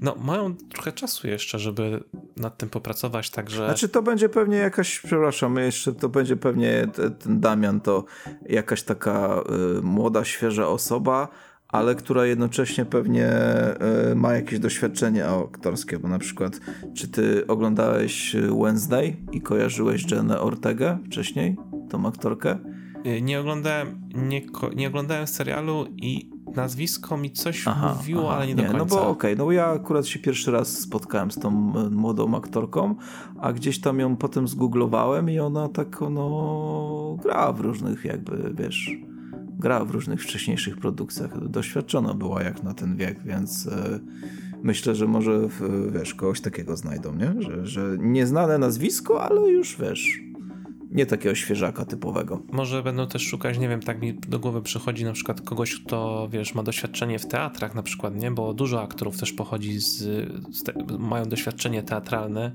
No, 0.01 0.15
mają 0.21 0.57
trochę 0.57 0.93
czasu 0.93 1.29
jeszcze, 1.29 1.59
żeby 1.59 2.05
nad 2.37 2.59
tym 2.59 2.69
popracować, 2.69 3.31
także... 3.31 3.67
Znaczy 3.67 3.89
to 3.89 4.03
będzie 4.03 4.29
pewnie 4.29 4.57
jakaś, 4.57 5.01
przepraszam, 5.01 5.57
jeszcze 5.57 5.93
to 5.93 6.09
będzie 6.09 6.37
pewnie 6.37 6.87
ten 7.19 7.41
Damian 7.41 7.81
to 7.81 8.05
jakaś 8.49 8.83
taka 8.83 9.43
y, 9.79 9.83
młoda, 9.83 10.25
świeża 10.25 10.69
osoba, 10.69 11.29
ale 11.75 11.95
która 11.95 12.27
jednocześnie 12.27 12.85
pewnie 12.85 13.27
e, 13.27 14.15
ma 14.15 14.33
jakieś 14.33 14.59
doświadczenie 14.59 15.27
aktorskie, 15.27 15.99
bo 15.99 16.09
na 16.09 16.19
przykład 16.19 16.61
czy 16.95 17.09
ty 17.09 17.47
oglądałeś 17.47 18.37
Wednesday 18.63 19.17
i 19.33 19.41
kojarzyłeś 19.41 20.11
Jenę 20.11 20.41
Ortegę 20.41 20.99
wcześniej, 21.07 21.57
tą 21.91 22.07
aktorkę? 22.07 22.59
E, 23.05 23.21
nie 23.21 23.41
oglądałem, 23.41 24.01
nie, 24.15 24.43
nie 24.77 24.89
oglądałem 24.89 25.27
serialu 25.27 25.87
i 25.97 26.31
nazwisko 26.57 27.17
mi 27.17 27.31
coś 27.31 27.69
aha, 27.69 27.95
mówiło, 27.97 28.29
aha, 28.29 28.37
ale 28.37 28.47
nie, 28.47 28.55
nie 28.55 28.63
do 28.63 28.71
końca. 28.71 28.79
No 28.79 28.87
bo 28.87 29.09
okej, 29.09 29.33
okay, 29.33 29.47
no 29.47 29.53
ja 29.53 29.67
akurat 29.67 30.07
się 30.07 30.19
pierwszy 30.19 30.51
raz 30.51 30.79
spotkałem 30.79 31.31
z 31.31 31.39
tą 31.39 31.49
e, 31.51 31.91
młodą 31.91 32.35
aktorką, 32.35 32.95
a 33.41 33.53
gdzieś 33.53 33.81
tam 33.81 33.99
ją 33.99 34.17
potem 34.17 34.49
zgooglowałem 34.49 35.31
i 35.31 35.39
ona 35.39 35.69
tak 35.69 36.01
no 36.11 37.19
gra 37.23 37.53
w 37.53 37.61
różnych 37.61 38.05
jakby, 38.05 38.55
wiesz 38.55 38.91
grała 39.59 39.85
w 39.85 39.91
różnych 39.91 40.23
wcześniejszych 40.23 40.77
produkcjach. 40.77 41.49
Doświadczona 41.49 42.15
była 42.15 42.43
jak 42.43 42.63
na 42.63 42.75
ten 42.75 42.97
wiek, 42.97 43.23
więc 43.23 43.67
e, 43.67 44.01
myślę, 44.63 44.95
że 44.95 45.07
może 45.07 45.49
wiesz, 45.93 46.15
kogoś 46.15 46.41
takiego 46.41 46.77
znajdą, 46.77 47.15
nie? 47.15 47.43
Że, 47.43 47.67
że 47.67 47.97
nieznane 47.99 48.59
nazwisko, 48.59 49.23
ale 49.23 49.49
już 49.51 49.77
wiesz, 49.81 50.21
nie 50.95 51.07
takiego 51.07 51.35
świeżaka 51.35 51.85
typowego. 51.85 52.43
Może 52.53 52.83
będą 52.83 53.07
też 53.07 53.23
szukać, 53.23 53.59
nie 53.59 53.69
wiem, 53.69 53.81
tak 53.81 54.03
mi 54.03 54.15
do 54.15 54.39
głowy 54.39 54.63
przychodzi 54.63 55.05
na 55.05 55.13
przykład 55.13 55.41
kogoś, 55.41 55.75
kto, 55.75 56.29
wiesz, 56.33 56.55
ma 56.55 56.63
doświadczenie 56.63 57.19
w 57.19 57.27
teatrach 57.27 57.75
na 57.75 57.83
przykład, 57.83 58.17
nie? 58.17 58.31
Bo 58.31 58.55
dużo 58.55 58.83
aktorów 58.83 59.19
też 59.19 59.33
pochodzi 59.33 59.81
z, 59.81 59.97
z 60.57 60.63
te, 60.63 60.73
mają 60.99 61.25
doświadczenie 61.25 61.83
teatralne, 61.83 62.53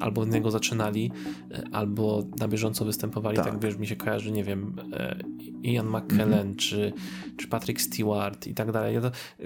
albo 0.00 0.20
od 0.20 0.30
niego 0.30 0.50
zaczynali, 0.50 1.10
e, 1.50 1.62
albo 1.72 2.24
na 2.38 2.48
bieżąco 2.48 2.84
występowali, 2.84 3.36
tak, 3.36 3.46
tak 3.46 3.60
wiesz, 3.60 3.76
mi 3.76 3.86
się 3.86 3.96
kojarzy, 3.96 4.32
nie 4.32 4.44
wiem, 4.44 4.76
e, 4.92 5.16
Ian 5.62 5.88
McKellen, 5.88 6.32
mhm. 6.32 6.56
czy, 6.56 6.92
czy 7.36 7.48
Patrick 7.48 7.80
Stewart 7.80 8.46
i 8.46 8.54
tak 8.54 8.72
dalej. 8.72 8.96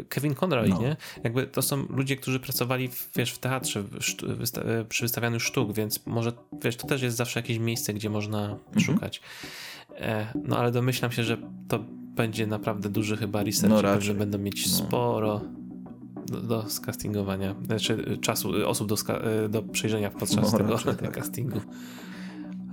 Kevin 0.09 0.35
Conroy, 0.35 0.69
no. 0.69 0.81
nie? 0.81 0.97
Jakby 1.25 1.47
to 1.47 1.63
są 1.63 1.87
ludzie, 1.91 2.17
którzy 2.17 2.41
pracowali, 2.41 2.89
w, 2.89 3.11
wiesz, 3.17 3.33
w 3.33 3.39
teatrze, 3.39 3.83
w 3.83 3.91
wysta 4.23 4.63
przy 4.89 5.05
wystawianiu 5.05 5.41
sztuk, 5.41 5.73
więc 5.73 6.07
może, 6.07 6.33
wiesz, 6.63 6.77
to 6.77 6.87
też 6.87 7.03
jest 7.03 7.17
zawsze 7.17 7.41
jakieś 7.41 7.59
miejsce, 7.59 7.95
gdzie 7.95 8.11
można 8.11 8.36
można 8.37 8.55
mhm. 8.55 8.81
szukać. 8.81 9.21
E, 9.97 10.27
no 10.45 10.59
ale 10.59 10.73
domyślam 10.73 11.13
się, 11.13 11.25
że 11.25 11.37
to 11.69 11.79
będzie 12.17 12.47
naprawdę 12.47 12.89
duży 12.89 13.17
chyba 13.17 13.43
research, 13.43 13.83
no 13.83 14.01
że 14.01 14.15
będą 14.15 14.39
mieć 14.39 14.67
no. 14.67 14.73
sporo 14.73 15.41
do, 16.27 16.41
do 16.41 16.71
skastingowania, 16.71 17.55
znaczy 17.67 18.19
czasu, 18.21 18.69
osób 18.69 18.89
do, 18.89 18.97
e, 19.15 19.49
do 19.49 19.63
przejrzenia 19.63 20.11
podczas 20.11 20.53
no, 20.53 20.59
tego 20.59 20.79
tak. 21.07 21.15
castingu. 21.15 21.61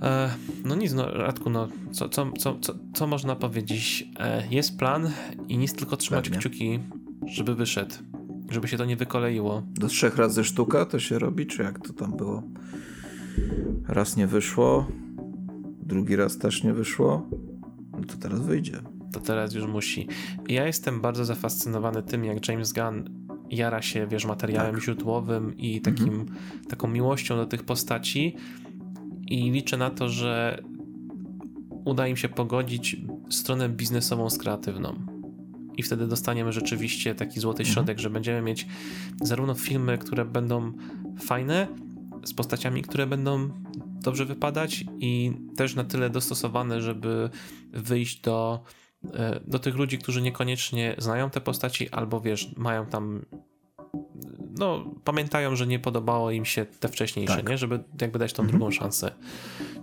E, 0.02 0.30
no 0.64 0.74
nic, 0.74 0.92
no 0.92 1.10
Radku, 1.10 1.50
no 1.50 1.68
co, 1.92 2.08
co, 2.08 2.32
co, 2.38 2.56
co, 2.94 3.06
można 3.06 3.36
powiedzieć? 3.36 4.08
E, 4.18 4.48
jest 4.50 4.78
plan 4.78 5.10
i 5.48 5.58
nic 5.58 5.74
tylko 5.74 5.96
trzymać 5.96 6.24
Pewnie. 6.24 6.38
kciuki, 6.38 6.80
żeby 7.26 7.54
wyszedł, 7.54 7.94
żeby 8.50 8.68
się 8.68 8.76
to 8.76 8.84
nie 8.84 8.96
wykoleiło. 8.96 9.62
Do 9.74 9.88
trzech 9.88 10.16
razy 10.16 10.44
sztuka 10.44 10.84
to 10.84 10.98
się 10.98 11.18
robi, 11.18 11.46
czy 11.46 11.62
jak 11.62 11.86
to 11.86 11.92
tam 11.92 12.16
było? 12.16 12.42
Raz 13.88 14.16
nie 14.16 14.26
wyszło, 14.26 14.86
drugi 15.86 16.16
raz 16.16 16.38
też 16.38 16.64
nie 16.64 16.72
wyszło, 16.72 17.28
no 17.92 18.04
to 18.06 18.16
teraz 18.16 18.40
wyjdzie. 18.40 18.78
To 19.12 19.20
teraz 19.20 19.54
już 19.54 19.66
musi. 19.66 20.08
Ja 20.48 20.66
jestem 20.66 21.00
bardzo 21.00 21.24
zafascynowany 21.24 22.02
tym, 22.02 22.24
jak 22.24 22.48
James 22.48 22.72
Gunn 22.72 23.04
jara 23.50 23.82
się, 23.82 24.06
wiesz, 24.06 24.26
materiałem 24.26 24.74
tak. 24.74 24.84
źródłowym 24.84 25.56
i 25.56 25.80
takim, 25.80 26.08
mhm. 26.08 26.38
taką 26.68 26.88
miłością 26.88 27.36
do 27.36 27.46
tych 27.46 27.62
postaci 27.62 28.36
i 29.26 29.50
liczę 29.50 29.76
na 29.76 29.90
to, 29.90 30.08
że 30.08 30.62
uda 31.84 32.08
im 32.08 32.16
się 32.16 32.28
pogodzić 32.28 32.96
stronę 33.30 33.68
biznesową 33.68 34.30
z 34.30 34.38
kreatywną. 34.38 34.94
I 35.76 35.82
wtedy 35.82 36.06
dostaniemy 36.06 36.52
rzeczywiście 36.52 37.14
taki 37.14 37.40
złoty 37.40 37.62
mhm. 37.62 37.74
środek, 37.74 37.98
że 37.98 38.10
będziemy 38.10 38.42
mieć 38.42 38.66
zarówno 39.22 39.54
filmy, 39.54 39.98
które 39.98 40.24
będą 40.24 40.72
fajne, 41.20 41.66
z 42.24 42.34
postaciami, 42.34 42.82
które 42.82 43.06
będą 43.06 43.50
dobrze 44.04 44.24
wypadać 44.24 44.84
i 45.00 45.32
też 45.56 45.74
na 45.74 45.84
tyle 45.84 46.10
dostosowane, 46.10 46.80
żeby 46.80 47.30
wyjść 47.72 48.20
do, 48.20 48.62
e, 49.14 49.40
do 49.46 49.58
tych 49.58 49.76
ludzi, 49.76 49.98
którzy 49.98 50.22
niekoniecznie 50.22 50.94
znają 50.98 51.30
te 51.30 51.40
postaci, 51.40 51.90
albo 51.90 52.20
wiesz, 52.20 52.56
mają 52.56 52.86
tam 52.86 53.24
no, 54.58 54.84
pamiętają, 55.04 55.56
że 55.56 55.66
nie 55.66 55.78
podobało 55.78 56.30
im 56.30 56.44
się 56.44 56.66
te 56.80 56.88
wcześniejsze, 56.88 57.36
tak. 57.36 57.48
nie? 57.48 57.58
Żeby 57.58 57.84
jakby 58.00 58.18
dać 58.18 58.32
tą 58.32 58.42
mhm. 58.42 58.58
drugą 58.58 58.70
szansę, 58.70 59.10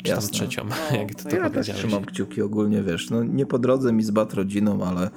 czy 0.03 0.09
Jasne. 0.09 0.21
tam 0.21 0.31
trzecią, 0.31 0.65
no, 0.91 0.97
jak 0.97 1.15
ty 1.15 1.29
to 1.29 1.35
ja 1.35 1.49
też 1.49 1.73
trzymam 1.73 2.05
kciuki 2.05 2.41
ogólnie, 2.41 2.83
wiesz, 2.83 3.09
no 3.09 3.23
nie 3.23 3.45
po 3.45 3.59
drodze 3.59 3.93
mi 3.93 4.03
z 4.03 4.11
Bat 4.11 4.33
rodziną, 4.33 4.83
ale, 4.83 5.09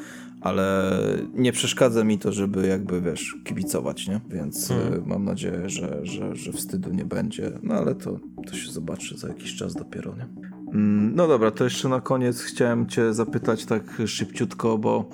ale 0.44 0.92
nie 1.34 1.52
przeszkadza 1.52 2.04
mi 2.04 2.18
to, 2.18 2.32
żeby 2.32 2.66
jakby, 2.66 3.00
wiesz, 3.00 3.36
kibicować, 3.44 4.08
nie? 4.08 4.20
Więc 4.30 4.68
hmm. 4.68 5.02
mam 5.06 5.24
nadzieję, 5.24 5.68
że, 5.68 6.00
że, 6.02 6.36
że 6.36 6.52
wstydu 6.52 6.90
nie 6.90 7.04
będzie, 7.04 7.52
no 7.62 7.74
ale 7.74 7.94
to, 7.94 8.20
to 8.46 8.56
się 8.56 8.72
zobaczy 8.72 9.18
za 9.18 9.28
jakiś 9.28 9.56
czas 9.56 9.74
dopiero, 9.74 10.14
nie? 10.16 10.26
Mm, 10.74 11.14
no 11.14 11.28
dobra, 11.28 11.50
to 11.50 11.64
jeszcze 11.64 11.88
na 11.88 12.00
koniec 12.00 12.40
chciałem 12.40 12.86
cię 12.86 13.14
zapytać 13.14 13.64
tak 13.64 14.02
szybciutko, 14.06 14.78
bo 14.78 15.08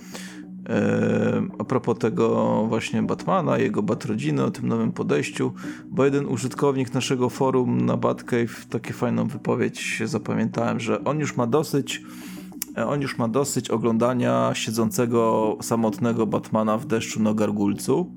a 1.59 1.65
propos 1.65 1.99
tego 1.99 2.65
właśnie 2.69 3.03
Batmana, 3.03 3.59
jego 3.59 3.83
Batrodziny, 3.83 4.45
o 4.45 4.51
tym 4.51 4.69
nowym 4.69 4.93
podejściu, 4.93 5.53
bo 5.91 6.05
jeden 6.05 6.27
użytkownik 6.27 6.95
naszego 6.95 7.29
forum 7.29 7.87
na 7.87 7.97
Batcave 7.97 8.67
takie 8.71 8.93
fajną 8.93 9.29
wypowiedź 9.29 9.81
się 9.81 10.07
zapamiętałem, 10.07 10.81
że 10.81 11.05
on 11.05 11.21
już 11.21 11.37
ma 11.37 11.47
dosyć 11.47 11.97
e, 11.97 12.40
on 12.77 13.03
już 13.03 13.19
ma 13.19 13.29
dosyć 13.29 13.71
oglądania 13.71 14.51
siedzącego 14.55 15.57
samotnego 15.63 16.27
Batmana 16.27 16.79
w 16.79 16.87
deszczu 16.87 17.23
na 17.23 17.35
gargulcu 17.35 18.13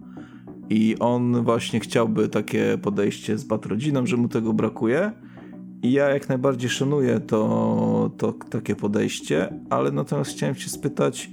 i 0.69 0.95
on 0.99 1.43
właśnie 1.43 1.79
chciałby 1.79 2.29
takie 2.29 2.77
podejście 2.81 3.37
z 3.37 3.43
Batrodziną, 3.43 4.05
że 4.05 4.17
mu 4.17 4.27
tego 4.27 4.53
brakuje 4.53 5.11
i 5.83 5.91
ja 5.91 6.09
jak 6.09 6.29
najbardziej 6.29 6.69
szanuję 6.69 7.19
to, 7.19 8.11
to 8.17 8.33
takie 8.33 8.75
podejście, 8.75 9.59
ale 9.69 9.91
natomiast 9.91 10.31
chciałem 10.31 10.55
cię 10.55 10.69
spytać, 10.69 11.29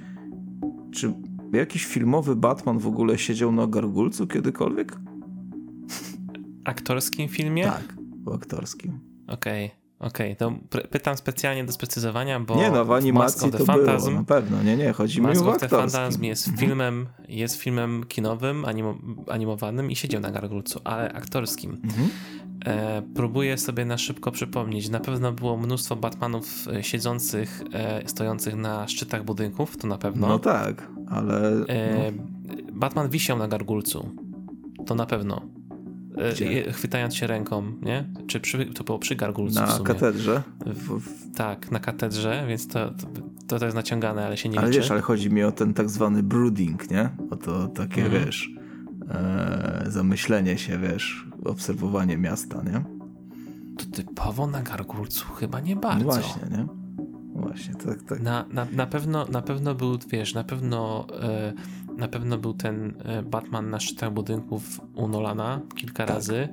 czy 0.92 1.12
jakiś 1.52 1.86
filmowy 1.86 2.36
Batman 2.36 2.78
w 2.78 2.86
ogóle 2.86 3.18
siedział 3.18 3.52
na 3.52 3.66
gargulcu 3.66 4.26
kiedykolwiek? 4.26 4.96
Aktorskim 6.64 7.28
filmie? 7.28 7.64
Tak, 7.64 7.94
w 8.24 8.34
aktorskim. 8.34 9.00
Okej. 9.26 9.66
Okay. 9.66 9.79
Okej, 10.00 10.32
okay, 10.32 10.36
to 10.68 10.78
pytam 10.90 11.16
specjalnie 11.16 11.64
do 11.64 11.72
sprecyzowania, 11.72 12.40
bo 12.40 12.56
nie, 12.56 12.70
no, 12.70 12.84
w 12.84 12.92
animacji 12.92 13.50
to 13.50 13.64
Phantasm, 13.64 14.06
było, 14.06 14.20
na 14.20 14.24
pewno, 14.24 14.62
nie, 14.62 14.76
nie, 14.76 14.92
chodzi 14.92 15.20
mi 15.20 15.26
o 15.26 15.30
aktorskim. 15.30 15.68
Phantasm 15.68 16.22
jest 16.22 16.48
mhm. 16.48 16.66
filmem, 16.66 17.06
jest 17.28 17.56
filmem 17.56 18.04
kinowym, 18.04 18.64
animo, 18.64 18.94
animowanym 19.28 19.90
i 19.90 19.96
siedział 19.96 20.20
na 20.20 20.30
gargulcu, 20.30 20.80
ale 20.84 21.12
aktorskim. 21.12 21.80
Mhm. 21.84 22.08
E, 22.64 23.02
próbuję 23.14 23.58
sobie 23.58 23.84
na 23.84 23.98
szybko 23.98 24.30
przypomnieć. 24.30 24.88
Na 24.88 25.00
pewno 25.00 25.32
było 25.32 25.56
mnóstwo 25.56 25.96
Batmanów 25.96 26.68
e, 26.68 26.82
siedzących, 26.82 27.62
e, 27.72 28.08
stojących 28.08 28.56
na 28.56 28.88
szczytach 28.88 29.24
budynków, 29.24 29.76
to 29.76 29.86
na 29.86 29.98
pewno. 29.98 30.28
No 30.28 30.38
tak, 30.38 30.88
ale. 31.08 31.66
E, 31.68 32.12
no. 32.12 32.22
Batman 32.72 33.08
wisiał 33.08 33.38
na 33.38 33.48
gargulcu. 33.48 34.10
To 34.86 34.94
na 34.94 35.06
pewno. 35.06 35.59
E, 36.16 36.32
Gdzie? 36.32 36.72
Chwytając 36.72 37.14
się 37.14 37.26
ręką, 37.26 37.72
nie? 37.82 38.04
Czy 38.26 38.40
przy, 38.40 38.66
to 38.66 38.84
było 38.84 38.98
przy 38.98 39.16
gargulcu? 39.16 39.60
Na 39.60 39.78
katedrze? 39.84 40.42
W, 40.66 41.00
w... 41.00 41.36
Tak, 41.36 41.70
na 41.70 41.78
katedrze, 41.78 42.44
więc 42.48 42.68
to, 42.68 42.90
to, 43.46 43.58
to, 43.58 43.64
jest 43.64 43.76
naciągane, 43.76 44.26
ale 44.26 44.36
się 44.36 44.48
nie 44.48 44.58
Ale 44.58 44.68
liczy. 44.68 44.80
wiesz, 44.80 44.90
ale 44.90 45.00
chodzi 45.00 45.30
mi 45.30 45.42
o 45.42 45.52
ten 45.52 45.74
tak 45.74 45.90
zwany 45.90 46.22
brooding, 46.22 46.90
nie? 46.90 47.08
O 47.30 47.36
to 47.36 47.68
takie, 47.68 48.04
mhm. 48.04 48.24
wiesz, 48.24 48.50
e, 49.10 49.84
zamyślenie 49.88 50.58
się, 50.58 50.78
wiesz, 50.78 51.26
obserwowanie 51.44 52.18
miasta, 52.18 52.62
nie? 52.62 52.84
To 53.78 53.84
typowo 53.96 54.46
na 54.46 54.62
gargulcu 54.62 55.24
chyba 55.28 55.60
nie 55.60 55.76
bardzo. 55.76 56.04
No 56.04 56.12
właśnie, 56.12 56.42
nie? 56.50 56.66
Właśnie, 57.34 57.74
tak, 57.74 58.02
tak. 58.02 58.20
Na, 58.20 58.44
na, 58.52 58.66
na, 58.72 58.86
pewno, 58.86 59.26
na 59.26 59.42
pewno 59.42 59.74
był, 59.74 59.98
wiesz, 60.08 60.34
na 60.34 60.44
pewno, 60.44 61.06
e, 61.22 61.52
na 62.00 62.08
pewno 62.08 62.38
był 62.38 62.54
ten 62.54 62.94
e, 63.04 63.22
Batman 63.22 63.70
na 63.70 63.80
szczytach 63.80 64.12
budynków 64.12 64.80
u 64.94 65.08
Nolana 65.08 65.60
kilka 65.76 66.06
tak. 66.06 66.16
razy. 66.16 66.48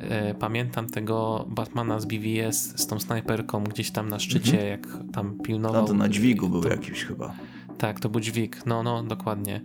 E, 0.00 0.34
pamiętam 0.34 0.86
tego 0.86 1.46
Batmana 1.48 2.00
z 2.00 2.04
BVS 2.04 2.80
z 2.80 2.86
tą 2.86 3.00
snajperką 3.00 3.64
gdzieś 3.64 3.90
tam 3.90 4.08
na 4.08 4.18
szczycie, 4.18 4.52
mhm. 4.52 4.68
jak 4.70 5.12
tam 5.12 5.38
pilnował. 5.38 5.82
No 5.82 5.88
to 5.88 5.94
na 5.94 6.08
dźwigu 6.08 6.48
był 6.48 6.62
to, 6.62 6.68
jakiś 6.68 7.04
chyba. 7.04 7.34
Tak, 7.78 8.00
to 8.00 8.08
był 8.08 8.20
dźwig, 8.20 8.66
no, 8.66 8.82
no, 8.82 9.02
dokładnie. 9.02 9.60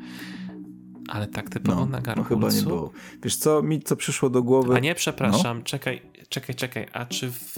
Ale 1.08 1.28
tak 1.28 1.50
typowo 1.50 1.80
no, 1.80 1.86
na 1.86 2.02
gargulcu? 2.02 2.40
No 2.40 2.48
chyba 2.48 2.60
nie 2.60 2.68
było. 2.68 2.92
Wiesz 3.24 3.36
co, 3.36 3.62
mi 3.62 3.82
co 3.82 3.96
przyszło 3.96 4.30
do 4.30 4.44
głowy... 4.44 4.76
A 4.76 4.80
nie, 4.80 4.96
przepraszam, 4.96 5.58
no? 5.58 5.64
czekaj, 5.64 6.02
czekaj, 6.30 6.56
czekaj. 6.56 6.88
A 6.94 7.06
czy 7.06 7.32
w, 7.32 7.54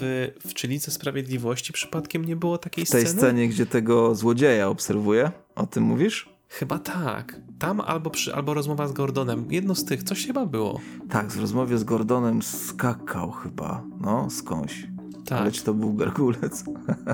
w 0.47 0.53
Czylice 0.53 0.91
Sprawiedliwości 0.91 1.73
przypadkiem 1.73 2.25
nie 2.25 2.35
było 2.35 2.57
takiej 2.57 2.85
sceny? 2.85 3.01
W 3.01 3.03
tej 3.03 3.11
sceny? 3.11 3.21
scenie, 3.21 3.47
gdzie 3.47 3.65
tego 3.65 4.15
złodzieja 4.15 4.67
obserwuję? 4.67 5.31
O 5.55 5.67
tym 5.67 5.83
mówisz? 5.83 6.36
Chyba 6.49 6.79
tak. 6.79 7.41
Tam 7.59 7.81
albo, 7.81 8.09
przy, 8.09 8.35
albo 8.35 8.53
rozmowa 8.53 8.87
z 8.87 8.93
Gordonem. 8.93 9.45
Jedno 9.49 9.75
z 9.75 9.85
tych, 9.85 10.03
coś 10.03 10.27
chyba 10.27 10.45
było. 10.45 10.79
Tak, 11.09 11.27
w 11.27 11.39
rozmowie 11.39 11.77
z 11.77 11.83
Gordonem 11.83 12.41
skakał 12.41 13.31
chyba, 13.31 13.83
no, 14.01 14.29
skądś. 14.29 14.87
Tak. 15.27 15.41
Ale 15.41 15.51
czy 15.51 15.63
to 15.63 15.73
był 15.73 15.93
gargulec? 15.93 16.63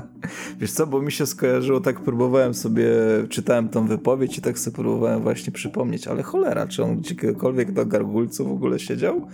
Wiesz 0.60 0.72
co, 0.72 0.86
bo 0.86 1.02
mi 1.02 1.12
się 1.12 1.26
skojarzyło, 1.26 1.80
tak 1.80 2.00
próbowałem 2.00 2.54
sobie, 2.54 2.88
czytałem 3.28 3.68
tą 3.68 3.86
wypowiedź 3.86 4.38
i 4.38 4.40
tak 4.40 4.58
sobie 4.58 4.74
próbowałem 4.74 5.22
właśnie 5.22 5.52
przypomnieć, 5.52 6.08
ale 6.08 6.22
cholera, 6.22 6.66
czy 6.66 6.84
on 6.84 6.96
gdziekolwiek 6.96 7.72
do 7.72 7.86
gargulcu 7.86 8.48
w 8.48 8.52
ogóle 8.52 8.78
siedział? 8.78 9.26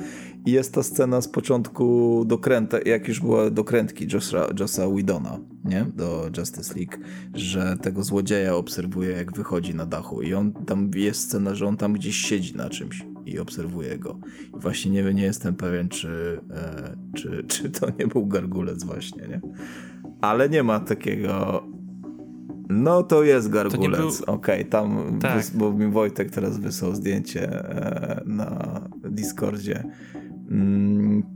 I 0.46 0.50
jest 0.50 0.74
ta 0.74 0.82
scena 0.82 1.20
z 1.20 1.28
początku 1.28 2.24
dokręta, 2.26 2.78
jak 2.86 3.08
już 3.08 3.20
była 3.20 3.50
dokrętki 3.50 4.06
Jossa, 4.12 4.46
Jossa 4.60 4.88
Widona, 4.88 5.38
nie? 5.64 5.86
Do 5.96 6.30
Justice 6.38 6.74
League, 6.74 6.96
że 7.34 7.76
tego 7.82 8.02
złodzieja 8.02 8.56
obserwuje, 8.56 9.10
jak 9.10 9.36
wychodzi 9.36 9.74
na 9.74 9.86
dachu 9.86 10.22
i 10.22 10.34
on, 10.34 10.52
tam 10.52 10.90
jest 10.94 11.20
scena, 11.20 11.54
że 11.54 11.66
on 11.66 11.76
tam 11.76 11.92
gdzieś 11.92 12.16
siedzi 12.16 12.56
na 12.56 12.70
czymś 12.70 13.09
i 13.26 13.38
obserwuję 13.38 13.98
go. 13.98 14.18
I 14.56 14.60
właśnie 14.60 14.90
nie, 14.90 15.14
nie 15.14 15.22
jestem 15.22 15.54
pewien, 15.54 15.88
czy, 15.88 16.40
e, 16.50 16.96
czy, 17.16 17.44
czy 17.52 17.70
to 17.70 17.86
nie 17.98 18.06
był 18.06 18.26
gargulec 18.26 18.84
właśnie, 18.84 19.28
nie? 19.28 19.40
Ale 20.20 20.48
nie 20.48 20.62
ma 20.62 20.80
takiego 20.80 21.62
no 22.70 23.02
to 23.02 23.22
jest 23.22 23.48
gargulec. 23.48 24.00
Był... 24.00 24.34
Okej, 24.34 24.60
okay, 24.60 24.64
tam, 24.64 25.18
tak. 25.20 25.44
bo 25.54 25.72
mi 25.72 25.90
Wojtek 25.90 26.30
teraz 26.30 26.58
wysłał 26.58 26.94
zdjęcie 26.94 27.64
e, 27.68 28.22
na 28.26 28.80
Discordzie 29.04 29.84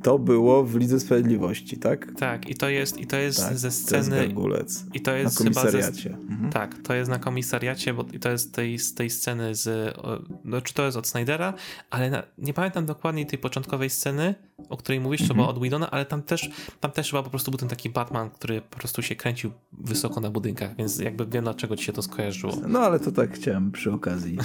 to 0.02 0.18
było 0.18 0.64
w 0.64 0.76
Lidze 0.76 1.00
Sprawiedliwości, 1.00 1.76
tak? 1.76 2.12
Tak, 2.18 2.50
i 2.50 2.54
to 2.54 2.68
jest, 2.68 2.98
i 2.98 3.06
to 3.06 3.16
jest 3.16 3.40
tak, 3.40 3.58
ze 3.58 3.70
sceny. 3.70 4.08
To 4.08 4.16
jest 4.16 4.26
Gargulec. 4.26 4.84
I 4.94 5.00
to 5.00 5.12
jest 5.12 5.40
na 5.40 5.44
komisariacie. 5.44 6.10
Ze, 6.10 6.16
mhm. 6.32 6.50
Tak, 6.52 6.78
to 6.78 6.94
jest 6.94 7.10
na 7.10 7.18
komisariacie, 7.18 7.94
bo 7.94 8.04
i 8.12 8.18
to 8.18 8.30
jest 8.30 8.54
tej, 8.54 8.78
z 8.78 8.94
tej 8.94 9.10
sceny 9.10 9.54
z. 9.54 9.96
No, 10.44 10.60
czy 10.60 10.74
to 10.74 10.84
jest 10.84 10.96
od 10.96 11.06
Snydera, 11.06 11.54
ale 11.90 12.10
na, 12.10 12.22
nie 12.38 12.54
pamiętam 12.54 12.86
dokładnie 12.86 13.26
tej 13.26 13.38
początkowej 13.38 13.90
sceny, 13.90 14.34
o 14.68 14.76
której 14.76 15.00
mówisz, 15.00 15.28
to 15.28 15.34
była 15.34 15.46
mhm. 15.46 15.56
od 15.56 15.62
Widona, 15.62 15.90
ale 15.90 16.06
tam 16.06 16.22
też, 16.22 16.50
tam 16.80 16.90
też 16.90 17.10
chyba 17.10 17.22
po 17.22 17.30
prostu 17.30 17.50
był 17.50 17.58
ten 17.58 17.68
taki 17.68 17.90
Batman, 17.90 18.30
który 18.30 18.60
po 18.60 18.78
prostu 18.78 19.02
się 19.02 19.16
kręcił 19.16 19.50
wysoko 19.72 20.20
na 20.20 20.30
budynkach, 20.30 20.76
więc 20.76 20.98
jakby 20.98 21.26
wiem, 21.26 21.44
dlaczego 21.44 21.76
ci 21.76 21.84
się 21.84 21.92
to 21.92 22.02
skojarzyło. 22.02 22.52
No 22.68 22.80
ale 22.80 23.00
to 23.00 23.12
tak 23.12 23.32
chciałem 23.32 23.72
przy 23.72 23.92
okazji. 23.92 24.38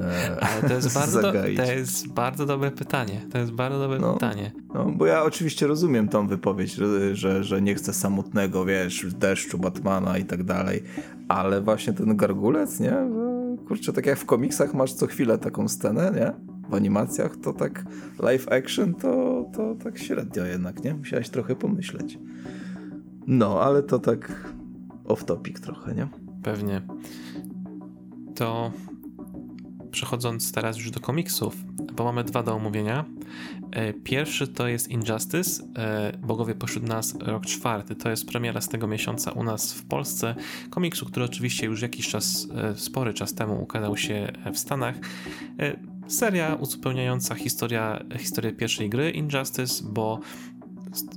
E, 0.00 0.36
ale 0.40 0.68
to 0.68 0.74
jest, 0.74 0.94
bardzo 0.94 1.22
do, 1.22 1.32
to 1.32 1.72
jest 1.72 2.08
bardzo 2.08 2.46
dobre 2.46 2.70
pytanie. 2.70 3.26
To 3.32 3.38
jest 3.38 3.52
bardzo 3.52 3.78
dobre 3.78 3.99
no, 4.00 4.14
pytanie. 4.14 4.52
No, 4.74 4.84
bo 4.84 5.06
ja 5.06 5.22
oczywiście 5.22 5.66
rozumiem 5.66 6.08
tą 6.08 6.26
wypowiedź, 6.26 6.74
że, 6.74 7.16
że, 7.16 7.44
że 7.44 7.62
nie 7.62 7.74
chcę 7.74 7.92
samotnego, 7.92 8.64
wiesz, 8.64 9.06
deszczu 9.14 9.58
Batmana 9.58 10.18
i 10.18 10.24
tak 10.24 10.42
dalej, 10.42 10.82
ale 11.28 11.60
właśnie 11.60 11.92
ten 11.92 12.16
gargulec, 12.16 12.80
nie? 12.80 12.94
Kurczę, 13.68 13.92
tak 13.92 14.06
jak 14.06 14.18
w 14.18 14.26
komiksach 14.26 14.74
masz 14.74 14.92
co 14.92 15.06
chwilę 15.06 15.38
taką 15.38 15.68
scenę, 15.68 16.12
nie? 16.14 16.50
w 16.70 16.74
animacjach, 16.74 17.36
to 17.36 17.52
tak 17.52 17.84
live 18.18 18.48
action 18.48 18.94
to, 18.94 19.44
to 19.52 19.74
tak 19.74 19.98
średnio 19.98 20.44
jednak, 20.44 20.84
nie? 20.84 20.94
Musiałeś 20.94 21.28
trochę 21.28 21.56
pomyśleć. 21.56 22.18
No, 23.26 23.60
ale 23.62 23.82
to 23.82 23.98
tak 23.98 24.52
off 25.04 25.24
topic 25.24 25.60
trochę, 25.60 25.94
nie? 25.94 26.08
Pewnie. 26.42 26.82
To 28.34 28.72
przechodząc 29.90 30.52
teraz 30.52 30.76
już 30.76 30.90
do 30.90 31.00
komiksów, 31.00 31.56
bo 31.96 32.04
mamy 32.04 32.24
dwa 32.24 32.42
do 32.42 32.54
omówienia. 32.54 33.04
E, 33.70 33.92
pierwszy 33.92 34.48
to 34.48 34.68
jest 34.68 34.88
Injustice, 34.88 35.64
e, 35.76 36.12
Bogowie 36.18 36.54
pośród 36.54 36.84
nas, 36.84 37.14
rok 37.20 37.46
czwarty. 37.46 37.94
To 37.94 38.10
jest 38.10 38.26
premiera 38.26 38.60
z 38.60 38.68
tego 38.68 38.86
miesiąca 38.86 39.32
u 39.32 39.44
nas 39.44 39.74
w 39.74 39.84
Polsce. 39.84 40.34
Komiksu, 40.70 41.06
który 41.06 41.24
oczywiście 41.24 41.66
już 41.66 41.82
jakiś 41.82 42.08
czas, 42.08 42.48
e, 42.54 42.76
spory 42.76 43.14
czas 43.14 43.34
temu 43.34 43.62
ukazał 43.62 43.96
się 43.96 44.32
w 44.54 44.58
Stanach. 44.58 44.94
Seria 46.08 46.54
uzupełniająca 46.54 47.34
historia, 47.34 48.04
historię 48.18 48.52
pierwszej 48.52 48.90
gry 48.90 49.10
Injustice, 49.10 49.84
bo 49.84 50.20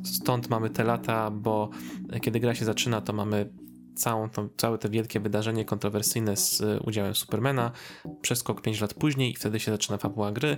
stąd 0.03 0.49
mamy 0.49 0.69
te 0.69 0.83
lata, 0.83 1.31
bo 1.31 1.69
kiedy 2.21 2.39
gra 2.39 2.55
się 2.55 2.65
zaczyna, 2.65 3.01
to 3.01 3.13
mamy 3.13 3.49
całą 3.95 4.29
tą, 4.29 4.49
całe 4.57 4.77
te 4.77 4.89
wielkie 4.89 5.19
wydarzenie 5.19 5.65
kontrowersyjne 5.65 6.37
z 6.37 6.63
udziałem 6.85 7.15
Supermana, 7.15 7.71
przeskok 8.21 8.61
5 8.61 8.81
lat 8.81 8.93
później 8.93 9.31
i 9.31 9.35
wtedy 9.35 9.59
się 9.59 9.71
zaczyna 9.71 9.97
fabuła 9.97 10.31
gry. 10.31 10.57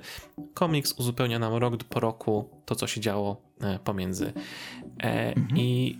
Komiks 0.54 0.92
uzupełnia 0.92 1.40
nam 1.40 1.54
rok 1.54 1.84
po 1.84 2.00
roku 2.00 2.50
to, 2.66 2.76
co 2.76 2.88
się 2.88 3.02
działo 3.02 3.42
e, 3.62 3.80
pomiędzy. 3.80 4.34
E, 5.04 5.36
mhm. 5.36 5.58
I 5.58 6.00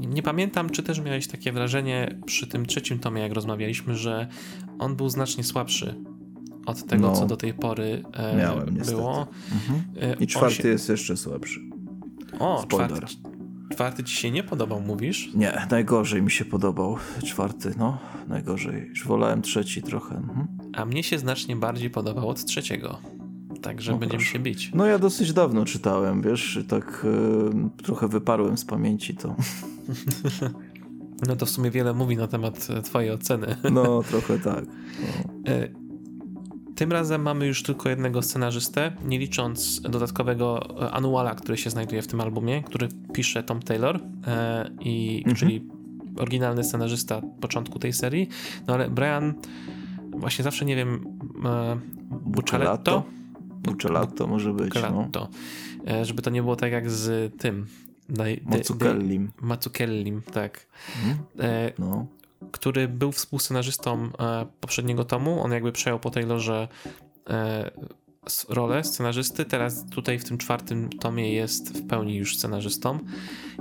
nie 0.00 0.22
pamiętam, 0.22 0.70
czy 0.70 0.82
też 0.82 1.00
miałeś 1.00 1.26
takie 1.26 1.52
wrażenie 1.52 2.18
przy 2.26 2.46
tym 2.46 2.66
trzecim 2.66 2.98
tomie, 2.98 3.22
jak 3.22 3.32
rozmawialiśmy, 3.32 3.96
że 3.96 4.28
on 4.78 4.96
był 4.96 5.08
znacznie 5.08 5.44
słabszy 5.44 5.94
od 6.66 6.86
tego, 6.86 7.06
no, 7.08 7.16
co 7.16 7.26
do 7.26 7.36
tej 7.36 7.54
pory 7.54 8.02
e, 8.12 8.36
miałem, 8.36 8.74
było. 8.74 9.26
Mhm. 9.52 9.82
E, 10.00 10.14
I 10.14 10.26
czwarty 10.26 10.62
się... 10.62 10.68
jest 10.68 10.88
jeszcze 10.88 11.16
słabszy. 11.16 11.60
O, 12.38 12.64
czwarty, 12.68 13.06
czwarty 13.70 14.04
ci 14.04 14.16
się 14.16 14.30
nie 14.30 14.42
podobał, 14.42 14.80
mówisz? 14.80 15.34
Nie, 15.34 15.66
najgorzej 15.70 16.22
mi 16.22 16.30
się 16.30 16.44
podobał 16.44 16.96
czwarty, 17.24 17.74
no, 17.78 17.98
najgorzej. 18.28 18.88
Już 18.88 19.06
wolałem 19.06 19.42
trzeci 19.42 19.82
trochę. 19.82 20.16
Mhm. 20.16 20.46
A 20.72 20.84
mnie 20.84 21.02
się 21.02 21.18
znacznie 21.18 21.56
bardziej 21.56 21.90
podobał 21.90 22.28
od 22.28 22.44
trzeciego. 22.44 22.98
Także 23.62 23.92
no 23.92 23.98
będziemy 23.98 24.22
proszę. 24.22 24.32
się 24.32 24.38
bić. 24.38 24.70
No 24.74 24.86
ja 24.86 24.98
dosyć 24.98 25.32
dawno 25.32 25.64
czytałem, 25.64 26.22
wiesz, 26.22 26.58
tak 26.68 27.06
y, 27.78 27.82
trochę 27.82 28.08
wyparłem 28.08 28.58
z 28.58 28.64
pamięci 28.64 29.14
to. 29.16 29.36
No 31.26 31.36
to 31.36 31.46
w 31.46 31.50
sumie 31.50 31.70
wiele 31.70 31.94
mówi 31.94 32.16
na 32.16 32.26
temat 32.26 32.68
e, 32.70 32.82
twojej 32.82 33.10
oceny. 33.10 33.56
No, 33.72 34.02
trochę 34.02 34.38
tak. 34.38 34.64
No. 34.66 35.87
Tym 36.78 36.92
razem 36.92 37.22
mamy 37.22 37.46
już 37.46 37.62
tylko 37.62 37.88
jednego 37.88 38.22
scenarzystę, 38.22 38.92
nie 39.04 39.18
licząc 39.18 39.80
dodatkowego 39.80 40.68
e, 40.86 40.90
anuala, 40.90 41.34
który 41.34 41.56
się 41.56 41.70
znajduje 41.70 42.02
w 42.02 42.06
tym 42.06 42.20
albumie, 42.20 42.62
który 42.62 42.88
pisze 43.12 43.42
Tom 43.42 43.62
Taylor, 43.62 44.00
e, 44.26 44.70
i, 44.80 45.18
mhm. 45.18 45.36
czyli 45.36 45.68
oryginalny 46.16 46.64
scenarzysta 46.64 47.22
początku 47.40 47.78
tej 47.78 47.92
serii. 47.92 48.28
No 48.66 48.74
ale 48.74 48.90
Brian, 48.90 49.34
właśnie 50.10 50.44
zawsze 50.44 50.64
nie 50.64 50.76
wiem, 50.76 51.18
e, 51.44 51.78
Bucceletto? 52.10 53.04
Bucceletto 53.62 54.26
może 54.26 54.52
być. 54.52 54.74
Bucceletto. 54.74 55.28
No. 55.86 56.04
Żeby 56.04 56.22
to 56.22 56.30
nie 56.30 56.42
było 56.42 56.56
tak 56.56 56.72
jak 56.72 56.90
z 56.90 57.34
tym. 57.36 57.66
Mazzucchellim. 58.44 59.30
Mazzucchellim, 59.40 60.22
tak. 60.22 60.66
Mhm. 60.96 61.18
No 61.78 62.06
który 62.52 62.88
był 62.88 63.12
współscenarzystą 63.12 64.10
e, 64.18 64.46
poprzedniego 64.60 65.04
tomu. 65.04 65.40
On 65.40 65.52
jakby 65.52 65.72
przejął 65.72 65.98
po 65.98 66.10
Taylorze 66.10 66.68
rolę 68.48 68.84
scenarzysty. 68.84 69.44
Teraz 69.44 69.86
tutaj 69.90 70.18
w 70.18 70.24
tym 70.24 70.38
czwartym 70.38 70.88
tomie 70.88 71.32
jest 71.32 71.78
w 71.78 71.86
pełni 71.86 72.16
już 72.16 72.36
scenarzystą. 72.36 72.98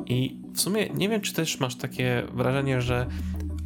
I 0.05 0.39
w 0.53 0.61
sumie 0.61 0.89
nie 0.89 1.09
wiem, 1.09 1.21
czy 1.21 1.33
też 1.33 1.59
masz 1.59 1.75
takie 1.75 2.23
wrażenie, 2.33 2.81
że 2.81 3.07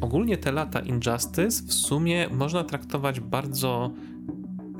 ogólnie 0.00 0.36
te 0.36 0.52
lata 0.52 0.80
Injustice 0.80 1.62
w 1.66 1.72
sumie 1.72 2.28
można 2.28 2.64
traktować 2.64 3.20
bardzo 3.20 3.90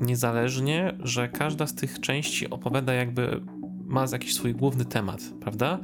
niezależnie, 0.01 0.97
że 0.99 1.29
każda 1.29 1.67
z 1.67 1.75
tych 1.75 1.99
części 1.99 2.49
opowiada 2.49 2.93
jakby 2.93 3.41
ma 3.85 4.05
jakiś 4.11 4.33
swój 4.33 4.53
główny 4.53 4.85
temat, 4.85 5.21
prawda? 5.41 5.79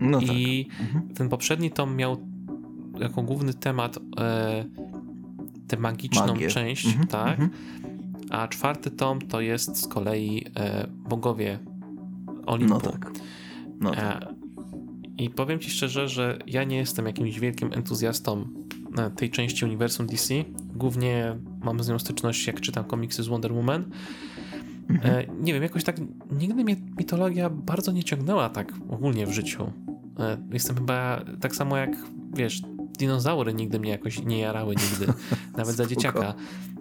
No 0.00 0.20
I 0.20 0.66
tak. 0.70 0.80
mhm. 0.80 1.14
ten 1.14 1.28
poprzedni 1.28 1.70
tom 1.70 1.96
miał 1.96 2.16
jako 3.00 3.22
główny 3.22 3.54
temat 3.54 3.98
e, 4.20 4.64
tę 5.68 5.76
magiczną 5.76 6.26
Magię. 6.26 6.48
część, 6.48 6.86
mhm, 6.86 7.06
tak? 7.06 7.40
Mhm. 7.40 7.50
A 8.30 8.48
czwarty 8.48 8.90
tom 8.90 9.20
to 9.20 9.40
jest 9.40 9.76
z 9.76 9.88
kolei 9.88 10.44
e, 10.56 10.86
bogowie 11.08 11.58
Olimpu. 12.46 12.74
No 12.74 12.80
tak. 12.80 13.10
No 13.80 13.90
tak. 13.90 14.24
E, 14.24 14.34
I 15.18 15.30
powiem 15.30 15.58
ci 15.58 15.70
szczerze, 15.70 16.08
że 16.08 16.38
ja 16.46 16.64
nie 16.64 16.76
jestem 16.76 17.06
jakimś 17.06 17.38
wielkim 17.38 17.72
entuzjastą 17.72 18.44
e, 18.98 19.10
tej 19.10 19.30
części 19.30 19.64
uniwersum 19.64 20.06
DC. 20.06 20.34
Głównie 20.74 21.36
mam 21.62 21.82
z 21.82 21.88
nią 21.88 21.98
styczność, 21.98 22.46
jak 22.46 22.60
czytam 22.60 22.84
komiksy 22.84 23.22
z 23.22 23.28
Wonder 23.28 23.52
Woman. 23.52 23.84
Mhm. 24.90 25.14
E, 25.14 25.24
nie 25.40 25.52
wiem, 25.52 25.62
jakoś 25.62 25.84
tak 25.84 25.96
nigdy 26.30 26.64
mnie 26.64 26.76
mitologia 26.98 27.50
bardzo 27.50 27.92
nie 27.92 28.04
ciągnęła 28.04 28.48
tak 28.48 28.72
ogólnie 28.88 29.26
w 29.26 29.32
życiu. 29.32 29.72
E, 30.18 30.36
jestem 30.52 30.76
chyba 30.76 31.24
tak 31.40 31.56
samo 31.56 31.76
jak, 31.76 31.90
wiesz, 32.34 32.62
dinozaury 32.98 33.54
nigdy 33.54 33.80
mnie 33.80 33.90
jakoś 33.90 34.22
nie 34.22 34.38
jarały 34.38 34.74
nigdy, 34.74 35.12
nawet 35.58 35.76
za 35.76 35.86
dzieciaka. 35.86 36.34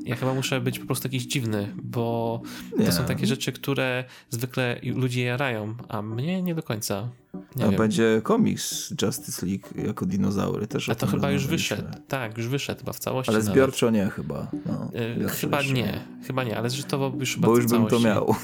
Ja 0.06 0.16
chyba 0.16 0.34
muszę 0.34 0.62
być 0.62 0.80
po 0.80 0.86
prostu 0.86 1.08
jakiś 1.08 1.24
dziwny, 1.24 1.74
bo 1.84 2.42
nie. 2.78 2.86
to 2.86 2.92
są 2.92 3.06
takie 3.06 3.28
rzeczy, 3.28 3.52
które 3.52 4.04
zwykle 4.30 4.80
ludzie 4.84 5.24
jarają, 5.24 5.76
a 5.90 6.02
mnie 6.02 6.42
nie 6.42 6.56
do 6.56 6.64
końca. 6.64 7.10
Nie 7.56 7.66
a 7.66 7.68
wiem. 7.68 7.78
będzie 7.78 8.22
komiks 8.24 8.94
Justice 9.02 9.46
League 9.46 9.88
jako 9.88 10.06
dinozaury 10.06 10.68
też. 10.68 10.90
A 10.90 10.96
to 10.96 11.08
chyba 11.08 11.32
już 11.32 11.48
wyszedł. 11.48 11.84
Tak, 12.08 12.38
już 12.38 12.48
wyszedł 12.48 12.80
chyba 12.80 12.94
w 12.94 13.00
całości. 13.00 13.32
Ale 13.32 13.42
zbiorczo 13.42 13.86
nawet. 13.86 14.06
nie 14.06 14.12
chyba. 14.12 14.48
No, 14.66 14.92
yy, 15.18 15.30
chyba 15.30 15.62
nie, 15.62 15.74
nie, 15.74 16.00
chyba 16.28 16.44
nie, 16.44 16.58
ale 16.58 16.70
zresztą 16.70 17.20
już 17.20 17.36
chyba 17.36 17.48
Bo 17.48 17.58
już 17.58 17.66
bym 17.66 17.88
to 17.88 18.00
miał. 18.00 18.36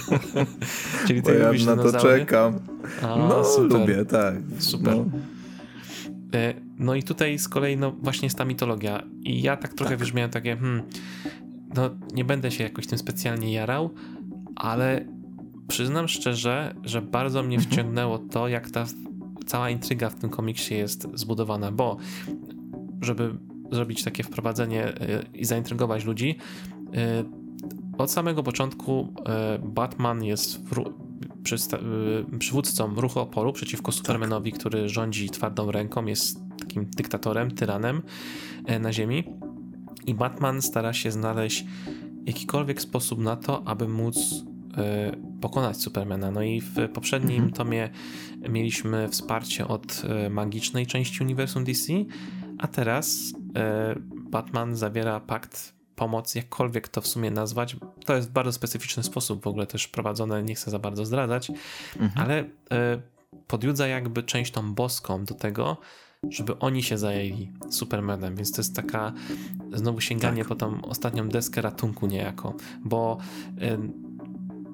Czyli 1.06 1.22
ty 1.22 1.32
Bo 1.32 1.38
ja 1.38 1.76
na 1.76 1.82
to 1.82 2.00
czekam. 2.00 2.60
A, 3.02 3.16
no, 3.16 3.44
super. 3.44 3.80
lubię, 3.80 4.04
tak. 4.04 4.34
Super. 4.58 4.96
No. 4.96 5.04
E, 6.82 6.84
no 6.84 6.94
i 6.94 7.02
tutaj 7.02 7.38
z 7.38 7.48
kolei 7.48 7.76
no 7.76 7.92
właśnie 7.92 8.26
jest 8.26 8.38
ta 8.38 8.44
mitologia 8.44 9.02
i 9.22 9.42
ja 9.42 9.56
tak 9.56 9.74
trochę 9.74 9.90
tak. 9.90 10.00
wiesz 10.00 10.14
miałem 10.14 10.30
takie 10.30 10.56
hmm, 10.56 10.82
no 11.76 11.90
nie 12.14 12.24
będę 12.24 12.50
się 12.50 12.64
jakoś 12.64 12.86
tym 12.86 12.98
specjalnie 12.98 13.52
jarał, 13.52 13.90
ale 14.56 15.06
przyznam 15.68 16.08
szczerze, 16.08 16.74
że 16.84 17.02
bardzo 17.02 17.42
mnie 17.42 17.56
mhm. 17.56 17.72
wciągnęło 17.72 18.18
to, 18.18 18.48
jak 18.48 18.70
ta 18.70 18.86
cała 19.46 19.70
intryga 19.70 20.10
w 20.10 20.14
tym 20.14 20.30
komiksie 20.30 20.74
jest 20.74 21.08
zbudowana, 21.14 21.72
bo 21.72 21.96
żeby 23.00 23.34
zrobić 23.72 24.04
takie 24.04 24.22
wprowadzenie 24.22 24.84
e, 24.84 25.22
i 25.34 25.44
zaintrygować 25.44 26.04
ludzi, 26.04 26.36
e, 26.94 27.24
od 27.98 28.10
samego 28.10 28.42
początku 28.42 29.14
Batman 29.62 30.24
jest 30.24 30.60
przywódcą 32.38 32.94
ruchu 32.94 33.20
oporu 33.20 33.52
przeciwko 33.52 33.92
Supermanowi, 33.92 34.52
tak. 34.52 34.60
który 34.60 34.88
rządzi 34.88 35.30
twardą 35.30 35.70
ręką, 35.70 36.06
jest 36.06 36.40
takim 36.72 36.90
dyktatorem, 36.96 37.50
tyranem 37.50 38.02
e, 38.66 38.78
na 38.78 38.92
ziemi. 38.92 39.24
I 40.06 40.14
Batman 40.14 40.62
stara 40.62 40.92
się 40.92 41.10
znaleźć 41.10 41.64
jakikolwiek 42.26 42.80
sposób 42.80 43.18
na 43.18 43.36
to, 43.36 43.62
aby 43.66 43.88
móc 43.88 44.44
e, 44.76 45.12
pokonać 45.40 45.76
Supermana. 45.76 46.30
No 46.30 46.42
i 46.42 46.60
w 46.60 46.88
poprzednim 46.94 47.36
mhm. 47.36 47.52
tomie 47.52 47.90
mieliśmy 48.48 49.08
wsparcie 49.08 49.68
od 49.68 50.02
e, 50.04 50.30
magicznej 50.30 50.86
części 50.86 51.22
uniwersum 51.22 51.64
DC, 51.64 51.92
a 52.58 52.66
teraz 52.66 53.32
Batman 54.30 54.76
zawiera 54.76 55.20
pakt 55.20 55.74
pomoc, 55.96 56.34
jakkolwiek 56.34 56.88
to 56.88 57.00
w 57.00 57.06
sumie 57.06 57.30
nazwać. 57.30 57.76
To 58.04 58.16
jest 58.16 58.28
w 58.28 58.32
bardzo 58.32 58.52
specyficzny 58.52 59.02
sposób 59.02 59.44
w 59.44 59.46
ogóle 59.46 59.66
też 59.66 59.88
prowadzone, 59.88 60.42
nie 60.42 60.54
chcę 60.54 60.70
za 60.70 60.78
bardzo 60.78 61.04
zdradzać, 61.04 61.50
mhm. 62.00 62.12
ale 62.16 62.44
podjudza 63.46 63.86
jakby 63.86 64.22
część 64.22 64.52
tą 64.52 64.74
boską 64.74 65.24
do 65.24 65.34
tego, 65.34 65.76
żeby 66.30 66.58
oni 66.58 66.82
się 66.82 66.98
zajęli 66.98 67.48
Supermanem, 67.70 68.36
więc 68.36 68.52
to 68.52 68.60
jest 68.60 68.76
taka 68.76 69.12
znowu 69.72 70.00
sięganie 70.00 70.42
tak. 70.42 70.48
po 70.48 70.54
tą 70.54 70.82
ostatnią 70.82 71.28
deskę 71.28 71.62
ratunku 71.62 72.06
niejako, 72.06 72.54
bo 72.84 73.18
y, 73.62 73.78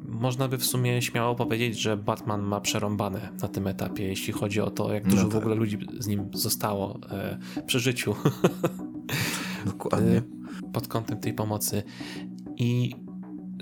można 0.04 0.48
by 0.48 0.58
w 0.58 0.64
sumie 0.64 1.02
śmiało 1.02 1.34
powiedzieć, 1.34 1.80
że 1.80 1.96
Batman 1.96 2.42
ma 2.42 2.60
przerąbane 2.60 3.28
na 3.42 3.48
tym 3.48 3.66
etapie, 3.66 4.04
jeśli 4.04 4.32
chodzi 4.32 4.60
o 4.60 4.70
to, 4.70 4.92
jak 4.92 5.08
dużo 5.08 5.22
no 5.22 5.28
tak. 5.28 5.34
w 5.34 5.36
ogóle 5.36 5.54
ludzi 5.54 5.78
z 5.98 6.06
nim 6.06 6.28
zostało 6.32 7.00
y, 7.58 7.62
przy 7.62 7.80
życiu. 7.80 8.14
Dokładnie 9.66 10.22
pod 10.72 10.88
kątem 10.88 11.18
tej 11.18 11.32
pomocy. 11.32 11.82
I 12.56 12.94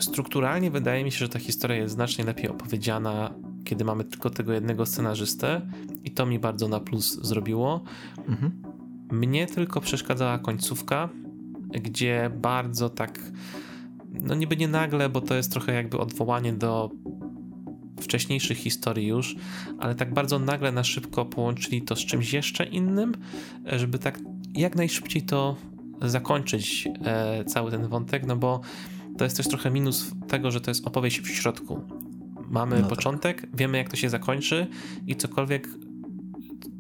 strukturalnie 0.01 0.71
wydaje 0.71 1.05
mi 1.05 1.13
się, 1.13 1.19
że 1.19 1.29
ta 1.29 1.39
historia 1.39 1.77
jest 1.77 1.95
znacznie 1.95 2.25
lepiej 2.25 2.49
opowiedziana, 2.49 3.35
kiedy 3.67 3.85
mamy 3.85 4.05
tylko 4.05 4.31
tego 4.31 4.53
jednego 4.53 4.87
scenarzystę, 4.87 5.61
i 6.05 6.11
to 6.11 6.27
mi 6.27 6.39
bardzo 6.39 6.69
na 6.69 6.81
plus 6.81 7.19
zrobiło. 7.23 7.85
Mhm. 8.29 8.63
Mnie 9.11 9.47
tylko 9.47 9.81
przeszkadzała 9.81 10.39
końcówka, 10.39 11.09
gdzie 11.69 12.31
bardzo 12.41 12.91
tak, 12.91 13.33
no 14.13 14.35
niby 14.35 14.57
nie 14.57 14.69
nagle, 14.69 15.09
bo 15.09 15.21
to 15.21 15.35
jest 15.35 15.53
trochę 15.53 15.73
jakby 15.73 15.99
odwołanie 15.99 16.53
do 16.53 16.91
wcześniejszych 18.01 18.59
historii 18.59 19.07
już, 19.07 19.37
ale 19.79 19.95
tak 19.95 20.15
bardzo 20.15 20.39
nagle 20.39 20.73
na 20.73 20.85
szybko 20.85 21.25
połączyli 21.25 21.83
to 21.83 21.97
z 21.97 21.99
czymś 21.99 22.33
jeszcze 22.33 22.65
innym, 22.65 23.15
żeby 23.65 23.99
tak 23.99 24.19
jak 24.55 24.77
najszybciej 24.77 25.23
to 25.23 25.57
zakończyć 26.03 26.89
e, 27.05 27.45
cały 27.45 27.71
ten 27.71 27.89
wątek, 27.89 28.27
no 28.27 28.37
bo 28.37 28.61
to 29.19 29.25
jest 29.25 29.37
też 29.37 29.49
trochę 29.49 29.71
minus 29.71 30.13
tego, 30.29 30.51
że 30.51 30.61
to 30.61 30.71
jest 30.71 30.87
opowieść 30.87 31.21
w 31.21 31.29
środku. 31.29 31.81
Mamy 32.49 32.77
no 32.77 32.83
tak. 32.83 32.97
początek, 32.97 33.41
tak. 33.41 33.57
wiemy 33.57 33.79
jak 33.79 33.91
to 33.91 33.97
się 33.97 34.11
zakończy 34.11 34.67
i 35.07 35.17
cokolwiek 35.17 35.69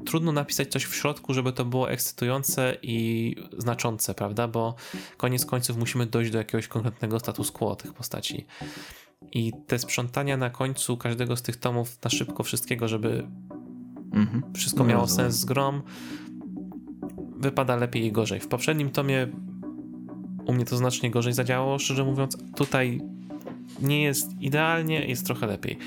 trudno 0.07 0.33
napisać 0.33 0.69
coś 0.69 0.85
w 0.85 0.95
środku, 0.95 1.35
żeby 1.35 1.53
to 1.53 1.65
było 1.65 1.91
ekscytujące 1.91 2.77
i 2.83 3.35
znaczące, 3.59 4.15
prawda? 4.15 4.49
Bo 4.49 4.75
koniec 5.17 5.47
końców 5.47 5.77
musimy 5.77 6.07
dojść 6.07 6.31
do 6.31 6.39
jakiegoś 6.39 6.69
konkretnego 6.69 7.21
status 7.21 7.51
quo 7.51 7.77
tych 7.77 7.95
postaci. 7.95 8.47
I 9.33 9.53
te 9.67 9.79
sprzątania 9.79 10.37
na 10.37 10.51
końcu 10.51 10.97
każdego 10.97 11.37
z 11.37 11.43
tych 11.43 11.57
tomów 11.57 11.99
na 12.05 12.11
szybko 12.11 12.43
wszystkiego, 12.43 12.89
żeby 12.89 13.27
mhm. 14.13 14.43
wszystko 14.55 14.85
no, 14.85 14.91
miało 14.91 15.09
sens 15.09 15.35
z 15.35 15.45
grom, 15.45 15.83
wypada 17.37 17.77
lepiej 17.77 18.05
i 18.05 18.13
gorzej. 18.13 18.41
W 18.41 18.49
poprzednim 18.49 18.91
tomie 18.91 19.29
u 20.47 20.53
mnie 20.53 20.65
to 20.65 20.77
znacznie 20.77 21.11
gorzej 21.11 21.33
zadziałało, 21.33 21.79
szczerze 21.79 22.05
mówiąc. 22.05 22.37
Tutaj 22.57 23.01
nie 23.83 24.03
jest 24.03 24.41
idealnie, 24.41 25.07
jest 25.07 25.27
trochę 25.27 25.47
lepiej. 25.47 25.79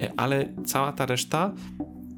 E, 0.00 0.12
ale 0.16 0.48
cała 0.64 0.92
ta 0.92 1.06
reszta 1.06 1.52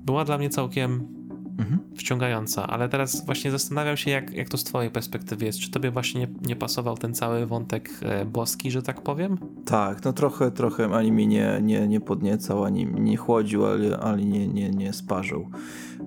była 0.06 0.24
dla 0.24 0.38
mnie 0.38 0.50
całkiem 0.50 1.18
mhm. 1.58 1.78
wciągająca, 1.96 2.66
ale 2.66 2.88
teraz 2.88 3.26
właśnie 3.26 3.50
zastanawiam 3.50 3.96
się, 3.96 4.10
jak, 4.10 4.34
jak 4.34 4.48
to 4.48 4.58
z 4.58 4.64
twojej 4.64 4.90
perspektywy 4.90 5.44
jest. 5.44 5.58
Czy 5.58 5.70
tobie 5.70 5.90
właśnie 5.90 6.20
nie, 6.20 6.28
nie 6.46 6.56
pasował 6.56 6.96
ten 6.96 7.14
cały 7.14 7.46
wątek 7.46 7.90
e, 8.02 8.24
boski, 8.24 8.70
że 8.70 8.82
tak 8.82 9.02
powiem? 9.02 9.38
Tak, 9.64 10.04
no 10.04 10.12
trochę, 10.12 10.50
trochę 10.50 10.90
ani 10.94 11.12
mi 11.12 11.26
nie, 11.26 11.60
nie, 11.62 11.88
nie 11.88 12.00
podniecał, 12.00 12.64
ani 12.64 12.86
nie 12.86 13.16
chłodził, 13.16 13.66
ale, 13.66 13.98
ale 13.98 14.24
nie, 14.24 14.48
nie, 14.48 14.70
nie 14.70 14.92
sparzył. 14.92 15.50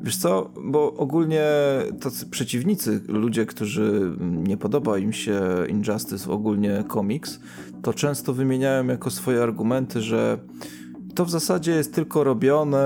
Wiesz 0.01 0.17
co, 0.17 0.51
bo 0.63 0.93
ogólnie 0.93 1.43
tacy 2.01 2.25
przeciwnicy, 2.25 3.01
ludzie, 3.07 3.45
którzy 3.45 4.15
nie 4.19 4.57
podoba 4.57 4.97
im 4.97 5.13
się 5.13 5.41
Injustice, 5.69 6.31
ogólnie 6.31 6.83
komiks, 6.87 7.39
to 7.81 7.93
często 7.93 8.33
wymieniają 8.33 8.87
jako 8.87 9.11
swoje 9.11 9.43
argumenty, 9.43 10.01
że 10.01 10.39
to 11.15 11.25
w 11.25 11.29
zasadzie 11.29 11.71
jest 11.71 11.93
tylko 11.93 12.23
robione 12.23 12.79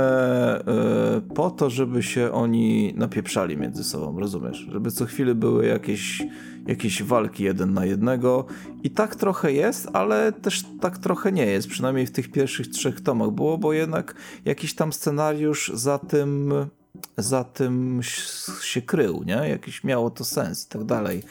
e, 0.60 1.22
po 1.36 1.52
to, 1.52 1.70
żeby 1.70 2.04
się 2.04 2.32
oni 2.32 2.94
napieprzali 2.96 3.58
między 3.58 3.84
sobą, 3.84 4.20
rozumiesz? 4.20 4.68
Żeby 4.72 4.92
co 4.92 5.06
chwilę 5.06 5.36
były 5.36 5.66
jakieś, 5.66 6.24
jakieś 6.68 7.04
walki 7.04 7.44
jeden 7.44 7.74
na 7.74 7.86
jednego 7.86 8.46
i 8.84 8.90
tak 8.90 9.16
trochę 9.16 9.54
jest, 9.54 9.88
ale 9.94 10.32
też 10.32 10.64
tak 10.82 10.98
trochę 10.98 11.32
nie 11.32 11.46
jest, 11.46 11.68
przynajmniej 11.68 12.06
w 12.06 12.12
tych 12.12 12.32
pierwszych 12.32 12.68
trzech 12.68 13.02
tomach 13.02 13.32
było, 13.32 13.58
bo 13.58 13.74
jednak 13.74 14.16
jakiś 14.46 14.76
tam 14.76 14.94
scenariusz 14.94 15.72
za 15.74 16.00
tym 16.00 16.54
za 17.18 17.44
tym 17.44 18.02
się 18.62 18.82
krył, 18.82 19.24
nie? 19.24 19.50
Jakiś 19.50 19.84
miało 19.84 20.10
to 20.10 20.26
sens 20.26 20.66
i 20.66 20.70
tak 20.70 20.84
dalej. 20.84 21.24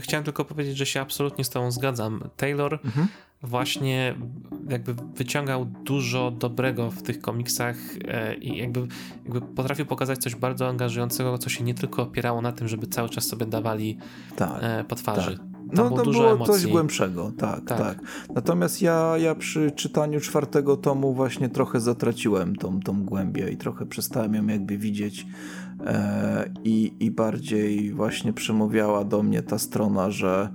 Chciałem 0.00 0.24
tylko 0.24 0.44
powiedzieć, 0.44 0.76
że 0.76 0.86
się 0.86 1.00
absolutnie 1.00 1.44
z 1.44 1.50
tobą 1.50 1.70
zgadzam. 1.70 2.30
Taylor 2.36 2.80
mhm 2.84 3.08
właśnie 3.42 4.14
jakby 4.68 4.94
wyciągał 4.94 5.64
dużo 5.64 6.30
dobrego 6.30 6.90
w 6.90 7.02
tych 7.02 7.20
komiksach 7.20 7.76
e, 8.08 8.34
i 8.34 8.58
jakby, 8.58 8.86
jakby 9.24 9.40
potrafił 9.40 9.86
pokazać 9.86 10.18
coś 10.18 10.34
bardzo 10.34 10.68
angażującego, 10.68 11.38
co 11.38 11.48
się 11.50 11.64
nie 11.64 11.74
tylko 11.74 12.02
opierało 12.02 12.42
na 12.42 12.52
tym, 12.52 12.68
żeby 12.68 12.86
cały 12.86 13.08
czas 13.08 13.26
sobie 13.26 13.46
dawali 13.46 13.98
tak, 14.36 14.50
e, 14.60 14.84
po 14.84 14.94
twarzy. 14.94 15.38
Tak. 15.38 15.57
No 15.72 15.90
to 15.90 16.10
było 16.10 16.32
emocji. 16.32 16.54
coś 16.54 16.66
głębszego, 16.66 17.32
tak, 17.38 17.64
tak, 17.64 17.78
tak. 17.78 18.02
Natomiast 18.34 18.82
ja, 18.82 19.14
ja 19.18 19.34
przy 19.34 19.70
czytaniu 19.70 20.20
czwartego 20.20 20.76
tomu 20.76 21.14
właśnie 21.14 21.48
trochę 21.48 21.80
zatraciłem 21.80 22.56
tą, 22.56 22.80
tą 22.80 23.04
głębię 23.04 23.50
i 23.50 23.56
trochę 23.56 23.86
przestałem 23.86 24.34
ją 24.34 24.46
jakby 24.46 24.78
widzieć 24.78 25.26
e, 25.86 26.50
i, 26.64 26.92
i 27.00 27.10
bardziej 27.10 27.92
właśnie 27.92 28.32
przemawiała 28.32 29.04
do 29.04 29.22
mnie 29.22 29.42
ta 29.42 29.58
strona, 29.58 30.10
że 30.10 30.48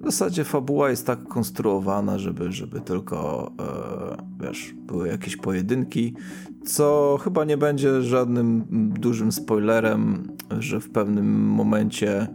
w 0.00 0.04
zasadzie 0.04 0.44
fabuła 0.44 0.90
jest 0.90 1.06
tak 1.06 1.28
konstruowana, 1.28 2.18
żeby, 2.18 2.52
żeby 2.52 2.80
tylko 2.80 3.52
e, 3.60 4.44
wiesz, 4.46 4.74
były 4.86 5.08
jakieś 5.08 5.36
pojedynki, 5.36 6.14
co 6.64 7.18
chyba 7.24 7.44
nie 7.44 7.56
będzie 7.56 8.02
żadnym 8.02 8.64
dużym 9.00 9.32
spoilerem, 9.32 10.28
że 10.58 10.80
w 10.80 10.90
pewnym 10.90 11.48
momencie 11.48 12.28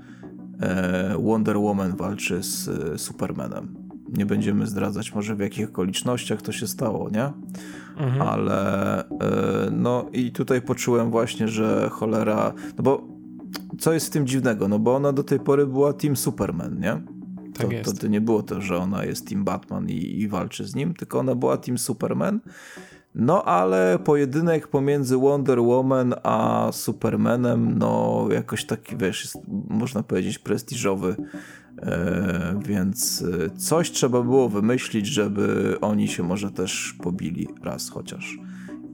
Wonder 1.19 1.57
Woman 1.57 1.95
walczy 1.95 2.43
z 2.43 2.67
e, 2.67 2.97
Supermanem. 2.97 3.75
Nie 4.17 4.25
będziemy 4.25 4.67
zdradzać 4.67 5.15
może 5.15 5.35
w 5.35 5.39
jakich 5.39 5.69
okolicznościach 5.69 6.41
to 6.41 6.51
się 6.51 6.67
stało, 6.67 7.09
nie? 7.09 7.31
Mhm. 7.97 8.21
Ale 8.21 8.99
e, 8.99 9.07
no 9.71 10.09
i 10.13 10.31
tutaj 10.31 10.61
poczułem 10.61 11.11
właśnie, 11.11 11.47
że 11.47 11.89
cholera, 11.91 12.53
no 12.77 12.83
bo 12.83 13.07
co 13.79 13.93
jest 13.93 14.07
w 14.07 14.09
tym 14.09 14.27
dziwnego, 14.27 14.67
no 14.67 14.79
bo 14.79 14.95
ona 14.95 15.13
do 15.13 15.23
tej 15.23 15.39
pory 15.39 15.67
była 15.67 15.93
Team 15.93 16.15
Superman, 16.15 16.79
nie? 16.79 17.01
Tak 17.53 17.67
to, 17.67 17.73
jest. 17.73 17.95
to, 17.95 18.01
to 18.01 18.07
nie 18.07 18.21
było 18.21 18.43
to, 18.43 18.61
że 18.61 18.77
ona 18.77 19.05
jest 19.05 19.27
Team 19.27 19.43
Batman 19.43 19.89
i, 19.89 20.19
i 20.21 20.27
walczy 20.27 20.67
z 20.67 20.75
nim, 20.75 20.93
tylko 20.93 21.19
ona 21.19 21.35
była 21.35 21.57
Team 21.57 21.77
Superman. 21.77 22.39
No 23.15 23.43
ale 23.43 23.99
pojedynek 23.99 24.67
pomiędzy 24.67 25.17
Wonder 25.17 25.59
Woman 25.61 26.13
a 26.23 26.69
Supermanem, 26.71 27.77
no 27.77 28.25
jakoś 28.31 28.65
taki, 28.65 28.97
wiesz, 28.97 29.21
jest, 29.21 29.37
można 29.69 30.03
powiedzieć 30.03 30.39
prestiżowy, 30.39 31.15
e, 31.77 32.59
więc 32.65 33.23
e, 33.45 33.49
coś 33.57 33.91
trzeba 33.91 34.21
było 34.21 34.49
wymyślić, 34.49 35.07
żeby 35.07 35.75
oni 35.81 36.07
się 36.07 36.23
może 36.23 36.51
też 36.51 36.95
pobili 37.03 37.47
raz 37.63 37.89
chociaż. 37.89 38.37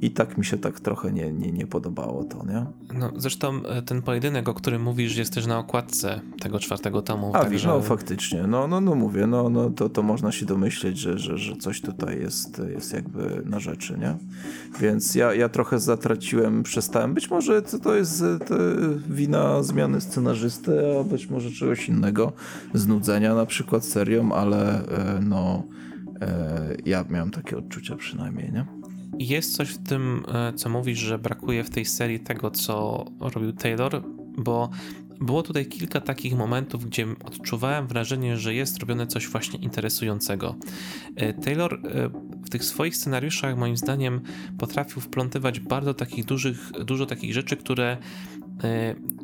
I 0.01 0.11
tak 0.11 0.37
mi 0.37 0.45
się 0.45 0.57
tak 0.57 0.79
trochę 0.79 1.11
nie, 1.11 1.33
nie, 1.33 1.51
nie 1.51 1.67
podobało 1.67 2.23
to, 2.23 2.45
nie? 2.45 2.65
No, 2.99 3.11
zresztą 3.15 3.65
e, 3.65 3.81
ten 3.81 4.01
pojedynek, 4.01 4.49
o 4.49 4.53
którym 4.53 4.81
mówisz, 4.81 5.17
jest 5.17 5.33
też 5.33 5.45
na 5.45 5.59
okładce 5.59 6.21
tego 6.39 6.59
czwartego 6.59 7.01
tomu. 7.01 7.31
A, 7.35 7.39
także... 7.39 7.67
no 7.67 7.81
faktycznie, 7.81 8.43
no, 8.47 8.67
no, 8.67 8.81
no 8.81 8.95
mówię, 8.95 9.27
no, 9.27 9.49
no 9.49 9.69
to, 9.69 9.89
to 9.89 10.03
można 10.03 10.31
się 10.31 10.45
domyśleć, 10.45 10.97
że, 10.97 11.17
że, 11.17 11.37
że 11.37 11.55
coś 11.55 11.81
tutaj 11.81 12.19
jest, 12.19 12.61
jest 12.69 12.93
jakby 12.93 13.41
na 13.45 13.59
rzeczy, 13.59 13.97
nie? 13.97 14.15
Więc 14.79 15.15
ja, 15.15 15.33
ja 15.33 15.49
trochę 15.49 15.79
zatraciłem, 15.79 16.63
przestałem, 16.63 17.13
być 17.13 17.29
może 17.29 17.61
to, 17.61 17.79
to 17.79 17.95
jest 17.95 18.21
e, 18.21 18.39
to 18.39 18.55
wina 19.09 19.63
zmiany 19.63 20.01
scenarzysty, 20.01 20.99
a 20.99 21.03
być 21.03 21.29
może 21.29 21.51
czegoś 21.51 21.89
innego, 21.89 22.33
znudzenia 22.73 23.35
na 23.35 23.45
przykład 23.45 23.85
serią, 23.85 24.33
ale 24.33 24.87
e, 24.87 25.19
no 25.21 25.63
ja 26.85 27.05
miałem 27.09 27.31
takie 27.31 27.57
odczucia 27.57 27.95
przynajmniej, 27.95 28.51
nie? 28.51 28.65
Jest 29.19 29.55
coś 29.55 29.69
w 29.69 29.83
tym, 29.83 30.23
e, 30.33 30.53
co 30.53 30.69
mówisz, 30.69 30.99
że 30.99 31.19
brakuje 31.19 31.63
w 31.63 31.69
tej 31.69 31.85
serii 31.85 32.19
tego, 32.19 32.51
co 32.51 33.05
robił 33.19 33.53
Taylor, 33.53 34.03
bo 34.37 34.69
było 35.21 35.43
tutaj 35.43 35.65
kilka 35.65 36.01
takich 36.01 36.35
momentów, 36.35 36.85
gdzie 36.85 37.07
odczuwałem 37.25 37.87
wrażenie, 37.87 38.37
że 38.37 38.53
jest 38.53 38.79
robione 38.79 39.07
coś 39.07 39.27
właśnie 39.27 39.59
interesującego. 39.59 40.55
E, 41.15 41.33
Taylor 41.33 41.73
e, 41.73 42.09
w 42.45 42.49
tych 42.49 42.65
swoich 42.65 42.95
scenariuszach, 42.95 43.57
moim 43.57 43.77
zdaniem, 43.77 44.21
potrafił 44.57 45.01
wplątywać 45.01 45.59
bardzo 45.59 45.93
takich 45.93 46.25
dużych, 46.25 46.71
dużo 46.85 47.05
takich 47.05 47.33
rzeczy, 47.33 47.57
które 47.57 47.97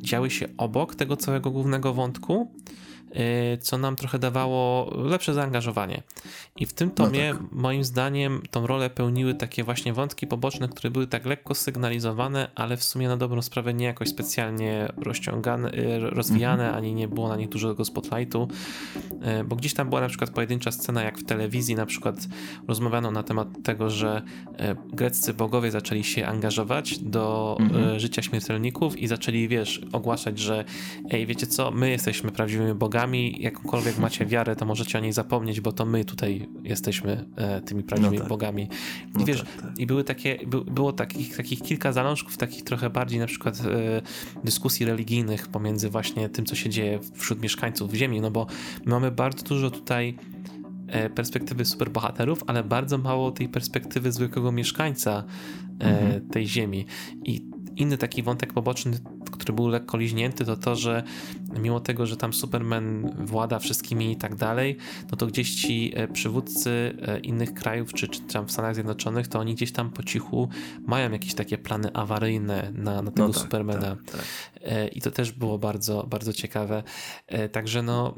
działy 0.01 0.30
się 0.30 0.47
obok 0.57 0.95
tego 0.95 1.18
całego 1.18 1.51
głównego 1.51 1.93
wątku 1.93 2.51
co 3.61 3.77
nam 3.77 3.95
trochę 3.95 4.19
dawało 4.19 4.91
lepsze 4.95 5.34
zaangażowanie. 5.34 6.03
I 6.56 6.65
w 6.65 6.73
tym 6.73 6.90
no 6.90 7.06
tomie, 7.06 7.34
no 7.34 7.40
tak. 7.40 7.52
moim 7.52 7.84
zdaniem, 7.84 8.41
tą 8.52 8.68
rolę 8.68 8.90
pełniły 8.90 9.35
takie 9.35 9.64
właśnie 9.64 9.94
wątki 9.94 10.27
poboczne, 10.27 10.69
które 10.69 10.91
były 10.91 11.07
tak 11.07 11.26
lekko 11.26 11.56
sygnalizowane, 11.56 12.52
ale 12.56 12.77
w 12.77 12.84
sumie 12.84 13.07
na 13.07 13.18
dobrą 13.18 13.41
sprawę 13.41 13.73
nie 13.73 13.85
jakoś 13.85 14.10
specjalnie 14.10 14.94
rozciągane, 14.98 15.73
y, 15.73 15.99
rozwijane, 15.99 16.64
mhm. 16.64 16.76
ani 16.76 16.94
nie 16.94 17.07
było 17.07 17.27
na 17.27 17.35
nich 17.35 17.49
dużego 17.49 17.85
spotlightu, 17.85 18.48
y, 19.40 19.44
bo 19.44 19.56
gdzieś 19.56 19.73
tam 19.73 19.90
była 19.90 20.02
na 20.02 20.07
przykład 20.07 20.30
pojedyncza 20.30 20.72
scena, 20.72 21.03
jak 21.03 21.18
w 21.18 21.26
telewizji 21.26 21.76
na 21.76 21.85
przykład 21.85 22.15
rozmawiano 22.68 23.11
na 23.11 23.23
temat 23.23 23.48
tego, 23.64 23.90
że 23.90 24.22
greccy 24.94 25.34
bogowie 25.34 25.72
zaczęli 25.72 26.03
się 26.03 26.27
angażować 26.27 26.99
do 26.99 27.57
mhm. 27.60 27.99
życia 27.99 28.22
śmiertelników 28.22 28.98
i 28.98 29.07
zaczęli, 29.07 29.48
wiesz, 29.48 29.81
ogłaszać, 29.91 30.40
że 30.40 30.65
ej, 31.11 31.26
wiecie 31.26 31.48
co, 31.48 31.72
my 31.72 31.90
jesteśmy 31.90 32.31
prawdziwymi 32.31 32.73
bogami, 32.73 33.03
bogami, 33.04 33.42
jakąkolwiek 33.42 33.98
macie 33.98 34.26
wiarę, 34.26 34.56
to 34.56 34.66
możecie 34.66 34.98
o 34.98 35.02
niej 35.02 35.14
zapomnieć, 35.14 35.62
bo 35.62 35.72
to 35.72 35.86
my 35.86 36.06
tutaj 36.06 36.50
jesteśmy 36.64 37.26
e, 37.36 37.62
tymi 37.62 37.84
prawdziwymi 37.84 38.18
no 38.18 38.24
tak. 38.24 38.30
bogami. 38.30 38.64
I 38.64 39.20
no 39.20 39.26
wiesz, 39.26 39.42
tak, 39.42 39.62
tak. 39.62 39.80
i 39.80 39.86
były 39.86 40.04
takie, 40.04 40.40
by, 40.48 40.62
było 40.62 40.94
takich, 40.94 41.38
takich 41.38 41.62
kilka 41.62 41.92
zalążków, 41.92 42.38
takich 42.38 42.64
trochę 42.64 42.90
bardziej 42.90 43.20
na 43.20 43.26
przykład 43.26 43.60
e, 43.60 44.02
dyskusji 44.44 44.86
religijnych 44.86 45.48
pomiędzy 45.48 45.90
właśnie 45.90 46.30
tym, 46.30 46.46
co 46.46 46.56
się 46.56 46.70
dzieje 46.70 47.00
wśród 47.14 47.42
mieszkańców 47.42 47.94
Ziemi, 47.94 48.22
no 48.22 48.32
bo 48.32 48.48
mamy 48.86 49.12
bardzo 49.12 49.44
dużo 49.44 49.72
tutaj 49.72 50.18
e, 50.88 51.10
perspektywy 51.10 51.66
superbohaterów, 51.66 52.44
ale 52.48 52.64
bardzo 52.64 52.98
mało 52.98 53.32
tej 53.32 53.50
perspektywy 53.50 54.12
zwykłego 54.12 54.52
mieszkańca 54.52 55.24
mhm. 55.80 56.30
tej 56.30 56.48
ziemi. 56.48 56.86
I 57.26 57.53
inny 57.76 57.98
taki 57.98 58.24
wątek 58.24 58.54
poboczny, 58.54 58.98
który 59.32 59.54
był 59.54 59.68
lekko 59.68 59.98
liźnięty, 59.98 60.45
to 60.45 60.58
to, 60.58 60.76
że 60.76 61.04
mimo 61.60 61.80
tego, 61.80 62.06
że 62.06 62.18
tam 62.18 62.34
Superman 62.34 63.16
włada 63.26 63.60
wszystkimi 63.60 64.12
i 64.12 64.16
tak 64.16 64.36
dalej, 64.36 64.78
no 65.12 65.18
to 65.18 65.28
gdzieś 65.28 65.56
ci 65.56 65.91
e, 65.95 66.08
przywódcy 66.08 66.98
e, 67.02 67.20
innych 67.20 67.54
krajów, 67.54 67.94
czy, 67.94 68.08
czy 68.08 68.22
tam 68.22 68.48
w 68.48 68.52
Stanach 68.52 68.74
Zjednoczonych, 68.74 69.28
to 69.28 69.40
oni 69.40 69.56
gdzieś 69.56 69.72
tam 69.72 69.91
po 69.91 70.04
cichu 70.04 70.50
mają 70.88 71.12
jakieś 71.12 71.34
takie 71.34 71.58
plany 71.58 71.94
awaryjne 71.94 72.72
na, 72.76 73.02
na 73.02 73.12
tego 73.12 73.28
no 73.28 73.34
tak, 73.34 73.44
Supermana. 73.44 73.95
Tak, 73.95 74.12
tak. 74.12 74.22
E, 74.62 74.88
I 74.88 75.02
to 75.02 75.12
też 75.12 75.32
było 75.32 75.58
bardzo, 75.58 76.08
bardzo 76.10 76.34
ciekawe. 76.34 76.84
Także 77.52 77.82
no 77.82 78.16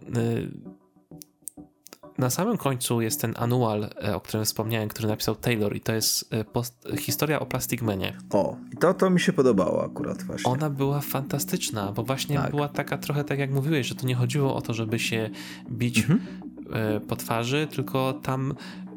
na 2.18 2.30
samym 2.30 2.58
końcu 2.58 3.02
jest 3.02 3.22
ten 3.22 3.34
anual, 3.38 3.90
e, 4.04 4.16
o 4.16 4.20
którym 4.22 4.46
wspomniałem, 4.46 4.90
który 4.90 5.08
napisał 5.08 5.36
Taylor 5.36 5.76
i 5.76 5.82
to 5.82 5.94
jest 5.94 6.34
e, 6.34 6.44
post, 6.44 6.88
historia 7.00 7.40
o 7.40 7.46
Plastic 7.46 7.82
Manie. 7.82 8.14
O, 8.30 8.58
i 8.74 8.78
to, 8.78 8.94
to 8.94 9.10
mi 9.10 9.20
się 9.20 9.34
podobało 9.34 9.86
akurat 9.86 10.24
właśnie. 10.24 10.52
Ona 10.52 10.70
była 10.70 11.02
fantastyczna, 11.02 11.92
bo 11.92 12.04
właśnie 12.04 12.38
tak. 12.38 12.52
była 12.52 12.68
taka 12.68 12.98
trochę 12.98 13.24
tak 13.24 13.40
jak 13.40 13.52
mówiłeś, 13.52 13.88
że 13.88 13.96
to 13.96 14.08
nie 14.08 14.16
chodziło 14.16 14.56
o 14.56 14.62
to, 14.62 14.74
żeby 14.74 15.00
się 15.00 15.30
bić 15.72 16.00
mhm. 16.00 16.20
E, 16.74 17.00
po 17.00 17.16
twarzy, 17.16 17.68
tylko 17.72 18.14
tam 18.14 18.54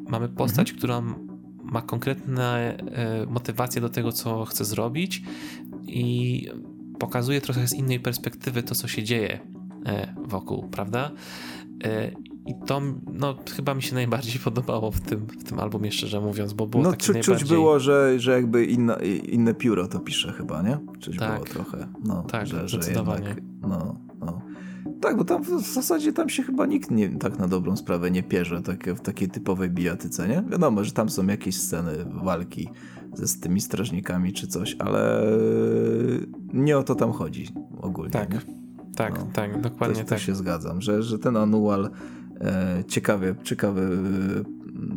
mamy 0.07 0.29
postać, 0.29 0.69
mhm. 0.69 0.77
która 0.77 1.01
ma 1.63 1.81
konkretne 1.81 2.77
motywacje 3.27 3.81
do 3.81 3.89
tego, 3.89 4.11
co 4.11 4.45
chce 4.45 4.65
zrobić 4.65 5.23
i 5.87 6.47
pokazuje 6.99 7.41
trochę 7.41 7.67
z 7.67 7.73
innej 7.73 7.99
perspektywy 7.99 8.63
to, 8.63 8.75
co 8.75 8.87
się 8.87 9.03
dzieje 9.03 9.39
wokół, 10.27 10.67
prawda? 10.67 11.11
I 12.49 12.55
to 12.65 12.81
no, 13.13 13.35
chyba 13.55 13.73
mi 13.73 13.81
się 13.83 13.95
najbardziej 13.95 14.41
podobało 14.49 14.91
w 14.91 15.01
tym, 15.01 15.25
w 15.25 15.43
tym 15.43 15.59
albumie, 15.59 15.91
szczerze 15.91 16.21
mówiąc, 16.21 16.53
bo 16.53 16.67
było 16.67 16.83
no, 16.83 16.91
takie 16.91 17.05
czu, 17.05 17.13
najbardziej... 17.13 17.37
Czuć 17.39 17.49
było, 17.49 17.79
że, 17.79 18.19
że 18.19 18.31
jakby 18.31 18.65
inna, 18.65 18.95
inne 19.25 19.53
pióro 19.53 19.87
to 19.87 19.99
pisze 19.99 20.31
chyba, 20.31 20.61
nie? 20.61 20.77
Czuć 20.99 21.17
Tak. 21.17 21.33
było 21.33 21.45
trochę. 21.45 21.87
No, 22.03 22.23
Tak, 22.23 22.47
że, 22.47 22.67
że 22.67 22.77
zdecydowanie. 22.77 23.27
Jednak, 23.27 23.43
no, 23.61 23.95
no. 24.19 24.41
Tak, 25.01 25.17
bo 25.17 25.25
tam 25.25 25.43
w 25.43 25.47
zasadzie 25.73 26.13
tam 26.13 26.29
się 26.29 26.43
chyba 26.43 26.65
nikt 26.65 26.91
nie, 26.91 27.09
tak 27.09 27.39
na 27.39 27.47
dobrą 27.47 27.75
sprawę 27.75 28.11
nie 28.11 28.23
pierze 28.23 28.61
takie, 28.61 28.95
w 28.95 29.01
takiej 29.01 29.29
typowej 29.29 29.69
bijatyce, 29.69 30.27
nie? 30.27 30.43
Wiadomo, 30.49 30.83
że 30.83 30.91
tam 30.91 31.09
są 31.09 31.27
jakieś 31.27 31.57
sceny 31.57 31.91
walki 32.23 32.69
ze 33.13 33.27
z 33.27 33.39
tymi 33.39 33.61
strażnikami 33.61 34.33
czy 34.33 34.47
coś, 34.47 34.75
ale 34.79 35.23
nie 36.53 36.77
o 36.77 36.83
to 36.83 36.95
tam 36.95 37.11
chodzi 37.11 37.47
ogólnie. 37.81 38.11
Tak, 38.11 38.33
nie? 38.33 38.39
tak, 38.95 39.19
No. 39.19 39.27
tak, 39.33 39.61
dokładnie 39.61 39.95
też, 39.95 40.05
tak. 40.05 40.09
też 40.09 40.25
się 40.25 40.35
zgadzam, 40.35 40.81
że, 40.81 41.03
że 41.03 41.19
ten 41.19 41.37
anual 41.37 41.89
ciekawie, 42.87 43.35
ciekawy 43.43 43.81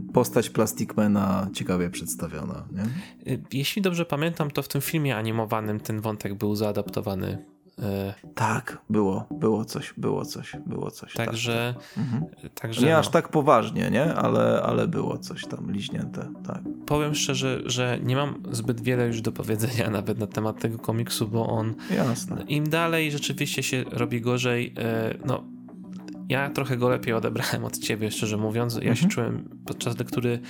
e, 0.09 0.13
postać 0.13 0.51
Plasticmana 0.51 1.49
ciekawie 1.53 1.91
przedstawiona, 1.91 2.65
nie? 2.73 3.33
Y, 3.33 3.43
Jeśli 3.53 3.83
dobrze 3.83 4.05
pamiętam, 4.05 4.51
to 4.51 4.63
w 4.63 4.69
tym 4.69 4.81
filmie 4.81 5.17
animowanym 5.17 5.81
ten 5.81 6.01
wątek 6.01 6.35
był 6.35 6.55
zaadaptowany. 6.57 7.45
Tak, 8.35 8.79
było, 8.91 9.27
było 9.31 9.65
coś, 9.65 9.95
było 9.97 10.25
coś, 10.25 10.57
było 10.67 10.91
coś. 10.91 11.13
tak, 11.15 11.27
Także, 11.27 11.75
tak. 11.77 12.05
Mhm. 12.05 12.25
także 12.55 12.87
Nie 12.87 12.93
no, 12.93 12.99
aż 12.99 13.09
tak 13.09 13.29
poważnie, 13.29 13.91
nie? 13.91 14.15
Ale, 14.15 14.63
ale 14.63 14.89
było 14.89 15.19
coś 15.19 15.47
tam 15.47 15.73
liźnięte, 15.73 16.29
tak. 16.47 16.61
powiem 16.87 17.15
szczerze, 17.15 17.61
że 17.67 17.99
nie 18.03 18.17
mam 18.17 18.43
zbyt 18.51 18.81
wiele 18.81 19.07
już 19.07 19.21
do 19.21 19.33
powiedzenia 19.33 19.91
nawet 19.99 20.19
na 20.19 20.27
temat 20.27 20.61
tego 20.61 20.79
komiksu, 20.79 21.29
bo 21.29 21.47
on 21.47 21.75
Jasne. 21.97 22.45
im 22.49 22.69
dalej 22.69 23.11
rzeczywiście 23.11 23.63
się 23.63 23.85
robi 23.91 24.21
gorzej, 24.21 24.75
no 25.25 25.45
ja 26.29 26.51
trochę 26.51 26.77
go 26.77 26.89
lepiej 26.89 27.15
odebrałem 27.15 27.65
od 27.65 27.79
ciebie, 27.79 28.11
szczerze 28.11 28.37
mówiąc. 28.37 28.75
Ja 28.75 28.81
się 28.83 28.89
Mhm. 29.07 29.11
czułem 29.11 29.49
podczas 29.67 29.99
lektury 29.99 30.41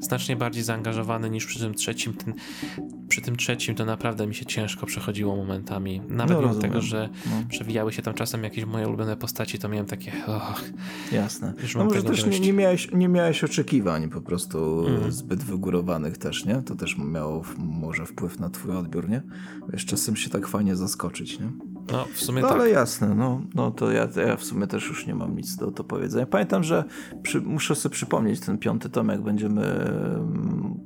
znacznie 0.00 0.36
bardziej 0.36 0.62
zaangażowany 0.62 1.30
niż 1.30 1.46
przy 1.46 1.58
tym 1.58 1.74
trzecim. 1.74 2.14
Ten, 2.14 2.34
przy 3.08 3.20
tym 3.20 3.36
trzecim 3.36 3.74
to 3.74 3.84
naprawdę 3.84 4.26
mi 4.26 4.34
się 4.34 4.46
ciężko 4.46 4.86
przechodziło 4.86 5.36
momentami. 5.36 6.00
Nawet 6.08 6.36
No, 6.36 6.42
mimo 6.48 6.54
tego, 6.54 6.80
że 6.80 7.08
No, 7.26 7.32
przewijały 7.48 7.92
się 7.92 8.02
tam 8.02 8.14
czasem 8.14 8.44
jakieś 8.44 8.64
moje 8.64 8.88
ulubione 8.88 9.16
postaci, 9.16 9.58
to 9.58 9.68
miałem 9.68 9.86
takie, 9.86 10.12
och, 10.26 10.62
jasne. 11.12 11.54
Już 11.62 11.74
No 11.74 11.84
może 11.84 12.02
też 12.02 12.26
nie, 12.26 12.40
nie, 12.40 12.52
miałeś, 12.52 12.88
nie 12.92 13.08
miałeś 13.08 13.44
oczekiwań 13.44 14.08
po 14.08 14.20
prostu 14.20 14.86
Mhm. 14.88 15.12
zbyt 15.12 15.44
wygórowanych 15.44 16.18
też, 16.18 16.44
nie? 16.44 16.62
To 16.62 16.74
też 16.74 16.98
miało 16.98 17.42
może 17.58 18.06
wpływ 18.06 18.38
na 18.40 18.50
twój 18.50 18.76
odbiór, 18.76 19.08
nie? 19.08 19.22
Wiesz, 19.72 19.86
czasem 19.86 20.16
się 20.16 20.30
tak 20.30 20.46
fajnie 20.48 20.76
zaskoczyć, 20.76 21.40
nie? 21.40 21.50
No 21.92 22.04
w 22.14 22.20
sumie 22.20 22.42
No 22.42 22.48
tak. 22.48 22.56
ale 22.56 22.70
jasne, 22.70 23.14
no, 23.14 23.40
no 23.54 23.70
to 23.70 23.90
ja, 23.90 24.08
ja 24.26 24.36
w 24.36 24.44
sumie 24.44 24.66
też 24.66 24.88
już 24.88 25.06
nie 25.06 25.14
mam 25.14 25.36
nic 25.36 25.56
do, 25.56 25.70
do 25.70 25.84
powiedzenia. 25.84 26.26
Pamiętam, 26.26 26.64
że 26.64 26.84
przy, 27.22 27.40
muszę 27.40 27.74
sobie 27.74 27.92
przypomnieć 27.92 28.40
ten 28.40 28.58
piąty 28.58 28.90
tom, 28.90 29.08
jak 29.08 29.22
będziemy 29.22 29.62
mm, 29.62 30.80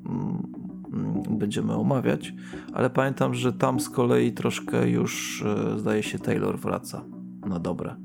będziemy 1.31 1.75
omawiać, 1.75 2.35
ale 2.73 2.91
pamiętam, 2.91 3.35
że 3.35 3.53
tam 3.53 3.81
z 3.81 3.91
kolei 3.91 4.33
troszkę 4.33 4.89
już 4.89 5.43
e, 5.43 5.79
zdaje 5.79 6.03
się 6.03 6.19
Taylor 6.19 6.59
wraca 6.59 7.05
na 7.47 7.59
dobre. 7.59 7.97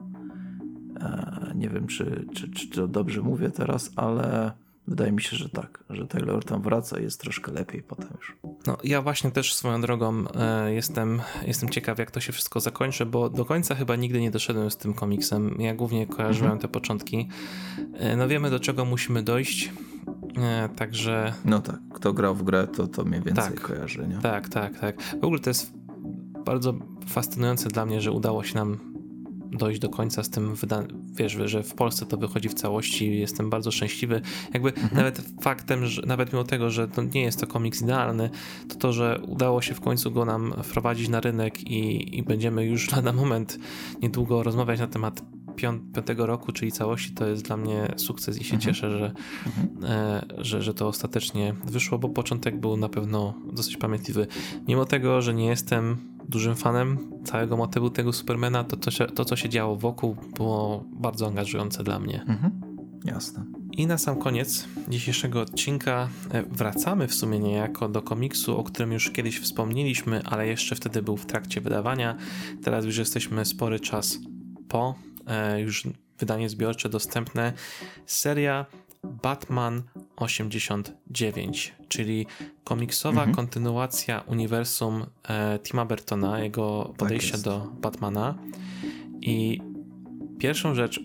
E, 0.99 1.51
nie 1.55 1.69
wiem, 1.69 1.87
czy, 1.87 2.25
czy, 2.33 2.51
czy 2.51 2.69
to 2.69 2.87
dobrze 2.87 3.21
mówię 3.21 3.51
teraz, 3.51 3.91
ale 3.95 4.51
wydaje 4.89 5.11
mi 5.11 5.21
się, 5.21 5.37
że 5.37 5.49
tak, 5.49 5.83
że 5.89 6.07
Taylor 6.07 6.45
tam 6.45 6.61
wraca 6.61 6.99
i 6.99 7.03
jest 7.03 7.21
troszkę 7.21 7.51
lepiej 7.51 7.83
potem 7.83 8.07
już. 8.17 8.35
No, 8.67 8.77
ja 8.83 9.01
właśnie 9.01 9.31
też 9.31 9.53
swoją 9.53 9.81
drogą 9.81 10.23
e, 10.35 10.73
jestem, 10.73 11.21
jestem 11.47 11.69
ciekaw, 11.69 11.99
jak 11.99 12.11
to 12.11 12.19
się 12.19 12.33
wszystko 12.33 12.59
zakończy, 12.59 13.05
bo 13.05 13.29
do 13.29 13.45
końca 13.45 13.75
chyba 13.75 13.95
nigdy 13.95 14.21
nie 14.21 14.31
doszedłem 14.31 14.71
z 14.71 14.77
tym 14.77 14.93
komiksem. 14.93 15.55
Ja 15.59 15.75
głównie 15.75 16.07
kojarzyłem 16.07 16.51
Mhm. 16.51 16.61
te 16.61 16.67
początki. 16.67 17.27
E, 17.93 18.15
no 18.17 18.27
wiemy, 18.27 18.49
do 18.49 18.59
czego 18.59 18.85
musimy 18.85 19.23
dojść, 19.23 19.71
e, 20.37 20.69
także 20.75 21.33
No 21.45 21.61
tak, 21.61 21.79
kto 21.93 22.13
grał 22.13 22.35
w 22.35 22.43
grę, 22.43 22.67
to, 22.67 22.87
to 22.87 23.03
mniej 23.05 23.21
więcej 23.21 23.43
Tak. 23.53 23.61
kojarzy, 23.61 24.07
nie? 24.07 24.17
tak, 24.21 24.49
tak, 24.49 24.79
tak. 24.79 25.01
W 25.01 25.23
ogóle 25.23 25.39
to 25.39 25.49
jest 25.49 25.71
bardzo 26.45 26.73
fascynujące 27.07 27.69
dla 27.69 27.85
mnie, 27.85 28.01
że 28.01 28.11
udało 28.11 28.43
się 28.43 28.55
nam 28.55 28.77
dojść 29.51 29.79
do 29.79 29.89
końca 29.89 30.23
z 30.23 30.29
tym. 30.29 30.55
Wiesz, 31.15 31.37
że 31.45 31.63
w 31.63 31.73
Polsce 31.73 32.05
to 32.05 32.17
wychodzi 32.17 32.49
w 32.49 32.53
całości. 32.53 33.19
Jestem 33.19 33.49
bardzo 33.49 33.71
szczęśliwy. 33.71 34.21
Jakby 34.53 34.73
nawet 34.91 35.21
faktem, 35.41 35.85
że 35.85 36.01
nawet 36.05 36.33
mimo 36.33 36.43
tego, 36.43 36.69
że 36.69 36.87
to 36.87 37.03
nie 37.03 37.21
jest 37.21 37.39
to 37.39 37.47
komiks 37.47 37.81
idealny, 37.81 38.29
to 38.69 38.75
to, 38.75 38.93
że 38.93 39.19
udało 39.27 39.61
się 39.61 39.73
w 39.73 39.81
końcu 39.81 40.11
go 40.11 40.25
nam 40.25 40.53
wprowadzić 40.63 41.09
na 41.09 41.19
rynek 41.19 41.63
i, 41.63 42.17
i 42.17 42.23
będziemy 42.23 42.65
już 42.65 42.91
lada 42.95 43.13
moment 43.13 43.59
niedługo 44.01 44.43
rozmawiać 44.43 44.79
na 44.79 44.87
temat 44.87 45.21
piątego 45.59 46.25
roku, 46.25 46.51
czyli 46.51 46.71
całości, 46.71 47.11
to 47.11 47.27
jest 47.27 47.43
dla 47.43 47.57
mnie 47.57 47.93
sukces 47.97 48.41
i 48.41 48.43
się 48.43 48.55
Mhm. 48.55 48.61
cieszę, 48.61 48.99
że, 48.99 49.13
e, 49.83 50.25
że, 50.37 50.61
że 50.61 50.73
to 50.73 50.87
ostatecznie 50.87 51.55
wyszło, 51.65 51.99
bo 51.99 52.09
początek 52.09 52.59
był 52.59 52.77
na 52.77 52.89
pewno 52.89 53.33
dosyć 53.53 53.77
pamiętliwy. 53.77 54.27
Mimo 54.67 54.85
tego, 54.85 55.21
że 55.21 55.33
nie 55.33 55.45
jestem 55.45 55.97
dużym 56.29 56.55
fanem 56.55 56.97
całego 57.23 57.57
motywu 57.57 57.89
tego 57.89 58.13
Supermana, 58.13 58.63
to, 58.63 58.77
to, 58.77 58.91
się, 58.91 59.05
to 59.05 59.25
co 59.25 59.35
się 59.35 59.49
działo 59.49 59.75
wokół 59.75 60.15
było 60.35 60.83
bardzo 60.91 61.27
angażujące 61.27 61.83
dla 61.83 61.99
mnie. 61.99 62.21
Mhm. 62.27 62.51
Jasne. 63.05 63.45
I 63.71 63.87
na 63.87 63.97
sam 63.97 64.15
koniec 64.19 64.67
dzisiejszego 64.87 65.41
odcinka 65.41 66.09
e, 66.31 66.43
wracamy 66.43 67.07
w 67.07 67.13
sumie 67.13 67.39
niejako 67.39 67.89
do 67.89 68.01
komiksu, 68.01 68.57
o 68.57 68.63
którym 68.63 68.91
już 68.91 69.11
kiedyś 69.11 69.39
wspomnieliśmy, 69.39 70.23
ale 70.23 70.47
jeszcze 70.47 70.75
wtedy 70.75 71.01
był 71.01 71.17
w 71.17 71.25
trakcie 71.25 71.61
wydawania. 71.61 72.17
Teraz 72.63 72.85
już 72.85 72.97
jesteśmy 72.97 73.45
spory 73.45 73.79
czas 73.79 74.19
po, 74.67 74.95
już 75.59 75.83
wydanie 76.19 76.49
zbiorcze 76.49 76.89
dostępne. 76.89 77.53
Seria 78.05 78.65
Batman 79.03 79.83
89, 80.15 81.73
czyli 81.87 82.25
komiksowa 82.63 83.21
Mhm. 83.21 83.35
kontynuacja 83.35 84.19
uniwersum 84.27 85.05
e, 85.29 85.59
Tima 85.59 85.85
Burtona, 85.85 86.39
jego 86.39 86.93
podejścia 86.97 87.31
jest. 87.31 87.43
do 87.45 87.67
Batmana. 87.81 88.35
I 89.21 89.61
pierwszą 90.39 90.75
rzecz, 90.75 90.99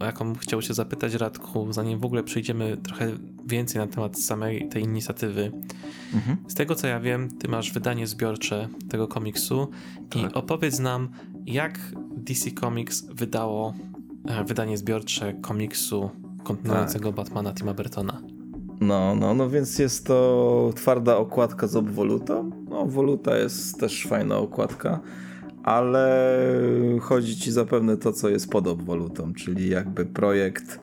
o 0.00 0.04
jaką 0.04 0.34
chciał 0.34 0.62
się 0.62 0.74
zapytać 0.74 1.14
Radku, 1.14 1.72
zanim 1.72 1.98
w 1.98 2.04
ogóle 2.04 2.22
przejdziemy 2.24 2.76
trochę 2.76 3.12
więcej 3.46 3.78
na 3.80 3.86
temat 3.86 4.18
samej 4.20 4.68
tej 4.68 4.82
inicjatywy. 4.82 5.52
Mhm. 6.14 6.36
Z 6.48 6.54
tego 6.54 6.74
co 6.74 6.86
ja 6.86 7.00
wiem, 7.00 7.38
ty 7.38 7.48
masz 7.48 7.72
wydanie 7.72 8.06
zbiorcze 8.06 8.68
tego 8.90 9.08
komiksu 9.08 9.70
i 10.16 10.22
Tak. 10.22 10.36
opowiedz 10.36 10.78
nam, 10.78 11.10
jak 11.46 11.78
DC 12.22 12.50
Comics 12.60 13.04
wydało 13.04 13.74
e, 14.28 14.44
wydanie 14.44 14.78
zbiorcze 14.78 15.34
komiksu 15.34 16.10
kontynuującego 16.44 17.04
Tak. 17.04 17.16
Batmana 17.16 17.52
Tima 17.52 17.74
Burtona. 17.74 18.22
No, 18.80 19.14
no, 19.14 19.34
no 19.34 19.50
więc 19.50 19.78
jest 19.78 20.06
to 20.06 20.72
twarda 20.76 21.16
okładka 21.16 21.66
z 21.66 21.76
obwolutą. 21.76 22.50
No, 22.70 22.80
obwoluta 22.80 23.36
jest 23.36 23.80
też 23.80 24.06
fajna 24.06 24.38
okładka, 24.38 25.00
ale 25.62 26.38
chodzi 27.00 27.36
ci 27.36 27.52
zapewne 27.52 27.96
to, 27.96 28.12
co 28.12 28.28
jest 28.28 28.50
pod 28.50 28.66
obwolutą, 28.66 29.32
czyli 29.34 29.68
jakby 29.68 30.06
projekt 30.06 30.80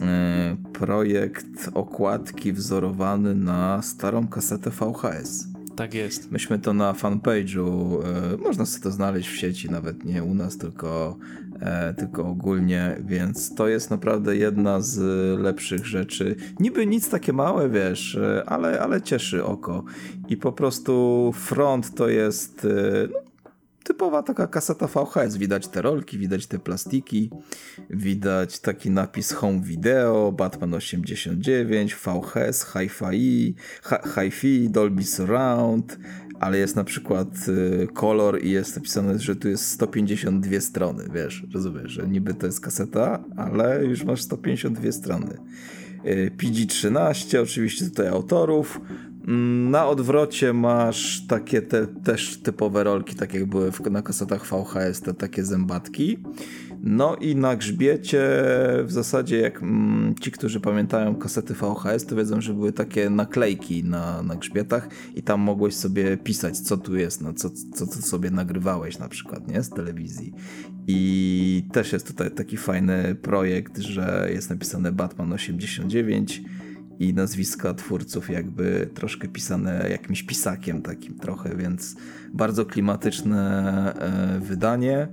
e, 0.00 0.56
projekt 0.72 1.70
okładki 1.74 2.52
wzorowany 2.52 3.34
na 3.34 3.82
starą 3.82 4.28
kasetę 4.28 4.70
VHS. 4.70 5.55
Tak 5.76 5.94
jest. 5.94 6.32
Myśmy 6.32 6.58
to 6.58 6.72
na 6.72 6.92
fanpage'u, 6.92 7.98
e, 8.04 8.36
można 8.36 8.66
sobie 8.66 8.82
to 8.82 8.90
znaleźć 8.90 9.28
w 9.28 9.36
sieci, 9.36 9.70
nawet 9.70 10.04
nie 10.04 10.24
u 10.24 10.34
nas, 10.34 10.58
tylko, 10.58 11.16
e, 11.60 11.94
tylko 11.94 12.26
ogólnie, 12.26 12.96
więc 13.06 13.54
to 13.54 13.68
jest 13.68 13.90
naprawdę 13.90 14.36
jedna 14.36 14.80
z 14.80 14.98
lepszych 15.40 15.86
rzeczy. 15.86 16.36
Niby 16.60 16.86
nic 16.86 17.10
takie 17.10 17.32
małe, 17.32 17.70
wiesz, 17.70 18.14
e, 18.14 18.44
ale, 18.46 18.80
ale 18.80 19.02
cieszy 19.02 19.44
oko. 19.44 19.84
I 20.28 20.36
po 20.36 20.52
prostu 20.52 21.32
front 21.34 21.94
to 21.94 22.08
jest 22.08 22.64
e, 22.64 22.68
no, 23.12 23.25
typowa 23.86 24.22
taka 24.22 24.46
kaseta 24.46 24.86
VHS. 24.86 25.36
Widać 25.36 25.68
te 25.68 25.82
rolki, 25.82 26.18
widać 26.18 26.46
te 26.46 26.58
plastiki, 26.58 27.30
widać 27.90 28.58
taki 28.60 28.90
napis 28.90 29.32
Home 29.32 29.60
Video, 29.60 30.32
Batman 30.32 30.74
89, 30.74 31.94
VHS, 31.94 32.66
Hi-Fi, 32.72 33.54
Hi- 33.88 34.08
Hi-Fi, 34.14 34.70
Dolby 34.70 35.04
Surround, 35.04 35.98
ale 36.40 36.58
jest 36.58 36.76
na 36.76 36.84
przykład 36.84 37.28
y, 37.48 37.88
kolor 37.94 38.42
i 38.44 38.50
jest 38.50 38.76
napisane, 38.76 39.18
że 39.18 39.36
tu 39.36 39.48
jest 39.48 39.70
152 39.70 40.60
strony, 40.60 41.04
wiesz, 41.14 41.44
rozumiesz, 41.54 41.92
że 41.92 42.08
niby 42.08 42.34
to 42.34 42.46
jest 42.46 42.60
kaseta, 42.60 43.24
ale 43.36 43.84
już 43.84 44.04
masz 44.04 44.22
152 44.22 44.92
strony. 44.92 45.36
Y, 46.06 46.30
PG-13, 46.38 47.42
oczywiście 47.42 47.84
tutaj 47.84 48.08
autorów, 48.08 48.80
na 49.70 49.86
odwrocie 49.86 50.52
masz 50.52 51.26
takie 51.26 51.62
te, 51.62 51.86
też 51.86 52.38
typowe 52.42 52.84
rolki, 52.84 53.14
tak 53.14 53.34
jak 53.34 53.46
były 53.46 53.72
w, 53.72 53.90
na 53.90 54.02
kasetach 54.02 54.46
VHS, 54.46 55.00
te 55.00 55.14
takie 55.14 55.44
zębatki. 55.44 56.18
No 56.82 57.16
i 57.16 57.36
na 57.36 57.56
grzbiecie 57.56 58.28
w 58.84 58.92
zasadzie 58.92 59.38
jak 59.38 59.62
mm, 59.62 60.14
ci, 60.20 60.30
którzy 60.30 60.60
pamiętają 60.60 61.16
kasety 61.16 61.54
VHS, 61.54 62.06
to 62.06 62.16
wiedzą, 62.16 62.40
że 62.40 62.54
były 62.54 62.72
takie 62.72 63.10
naklejki 63.10 63.84
na, 63.84 64.22
na 64.22 64.36
grzbietach 64.36 64.88
i 65.14 65.22
tam 65.22 65.40
mogłeś 65.40 65.74
sobie 65.74 66.16
pisać, 66.16 66.58
co 66.58 66.76
tu 66.76 66.96
jest, 66.96 67.22
no, 67.22 67.32
co, 67.32 67.50
co, 67.74 67.86
co 67.86 68.02
sobie 68.02 68.30
nagrywałeś 68.30 68.98
na 68.98 69.08
przykład, 69.08 69.48
nie? 69.48 69.62
Z 69.62 69.70
telewizji. 69.70 70.32
I 70.86 71.64
też 71.72 71.92
jest 71.92 72.06
tutaj 72.06 72.30
taki 72.30 72.56
fajny 72.56 73.16
projekt, 73.22 73.78
że 73.78 74.28
jest 74.32 74.50
napisane 74.50 74.92
Batman 74.92 75.32
89 75.32 76.42
i 76.98 77.14
nazwiska 77.14 77.74
twórców 77.74 78.30
jakby 78.30 78.90
troszkę 78.94 79.28
pisane 79.28 79.86
jakimś 79.90 80.22
pisakiem 80.22 80.82
takim 80.82 81.18
trochę, 81.18 81.56
więc 81.56 81.96
bardzo 82.32 82.66
klimatyczne 82.66 83.94
e, 83.94 84.40
wydanie. 84.40 85.08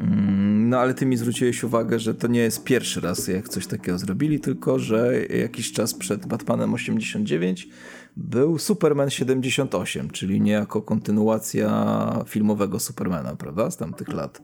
Mm, 0.00 0.68
no 0.68 0.78
ale 0.78 0.94
ty 0.94 1.06
mi 1.06 1.16
zwróciłeś 1.16 1.64
uwagę, 1.64 1.98
że 1.98 2.14
to 2.14 2.26
nie 2.26 2.40
jest 2.40 2.64
pierwszy 2.64 3.00
raz, 3.00 3.28
jak 3.28 3.48
coś 3.48 3.66
takiego 3.66 3.98
zrobili, 3.98 4.40
tylko 4.40 4.78
że 4.78 5.26
jakiś 5.26 5.72
czas 5.72 5.94
przed 5.94 6.26
Batmanem 6.26 6.74
89 6.74 7.68
był 8.16 8.58
Superman 8.58 9.10
78, 9.10 10.10
czyli 10.10 10.40
niejako 10.40 10.82
kontynuacja 10.82 12.24
filmowego 12.26 12.78
Supermana, 12.78 13.36
prawda? 13.36 13.70
Z 13.70 13.76
tamtych 13.76 14.08
lat. 14.08 14.42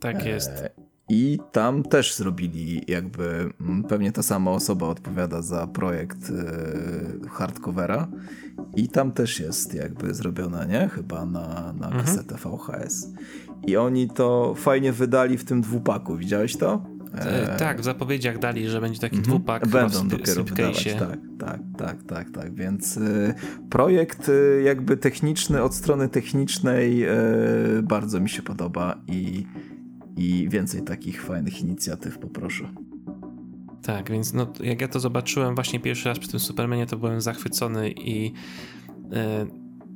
Tak 0.00 0.26
jest. 0.26 0.50
E 0.50 0.93
i 1.08 1.38
tam 1.52 1.82
też 1.82 2.14
zrobili 2.14 2.82
jakby, 2.88 3.50
mm, 3.60 3.84
pewnie 3.84 4.12
ta 4.12 4.22
sama 4.22 4.50
osoba 4.50 4.88
odpowiada 4.88 5.42
za 5.42 5.66
projekt 5.66 6.30
yy, 6.30 7.28
hardcovera 7.28 8.08
i 8.76 8.88
tam 8.88 9.12
też 9.12 9.40
jest 9.40 9.74
jakby 9.74 10.14
zrobiona, 10.14 10.64
nie? 10.64 10.88
Chyba 10.88 11.26
na, 11.26 11.72
na 11.72 11.86
mhm. 11.86 12.04
kasetę 12.04 12.34
VHS. 12.34 13.10
I 13.66 13.76
oni 13.76 14.08
to 14.08 14.54
fajnie 14.56 14.92
wydali 14.92 15.38
w 15.38 15.44
tym 15.44 15.60
dwupaku, 15.60 16.16
widziałeś 16.16 16.56
to? 16.56 16.94
E, 17.14 17.56
tak, 17.58 17.80
w 17.80 17.84
zapowiedziach 17.84 18.38
dali, 18.38 18.68
że 18.68 18.80
będzie 18.80 19.00
taki 19.00 19.16
mhm. 19.16 19.36
dwupak. 19.36 19.68
Będą 19.68 20.08
dopiero 20.08 20.44
wydawać, 20.44 20.84
tak, 20.84 21.18
tak, 21.38 21.60
tak, 21.78 22.02
tak, 22.02 22.30
tak, 22.30 22.54
więc 22.54 22.96
y, 22.96 23.34
projekt 23.70 24.28
y, 24.28 24.62
jakby 24.64 24.96
techniczny, 24.96 25.62
od 25.62 25.74
strony 25.74 26.08
technicznej 26.08 27.04
y, 27.04 27.82
bardzo 27.82 28.20
mi 28.20 28.28
się 28.28 28.42
podoba 28.42 29.00
i 29.06 29.46
i 30.16 30.48
więcej 30.48 30.82
takich 30.82 31.22
fajnych 31.22 31.60
inicjatyw 31.60 32.18
poproszę. 32.18 32.68
Tak, 33.82 34.10
więc 34.10 34.32
no, 34.32 34.52
jak 34.60 34.80
ja 34.80 34.88
to 34.88 35.00
zobaczyłem 35.00 35.54
właśnie 35.54 35.80
pierwszy 35.80 36.08
raz 36.08 36.18
przy 36.18 36.28
tym 36.30 36.40
Supermanie, 36.40 36.86
to 36.86 36.96
byłem 36.96 37.20
zachwycony 37.20 37.90
i 37.90 38.32
e, 39.12 39.46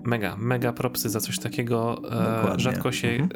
mega, 0.05 0.37
mega 0.37 0.73
propsy 0.73 1.09
za 1.09 1.21
coś 1.21 1.39
takiego. 1.39 2.03
E, 2.55 2.61
rzadko 2.61 2.93
się 2.93 3.09
mhm. 3.09 3.31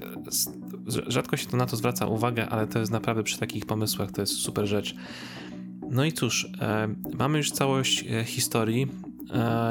rzadko 1.07 1.37
się 1.37 1.47
to 1.47 1.57
na 1.57 1.67
to 1.67 1.77
zwraca 1.77 2.07
uwagę, 2.07 2.49
ale 2.49 2.67
to 2.67 2.79
jest 2.79 2.93
naprawdę 2.93 3.23
przy 3.23 3.39
takich 3.39 3.67
pomysłach 3.67 4.13
to 4.13 4.21
jest 4.21 4.33
super 4.33 4.67
rzecz. 4.67 4.95
No 5.91 6.05
i 6.05 6.13
cóż, 6.13 6.53
e, 6.61 6.95
mamy 7.19 7.39
już 7.39 7.51
całość 7.51 8.05
historii. 8.25 8.87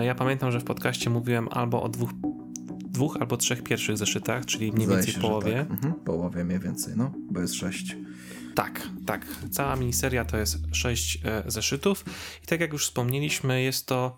Ja 0.02 0.16
pamiętam, 0.16 0.52
że 0.52 0.60
w 0.60 0.64
podcaście 0.64 1.10
mówiłem 1.10 1.48
albo 1.52 1.84
o 1.84 1.90
dwóch 1.90 2.12
dwóch 2.92 3.18
albo 3.20 3.38
trzech 3.38 3.64
pierwszych 3.64 3.98
zeszytach, 3.98 4.46
czyli 4.46 4.72
mniej 4.72 4.86
Zdaje 4.86 4.98
więcej 4.98 5.14
się, 5.14 5.22
połowie. 5.22 5.54
Tak. 5.54 5.72
Mhm, 5.72 5.94
połowie 5.94 6.44
mniej 6.44 6.60
więcej, 6.60 6.94
no, 6.98 7.12
bo 7.32 7.42
jest 7.42 7.54
sześć. 7.54 7.96
Tak, 8.56 8.90
tak. 9.06 9.26
Cała 9.52 9.76
miniseria 9.76 10.26
to 10.26 10.38
jest 10.38 10.58
sześć 10.72 11.20
e, 11.26 11.44
zeszytów 11.52 12.06
i 12.44 12.48
tak 12.48 12.60
jak 12.60 12.74
już 12.74 12.86
wspomnieliśmy, 12.86 13.62
jest 13.62 13.88
to 13.88 14.18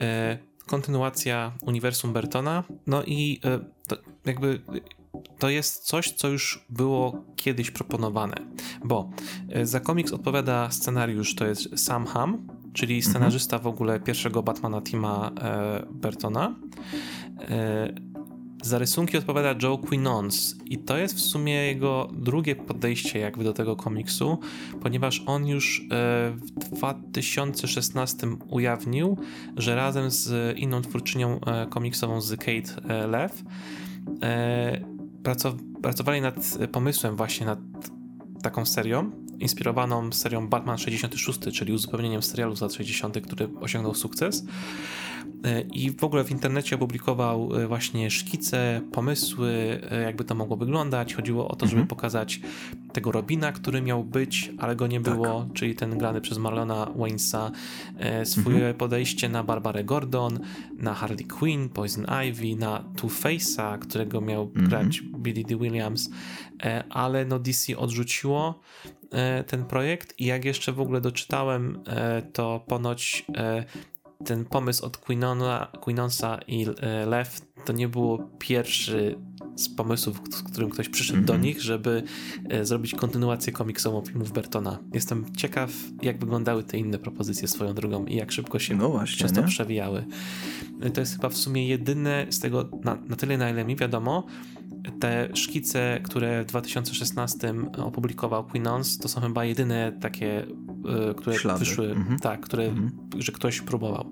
e, 0.00 0.38
kontynuacja 0.66 1.52
uniwersum 1.62 2.12
Bertona. 2.12 2.64
No 2.86 3.04
i 3.04 3.40
e, 3.44 3.58
to 3.86 3.96
jakby 4.24 4.60
to 5.38 5.48
jest 5.48 5.84
coś, 5.84 6.12
co 6.12 6.28
już 6.28 6.64
było 6.70 7.24
kiedyś 7.36 7.70
proponowane, 7.70 8.36
bo 8.84 9.10
e, 9.48 9.66
za 9.66 9.80
komiks 9.80 10.12
odpowiada 10.12 10.70
scenariusz, 10.70 11.34
to 11.34 11.46
jest 11.46 11.78
Sam 11.78 12.06
Ham, 12.06 12.48
czyli 12.72 12.96
mhm. 12.96 13.12
scenarzysta 13.12 13.58
w 13.58 13.66
ogóle 13.66 14.00
pierwszego 14.00 14.42
Batmana 14.42 14.82
Tima 14.82 15.30
e, 15.40 15.86
Bertona. 15.90 16.54
Za 18.62 18.78
rysunki 18.78 19.18
odpowiada 19.18 19.54
Joe 19.62 19.78
Quinons 19.78 20.56
i 20.66 20.78
to 20.78 20.96
jest 20.96 21.14
w 21.14 21.20
sumie 21.20 21.54
jego 21.54 22.08
drugie 22.12 22.56
podejście 22.56 23.18
jakby 23.18 23.44
do 23.44 23.52
tego 23.52 23.76
komiksu, 23.76 24.38
ponieważ 24.80 25.22
on 25.26 25.46
już 25.46 25.80
e, 25.80 25.84
w 26.56 26.76
2016 26.76 28.26
ujawnił, 28.50 29.16
że 29.56 29.76
razem 29.76 30.10
z 30.10 30.58
inną 30.58 30.82
twórczynią 30.82 31.40
e, 31.40 31.66
komiksową 31.66 32.20
z 32.20 32.36
Kate 32.36 32.88
e, 32.94 33.06
Lev 33.06 33.34
pracowali 35.82 36.20
nad 36.20 36.58
pomysłem 36.72 37.16
właśnie 37.16 37.46
nad 37.46 37.58
taką 38.42 38.66
serią, 38.66 39.10
inspirowaną 39.40 40.12
serią 40.12 40.48
Batman 40.48 40.78
66, 40.78 41.40
czyli 41.52 41.72
uzupełnieniem 41.72 42.22
serialu 42.22 42.56
z 42.56 42.60
lat 42.60 42.72
60., 42.72 43.20
który 43.20 43.48
osiągnął 43.60 43.94
sukces. 43.94 44.44
E, 45.44 45.60
I 45.60 45.90
w 45.90 46.04
ogóle 46.04 46.24
w 46.24 46.30
internecie 46.30 46.76
opublikował 46.76 47.56
e, 47.56 47.66
właśnie 47.66 48.10
szkice, 48.10 48.80
pomysły, 48.92 49.80
e, 49.90 50.02
jakby 50.02 50.24
to 50.24 50.34
mogło 50.34 50.56
wyglądać. 50.56 51.14
Chodziło 51.14 51.48
o 51.48 51.56
to, 51.56 51.66
żeby 51.66 51.80
mhm. 51.80 51.88
pokazać 51.88 52.40
tego 52.92 53.12
Robina, 53.12 53.52
który 53.52 53.82
miał 53.82 54.04
być, 54.04 54.52
ale 54.58 54.76
go 54.76 54.86
nie 54.86 55.00
było, 55.00 55.44
tak. 55.44 55.52
czyli 55.52 55.74
ten 55.74 55.98
grany 55.98 56.20
przez 56.20 56.38
Marlona 56.38 56.86
Waynesa, 56.96 57.50
swoje 58.24 58.56
mhm. 58.56 58.74
podejście 58.74 59.28
na 59.28 59.44
Barbarę 59.44 59.84
Gordon, 59.84 60.40
na 60.76 60.94
Harley 60.94 61.24
Quinn, 61.24 61.68
Poison 61.68 62.06
Ivy, 62.28 62.56
na 62.56 62.84
Two-Face'a, 62.96 63.78
którego 63.78 64.20
miał 64.20 64.42
mhm. 64.42 64.68
grać 64.68 65.00
Billy 65.00 65.44
D. 65.44 65.56
Williams, 65.56 66.10
ale 66.90 67.24
no 67.24 67.38
DC 67.38 67.76
odrzuciło 67.76 68.60
ten 69.46 69.64
projekt 69.64 70.14
i 70.18 70.24
jak 70.24 70.44
jeszcze 70.44 70.72
w 70.72 70.80
ogóle 70.80 71.00
doczytałem, 71.00 71.82
to 72.32 72.64
ponoć 72.68 73.26
ten 74.24 74.44
pomysł 74.44 74.86
od 74.86 74.96
Quinona, 74.96 75.68
Quinonsa 75.80 76.38
i 76.46 76.66
e, 76.80 77.06
Lew 77.06 77.40
to 77.64 77.72
nie 77.72 77.88
było 77.88 78.18
pierwszy 78.38 79.18
z 79.56 79.68
pomysłów, 79.68 80.20
z 80.30 80.42
którym 80.42 80.70
ktoś 80.70 80.88
przyszedł 80.88 81.16
mm 81.16 81.24
-hmm. 81.24 81.28
do 81.28 81.34
mhm. 81.34 81.46
nich, 81.46 81.62
żeby 81.62 82.02
e, 82.48 82.64
zrobić 82.64 82.94
kontynuację 82.94 83.52
komiksową 83.52 84.04
filmów 84.04 84.32
Bertona. 84.32 84.78
Jestem 84.94 85.36
ciekaw, 85.36 85.70
jak 86.02 86.18
wyglądały 86.18 86.64
te 86.64 86.78
inne 86.78 86.98
propozycje 86.98 87.48
swoją 87.48 87.74
drogą 87.74 88.06
i 88.06 88.14
jak 88.16 88.32
szybko 88.32 88.58
się 88.58 88.76
no 88.76 88.88
właśnie, 88.88 89.18
często 89.18 89.40
nie? 89.40 89.46
przewijały. 89.46 90.04
To 90.94 91.00
jest 91.00 91.12
chyba 91.12 91.28
w 91.28 91.36
sumie 91.36 91.68
jedyne 91.68 92.26
z 92.30 92.40
tego, 92.40 92.68
na, 92.84 92.94
na 92.94 93.16
tyle 93.16 93.38
na 93.38 93.50
ile 93.50 93.64
mi 93.64 93.76
wiadomo, 93.76 94.26
te 95.00 95.28
szkice, 95.34 96.00
które 96.02 96.42
w 96.44 96.46
2016 96.46 97.54
opublikował 97.76 98.44
Quinons, 98.44 98.98
to 98.98 99.08
są 99.08 99.20
chyba 99.20 99.44
jedyne 99.44 99.92
takie, 100.00 100.46
e, 101.10 101.14
które 101.14 101.36
Ślady. 101.36 101.58
wyszły, 101.58 101.90
mhm. 101.90 102.18
tak, 102.18 102.40
które, 102.40 102.64
mhm. 102.64 102.90
że 103.18 103.32
ktoś 103.32 103.60
próbował. 103.60 104.10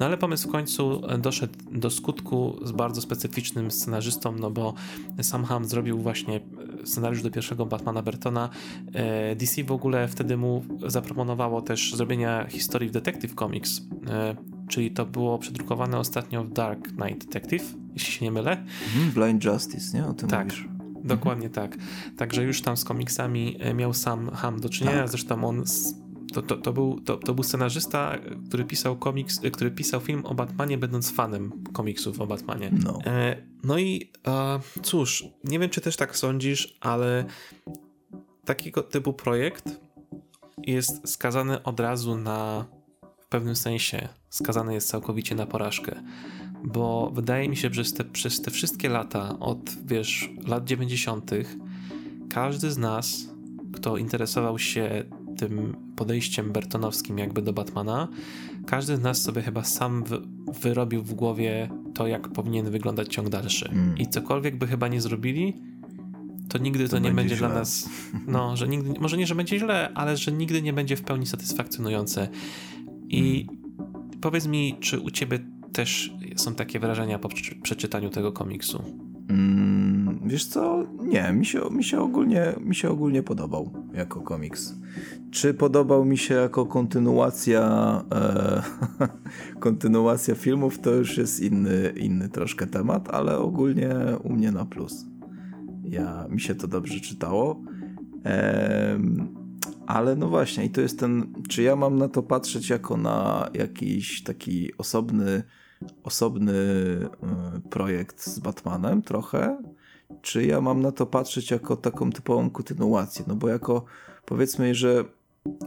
No 0.00 0.06
ale 0.06 0.16
pomysł 0.16 0.48
w 0.48 0.52
końcu 0.52 1.02
doszedł 1.18 1.54
do 1.72 1.90
skutku 1.90 2.60
z 2.62 2.72
bardzo 2.72 3.00
specyficznym 3.00 3.70
scenarzystą, 3.70 4.32
no 4.32 4.50
bo 4.50 4.74
Sam 5.22 5.44
Ham 5.44 5.64
zrobił 5.64 5.98
właśnie 5.98 6.40
scenariusz 6.84 7.22
do 7.22 7.30
pierwszego 7.30 7.66
Batmana 7.66 8.02
Bertona. 8.02 8.48
E, 8.92 9.36
DC 9.36 9.64
w 9.64 9.72
ogóle 9.72 10.08
wtedy 10.08 10.36
mu 10.36 10.64
zaproponowało 10.86 11.62
też 11.62 11.94
zrobienia 11.94 12.46
historii 12.48 12.88
w 12.88 12.92
Detective 12.92 13.34
Comics, 13.34 13.80
e, 14.08 14.36
czyli 14.68 14.90
to 14.90 15.06
było 15.06 15.38
przedrukowane 15.38 15.98
ostatnio 15.98 16.44
w 16.44 16.52
Dark 16.52 16.88
Knight 16.88 17.26
Detective 17.26 17.79
jeśli 17.94 18.12
się 18.12 18.24
nie 18.24 18.30
mylę. 18.32 18.50
Mhm, 18.50 19.10
Blind 19.10 19.44
Justice, 19.44 19.98
nie? 19.98 20.06
O 20.06 20.14
tym 20.14 20.28
tak. 20.28 20.44
mówisz. 20.44 20.68
Dokładnie 21.04 21.46
mhm. 21.46 21.68
tak. 21.68 21.80
Także 22.16 22.42
już 22.42 22.62
tam 22.62 22.76
z 22.76 22.84
komiksami 22.84 23.56
e, 23.60 23.74
miał 23.74 23.94
sam 23.94 24.30
Ham 24.30 24.60
do 24.60 24.68
czynienia. 24.68 24.98
Tak. 24.98 25.08
Zresztą 25.08 25.44
on 25.44 25.64
to, 26.32 26.42
to, 26.42 26.56
to, 26.56 26.72
był, 26.72 27.00
to, 27.00 27.16
to 27.16 27.34
był 27.34 27.44
scenarzysta, 27.44 28.18
który 28.48 28.64
pisał 28.64 28.96
komiks, 28.96 29.44
e, 29.44 29.50
który 29.50 29.70
pisał 29.70 30.00
film 30.00 30.26
o 30.26 30.34
Batmanie, 30.34 30.78
będąc 30.78 31.10
fanem 31.10 31.64
komiksów 31.72 32.20
o 32.20 32.26
Batmanie. 32.26 32.70
No, 32.84 32.98
e, 33.06 33.36
no 33.64 33.78
i 33.78 34.12
e, 34.26 34.60
cóż, 34.82 35.24
nie 35.44 35.58
wiem, 35.58 35.70
czy 35.70 35.80
też 35.80 35.96
tak 35.96 36.16
sądzisz, 36.16 36.78
ale 36.80 37.24
takiego 38.44 38.82
typu 38.82 39.12
projekt 39.12 39.80
jest 40.66 41.08
skazany 41.08 41.62
od 41.62 41.80
razu 41.80 42.16
na 42.16 42.66
w 43.20 43.26
pewnym 43.26 43.56
sensie 43.56 44.08
skazany 44.30 44.74
jest 44.74 44.88
całkowicie 44.88 45.34
na 45.34 45.46
porażkę 45.46 46.02
bo 46.64 47.10
wydaje 47.14 47.48
mi 47.48 47.56
się, 47.56 47.62
że 47.62 47.70
przez 47.70 47.94
te, 47.94 48.04
przez 48.04 48.42
te 48.42 48.50
wszystkie 48.50 48.88
lata, 48.88 49.38
od 49.38 49.76
wiesz, 49.86 50.30
lat 50.46 50.64
90., 50.64 51.30
każdy 52.30 52.70
z 52.70 52.78
nas, 52.78 53.30
kto 53.72 53.96
interesował 53.96 54.58
się 54.58 55.04
tym 55.36 55.76
podejściem 55.96 56.52
bertonowskim 56.52 57.18
jakby 57.18 57.42
do 57.42 57.52
Batmana, 57.52 58.08
każdy 58.66 58.96
z 58.96 59.00
nas 59.00 59.22
sobie 59.22 59.42
chyba 59.42 59.64
sam 59.64 60.04
wy, 60.04 60.18
wyrobił 60.62 61.02
w 61.02 61.14
głowie 61.14 61.70
to, 61.94 62.06
jak 62.06 62.28
powinien 62.28 62.70
wyglądać 62.70 63.14
ciąg 63.14 63.28
dalszy. 63.28 63.68
Mm. 63.68 63.98
I 63.98 64.06
cokolwiek 64.06 64.56
by 64.56 64.66
chyba 64.66 64.88
nie 64.88 65.00
zrobili, 65.00 65.56
to 66.48 66.58
nigdy 66.58 66.84
to, 66.84 66.90
to 66.90 66.98
nie 66.98 67.12
będzie, 67.12 67.36
dla 67.36 67.48
nas, 67.48 67.88
no, 68.26 68.56
że 68.56 68.68
nigdy, 68.68 69.00
może 69.00 69.16
nie, 69.16 69.26
że 69.26 69.34
będzie 69.34 69.58
źle, 69.58 69.90
ale 69.94 70.16
że 70.16 70.32
nigdy 70.32 70.62
nie 70.62 70.72
będzie 70.72 70.96
w 70.96 71.02
pełni 71.02 71.26
satysfakcjonujące. 71.26 72.28
I 73.08 73.46
mm 73.48 73.60
powiedz 74.20 74.46
mi, 74.46 74.76
czy 74.80 75.00
u 75.00 75.10
ciebie 75.10 75.38
też 75.72 76.12
są 76.36 76.54
takie 76.54 76.80
wrażenia 76.80 77.18
po 77.18 77.28
przeczytaniu 77.62 78.10
tego 78.10 78.32
komiksu? 78.32 78.82
Mm, 79.28 80.20
wiesz 80.24 80.44
co? 80.44 80.86
Nie, 81.02 81.32
mi 81.32 81.46
się, 81.46 81.60
mi, 81.70 81.84
się 81.84 82.00
ogólnie, 82.00 82.54
mi 82.60 82.74
się 82.74 82.90
ogólnie 82.90 83.22
podobał 83.22 83.72
jako 83.94 84.20
komiks. 84.20 84.74
Czy 85.30 85.54
podobał 85.54 86.04
mi 86.04 86.18
się 86.18 86.34
jako 86.34 86.66
kontynuacja 86.66 87.62
e, 88.14 88.62
kontynuacja 89.66 90.34
filmów, 90.34 90.78
to 90.78 90.90
już 90.90 91.16
jest 91.16 91.40
inny, 91.40 91.92
inny 91.96 92.28
troszkę 92.28 92.66
temat, 92.66 93.08
ale 93.14 93.38
ogólnie 93.38 93.94
u 94.22 94.32
mnie 94.32 94.52
na 94.52 94.64
plus. 94.64 95.06
Ja, 95.84 96.26
mi 96.30 96.40
się 96.40 96.54
to 96.54 96.68
dobrze 96.68 97.00
czytało. 97.00 97.62
E, 98.24 98.98
ale 99.86 100.16
no 100.16 100.28
właśnie, 100.28 100.64
i 100.64 100.70
to 100.70 100.80
jest 100.80 100.98
ten, 100.98 101.32
czy 101.48 101.62
ja 101.62 101.76
mam 101.76 101.98
na 101.98 102.08
to 102.08 102.22
patrzeć 102.22 102.70
jako 102.70 102.96
na 102.96 103.48
jakiś 103.54 104.22
taki 104.22 104.70
osobny 104.78 105.42
osobny 106.02 106.52
y, 106.52 107.08
projekt 107.70 108.26
z 108.26 108.38
Batmanem 108.38 109.02
trochę, 109.02 109.58
czy 110.22 110.44
ja 110.46 110.60
mam 110.60 110.82
na 110.82 110.92
to 110.92 111.06
patrzeć 111.06 111.50
jako 111.50 111.76
taką 111.76 112.10
typową 112.10 112.50
kontynuację, 112.50 113.24
no 113.28 113.34
bo 113.34 113.48
jako 113.48 113.84
powiedzmy, 114.24 114.74
że 114.74 115.04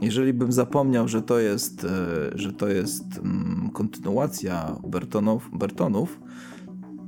jeżeli 0.01 0.33
bym 0.33 0.51
zapomniał, 0.51 1.07
że 1.07 1.21
to 1.21 1.39
jest, 1.39 1.83
y, 1.83 1.87
że 2.35 2.53
to 2.53 2.67
jest 2.67 3.03
mm, 3.17 3.69
kontynuacja 3.73 4.79
Bertonów, 4.87 5.49
Bertonów 5.53 6.19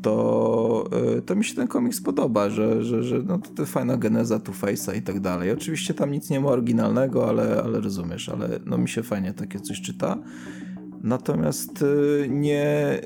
to, 0.06 0.90
y, 1.18 1.22
to 1.22 1.36
mi 1.36 1.46
się 1.46 1.56
ten 1.56 1.68
komiks 1.68 2.02
podoba, 2.02 2.50
że, 2.50 2.84
że, 2.84 3.04
że 3.04 3.24
no 3.24 3.38
to, 3.38 3.50
to 3.50 3.66
fajna 3.66 3.98
geneza 3.98 4.40
Two 4.40 4.52
Face'a 4.52 4.98
i 4.98 5.02
tak 5.02 5.20
dalej. 5.20 5.52
Oczywiście 5.52 5.94
tam 5.94 6.12
nic 6.12 6.30
nie 6.30 6.40
ma 6.40 6.50
oryginalnego, 6.50 7.30
ale, 7.30 7.64
ale 7.64 7.80
rozumiesz, 7.82 8.30
ale 8.30 8.60
no 8.66 8.78
mi 8.78 8.90
się 8.90 9.04
fajnie 9.04 9.34
takie 9.34 9.60
coś 9.60 9.82
czyta. 9.82 10.18
Natomiast 11.04 11.82
y, 11.82 12.28
nie, 12.30 13.00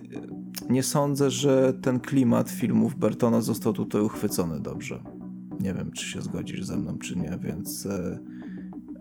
nie 0.70 0.84
sądzę, 0.84 1.32
że 1.32 1.74
ten 1.74 2.00
klimat 2.00 2.50
filmów 2.50 2.96
Bertona 2.96 3.42
został 3.42 3.74
tutaj 3.74 4.02
uchwycony 4.02 4.60
dobrze. 4.60 5.04
Nie 5.60 5.74
wiem, 5.74 5.92
czy 5.92 6.06
się 6.06 6.22
zgodzisz 6.22 6.64
ze 6.64 6.78
mną, 6.78 6.98
czy 6.98 7.16
nie, 7.16 7.40
więc. 7.42 7.86
E, 7.86 8.20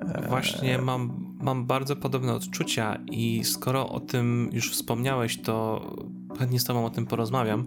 e, 0.01 0.29
Właśnie 0.29 0.79
mam, 0.79 1.35
mam 1.41 1.67
bardzo 1.67 1.97
podobne 1.97 2.35
odczucia, 2.35 2.99
i 3.11 3.45
skoro 3.45 3.89
o 3.89 4.01
tym 4.01 4.51
już 4.53 4.71
wspomniałeś, 4.71 5.43
to 5.43 5.81
chętnie 6.39 6.61
z 6.61 6.65
Tobą 6.65 6.87
o 6.87 6.91
tym 6.91 7.07
porozmawiam, 7.07 7.67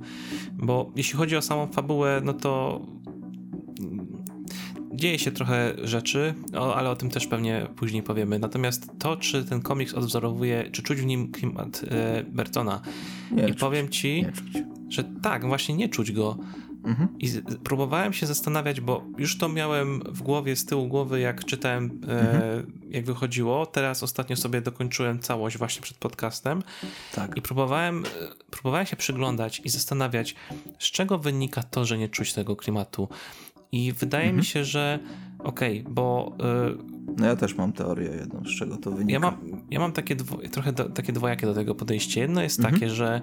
bo 0.53 0.91
jeśli 0.95 1.17
chodzi 1.17 1.37
o 1.37 1.41
samą 1.41 1.67
fabułę, 1.67 2.21
no 2.23 2.33
to 2.33 2.81
dzieje 5.01 5.19
się 5.19 5.31
trochę 5.31 5.73
rzeczy, 5.83 6.33
o, 6.57 6.75
ale 6.75 6.89
o 6.89 6.95
tym 6.95 7.09
też 7.09 7.27
pewnie 7.27 7.67
później 7.75 8.03
powiemy. 8.03 8.39
Natomiast 8.39 8.91
to, 8.99 9.17
czy 9.17 9.45
ten 9.45 9.61
komiks 9.61 9.93
odwzorowuje, 9.93 10.69
czy 10.71 10.83
czuć 10.83 11.01
w 11.01 11.05
nim 11.05 11.31
klimat 11.31 11.81
e, 11.91 12.23
Bertona. 12.23 12.81
Nie 13.31 13.43
I 13.43 13.47
czuć, 13.47 13.59
powiem 13.59 13.89
ci, 13.89 14.25
że 14.89 15.03
tak, 15.03 15.45
właśnie 15.45 15.75
nie 15.75 15.89
czuć 15.89 16.11
go. 16.11 16.37
Mhm. 16.83 17.09
I 17.19 17.29
próbowałem 17.63 18.13
się 18.13 18.25
zastanawiać, 18.25 18.81
bo 18.81 19.05
już 19.17 19.37
to 19.37 19.49
miałem 19.49 19.99
w 19.99 20.21
głowie, 20.21 20.55
z 20.55 20.65
tyłu 20.65 20.87
głowy, 20.87 21.19
jak 21.19 21.45
czytałem, 21.45 22.01
e, 22.07 22.19
mhm. 22.19 22.81
jak 22.89 23.05
wychodziło. 23.05 23.65
Teraz 23.65 24.03
ostatnio 24.03 24.35
sobie 24.35 24.61
dokończyłem 24.61 25.19
całość 25.19 25.57
właśnie 25.57 25.81
przed 25.81 25.97
podcastem. 25.97 26.63
Tak. 27.13 27.37
I 27.37 27.41
próbowałem, 27.41 28.05
e, 28.05 28.09
próbowałem 28.51 28.85
się 28.85 28.95
przyglądać 28.95 29.61
i 29.65 29.69
zastanawiać, 29.69 30.35
z 30.79 30.85
czego 30.91 31.17
wynika 31.17 31.63
to, 31.63 31.85
że 31.85 31.97
nie 31.97 32.09
czuć 32.09 32.33
tego 32.33 32.55
klimatu. 32.55 33.07
I 33.71 33.91
wydaje 33.91 34.23
mhm. 34.23 34.37
mi 34.37 34.45
się, 34.45 34.65
że 34.65 34.99
okej, 35.39 35.81
okay, 35.81 35.93
bo. 35.93 36.35
Yy, 36.39 36.77
no 37.17 37.25
ja 37.25 37.35
też 37.35 37.55
mam 37.55 37.73
teorię 37.73 38.09
jedną, 38.09 38.43
z 38.45 38.57
czego 38.57 38.77
to 38.77 38.91
wynika. 38.91 39.13
Ja 39.13 39.19
mam, 39.19 39.37
ja 39.71 39.79
mam 39.79 39.91
takie 39.91 40.15
dwo, 40.15 40.37
trochę 40.51 40.73
do, 40.73 40.89
takie 40.89 41.13
dwojakie 41.13 41.47
do 41.47 41.53
tego 41.53 41.75
podejście. 41.75 42.21
Jedno 42.21 42.41
jest 42.41 42.59
mhm. 42.59 42.73
takie, 42.73 42.89
że 42.89 43.21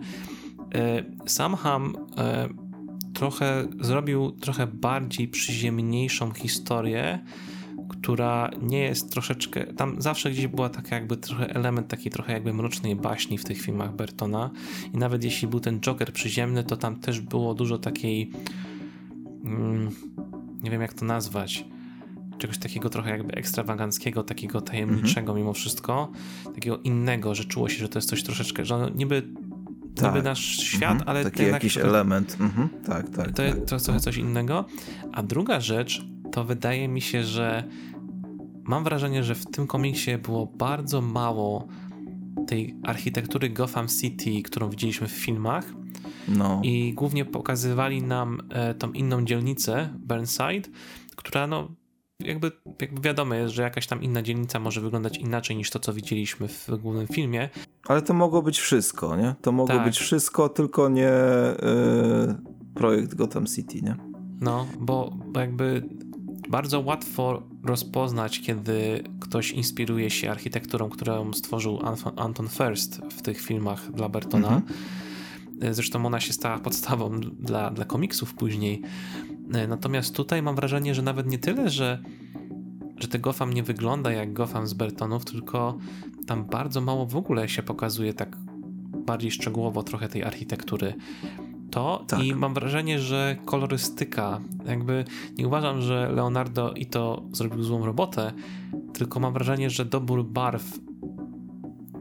yy, 0.75 1.05
sam 1.27 1.57
Ham 1.57 1.97
yy, 2.17 3.13
trochę 3.15 3.69
zrobił 3.81 4.31
trochę 4.31 4.67
bardziej 4.67 5.29
przyziemniejszą 5.29 6.31
historię, 6.33 7.19
która 7.89 8.51
nie 8.63 8.79
jest 8.79 9.13
troszeczkę. 9.13 9.67
Tam 9.67 10.03
zawsze 10.03 10.31
gdzieś 10.31 10.47
była 10.47 10.69
taka 10.69 10.97
jakby 10.97 11.17
trochę 11.17 11.55
element 11.55 11.89
takiej 11.89 12.13
trochę 12.13 12.33
jakby 12.33 12.55
mrocznej 12.55 12.97
baśni 12.97 13.39
w 13.39 13.45
tych 13.45 13.61
filmach 13.61 13.97
Bertona. 13.97 14.51
I 14.95 14.99
nawet 14.99 15.25
jeśli 15.25 15.49
był 15.49 15.61
ten 15.61 15.81
Joker 15.81 16.13
przyziemny, 16.13 16.65
to 16.65 16.77
tam 16.77 16.97
też 16.97 17.21
było 17.21 17.55
dużo 17.55 17.79
takiej. 17.79 18.31
Mm, 19.45 19.91
nie 20.63 20.71
wiem 20.71 20.83
jak 20.83 20.95
to 20.95 21.05
nazwać, 21.05 21.65
czegoś 22.39 22.59
takiego 22.59 22.91
trochę 22.91 23.11
jakby 23.11 23.35
ekstrawaganckiego, 23.35 24.23
takiego 24.23 24.61
tajemniczego 24.61 25.35
mimo 25.35 25.53
wszystko, 25.53 26.13
takiego 26.55 26.79
innego, 26.79 27.35
że 27.35 27.45
czuło 27.45 27.69
się, 27.69 27.79
że 27.79 27.89
to 27.89 27.99
jest 27.99 28.09
coś 28.09 28.23
troszeczkę, 28.23 28.65
że 28.65 28.91
niby, 28.95 29.23
tak. 29.95 30.15
niby 30.15 30.25
nasz 30.25 30.45
świat, 30.45 30.93
mhm. 30.93 31.09
ale 31.09 31.25
taki 31.25 31.43
jakiś 31.43 31.75
to, 31.75 31.81
element. 31.81 32.37
Mhm. 32.41 32.69
Tak, 32.87 33.11
tak. 33.11 33.27
To 33.27 33.33
tak. 33.33 33.47
jest 33.47 33.67
to 33.67 33.79
trochę 33.79 34.01
coś 34.01 34.17
innego. 34.17 34.65
A 35.13 35.23
druga 35.23 35.61
rzecz, 35.61 36.07
to 36.33 36.45
wydaje 36.45 36.89
mi 36.89 37.01
się, 37.01 37.25
że 37.25 37.65
mam 38.65 38.85
wrażenie, 38.85 39.25
że 39.25 39.35
w 39.35 39.47
tym 39.47 39.67
komiksie 39.67 40.19
było 40.19 40.47
bardzo 40.47 41.01
mało 41.01 41.69
tej 42.47 42.75
architektury 42.83 43.51
Gotham 43.51 43.89
City, 43.89 44.43
którą 44.43 44.71
widzieliśmy 44.71 45.09
w 45.09 45.13
filmach. 45.13 45.65
No. 46.29 46.61
I 46.65 46.93
głównie 46.95 47.25
pokazywali 47.25 48.03
nam 48.03 48.41
e, 48.51 48.75
tą 48.75 48.93
inną 48.93 49.25
dzielnicę, 49.25 49.89
Burnside, 49.99 50.69
która 51.17 51.47
no 51.47 51.69
jakby, 52.25 52.53
jakby 52.81 53.01
wiadomo 53.01 53.35
jest, 53.35 53.55
że 53.55 53.63
jakaś 53.63 53.87
tam 53.87 54.03
inna 54.03 54.23
dzielnica 54.23 54.59
może 54.59 54.81
wyglądać 54.81 55.19
inaczej 55.19 55.57
niż 55.57 55.71
to, 55.71 55.79
co 55.79 55.93
widzieliśmy 55.93 56.49
w 56.49 56.69
głównym 56.83 57.07
filmie. 57.07 57.49
Ale 57.87 58.03
to 58.03 58.15
mogło 58.15 58.43
być 58.43 58.59
wszystko, 58.59 59.17
nie? 59.17 59.35
To 59.43 59.53
mogło 59.53 59.77
tak. 59.77 59.85
być 59.85 59.99
wszystko, 59.99 60.49
tylko 60.49 60.89
nie 60.89 61.03
yy, 61.03 62.35
projekt 62.75 63.15
Gotham 63.15 63.47
City, 63.47 63.83
nie? 63.83 63.97
No, 64.41 64.67
bo, 64.81 65.17
jakby 65.37 65.89
bardzo 66.49 66.81
łatwo 66.81 67.43
rozpoznać, 67.65 68.41
kiedy 68.41 69.05
ktoś 69.21 69.51
inspiruje 69.51 70.11
się 70.11 70.31
architekturą, 70.31 70.89
którą 70.89 71.33
stworzył 71.33 71.81
Anton 72.17 72.49
First 72.49 73.01
w 73.11 73.23
tych 73.23 73.41
filmach 73.41 73.93
dla 73.93 74.09
Bertona. 74.09 74.49
-hmm. 74.49 74.73
Zresztą 75.71 76.07
ona 76.07 76.21
się 76.21 76.33
stała 76.33 76.59
podstawą 76.59 77.21
dla, 77.21 77.71
dla 77.71 77.85
komiksów 77.85 78.35
później. 78.35 78.83
E, 79.55 79.67
natomiast 79.67 80.17
tutaj 80.17 80.43
mam 80.43 80.57
wrażenie, 80.57 80.95
że 80.95 81.03
nawet 81.03 81.27
nie 81.27 81.39
tyle, 81.39 81.71
że, 81.71 82.03
że 82.97 83.09
ten 83.09 83.21
Gotham 83.21 83.53
nie 83.53 83.63
wygląda 83.63 84.13
jak 84.13 84.33
Gotham 84.33 84.67
z 84.67 84.75
Bertonów, 84.75 85.25
tylko 85.25 85.79
tam 86.27 86.45
bardzo 86.45 86.81
mało 86.81 87.07
w 87.07 87.17
ogóle 87.17 87.49
się 87.49 87.63
pokazuje 87.63 88.15
tak 88.15 88.37
bardziej 89.07 89.31
szczegółowo 89.31 89.83
trochę 89.83 90.09
tej 90.09 90.25
architektury 90.25 90.95
to 91.71 92.05
tak. 92.09 92.25
i 92.25 92.35
mam 92.35 92.55
wrażenie, 92.55 92.99
że 92.99 93.37
kolorystyka, 93.45 94.41
jakby 94.67 95.05
nie 95.39 95.47
uważam, 95.47 95.81
że 95.81 96.13
Leonardo 96.13 96.73
i 96.73 96.87
to 96.87 97.23
zrobił 97.33 97.63
złą 97.63 97.87
robotę, 97.87 98.33
tylko 98.93 99.21
mam 99.21 99.33
wrażenie, 99.33 99.71
że 99.71 99.85
dobór 99.85 100.25
barw 100.25 100.81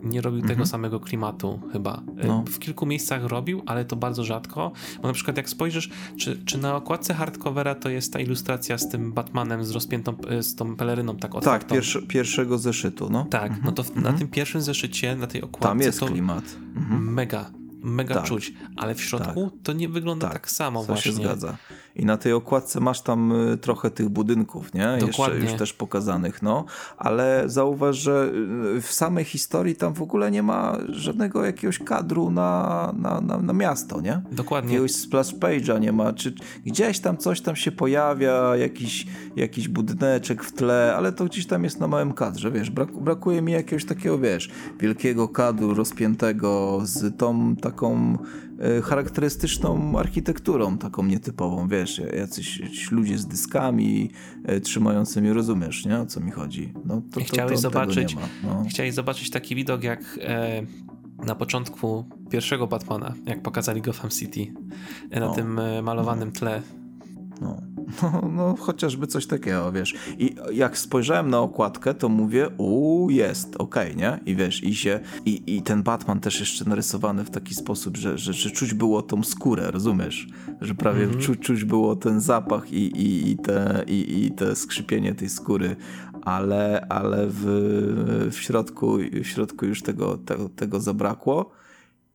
nie 0.03 0.21
robił 0.21 0.39
mhm. 0.39 0.55
tego 0.55 0.65
samego 0.65 0.99
klimatu 0.99 1.59
chyba. 1.71 2.01
No. 2.27 2.43
W 2.47 2.59
kilku 2.59 2.85
miejscach 2.85 3.23
robił, 3.23 3.63
ale 3.65 3.85
to 3.85 3.95
bardzo 3.95 4.23
rzadko. 4.23 4.71
Bo 5.01 5.07
na 5.07 5.13
przykład 5.13 5.37
jak 5.37 5.49
spojrzysz, 5.49 5.89
czy, 6.17 6.45
czy 6.45 6.57
na 6.57 6.75
okładce 6.75 7.13
hardcovera 7.13 7.75
to 7.75 7.89
jest 7.89 8.13
ta 8.13 8.19
ilustracja 8.19 8.77
z 8.77 8.89
tym 8.89 9.13
Batmanem 9.13 9.65
z 9.65 9.71
rozpiętą, 9.71 10.15
z 10.41 10.55
tą 10.55 10.75
peleryną 10.75 11.15
tak 11.15 11.35
otwartą. 11.35 11.67
Tak, 11.67 11.75
pierwszy, 11.75 12.01
pierwszego 12.01 12.57
zeszytu, 12.57 13.09
no. 13.09 13.25
Tak, 13.29 13.43
mhm. 13.43 13.61
no 13.65 13.71
to 13.71 13.83
w, 13.83 13.89
na 13.89 13.97
mhm. 13.97 14.17
tym 14.17 14.27
pierwszym 14.27 14.61
zeszycie, 14.61 15.15
na 15.15 15.27
tej 15.27 15.41
okładce 15.41 15.67
Tam 15.69 15.79
jest 15.79 15.99
klimat. 15.99 16.43
Mhm. 16.75 17.13
Mega 17.13 17.51
mega 17.87 18.15
tak. 18.15 18.23
czuć, 18.23 18.53
ale 18.75 18.95
w 18.95 19.01
środku 19.01 19.49
tak. 19.51 19.59
to 19.63 19.73
nie 19.73 19.89
wygląda 19.89 20.27
tak, 20.27 20.33
tak 20.33 20.51
samo 20.51 20.79
to 20.79 20.85
właśnie. 20.85 21.11
się 21.11 21.17
zgadza. 21.17 21.57
I 21.97 22.05
na 22.05 22.17
tej 22.17 22.33
okładce 22.33 22.79
masz 22.79 23.01
tam 23.01 23.31
y, 23.51 23.57
trochę 23.57 23.91
tych 23.91 24.09
budynków, 24.09 24.73
nie? 24.73 24.97
Dokładnie. 24.99 25.35
Jeszcze 25.35 25.51
już 25.51 25.59
też 25.59 25.73
pokazanych, 25.73 26.41
no. 26.41 26.65
Ale 26.97 27.43
zauważ, 27.45 27.97
że 27.97 28.31
y, 28.77 28.81
w 28.81 28.91
samej 28.91 29.25
historii 29.25 29.75
tam 29.75 29.93
w 29.93 30.01
ogóle 30.01 30.31
nie 30.31 30.43
ma 30.43 30.77
żadnego 30.89 31.45
jakiegoś 31.45 31.79
kadru 31.79 32.31
na, 32.31 32.93
na, 32.97 33.21
na, 33.21 33.37
na 33.37 33.53
miasto, 33.53 34.01
nie? 34.01 34.21
Dokładnie. 34.31 34.73
Jakiegoś 34.73 34.91
splash 34.91 35.35
page'a 35.35 35.79
nie 35.79 35.91
ma, 35.91 36.13
czy 36.13 36.33
gdzieś 36.65 36.99
tam 36.99 37.17
coś 37.17 37.41
tam 37.41 37.55
się 37.55 37.71
pojawia, 37.71 38.55
jakiś, 38.55 39.07
jakiś 39.35 39.67
budyneczek 39.67 40.43
w 40.43 40.51
tle, 40.51 40.93
ale 40.97 41.11
to 41.11 41.25
gdzieś 41.25 41.45
tam 41.45 41.63
jest 41.63 41.79
na 41.79 41.87
małym 41.87 42.13
kadrze, 42.13 42.51
wiesz, 42.51 42.69
brak, 42.69 42.97
brakuje 42.97 43.41
mi 43.41 43.51
jakiegoś 43.51 43.85
takiego, 43.85 44.19
wiesz, 44.19 44.49
wielkiego 44.79 45.27
kadru 45.27 45.73
rozpiętego 45.73 46.79
z 46.83 47.17
tą 47.17 47.55
taką 47.55 48.17
charakterystyczną 48.84 49.99
architekturą, 49.99 50.77
taką 50.77 51.05
nietypową, 51.05 51.67
wiesz, 51.67 52.01
jacyś 52.17 52.61
ludzie 52.91 53.17
z 53.17 53.27
dyskami 53.27 54.11
e, 54.45 54.59
trzymającymi, 54.59 55.34
rozumiesz, 55.34 55.85
nie? 55.85 55.99
O 55.99 56.05
co 56.05 56.19
mi 56.19 56.31
chodzi. 56.31 56.73
No, 56.85 57.01
to, 57.11 57.21
chciałeś, 57.21 57.51
to, 57.51 57.57
zobaczyć, 57.57 58.15
no. 58.43 58.63
chciałeś 58.69 58.93
zobaczyć 58.93 59.29
taki 59.29 59.55
widok 59.55 59.84
jak 59.84 60.19
e, 60.21 60.61
na 61.25 61.35
początku 61.35 62.05
pierwszego 62.29 62.67
Batmana, 62.67 63.13
jak 63.25 63.41
pokazali 63.41 63.81
Gotham 63.81 64.09
City 64.09 64.53
e, 65.09 65.19
na 65.19 65.25
no. 65.25 65.34
tym 65.34 65.59
malowanym 65.84 66.27
no. 66.29 66.39
tle. 66.39 66.61
No. 67.41 67.66
No, 68.01 68.30
no, 68.35 68.55
chociażby 68.55 69.07
coś 69.07 69.27
takiego, 69.27 69.72
wiesz. 69.72 69.95
I 70.18 70.35
jak 70.51 70.77
spojrzałem 70.77 71.30
na 71.30 71.39
okładkę, 71.39 71.93
to 71.93 72.09
mówię, 72.09 72.49
uuu, 72.57 73.09
jest, 73.09 73.55
okej, 73.55 73.91
okay, 73.91 73.95
nie? 73.95 74.19
I 74.26 74.35
wiesz, 74.35 74.64
i 74.64 74.76
się, 74.76 74.99
i, 75.26 75.55
i 75.55 75.61
ten 75.61 75.84
Batman 75.84 76.19
też 76.19 76.39
jeszcze 76.39 76.65
narysowany 76.65 77.23
w 77.23 77.30
taki 77.30 77.55
sposób, 77.55 77.97
że, 77.97 78.18
że, 78.18 78.34
że 78.34 78.51
czuć 78.51 78.73
było 78.73 79.01
tą 79.01 79.23
skórę, 79.23 79.72
rozumiesz? 79.72 80.27
Że 80.61 80.76
prawie 80.76 81.03
mm 81.03 81.15
-hmm. 81.15 81.22
czu, 81.22 81.35
czuć 81.35 81.64
było 81.64 81.95
ten 81.95 82.22
zapach 82.22 82.72
i, 82.72 82.85
i, 82.85 83.31
i, 83.31 83.38
te, 83.38 83.84
i, 83.88 84.26
i 84.26 84.31
te 84.31 84.55
skrzypienie 84.55 85.15
tej 85.15 85.30
skóry, 85.30 85.76
ale, 86.22 86.88
ale 86.89 87.27
w, 87.30 87.43
w, 88.31 88.35
środku, 88.35 88.97
w 89.23 89.27
środku 89.27 89.65
już 89.65 89.81
tego, 89.81 90.18
tego, 90.18 90.49
tego 90.49 90.80
zabrakło. 90.80 91.51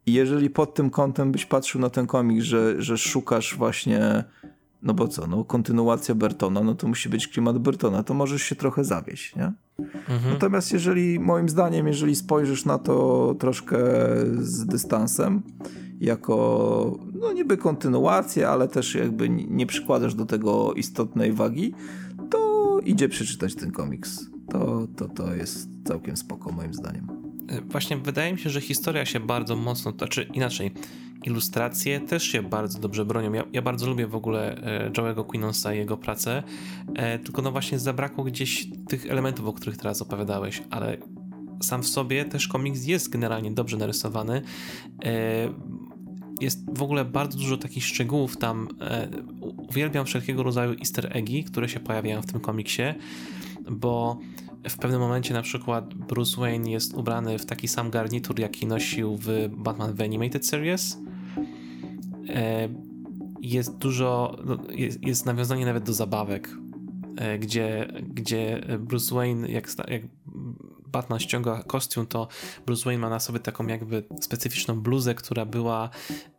I 0.07 0.12
jeżeli 0.12 0.51
pod 0.51 0.74
tym 0.74 0.90
kątem 0.90 1.32
byś 1.32 1.47
patrzył 1.47 1.81
na 1.81 1.90
ten 1.90 2.07
komik, 2.07 2.43
że, 2.43 2.82
że 2.82 2.99
szukasz 2.99 3.57
właśnie 3.57 4.24
no 4.82 4.94
bo 4.94 5.09
co, 5.09 5.26
no 5.26 5.44
kontynuacja 5.44 6.14
Bertona, 6.14 6.62
no 6.62 6.74
to 6.74 6.88
musi 6.88 7.09
być 7.09 7.28
klimat 7.28 7.59
Bertona, 7.59 8.02
to 8.02 8.14
możesz 8.14 8.42
się 8.42 8.56
trochę 8.56 8.84
zawieść, 8.84 9.36
nie? 9.36 9.52
Mhm. 9.78 10.32
Natomiast 10.32 10.72
jeżeli, 10.72 11.20
moim 11.20 11.48
zdaniem, 11.48 11.86
jeżeli 11.86 12.16
spojrzysz 12.16 12.64
na 12.64 12.78
to 12.78 13.34
troszkę 13.38 13.78
z 14.38 14.66
dystansem, 14.66 15.42
jako, 16.00 16.98
no 17.14 17.32
niby 17.32 17.56
kontynuację, 17.56 18.48
ale 18.48 18.68
też 18.68 18.94
jakby 18.94 19.28
nie 19.28 19.66
przykładasz 19.66 20.14
do 20.14 20.26
tego 20.26 20.72
istotnej 20.72 21.32
wagi, 21.32 21.74
to 22.30 22.78
idzie 22.84 23.09
przeczytać 23.09 23.54
ten 23.54 23.70
komiks. 23.70 24.30
To, 24.50 24.86
to, 24.96 25.09
to 25.09 25.34
jest 25.34 25.68
całkiem 25.84 26.16
spoko, 26.16 26.52
moim 26.52 26.74
zdaniem. 26.74 27.06
E, 27.48 27.60
właśnie 27.60 27.96
wydaje 27.96 28.32
mi 28.32 28.38
się, 28.38 28.50
że 28.50 28.60
historia 28.60 29.06
się 29.06 29.20
bardzo 29.20 29.56
mocno, 29.56 29.92
znaczy 29.98 30.22
inaczej, 30.34 30.72
ilustracje 31.24 32.01
też 32.01 32.23
się 32.23 32.43
bardzo 32.43 32.78
dobrze 32.78 33.05
bronią. 33.05 33.32
Ja, 33.32 33.44
ja 33.53 33.62
bardzo 33.62 33.86
lubię 33.86 34.07
w 34.07 34.15
ogóle 34.15 34.57
e, 34.57 34.90
Joe'ego 34.90 35.27
Quinonsa 35.27 35.74
i 35.74 35.78
jego 35.78 35.97
pracę, 35.97 36.43
e, 36.94 37.19
tylko 37.19 37.43
no 37.43 37.53
właśnie 37.53 37.78
zabrakło 37.78 38.24
gdzieś 38.24 38.66
tych 38.89 39.07
elementów, 39.07 39.47
o 39.47 39.53
których 39.53 39.77
teraz 39.77 40.03
opowiadałeś, 40.03 40.62
ale 40.70 40.97
sam 41.62 41.82
w 41.82 41.89
sobie 41.89 42.24
też 42.24 42.49
komiks 42.49 42.85
jest 42.85 43.09
generalnie 43.09 43.51
dobrze 43.51 43.77
narysowany. 43.77 44.43
E, 45.05 45.53
jest 46.40 46.78
w 46.78 46.82
ogóle 46.82 47.05
bardzo 47.05 47.39
dużo 47.39 47.57
takich 47.57 47.85
szczegółów 47.85 48.36
tam. 48.36 48.69
Uwielbiam 49.40 50.07
wszelkiego 50.07 50.43
rodzaju 50.43 50.73
easter 50.73 51.16
eggi, 51.16 51.44
które 51.44 51.69
się 51.69 51.81
pojawiają 51.81 52.23
w 52.23 52.27
tym 52.27 52.40
komiksie, 52.40 52.82
bo 53.70 54.19
w 54.68 54.78
pewnym 54.78 55.01
momencie 55.01 55.34
na 55.34 55.43
przykład 55.43 55.94
Bruce 55.94 56.40
Wayne 56.40 56.70
jest 56.70 56.94
ubrany 56.94 57.39
w 57.39 57.47
taki 57.47 57.68
sam 57.68 57.90
garnitur, 57.90 58.40
jaki 58.40 58.66
nosił 58.66 59.16
w 59.16 59.48
Batman 59.51 59.97
The 59.97 60.05
Animated 60.05 60.47
Series. 60.47 60.98
E, 62.28 62.68
jest 63.40 63.78
dużo, 63.78 64.36
no, 64.44 64.59
jest, 64.70 65.05
jest 65.05 65.26
nawiązanie 65.26 65.66
nawet 65.66 65.84
do 65.84 65.93
zabawek, 65.93 66.48
e, 67.16 67.39
gdzie, 67.39 67.93
gdzie 68.14 68.60
Bruce 68.80 69.14
Wayne, 69.14 69.48
jak, 69.48 69.68
jak 69.89 70.02
Batman 70.93 71.20
ściąga 71.20 71.62
kostium, 71.62 72.06
to 72.06 72.28
Bruce 72.66 72.85
Wayne 72.85 73.01
ma 73.01 73.10
na 73.10 73.20
sobie 73.20 73.39
taką 73.39 73.66
jakby 73.66 74.05
specyficzną 74.20 74.81
bluzę, 74.81 75.14
która 75.14 75.44
była, 75.44 75.90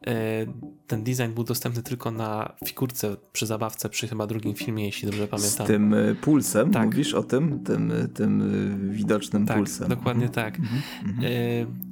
e, 0.07 0.45
ten 0.87 1.03
design 1.03 1.33
był 1.33 1.43
dostępny 1.43 1.83
tylko 1.83 2.11
na 2.11 2.53
figurce 2.65 3.15
przy 3.33 3.45
zabawce, 3.45 3.89
przy 3.89 4.07
chyba 4.07 4.27
drugim 4.27 4.55
filmie, 4.55 4.85
jeśli 4.85 5.05
dobrze 5.05 5.27
pamiętam. 5.27 5.65
Z 5.65 5.69
tym 5.69 5.95
pulsem, 6.21 6.71
tak. 6.71 6.85
mówisz 6.85 7.13
o 7.13 7.23
tym? 7.23 7.63
Tym, 7.63 7.93
tym 8.13 8.91
widocznym 8.91 9.45
tak, 9.45 9.57
pulsem. 9.57 9.89
dokładnie 9.89 10.25
mhm. 10.25 10.51
tak. 10.51 10.59
Mhm 11.03 11.83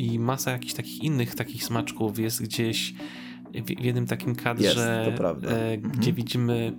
i 0.00 0.18
masa 0.18 0.50
jakichś 0.50 0.74
takich 0.74 1.02
innych 1.02 1.34
takich 1.34 1.64
smaczków 1.64 2.18
jest 2.18 2.42
gdzieś 2.42 2.94
w, 3.54 3.80
jednym 3.80 4.06
takim 4.06 4.34
kadrze, 4.34 5.06
jest, 5.06 5.20
e, 5.52 5.78
gdzie 5.78 6.10
mhm. 6.10 6.14
widzimy 6.14 6.72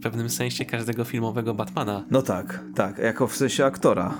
pewnym 0.00 0.30
sensie 0.30 0.64
każdego 0.64 1.04
filmowego 1.04 1.54
Batmana. 1.54 2.04
No 2.10 2.22
tak, 2.22 2.64
tak, 2.74 2.98
jako 2.98 3.26
w 3.26 3.36
sensie 3.36 3.64
aktora. 3.64 4.14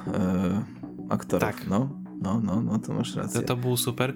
Aktorów, 1.08 1.48
tak. 1.48 1.66
no. 1.66 1.99
No, 2.20 2.40
no, 2.44 2.60
no, 2.60 2.78
to 2.78 2.94
masz 2.94 3.16
rację. 3.16 3.40
To, 3.40 3.46
to 3.46 3.56
był 3.56 3.76
super. 3.76 4.14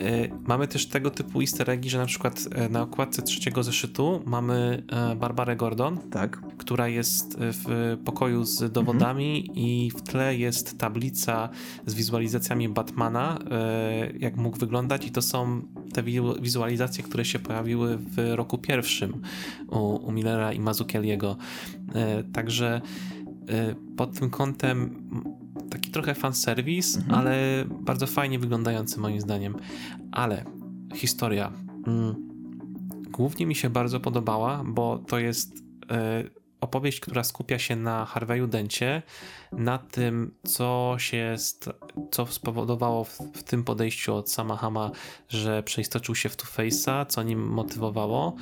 E, 0.00 0.28
mamy 0.46 0.68
też 0.68 0.86
tego 0.86 1.10
typu 1.10 1.40
easter 1.40 1.70
eggi, 1.70 1.90
że 1.90 1.98
na 1.98 2.06
przykład 2.06 2.48
e, 2.50 2.68
na 2.68 2.82
okładce 2.82 3.22
trzeciego 3.22 3.62
zeszytu 3.62 4.22
mamy 4.26 4.82
e, 4.88 5.16
Barbarę 5.16 5.56
Gordon, 5.56 5.98
tak. 6.10 6.42
która 6.58 6.88
jest 6.88 7.36
w 7.38 7.96
pokoju 8.04 8.44
z 8.44 8.72
dowodami 8.72 9.38
mhm. 9.38 9.58
i 9.58 9.90
w 9.96 10.02
tle 10.02 10.36
jest 10.36 10.78
tablica 10.78 11.48
z 11.86 11.94
wizualizacjami 11.94 12.68
Batmana, 12.68 13.38
jak 14.18 14.36
mógł 14.36 14.58
wyglądać 14.58 15.06
i 15.06 15.10
to 15.10 15.22
są 15.22 15.62
te 15.92 16.02
wizualizacje, 16.40 17.04
które 17.04 17.24
się 17.24 17.38
pojawiły 17.38 17.96
w 17.96 18.32
roku 18.34 18.58
pierwszym 18.58 19.22
u, 19.68 19.78
u 19.78 20.12
Millera 20.12 20.52
i 20.52 20.60
Mazzucchelliego. 20.60 21.36
Także 22.32 22.80
pod 23.96 24.18
tym 24.18 24.30
kątem 24.30 25.04
taki 25.70 25.90
trochę 25.90 26.14
fanserwis, 26.14 26.96
mhm. 26.96 27.18
ale 27.18 27.64
bardzo 27.68 28.06
fajnie 28.06 28.38
wyglądający 28.38 29.00
moim 29.00 29.20
zdaniem. 29.20 29.56
Ale 30.12 30.44
historia 30.94 31.52
mm, 31.86 32.14
głównie 33.10 33.46
mi 33.46 33.54
się 33.54 33.70
bardzo 33.70 34.00
podobała, 34.00 34.62
bo 34.66 34.98
to 34.98 35.18
jest 35.18 35.58
y, 35.58 36.44
opowieść, 36.60 37.00
która 37.00 37.24
skupia 37.24 37.58
się 37.58 37.76
na 37.76 38.04
Harveyu 38.04 38.46
Dencie, 38.46 39.02
na 39.52 39.78
tym, 39.78 40.34
co 40.44 40.94
się, 40.98 41.36
co 42.10 42.26
spowodowało 42.26 43.04
w, 43.04 43.18
w 43.34 43.42
tym 43.42 43.64
podejściu 43.64 44.14
od 44.14 44.30
Samahama, 44.30 44.90
że 45.28 45.62
przeistoczył 45.62 46.14
się 46.14 46.28
w 46.28 46.36
Two-Face'a, 46.36 47.06
co 47.06 47.22
nim 47.22 47.46
motywowało. 47.46 48.34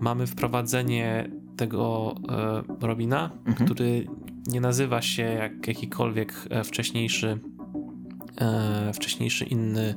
Mamy 0.00 0.26
wprowadzenie 0.26 1.30
tego 1.56 2.14
e, 2.28 2.86
Robina, 2.86 3.30
mhm. 3.46 3.66
który 3.66 4.06
nie 4.46 4.60
nazywa 4.60 5.02
się 5.02 5.22
jak 5.22 5.68
jakikolwiek 5.68 6.34
e, 6.50 6.64
wcześniejszy 6.64 7.38
e, 8.40 8.92
wcześniejszy 8.92 9.44
inny 9.44 9.94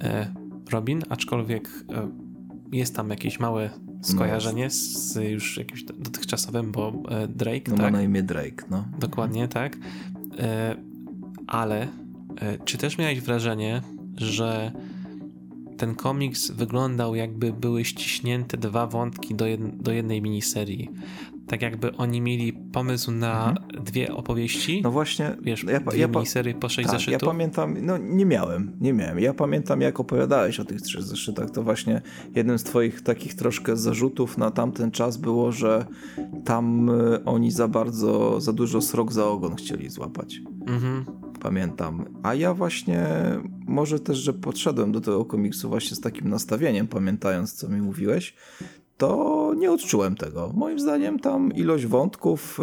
e, 0.00 0.34
Robin, 0.70 1.02
aczkolwiek 1.08 1.68
e, 1.92 2.08
jest 2.72 2.96
tam 2.96 3.10
jakieś 3.10 3.40
małe 3.40 3.70
skojarzenie 4.02 4.70
z 4.70 5.16
już 5.30 5.56
jakimś 5.56 5.84
dotychczasowym, 5.84 6.72
bo 6.72 6.92
e, 7.08 7.28
Drake, 7.28 7.70
no, 7.70 7.76
tak? 7.76 7.82
ma 7.82 7.90
na 7.90 8.02
imię 8.02 8.22
Drake, 8.22 8.66
no. 8.70 8.84
Dokładnie, 8.98 9.48
tak. 9.48 9.76
E, 10.38 10.76
ale 11.46 11.88
czy 12.64 12.78
też 12.78 12.98
miałeś 12.98 13.20
wrażenie, 13.20 13.82
że 14.16 14.72
ten 15.82 15.94
komiks 15.94 16.50
wyglądał 16.50 17.14
jakby 17.14 17.52
były 17.52 17.84
ściśnięte 17.84 18.56
dwa 18.56 18.86
wątki 18.86 19.34
do, 19.34 19.46
jed 19.46 19.82
do 19.82 19.92
jednej 19.92 20.22
miniserii 20.22 20.90
tak 21.46 21.62
jakby 21.62 21.96
oni 21.96 22.20
mieli 22.20 22.52
pomysł 22.52 23.10
na 23.10 23.50
mhm. 23.50 23.84
dwie 23.84 24.14
opowieści. 24.14 24.80
No 24.82 24.90
właśnie, 24.90 25.36
wiesz, 25.42 25.64
ja, 25.64 25.80
dwie 25.80 25.98
ja, 25.98 26.08
miniserie 26.08 26.54
po 26.54 26.68
sześć 26.68 26.88
tak, 26.88 26.98
zeszytów. 26.98 27.22
Ja 27.22 27.28
pamiętam, 27.28 27.76
no 27.82 27.98
nie 27.98 28.26
miałem, 28.26 28.72
nie 28.80 28.92
miałem. 28.92 29.20
Ja 29.20 29.34
pamiętam 29.34 29.80
jak 29.80 30.00
opowiadałeś 30.00 30.60
o 30.60 30.64
tych 30.64 30.82
trzech 30.82 31.02
zeszytach, 31.02 31.50
to 31.50 31.62
właśnie 31.62 32.02
jednym 32.34 32.58
z 32.58 32.64
twoich 32.64 33.00
takich 33.00 33.34
troszkę 33.34 33.76
zarzutów 33.76 34.38
na 34.38 34.50
tamten 34.50 34.90
czas 34.90 35.16
było, 35.16 35.52
że 35.52 35.86
tam 36.44 36.90
y, 36.90 37.24
oni 37.24 37.50
za 37.50 37.68
bardzo, 37.68 38.40
za 38.40 38.52
dużo 38.52 38.80
srok 38.80 39.12
za 39.12 39.26
ogon 39.26 39.54
chcieli 39.54 39.90
złapać. 39.90 40.40
Mhm. 40.66 41.04
Pamiętam. 41.40 42.04
A 42.22 42.34
ja 42.34 42.54
właśnie, 42.54 43.06
może 43.66 44.00
też, 44.00 44.18
że 44.18 44.32
podszedłem 44.32 44.92
do 44.92 45.00
tego 45.00 45.24
komiksu 45.24 45.68
właśnie 45.68 45.96
z 45.96 46.00
takim 46.00 46.28
nastawieniem, 46.28 46.88
pamiętając 46.88 47.52
co 47.52 47.68
mi 47.68 47.80
mówiłeś, 47.80 48.34
to 49.02 49.54
nie 49.56 49.72
odczułem 49.72 50.16
tego. 50.16 50.52
Moim 50.54 50.80
zdaniem 50.80 51.18
tam 51.18 51.52
ilość 51.52 51.86
wątków 51.86 52.60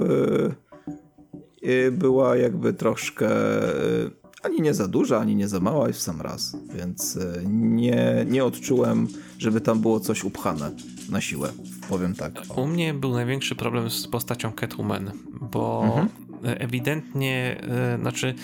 yy, 1.62 1.72
yy, 1.74 1.92
była 1.92 2.38
jakby 2.38 2.74
troszkę 2.74 3.26
yy, 3.26 4.12
ani 4.44 4.62
nie 4.62 4.74
za 4.74 4.88
duża, 4.88 5.20
ani 5.20 5.36
nie 5.36 5.48
za 5.48 5.60
mała, 5.60 5.88
w 5.88 5.96
sam 5.96 6.22
raz. 6.22 6.58
Więc 6.76 7.16
y, 7.16 7.44
nie, 7.50 8.26
nie 8.30 8.46
odczułem, 8.46 9.08
żeby 9.38 9.62
tam 9.62 9.80
było 9.80 10.00
coś 10.00 10.24
upchane 10.24 10.72
na 11.10 11.22
siłę. 11.22 11.50
Powiem 11.90 12.16
tak. 12.16 12.42
O. 12.50 12.62
U 12.62 12.68
mnie 12.68 12.94
był 12.94 13.12
największy 13.12 13.56
problem 13.56 13.90
z 13.90 14.08
postacią 14.08 14.52
Catwoman, 14.52 15.12
bo 15.52 15.84
mhm. 15.86 16.10
ewidentnie, 16.44 17.62
y, 17.96 18.02
znaczy 18.02 18.36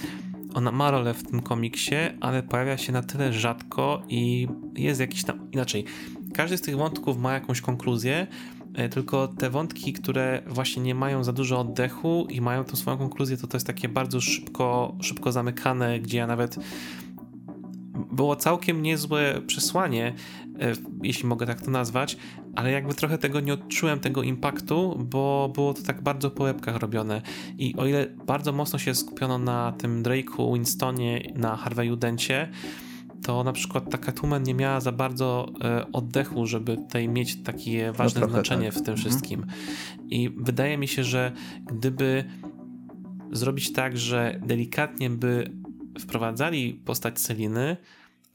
ona 0.53 0.71
ma 0.71 0.91
rolę 0.91 1.13
w 1.13 1.23
tym 1.23 1.41
komiksie, 1.41 1.95
ale 2.21 2.43
pojawia 2.43 2.77
się 2.77 2.91
na 2.93 3.03
tyle 3.03 3.33
rzadko 3.33 4.01
i 4.09 4.47
jest 4.75 4.99
jakiś 4.99 5.23
tam 5.23 5.51
inaczej 5.51 5.85
każdy 6.33 6.57
z 6.57 6.61
tych 6.61 6.77
wątków 6.77 7.17
ma 7.17 7.33
jakąś 7.33 7.61
konkluzję, 7.61 8.27
e, 8.73 8.89
tylko 8.89 9.27
te 9.27 9.49
wątki, 9.49 9.93
które 9.93 10.41
właśnie 10.47 10.83
nie 10.83 10.95
mają 10.95 11.23
za 11.23 11.33
dużo 11.33 11.59
oddechu 11.59 12.27
i 12.29 12.41
mają 12.41 12.63
tą 12.63 12.75
swoją 12.75 12.97
konkluzję, 12.97 13.37
to 13.37 13.47
to 13.47 13.57
jest 13.57 13.67
takie 13.67 13.89
bardzo 13.89 14.21
szybko, 14.21 14.95
szybko 15.01 15.31
zamykane, 15.31 15.99
gdzie 15.99 16.17
ja 16.17 16.27
nawet 16.27 16.57
było 18.11 18.35
całkiem 18.35 18.81
niezłe 18.81 19.41
przesłanie, 19.47 20.13
e, 20.59 20.73
jeśli 21.03 21.27
mogę 21.27 21.45
tak 21.45 21.61
to 21.61 21.71
nazwać, 21.71 22.17
ale 22.55 22.71
jakby 22.71 22.93
trochę 22.93 23.17
tego 23.17 23.39
nie 23.39 23.53
odczułem, 23.53 23.99
tego 23.99 24.23
impaktu, 24.23 25.05
bo 25.09 25.51
było 25.55 25.73
to 25.73 25.81
tak 25.81 26.01
bardzo 26.01 26.31
po 26.31 26.43
łebkach 26.43 26.75
robione. 26.75 27.21
I 27.57 27.75
o 27.75 27.85
ile 27.85 28.07
bardzo 28.25 28.51
mocno 28.51 28.79
się 28.79 28.95
skupiono 28.95 29.37
na 29.37 29.71
tym 29.71 30.03
Drake'u, 30.03 30.53
Winstonie, 30.53 31.33
na 31.35 31.55
Harveyu 31.55 31.95
Dencie, 31.95 32.49
to 33.25 33.43
na 33.43 33.53
przykład 33.53 33.91
ta 33.91 33.97
Catwoman 33.97 34.43
nie 34.43 34.53
miała 34.53 34.79
za 34.79 34.91
bardzo 34.91 35.47
e, 35.63 35.91
oddechu, 35.91 36.45
żeby 36.45 36.77
tutaj 36.77 37.07
mieć 37.07 37.43
takie 37.43 37.91
ważne 37.91 38.21
no 38.21 38.29
znaczenie 38.29 38.71
tak. 38.71 38.81
w 38.81 38.85
tym 38.85 38.93
mhm. 38.93 38.97
wszystkim. 38.97 39.45
I 40.07 40.29
wydaje 40.37 40.77
mi 40.77 40.87
się, 40.87 41.03
że 41.03 41.31
gdyby 41.65 42.23
zrobić 43.31 43.73
tak, 43.73 43.97
że 43.97 44.39
delikatnie 44.45 45.09
by 45.09 45.51
wprowadzali 45.99 46.73
postać 46.73 47.19
Celiny, 47.19 47.77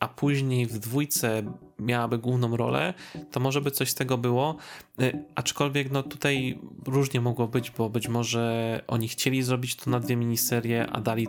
a 0.00 0.08
później 0.08 0.66
w 0.66 0.78
dwójce 0.78 1.42
miałaby 1.80 2.18
główną 2.18 2.56
rolę, 2.56 2.94
to 3.30 3.40
może 3.40 3.60
by 3.60 3.70
coś 3.70 3.90
z 3.90 3.94
tego 3.94 4.18
było. 4.18 4.56
Y, 5.00 5.24
aczkolwiek 5.34 5.90
no 5.90 6.02
tutaj 6.02 6.58
różnie 6.86 7.20
mogło 7.20 7.48
być, 7.48 7.70
bo 7.70 7.90
być 7.90 8.08
może 8.08 8.82
oni 8.86 9.08
chcieli 9.08 9.42
zrobić 9.42 9.76
to 9.76 9.90
na 9.90 10.00
dwie 10.00 10.16
miniserie, 10.16 10.86
a 10.90 11.00
dali, 11.00 11.28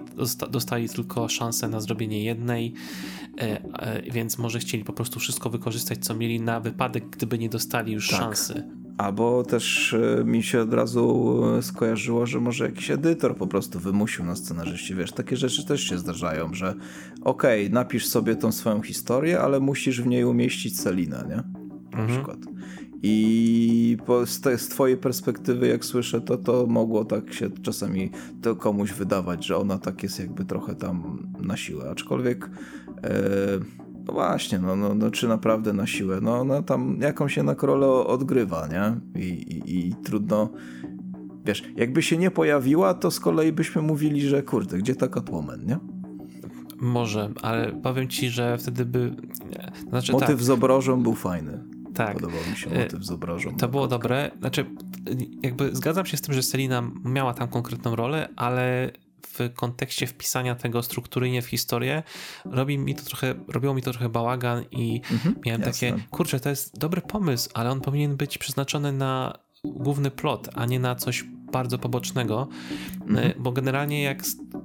dostali 0.50 0.90
tylko 0.90 1.30
szansę 1.30 1.68
na 1.68 1.80
zrobienie 1.80 2.24
jednej, 2.24 2.74
y, 3.42 3.46
y, 3.46 4.12
więc 4.12 4.38
może 4.38 4.60
chcieli 4.60 4.84
po 4.84 4.94
prostu 4.94 5.20
wszystko 5.20 5.50
wykorzystać, 5.50 6.00
co 6.00 6.16
mieli 6.16 6.42
na 6.42 6.60
wypadek, 6.60 7.10
gdyby 7.10 7.38
nie 7.38 7.50
dostali 7.50 7.94
już 7.94 8.10
tak. 8.10 8.20
szansy. 8.20 8.64
Albo 9.02 9.44
też 9.44 9.94
e, 9.94 10.24
mi 10.24 10.44
się 10.44 10.62
od 10.62 10.74
razu 10.74 11.36
e, 11.58 11.62
skojarzyło, 11.62 12.26
że 12.26 12.40
może 12.40 12.66
jakiś 12.66 12.92
edytor 12.92 13.38
po 13.38 13.48
prostu 13.48 13.80
wymusił 13.80 14.26
na 14.26 14.36
scenarzyście. 14.36 14.96
Wiesz, 14.96 15.12
takie 15.12 15.38
rzeczy 15.38 15.66
też 15.66 15.82
się 15.82 15.98
zdarzają, 15.98 16.54
że 16.54 16.74
okej, 17.22 17.66
okay, 17.66 17.74
napisz 17.74 18.08
sobie 18.08 18.36
tą 18.36 18.52
swoją 18.52 18.82
historię, 18.82 19.40
ale 19.40 19.60
musisz 19.60 20.02
w 20.02 20.08
niej 20.08 20.24
umieścić 20.24 20.82
Celinę, 20.82 21.26
nie? 21.30 21.36
Na 21.36 22.02
mhm. 22.02 22.08
przykład. 22.08 22.38
I 23.04 23.98
z, 24.26 24.42
te, 24.42 24.58
z 24.58 24.68
twojej 24.68 24.98
perspektywy, 24.98 25.68
jak 25.68 25.86
słyszę, 25.86 26.22
to 26.22 26.38
to 26.38 26.68
mogło 26.68 27.06
tak 27.06 27.34
się 27.34 27.50
czasami 27.62 28.12
to 28.42 28.56
komuś 28.56 28.92
wydawać, 28.92 29.46
że 29.46 29.58
ona 29.58 29.78
tak 29.78 30.04
jest 30.04 30.20
jakby 30.20 30.46
trochę 30.46 30.76
tam 30.76 31.28
na 31.40 31.58
siłę. 31.58 31.90
Aczkolwiek 31.90 32.50
e, 33.04 33.12
no 34.08 34.14
właśnie, 34.14 34.60
no, 34.60 34.76
no, 34.76 34.96
no, 34.96 35.12
czy 35.12 35.28
naprawdę 35.28 35.74
na 35.74 35.88
siłę? 35.88 36.20
No 36.22 36.40
ona 36.40 36.54
no, 36.54 36.64
tam 36.64 36.98
jakąś 37.02 37.38
jednak 37.38 37.64
rolę 37.64 37.88
odgrywa, 37.88 38.68
nie? 38.68 39.22
I, 39.22 39.28
i, 39.28 39.88
I, 39.88 39.96
trudno, 39.96 40.50
wiesz, 41.46 41.64
jakby 41.76 42.02
się 42.02 42.18
nie 42.18 42.32
pojawiła, 42.32 42.94
to 42.94 43.12
z 43.12 43.20
kolei 43.20 43.52
byśmy 43.52 43.82
mówili, 43.82 44.22
że 44.22 44.44
kurde, 44.44 44.78
gdzie 44.78 44.96
ta 44.96 45.08
Catwoman, 45.08 45.66
nie? 45.66 45.78
Może, 46.82 47.30
ale 47.42 47.72
powiem 47.72 48.08
ci, 48.08 48.30
że 48.30 48.58
wtedy 48.58 48.86
by... 48.86 49.16
Znaczy, 49.90 50.12
motyw 50.12 50.30
tak. 50.30 50.42
z 50.42 50.50
obrożą 50.50 51.04
był 51.04 51.14
fajny. 51.14 51.64
Tak. 51.94 52.14
Podobał 52.14 52.40
mi 52.52 52.58
się 52.58 52.70
motyw 52.70 53.06
z 53.06 53.12
obrożą. 53.12 53.56
To 53.56 53.68
było 53.68 53.88
dobre. 53.88 54.32
Znaczy, 54.40 54.66
jakby 55.44 55.76
zgadzam 55.76 56.06
się 56.06 56.18
z 56.18 56.22
tym, 56.22 56.34
że 56.34 56.44
Selina 56.44 56.92
miała 57.06 57.34
tam 57.34 57.48
konkretną 57.48 57.96
rolę, 57.96 58.30
ale 58.36 58.92
w 59.28 59.54
kontekście 59.54 60.08
wpisania 60.08 60.56
tego 60.56 60.84
strukturyjnie 60.84 61.42
w 61.42 61.48
historię 61.48 62.04
robi 62.46 62.78
mi 62.78 62.96
to 62.96 63.04
trochę, 63.04 63.36
robiło 63.48 63.74
mi 63.74 63.82
to 63.82 63.92
trochę 63.92 64.10
bałagan 64.10 64.64
i 64.72 65.02
mhm, 65.12 65.36
miałem 65.46 65.62
jasne. 65.62 65.90
takie, 65.90 66.04
kurczę, 66.10 66.40
to 66.40 66.50
jest 66.50 66.80
dobry 66.80 67.02
pomysł, 67.02 67.50
ale 67.54 67.72
on 67.72 67.82
powinien 67.82 68.16
być 68.18 68.38
przeznaczony 68.38 68.92
na 68.92 69.40
główny 69.64 70.12
plot, 70.12 70.50
a 70.54 70.66
nie 70.66 70.80
na 70.80 70.96
coś 70.96 71.26
bardzo 71.52 71.78
pobocznego, 71.78 72.48
mhm. 73.08 73.34
bo 73.40 73.52
generalnie 73.52 74.02
jak 74.02 74.24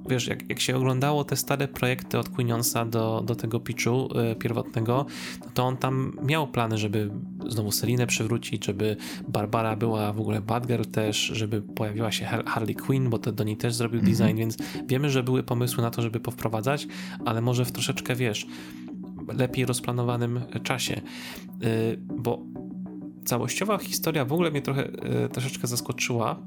wiesz, 0.09 0.27
jak, 0.27 0.49
jak 0.49 0.59
się 0.59 0.75
oglądało 0.75 1.23
te 1.23 1.35
stare 1.35 1.67
projekty 1.67 2.19
od 2.19 2.29
Quinionsa 2.29 2.85
do, 2.85 3.23
do 3.25 3.35
tego 3.35 3.59
pitchu 3.59 4.09
y, 4.31 4.35
pierwotnego, 4.35 5.05
no 5.45 5.51
to 5.53 5.63
on 5.63 5.77
tam 5.77 6.17
miał 6.23 6.47
plany, 6.47 6.77
żeby 6.77 7.11
znowu 7.47 7.71
Selinę 7.71 8.07
przywrócić, 8.07 8.65
żeby 8.65 8.97
Barbara 9.27 9.75
była 9.75 10.13
w 10.13 10.19
ogóle 10.19 10.41
Badger 10.41 10.85
też, 10.85 11.17
żeby 11.17 11.61
pojawiła 11.61 12.11
się 12.11 12.25
Harley 12.25 12.75
Quinn, 12.75 13.09
bo 13.09 13.19
to 13.19 13.31
do 13.31 13.43
niej 13.43 13.57
też 13.57 13.73
zrobił 13.73 13.99
mhm. 13.99 14.17
design, 14.17 14.37
więc 14.37 14.57
wiemy, 14.87 15.09
że 15.09 15.23
były 15.23 15.43
pomysły 15.43 15.83
na 15.83 15.91
to, 15.91 16.01
żeby 16.01 16.19
powprowadzać, 16.19 16.87
ale 17.25 17.41
może 17.41 17.65
w 17.65 17.71
troszeczkę, 17.71 18.15
wiesz, 18.15 18.47
lepiej 19.37 19.65
rozplanowanym 19.65 20.41
czasie, 20.63 21.01
y, 21.63 21.99
bo 22.17 22.41
całościowa 23.27 23.77
historia 23.77 24.25
w 24.25 24.33
ogóle 24.33 24.51
mnie 24.51 24.61
trochę 24.61 24.87
y, 25.25 25.29
troszeczkę 25.29 25.67
zaskoczyła, 25.67 26.39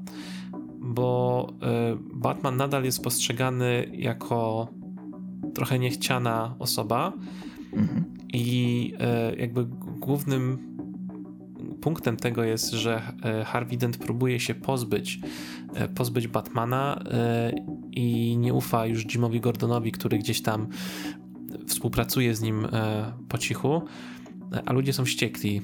bo 0.81 1.47
e, 1.61 1.97
Batman 2.13 2.57
nadal 2.57 2.83
jest 2.83 3.03
postrzegany 3.03 3.91
jako 3.93 4.67
trochę 5.53 5.79
niechciana 5.79 6.55
osoba 6.59 7.13
mhm. 7.73 8.05
i 8.33 8.93
e, 8.99 9.35
jakby 9.35 9.65
głównym 9.99 10.71
punktem 11.81 12.17
tego 12.17 12.43
jest, 12.43 12.71
że 12.71 13.01
e, 13.23 13.43
Harvey 13.43 13.77
Dent 13.77 13.97
próbuje 13.97 14.39
się 14.39 14.55
pozbyć 14.55 15.19
pozbyć 15.95 16.27
Batmana 16.27 17.03
i 17.91 18.37
nie 18.37 18.53
ufa 18.53 18.85
już 18.85 19.05
Jimowi 19.05 19.39
Gordonowi, 19.39 19.91
który 19.91 20.17
gdzieś 20.17 20.41
tam 20.41 20.67
współpracuje 21.67 22.35
z 22.35 22.41
nim 22.41 22.67
po 23.29 23.37
cichu, 23.37 23.81
a 24.65 24.73
ludzie 24.73 24.93
są 24.93 25.05
wściekli 25.05 25.61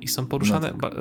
i 0.00 0.08
są 0.08 0.26
poruszane 0.26 0.72
no 0.82 0.90
tak 0.90 0.94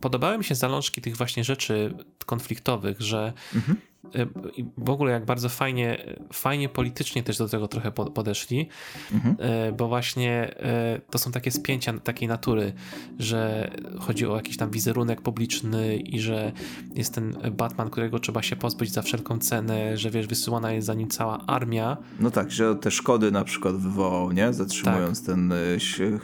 podobały 0.00 0.38
mi 0.38 0.44
się 0.44 0.54
zalążki 0.54 1.00
tych 1.00 1.16
właśnie 1.16 1.44
rzeczy 1.44 1.94
konfliktowych, 2.26 3.00
że 3.00 3.32
mhm. 3.54 3.78
Y, 4.14 4.64
w 4.78 4.90
ogóle 4.90 5.12
jak 5.12 5.24
bardzo 5.24 5.48
fajnie, 5.48 6.16
fajnie 6.32 6.68
politycznie 6.68 7.22
też 7.22 7.38
do 7.38 7.48
tego 7.48 7.68
trochę 7.68 7.92
podeszli, 7.92 8.68
mhm. 9.12 9.36
Y, 9.68 9.72
bo 9.72 9.88
właśnie 9.88 10.54
y, 10.96 11.00
to 11.10 11.18
są 11.18 11.32
takie 11.32 11.50
spięcia 11.50 11.92
takiej 11.92 12.28
natury, 12.28 12.72
że 13.18 13.70
chodzi 13.98 14.26
o 14.26 14.36
jakiś 14.36 14.56
tam 14.56 14.70
wizerunek 14.70 15.20
publiczny 15.20 15.96
i 15.96 16.20
że 16.20 16.52
jest 16.94 17.14
ten 17.14 17.36
Batman, 17.52 17.90
którego 17.90 18.18
trzeba 18.18 18.42
się 18.42 18.56
pozbyć 18.56 18.92
za 18.92 19.02
wszelką 19.02 19.38
cenę, 19.38 19.96
że 19.96 20.10
wiesz, 20.10 20.26
wysyłana 20.26 20.72
jest 20.72 20.86
za 20.86 20.94
nim 20.94 21.08
cała 21.08 21.46
armia. 21.46 21.96
No 22.20 22.30
tak, 22.30 22.50
że 22.50 22.74
te 22.74 22.90
szkody 22.90 23.30
na 23.30 23.44
przykład 23.44 23.76
wywołał, 23.76 24.32
nie? 24.32 24.52
Zatrzymując 24.52 25.26
tak. 25.26 25.26
ten 25.26 25.52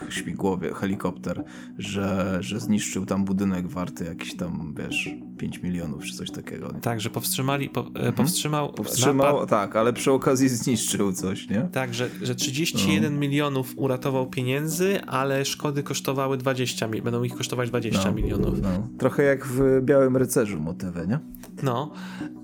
śmigłowie, 0.09 0.73
helikopter, 0.73 1.43
że, 1.77 2.37
że 2.39 2.59
zniszczył 2.59 3.05
tam 3.05 3.25
budynek 3.25 3.67
warty 3.67 4.05
jakiś 4.05 4.35
tam, 4.35 4.75
wiesz, 4.77 5.09
5 5.37 5.63
milionów 5.63 6.03
czy 6.03 6.13
coś 6.13 6.31
takiego. 6.31 6.71
Nie? 6.73 6.79
Tak, 6.79 7.01
że 7.01 7.09
powstrzymali, 7.09 7.69
po, 7.69 7.81
e, 7.81 7.85
mhm. 7.85 8.13
powstrzymał. 8.13 8.73
Powstrzymał, 8.73 9.33
napad. 9.33 9.49
tak, 9.49 9.75
ale 9.75 9.93
przy 9.93 10.11
okazji 10.11 10.49
zniszczył 10.49 11.13
coś, 11.13 11.49
nie? 11.49 11.61
Tak, 11.71 11.93
że, 11.93 12.09
że 12.21 12.35
31 12.35 13.13
no. 13.13 13.19
milionów 13.19 13.73
uratował 13.75 14.29
pieniędzy, 14.29 15.01
ale 15.01 15.45
szkody 15.45 15.83
kosztowały 15.83 16.37
20, 16.37 16.87
będą 16.87 17.23
ich 17.23 17.35
kosztować 17.35 17.69
20 17.69 18.03
no. 18.05 18.15
milionów. 18.15 18.61
No. 18.61 18.87
Trochę 18.97 19.23
jak 19.23 19.45
w 19.45 19.81
Białym 19.81 20.17
Rycerzu 20.17 20.59
motywy, 20.59 21.07
nie? 21.07 21.19
No 21.63 21.91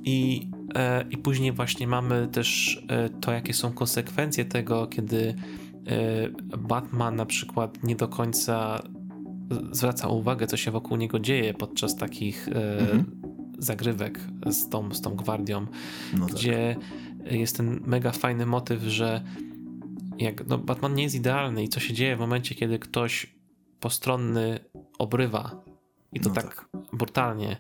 i, 0.03 0.49
e, 0.76 1.06
i 1.10 1.18
później 1.18 1.52
właśnie 1.52 1.88
mamy 1.88 2.28
też 2.32 2.80
e, 2.90 3.10
to, 3.10 3.32
jakie 3.32 3.53
są 3.53 3.72
konsekwencje 3.72 4.45
tego, 4.45 4.88
kiedy 4.88 5.36
Batman 6.57 7.16
na 7.16 7.26
przykład 7.26 7.84
nie 7.84 7.95
do 7.95 8.07
końca 8.07 8.82
zwraca 9.72 10.08
uwagę, 10.08 10.48
co 10.48 10.58
się 10.58 10.72
wokół 10.72 10.98
niego 10.98 11.20
dzieje 11.20 11.54
podczas 11.54 11.96
takich 11.96 12.48
e, 12.48 12.80
mhm. 12.80 13.22
zagrywek 13.58 14.20
z 14.46 14.70
tą, 14.70 14.94
z 14.94 15.02
tą 15.02 15.16
gwardią, 15.16 15.66
no 16.18 16.26
tak. 16.26 16.36
gdzie 16.36 16.76
tak. 17.24 17.32
jest 17.32 17.58
ten 17.58 17.80
mega 17.86 18.12
fajny 18.12 18.46
motyw, 18.46 18.82
że 18.82 19.24
jak 20.18 20.48
no, 20.48 20.58
Batman 20.58 20.94
nie 20.94 21.04
jest 21.04 21.16
idealny 21.16 21.64
i 21.64 21.70
co 21.70 21.80
się 21.80 21.94
dzieje 21.94 22.16
w 22.16 22.20
momencie, 22.20 22.56
kiedy 22.56 22.80
ktoś 22.80 23.36
postronny 23.80 24.60
obrywa 25.00 25.64
i 26.14 26.19
to 26.19 26.30
no 26.30 26.36
tak, 26.36 26.56
tak, 26.56 26.69
brutalnie 26.94 27.57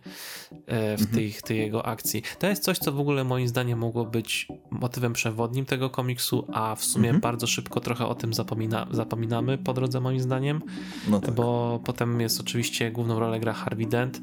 e, 0.65 0.97
w 0.97 1.01
mhm. 1.01 1.09
tej, 1.09 1.33
tej 1.33 1.57
jego 1.57 1.85
akcji. 1.85 2.23
To 2.39 2.47
jest 2.47 2.63
coś, 2.63 2.77
co 2.77 2.91
w 2.91 2.99
ogóle 2.99 3.23
moim 3.23 3.47
zdaniem 3.47 3.79
mogło 3.79 4.05
być 4.05 4.47
motywem 4.71 5.13
przewodnim 5.13 5.65
tego 5.65 5.89
komiksu, 5.89 6.47
a 6.53 6.75
w 6.75 6.83
sumie 6.83 7.09
mhm. 7.09 7.21
bardzo 7.21 7.47
szybko 7.47 7.79
trochę 7.79 8.05
o 8.07 8.15
tym 8.15 8.33
zapomina, 8.33 8.87
zapominamy 8.91 9.57
po 9.57 9.73
drodze 9.73 9.99
moim 9.99 10.19
zdaniem, 10.19 10.61
no 11.07 11.19
tak. 11.19 11.35
bo 11.35 11.79
potem 11.85 12.21
jest 12.21 12.39
oczywiście 12.41 12.91
główną 12.91 13.19
rolę 13.19 13.39
gra 13.39 13.53
Harvey 13.53 13.87
Dent, 13.87 14.21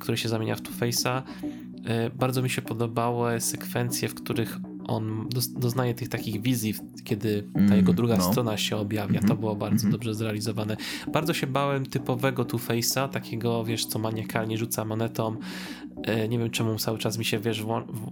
który 0.00 0.16
się 0.16 0.28
zamienia 0.28 0.56
w 0.56 0.62
Two-Face'a. 0.62 1.22
E, 1.84 2.10
bardzo 2.10 2.42
mi 2.42 2.50
się 2.50 2.62
podobały 2.62 3.40
sekwencje, 3.40 4.08
w 4.08 4.14
których 4.14 4.58
on 4.86 5.28
doznaje 5.56 5.94
tych 5.94 6.08
takich 6.08 6.42
wizji, 6.42 6.74
kiedy 7.04 7.44
ta 7.54 7.58
mm, 7.58 7.76
jego 7.76 7.92
druga 7.92 8.16
no. 8.16 8.32
strona 8.32 8.56
się 8.56 8.76
objawia. 8.76 9.10
Mm 9.10 9.16
-hmm. 9.16 9.28
To 9.28 9.34
mhm. 9.34 9.40
było 9.40 9.56
bardzo 9.56 9.80
mm 9.82 9.88
-hmm. 9.88 9.92
dobrze 9.92 10.14
zrealizowane. 10.14 10.76
Bardzo 11.12 11.34
się 11.34 11.46
bałem 11.46 11.86
typowego 11.86 12.44
Two-Face'a, 12.44 13.08
takiego, 13.08 13.64
wiesz, 13.64 13.86
co 13.86 13.98
maniakalnie 13.98 14.58
rzuca 14.58 14.84
monetą. 14.84 15.36
E, 16.02 16.28
nie 16.28 16.38
wiem, 16.38 16.50
czemu 16.50 16.78
cały 16.78 16.98
czas 16.98 17.18
mi 17.18 17.24
się, 17.24 17.38
wiesz, 17.38 17.64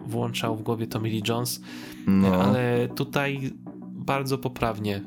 włączał 0.07 0.57
w 0.57 0.62
głowie 0.62 0.86
Tommy 0.86 1.09
Lee 1.09 1.23
Jones, 1.28 1.61
no. 2.07 2.43
ale 2.43 2.89
tutaj 2.89 3.51
bardzo 3.82 4.39
poprawnie 4.39 5.01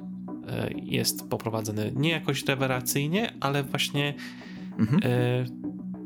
e, 0.47 0.69
jest 0.73 1.29
poprowadzony. 1.29 1.91
Nie 1.95 2.09
jakoś 2.09 2.45
rewelacyjnie, 2.45 3.33
ale 3.39 3.63
właśnie 3.63 4.13
mm 4.79 4.85
-hmm. 4.85 4.99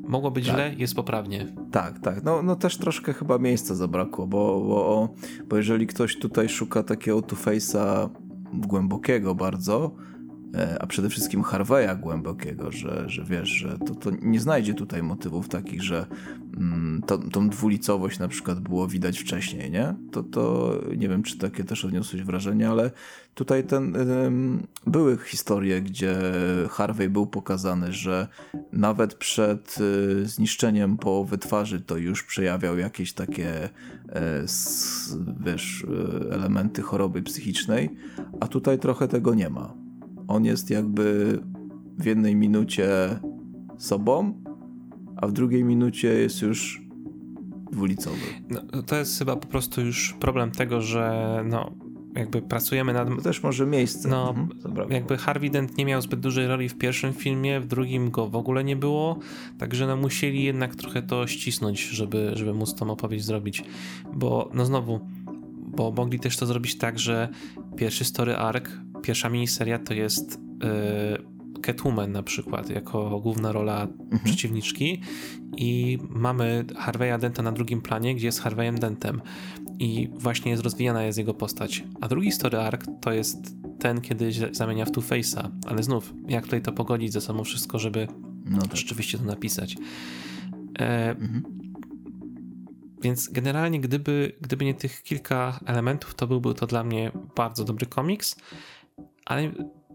Mogło 0.09 0.31
być 0.31 0.45
tak. 0.45 0.55
źle, 0.55 0.73
jest 0.77 0.95
poprawnie. 0.95 1.47
Tak, 1.71 1.99
tak. 1.99 2.23
No, 2.23 2.43
no 2.43 2.55
też 2.55 2.77
troszkę 2.77 3.13
chyba 3.13 3.37
miejsca 3.37 3.75
zabrakło, 3.75 4.27
bo, 4.27 4.61
bo, 4.61 5.09
bo 5.49 5.57
jeżeli 5.57 5.87
ktoś 5.87 6.19
tutaj 6.19 6.49
szuka 6.49 6.83
takiego 6.83 7.19
Two-Face'a 7.19 8.09
głębokiego 8.53 9.35
bardzo, 9.35 9.91
a 10.79 10.87
przede 10.87 11.09
wszystkim 11.09 11.43
Harveya 11.43 11.97
głębokiego, 12.01 12.71
że, 12.71 13.03
że 13.07 13.23
wiesz, 13.23 13.49
że 13.49 13.77
to, 13.87 13.95
to 13.95 14.11
nie 14.21 14.39
znajdzie 14.39 14.73
tutaj 14.73 15.03
motywów 15.03 15.49
takich, 15.49 15.83
że 15.83 16.05
mm, 16.57 17.01
to, 17.07 17.17
tą 17.17 17.49
dwulicowość 17.49 18.19
na 18.19 18.27
przykład 18.27 18.59
było 18.59 18.87
widać 18.87 19.19
wcześniej, 19.19 19.71
nie? 19.71 19.95
To, 20.11 20.23
to 20.23 20.73
nie 20.97 21.09
wiem, 21.09 21.23
czy 21.23 21.37
takie 21.37 21.63
też 21.63 21.85
odniosłeś 21.85 22.23
wrażenie, 22.23 22.69
ale 22.69 22.91
tutaj 23.33 23.63
ten, 23.63 23.97
były 24.87 25.17
historie, 25.25 25.81
gdzie 25.81 26.15
Harvey 26.69 27.09
był 27.09 27.27
pokazany, 27.27 27.93
że 27.93 28.27
nawet 28.73 29.15
przed 29.15 29.77
y, 29.81 30.25
zniszczeniem 30.25 30.97
połowy 30.97 31.37
twarzy 31.37 31.81
to 31.81 31.97
już 31.97 32.23
przejawiał 32.23 32.77
jakieś 32.77 33.13
takie 33.13 33.69
e, 34.09 34.43
wiesz, 35.45 35.85
e, 36.29 36.33
elementy 36.33 36.81
choroby 36.81 37.21
psychicznej, 37.21 37.89
a 38.39 38.47
tutaj 38.47 38.79
trochę 38.79 39.07
tego 39.07 39.33
nie 39.33 39.49
ma. 39.49 39.88
On 40.29 40.45
jest 40.45 40.69
jakby 40.69 41.39
w 41.97 42.05
jednej 42.05 42.35
minucie 42.35 43.19
sobą, 43.77 44.33
a 45.17 45.27
w 45.27 45.31
drugiej 45.31 45.63
minucie 45.63 46.07
jest 46.07 46.41
już 46.41 46.81
dwulicowy. 47.71 48.17
No, 48.49 48.83
to 48.83 48.95
jest 48.95 49.19
chyba 49.19 49.35
po 49.35 49.47
prostu 49.47 49.81
już 49.81 50.15
problem 50.19 50.51
tego, 50.51 50.81
że 50.81 51.43
no, 51.45 51.71
jakby 52.15 52.41
pracujemy 52.41 52.93
nad... 52.93 53.09
To 53.09 53.21
też 53.21 53.43
może 53.43 53.65
miejsce. 53.65 54.09
No, 54.09 54.29
mhm, 54.29 54.91
jakby 54.91 55.17
Harvey 55.17 55.49
Dent 55.49 55.77
nie 55.77 55.85
miał 55.85 56.01
zbyt 56.01 56.19
dużej 56.19 56.47
roli 56.47 56.69
w 56.69 56.77
pierwszym 56.77 57.13
filmie, 57.13 57.59
w 57.59 57.67
drugim 57.67 58.11
go 58.11 58.27
w 58.27 58.35
ogóle 58.35 58.63
nie 58.63 58.75
było, 58.75 59.19
także 59.57 59.87
no 59.87 59.97
musieli 59.97 60.43
jednak 60.43 60.75
trochę 60.75 61.01
to 61.01 61.27
ścisnąć, 61.27 61.81
żeby, 61.81 62.31
żeby 62.33 62.53
móc 62.53 62.75
tą 62.75 62.89
opowieść 62.89 63.25
zrobić, 63.25 63.63
bo 64.13 64.49
no 64.53 64.65
znowu, 64.65 64.99
bo 65.67 65.91
mogli 65.91 66.19
też 66.19 66.37
to 66.37 66.45
zrobić 66.45 66.77
tak, 66.77 66.99
że 66.99 67.29
pierwszy 67.75 68.05
story 68.05 68.35
arc, 68.35 68.69
pierwsza 69.01 69.29
miniseria 69.29 69.79
to 69.79 69.93
jest 69.93 70.39
yy, 70.63 71.61
Catwoman 71.61 72.11
na 72.11 72.23
przykład, 72.23 72.69
jako 72.69 73.19
główna 73.19 73.51
rola 73.51 73.83
mhm. 73.83 74.19
przeciwniczki 74.23 75.01
i 75.57 75.97
mamy 76.09 76.65
Harvey'a 76.67 77.19
Denta 77.19 77.43
na 77.43 77.51
drugim 77.51 77.81
planie, 77.81 78.15
gdzie 78.15 78.25
jest 78.25 78.41
Harvey'em 78.41 78.79
Dentem 78.79 79.21
i 79.79 80.09
właśnie 80.13 80.51
jest 80.51 80.63
rozwijana 80.63 81.03
jest 81.03 81.17
jego 81.17 81.33
postać. 81.33 81.83
A 82.01 82.07
drugi 82.07 82.31
story 82.31 82.57
arc 82.57 82.85
to 83.01 83.11
jest 83.11 83.37
ten, 83.79 84.01
kiedy 84.01 84.31
zamienia 84.51 84.85
w 84.85 84.91
Two-Face'a, 84.91 85.49
ale 85.67 85.83
znów, 85.83 86.13
jak 86.27 86.43
tutaj 86.43 86.61
to 86.61 86.71
pogodzić 86.71 87.13
ze 87.13 87.21
sobą 87.21 87.43
wszystko, 87.43 87.79
żeby 87.79 88.07
no 88.45 88.61
tak. 88.61 88.75
rzeczywiście 88.75 89.17
to 89.17 89.23
napisać. 89.23 89.75
E, 90.79 91.09
mhm. 91.09 91.43
Więc 93.01 93.29
generalnie, 93.29 93.81
gdyby, 93.81 94.31
gdyby 94.41 94.65
nie 94.65 94.73
tych 94.73 95.03
kilka 95.03 95.59
elementów, 95.65 96.15
to 96.15 96.27
byłby 96.27 96.53
to 96.53 96.67
dla 96.67 96.83
mnie 96.83 97.11
bardzo 97.35 97.63
dobry 97.63 97.85
komiks, 97.85 98.35
ale 99.29 99.51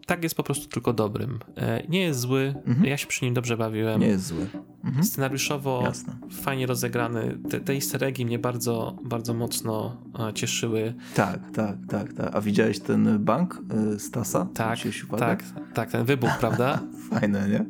tak 0.07 0.23
jest 0.23 0.35
po 0.35 0.43
prostu 0.43 0.69
tylko 0.69 0.93
dobrym. 0.93 1.39
E, 1.57 1.87
nie 1.89 2.01
jest 2.01 2.21
zły, 2.21 2.55
mhm. 2.67 2.87
ja 2.87 2.97
się 2.97 3.07
przy 3.07 3.25
nim 3.25 3.35
dobrze 3.35 3.57
bawiłem. 3.57 4.01
Nie 4.01 4.07
jest 4.07 4.27
zły. 4.27 4.47
Mhm. 4.85 5.05
Scenariuszowo 5.05 5.83
Jasne. 5.85 6.17
fajnie 6.31 6.67
rozegrany. 6.67 7.39
Te, 7.51 7.61
te 7.61 7.73
easter 7.73 8.05
eggi 8.05 8.27
mnie 8.27 8.39
bardzo, 8.39 8.97
bardzo 9.05 9.35
mocno 9.35 9.97
e, 10.29 10.33
cieszyły. 10.33 10.95
Tak, 11.15 11.41
tak, 11.51 11.77
tak, 11.89 12.13
tak. 12.13 12.37
A 12.37 12.41
widziałeś 12.41 12.81
ten 12.81 13.25
bank 13.25 13.63
y, 13.95 13.99
Stasa? 13.99 14.47
Tak, 14.55 14.79
tak, 15.19 15.45
tak, 15.75 15.91
ten 15.91 16.05
wybuch, 16.05 16.39
prawda? 16.41 16.81
Fajne, 17.11 17.49
nie? 17.49 17.65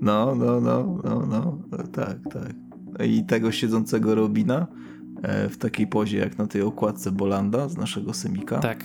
No, 0.00 0.34
no, 0.34 0.60
no, 0.60 1.00
no, 1.04 1.26
no, 1.26 1.58
tak, 1.92 2.18
tak. 2.32 2.54
I 3.06 3.24
tego 3.24 3.52
siedzącego 3.52 4.14
Robina 4.14 4.66
e, 5.22 5.48
w 5.48 5.58
takiej 5.58 5.86
pozie 5.86 6.18
jak 6.18 6.38
na 6.38 6.46
tej 6.46 6.62
okładce 6.62 7.12
Bolanda 7.12 7.68
z 7.68 7.76
naszego 7.76 8.14
Semika. 8.14 8.58
Tak, 8.58 8.84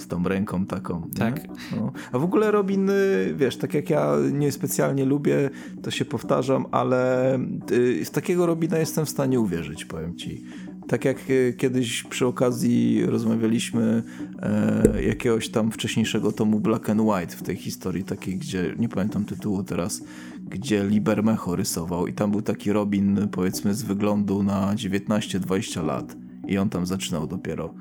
z 0.00 0.06
tą 0.06 0.24
ręką 0.24 0.66
taką. 0.66 1.08
Tak. 1.18 1.40
No. 1.76 1.92
A 2.12 2.18
w 2.18 2.24
ogóle 2.24 2.50
Robin, 2.50 2.90
y, 2.90 3.34
wiesz, 3.36 3.56
tak 3.56 3.74
jak 3.74 3.90
ja 3.90 4.16
niespecjalnie 4.32 5.04
lubię, 5.04 5.50
to 5.82 5.90
się 5.90 6.04
powtarzam, 6.04 6.66
ale 6.70 7.38
y, 7.72 8.04
z 8.04 8.10
takiego 8.10 8.46
Robina 8.46 8.78
jestem 8.78 9.06
w 9.06 9.10
stanie 9.10 9.40
uwierzyć, 9.40 9.84
powiem 9.84 10.16
ci. 10.16 10.44
Tak 10.88 11.04
jak 11.04 11.30
y, 11.30 11.54
kiedyś 11.58 12.02
przy 12.02 12.26
okazji 12.26 13.06
rozmawialiśmy 13.06 14.02
e, 14.42 15.02
jakiegoś 15.02 15.48
tam 15.48 15.70
wcześniejszego 15.70 16.32
tomu 16.32 16.60
Black 16.60 16.90
and 16.90 17.00
White 17.00 17.36
w 17.36 17.42
tej 17.42 17.56
historii 17.56 18.04
takiej, 18.04 18.36
gdzie 18.36 18.74
nie 18.78 18.88
pamiętam 18.88 19.24
tytułu 19.24 19.62
teraz, 19.62 20.02
gdzie 20.48 20.84
Libermecho 20.84 21.56
rysował 21.56 22.06
i 22.06 22.12
tam 22.12 22.30
był 22.30 22.42
taki 22.42 22.72
Robin 22.72 23.28
powiedzmy 23.32 23.74
z 23.74 23.82
wyglądu 23.82 24.42
na 24.42 24.74
19-20 24.74 25.84
lat 25.84 26.16
i 26.48 26.58
on 26.58 26.68
tam 26.68 26.86
zaczynał 26.86 27.26
dopiero. 27.26 27.74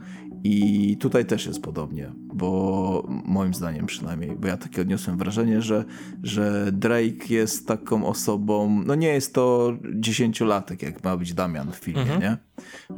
I 0.44 0.98
tutaj 1.00 1.26
też 1.26 1.46
jest 1.46 1.62
podobnie, 1.62 2.12
bo 2.34 3.08
moim 3.26 3.54
zdaniem 3.54 3.86
przynajmniej, 3.86 4.36
bo 4.36 4.48
ja 4.48 4.58
takie 4.58 4.82
odniosłem 4.82 5.18
wrażenie, 5.18 5.62
że, 5.62 5.86
że 6.24 6.72
Drake 6.72 7.26
jest 7.30 7.68
taką 7.68 8.06
osobą, 8.06 8.84
no 8.86 8.96
nie 8.96 9.08
jest 9.08 9.34
to 9.34 9.74
dziesięciolatek, 9.94 10.82
jak 10.82 11.04
ma 11.04 11.18
być 11.18 11.34
Damian 11.34 11.72
w 11.72 11.76
filmie, 11.76 12.02
mhm. 12.02 12.22
nie? 12.22 12.38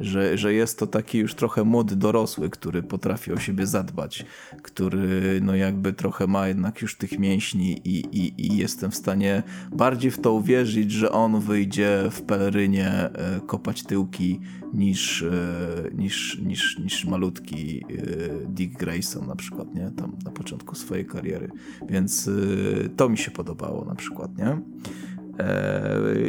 Że, 0.00 0.38
że 0.38 0.54
jest 0.54 0.78
to 0.78 0.86
taki 0.86 1.18
już 1.18 1.34
trochę 1.34 1.64
młody 1.64 1.96
dorosły, 1.96 2.50
który 2.50 2.82
potrafi 2.82 3.32
o 3.32 3.38
siebie 3.38 3.66
zadbać, 3.66 4.26
który 4.62 5.40
no 5.42 5.54
jakby 5.54 5.92
trochę 5.92 6.26
ma 6.26 6.48
jednak 6.48 6.82
już 6.82 6.96
tych 6.96 7.18
mięśni 7.18 7.80
i, 7.84 8.18
i, 8.18 8.46
i 8.46 8.56
jestem 8.56 8.90
w 8.90 8.96
stanie 8.96 9.42
bardziej 9.72 10.10
w 10.10 10.20
to 10.20 10.32
uwierzyć, 10.32 10.92
że 10.92 11.12
on 11.12 11.40
wyjdzie 11.40 12.02
w 12.10 12.22
pelerynie 12.22 12.88
e, 12.88 13.40
kopać 13.46 13.82
tyłki 13.82 14.40
niż, 14.72 15.22
e, 15.22 15.90
niż, 15.94 16.38
niż, 16.38 16.78
niż 16.78 17.04
malutki 17.04 17.84
e, 17.84 18.46
Dick 18.46 18.78
Grayson 18.78 19.26
na 19.26 19.36
przykład, 19.36 19.74
nie? 19.74 19.90
Tam 19.90 20.16
na 20.24 20.30
początku 20.30 20.74
swojej 20.74 21.06
kariery. 21.06 21.50
Więc 21.88 22.30
to 22.96 23.08
mi 23.08 23.18
się 23.18 23.30
podobało 23.30 23.84
na 23.84 23.94
przykład, 23.94 24.38
nie? 24.38 24.60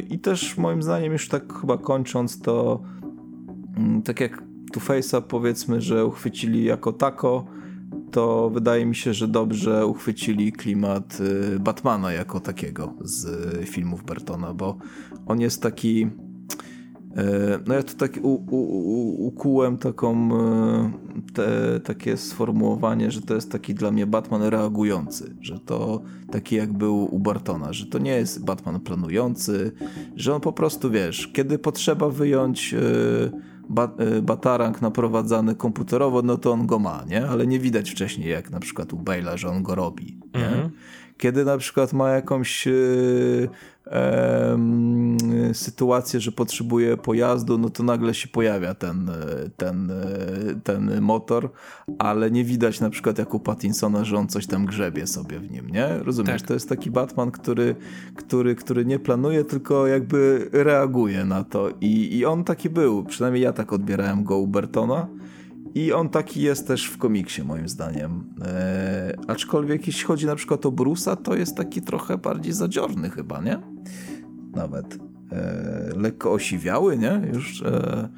I 0.09 0.19
też 0.19 0.57
moim 0.57 0.83
zdaniem 0.83 1.13
już 1.13 1.27
tak 1.27 1.53
chyba 1.53 1.77
kończąc 1.77 2.41
to 2.41 2.83
Mm, 3.77 4.01
tak 4.01 4.19
jak 4.19 4.43
Two 4.71 4.79
Face'a 4.79 5.21
powiedzmy, 5.21 5.81
że 5.81 6.05
uchwycili 6.05 6.63
jako 6.63 6.93
tako, 6.93 7.45
to 8.11 8.49
wydaje 8.49 8.85
mi 8.85 8.95
się, 8.95 9.13
że 9.13 9.27
dobrze 9.27 9.85
uchwycili 9.85 10.51
klimat 10.51 11.17
Batmana 11.59 12.11
jako 12.11 12.39
takiego 12.39 12.93
z 13.01 13.25
filmów 13.69 14.03
Bertona, 14.03 14.53
bo 14.53 14.77
on 15.25 15.41
jest 15.41 15.61
taki 15.61 16.03
e, 16.03 16.09
no 17.67 17.73
ja 17.73 17.83
to 17.83 17.93
tak 17.93 18.19
u, 18.21 18.33
u, 18.33 18.57
u, 18.57 19.27
ukułem 19.27 19.77
taką 19.77 20.29
e, 20.33 20.91
te, 21.33 21.79
takie 21.79 22.17
sformułowanie, 22.17 23.11
że 23.11 23.21
to 23.21 23.35
jest 23.35 23.51
taki 23.51 23.73
dla 23.73 23.91
mnie 23.91 24.07
Batman 24.07 24.43
reagujący, 24.43 25.35
że 25.41 25.59
to 25.59 26.01
taki 26.31 26.55
jak 26.55 26.73
był 26.73 27.15
u 27.15 27.19
Bartona, 27.19 27.73
że 27.73 27.85
to 27.85 27.99
nie 27.99 28.11
jest 28.11 28.45
Batman 28.45 28.79
planujący, 28.79 29.71
że 30.15 30.35
on 30.35 30.41
po 30.41 30.53
prostu, 30.53 30.91
wiesz, 30.91 31.27
kiedy 31.33 31.59
potrzeba 31.59 32.09
wyjąć 32.09 32.73
e, 32.73 33.53
Y, 34.17 34.21
batarang 34.21 34.81
naprowadzany 34.81 35.55
komputerowo, 35.55 36.21
no 36.21 36.37
to 36.37 36.51
on 36.51 36.67
go 36.67 36.79
ma, 36.79 37.03
nie? 37.07 37.27
Ale 37.27 37.47
nie 37.47 37.59
widać 37.59 37.91
wcześniej, 37.91 38.29
jak 38.29 38.51
na 38.51 38.59
przykład 38.59 38.93
u 38.93 38.97
Bale'a, 38.97 39.37
że 39.37 39.49
on 39.49 39.63
go 39.63 39.75
robi. 39.75 40.19
Nie? 40.35 40.47
Mm 40.47 40.59
-hmm. 40.59 40.69
Kiedy 41.17 41.45
na 41.45 41.57
przykład 41.57 41.93
ma 41.93 42.09
jakąś 42.09 42.67
sytuację, 45.53 46.19
że 46.19 46.31
potrzebuje 46.31 46.97
pojazdu, 46.97 47.57
no 47.57 47.69
to 47.69 47.83
nagle 47.83 48.13
się 48.13 48.27
pojawia 48.27 48.73
ten, 48.73 49.11
ten, 49.57 49.91
ten 50.63 51.01
motor, 51.01 51.49
ale 51.99 52.31
nie 52.31 52.43
widać 52.43 52.79
na 52.79 52.89
przykład 52.89 53.17
jak 53.17 53.33
u 53.33 53.39
Pattinsona, 53.39 54.03
że 54.03 54.17
on 54.17 54.27
coś 54.27 54.47
tam 54.47 54.65
grzebie 54.65 55.07
sobie 55.07 55.39
w 55.39 55.51
nim, 55.51 55.69
nie? 55.69 55.97
Rozumiesz? 55.97 56.41
Tak. 56.41 56.47
To 56.47 56.53
jest 56.53 56.69
taki 56.69 56.91
Batman, 56.91 57.31
który, 57.31 57.75
który, 58.15 58.55
który 58.55 58.85
nie 58.85 58.99
planuje, 58.99 59.43
tylko 59.43 59.87
jakby 59.87 60.49
reaguje 60.51 61.25
na 61.25 61.43
to 61.43 61.69
I, 61.81 62.17
i 62.17 62.25
on 62.25 62.43
taki 62.43 62.69
był, 62.69 63.03
przynajmniej 63.03 63.43
ja 63.43 63.53
tak 63.53 63.73
odbierałem 63.73 64.23
go 64.23 64.37
u 64.37 64.47
Bertona 64.47 65.07
i 65.75 65.93
on 65.93 66.09
taki 66.09 66.41
jest 66.41 66.67
też 66.67 66.85
w 66.85 66.97
komiksie, 66.97 67.43
moim 67.43 67.69
zdaniem. 67.69 68.23
E, 68.41 69.15
aczkolwiek 69.27 69.87
jeśli 69.87 70.03
chodzi 70.03 70.25
na 70.25 70.35
przykład 70.35 70.65
o 70.65 70.71
Brusa, 70.71 71.15
to 71.15 71.35
jest 71.35 71.57
taki 71.57 71.81
trochę 71.81 72.17
bardziej 72.17 72.53
zadziorny 72.53 73.09
chyba, 73.09 73.41
nie? 73.41 73.72
Nawet. 74.55 74.97
E, 75.31 75.89
lekko 75.97 76.31
osiwiały, 76.31 76.97
nie? 76.97 77.21
Już 77.33 77.61
e, 77.61 78.09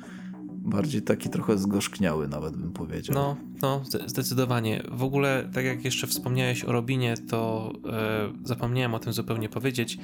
bardziej 0.66 1.02
taki 1.02 1.30
trochę 1.30 1.58
zgorzkniały 1.58 2.28
nawet 2.28 2.58
bym 2.58 2.72
powiedział. 2.72 3.16
No, 3.16 3.36
no, 3.62 3.82
zdecydowanie. 4.08 4.84
W 4.92 5.04
ogóle, 5.04 5.50
tak 5.54 5.66
jak 5.66 5.86
jeszcze 5.86 6.08
wspomniałeś 6.08 6.64
o 6.64 6.72
Robinie, 6.72 7.14
to 7.30 7.72
e, 7.90 8.34
zapomniałem 8.44 8.94
o 8.94 9.00
tym 9.00 9.14
zupełnie 9.14 9.50
powiedzieć. 9.50 9.98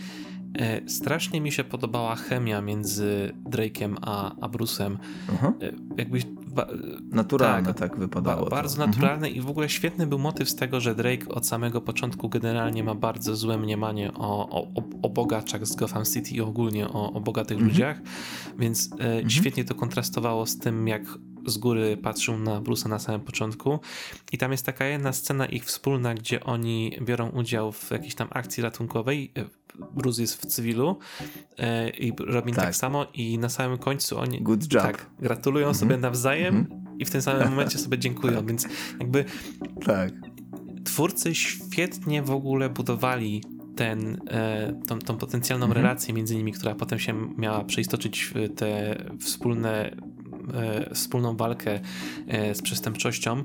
E, 0.60 0.90
strasznie 0.90 1.42
mi 1.42 1.52
się 1.52 1.64
podobała 1.64 2.16
chemia 2.16 2.62
między 2.62 3.34
Drake'em 3.46 3.96
a, 4.02 4.36
a 4.42 4.50
Bruce'em. 4.50 4.98
Uh-huh. 5.28 5.64
E, 5.64 5.72
jakbyś 5.98 6.26
Ba 6.52 6.68
naturalne 7.12 7.74
tak, 7.74 7.80
tak 7.80 8.00
wypadało. 8.00 8.44
Ba 8.44 8.50
bardzo 8.50 8.78
to. 8.78 8.88
naturalne 8.88 9.28
mhm. 9.28 9.36
i 9.36 9.42
w 9.42 9.50
ogóle 9.50 9.70
świetny 9.70 10.08
był 10.08 10.20
motyw 10.20 10.50
z 10.50 10.56
tego, 10.56 10.80
że 10.80 10.96
Drake 10.96 11.28
od 11.30 11.48
samego 11.48 11.82
początku 11.82 12.30
generalnie 12.30 12.84
ma 12.84 12.96
bardzo 12.96 13.36
złe 13.36 13.58
mniemanie 13.58 14.14
o, 14.14 14.50
o, 14.50 14.68
o 15.02 15.10
bogaczach 15.10 15.68
z 15.68 15.76
Gotham 15.76 16.06
City 16.06 16.32
i 16.32 16.42
ogólnie 16.42 16.88
o, 16.90 17.14
o 17.14 17.22
bogatych 17.22 17.58
mhm. 17.58 17.70
ludziach, 17.70 18.02
więc 18.60 18.90
e, 18.92 18.94
mhm. 18.94 19.30
świetnie 19.30 19.66
to 19.66 19.76
kontrastowało 19.76 20.46
z 20.46 20.58
tym, 20.58 20.88
jak 20.88 21.02
z 21.46 21.58
góry 21.58 21.98
patrzył 21.98 22.38
na 22.38 22.62
Bruce'a 22.62 22.90
na 22.90 23.00
samym 23.00 23.22
początku 23.22 23.80
i 24.32 24.38
tam 24.38 24.52
jest 24.52 24.66
taka 24.66 24.86
jedna 24.86 25.14
scena 25.14 25.46
ich 25.46 25.66
wspólna, 25.66 26.14
gdzie 26.14 26.44
oni 26.44 26.98
biorą 27.02 27.30
udział 27.30 27.72
w 27.72 27.92
jakiejś 27.92 28.16
tam 28.16 28.28
akcji 28.32 28.64
ratunkowej, 28.64 29.32
Bruce 29.94 30.22
jest 30.22 30.42
w 30.42 30.46
cywilu 30.46 31.00
e, 31.58 31.90
i 31.90 32.14
Robin 32.20 32.56
tak. 32.56 32.66
tak. 32.66 32.76
samo 32.76 33.06
i 33.14 33.38
na 33.38 33.50
samym 33.50 33.78
końcu 33.78 34.20
oni 34.20 34.42
Good 34.42 34.74
job. 34.74 34.84
Tak, 34.84 35.06
gratulują 35.20 35.66
mm 35.66 35.76
-hmm. 35.76 35.80
sobie 35.80 35.98
nawzajem 35.98 36.56
mm 36.56 36.66
-hmm. 36.66 36.96
i 37.00 37.06
w 37.06 37.12
tym 37.12 37.22
samym 37.22 37.50
momencie 37.52 37.78
sobie 37.78 37.98
dziękują, 37.98 38.36
tak. 38.36 38.48
więc 38.48 38.68
jakby 39.00 39.26
tak. 39.86 40.12
twórcy 40.84 41.36
świetnie 41.36 42.22
w 42.22 42.32
ogóle 42.32 42.70
budowali 42.70 43.44
ten, 43.76 44.22
e, 44.28 44.82
tą, 44.88 45.00
tą 45.00 45.18
potencjalną 45.18 45.66
mm 45.66 45.78
-hmm. 45.78 45.82
relację 45.82 46.14
między 46.14 46.36
nimi, 46.36 46.52
która 46.52 46.76
potem 46.76 47.00
się 47.00 47.34
miała 47.38 47.64
przeistoczyć 47.64 48.24
w 48.24 48.56
te 48.56 48.98
wspólne 49.20 49.96
e, 50.54 50.96
wspólną 50.96 51.38
walkę 51.38 51.80
z 52.54 52.62
przestępczością 52.62 53.44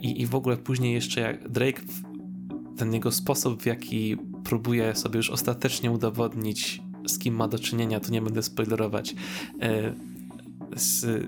i, 0.00 0.22
i 0.22 0.26
w 0.26 0.34
ogóle 0.34 0.56
później 0.56 0.94
jeszcze 0.94 1.20
jak 1.20 1.48
Drake 1.48 1.82
ten 2.80 2.94
jego 2.94 3.12
sposób, 3.12 3.62
w 3.62 3.66
jaki 3.66 4.16
próbuje 4.44 4.94
sobie 4.94 5.16
już 5.16 5.30
ostatecznie 5.30 5.90
udowodnić, 5.90 6.82
z 7.06 7.18
kim 7.18 7.34
ma 7.34 7.48
do 7.48 7.58
czynienia, 7.58 8.00
to 8.00 8.10
nie 8.10 8.22
będę 8.22 8.42
spoilerować. 8.42 9.14
E, 9.60 9.94
z, 10.76 11.26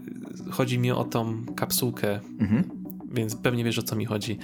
chodzi 0.51 0.79
mi 0.79 0.91
o 0.91 1.05
tą 1.05 1.45
kapsułkę, 1.57 2.21
mhm. 2.41 2.65
więc 3.13 3.37
pewnie 3.37 3.65
wiesz 3.65 3.79
o 3.79 3.83
co 3.83 3.97
mi 3.97 4.05
chodzi. 4.05 4.39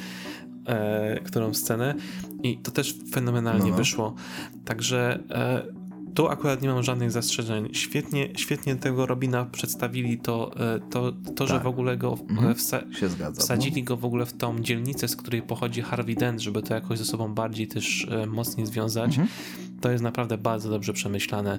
E, 0.66 1.20
którą 1.20 1.54
scenę 1.54 1.94
i 2.42 2.58
to 2.58 2.70
też 2.70 2.94
fenomenalnie 3.12 3.64
no, 3.64 3.70
no. 3.70 3.76
wyszło. 3.76 4.14
Także 4.64 5.18
e, 5.30 5.77
tu 6.14 6.28
akurat 6.28 6.62
nie 6.62 6.68
mam 6.68 6.82
żadnych 6.82 7.10
zastrzeżeń. 7.10 7.68
Świetnie, 7.72 8.28
świetnie 8.36 8.76
tego 8.76 9.06
Robina 9.06 9.44
przedstawili 9.44 10.18
to, 10.18 10.50
e, 10.74 10.80
to, 10.90 11.12
to 11.12 11.32
tak. 11.34 11.48
że 11.48 11.60
w 11.60 11.66
ogóle 11.66 11.96
go 11.96 12.18
mhm. 12.30 12.54
wsa 12.54 12.80
zgadza, 13.08 13.42
wsadzili 13.42 13.82
no. 13.82 13.86
go 13.86 13.96
w 13.96 14.04
ogóle 14.04 14.26
w 14.26 14.32
tą 14.32 14.60
dzielnicę, 14.60 15.08
z 15.08 15.16
której 15.16 15.42
pochodzi 15.42 15.82
Harvey 15.82 16.14
Dent, 16.14 16.40
żeby 16.40 16.62
to 16.62 16.74
jakoś 16.74 16.98
ze 16.98 17.04
sobą 17.04 17.34
bardziej 17.34 17.68
też 17.68 18.06
e, 18.10 18.26
mocniej 18.26 18.66
związać. 18.66 19.08
Mhm. 19.10 19.28
To 19.80 19.90
jest 19.90 20.04
naprawdę 20.04 20.38
bardzo 20.38 20.70
dobrze 20.70 20.92
przemyślane. 20.92 21.58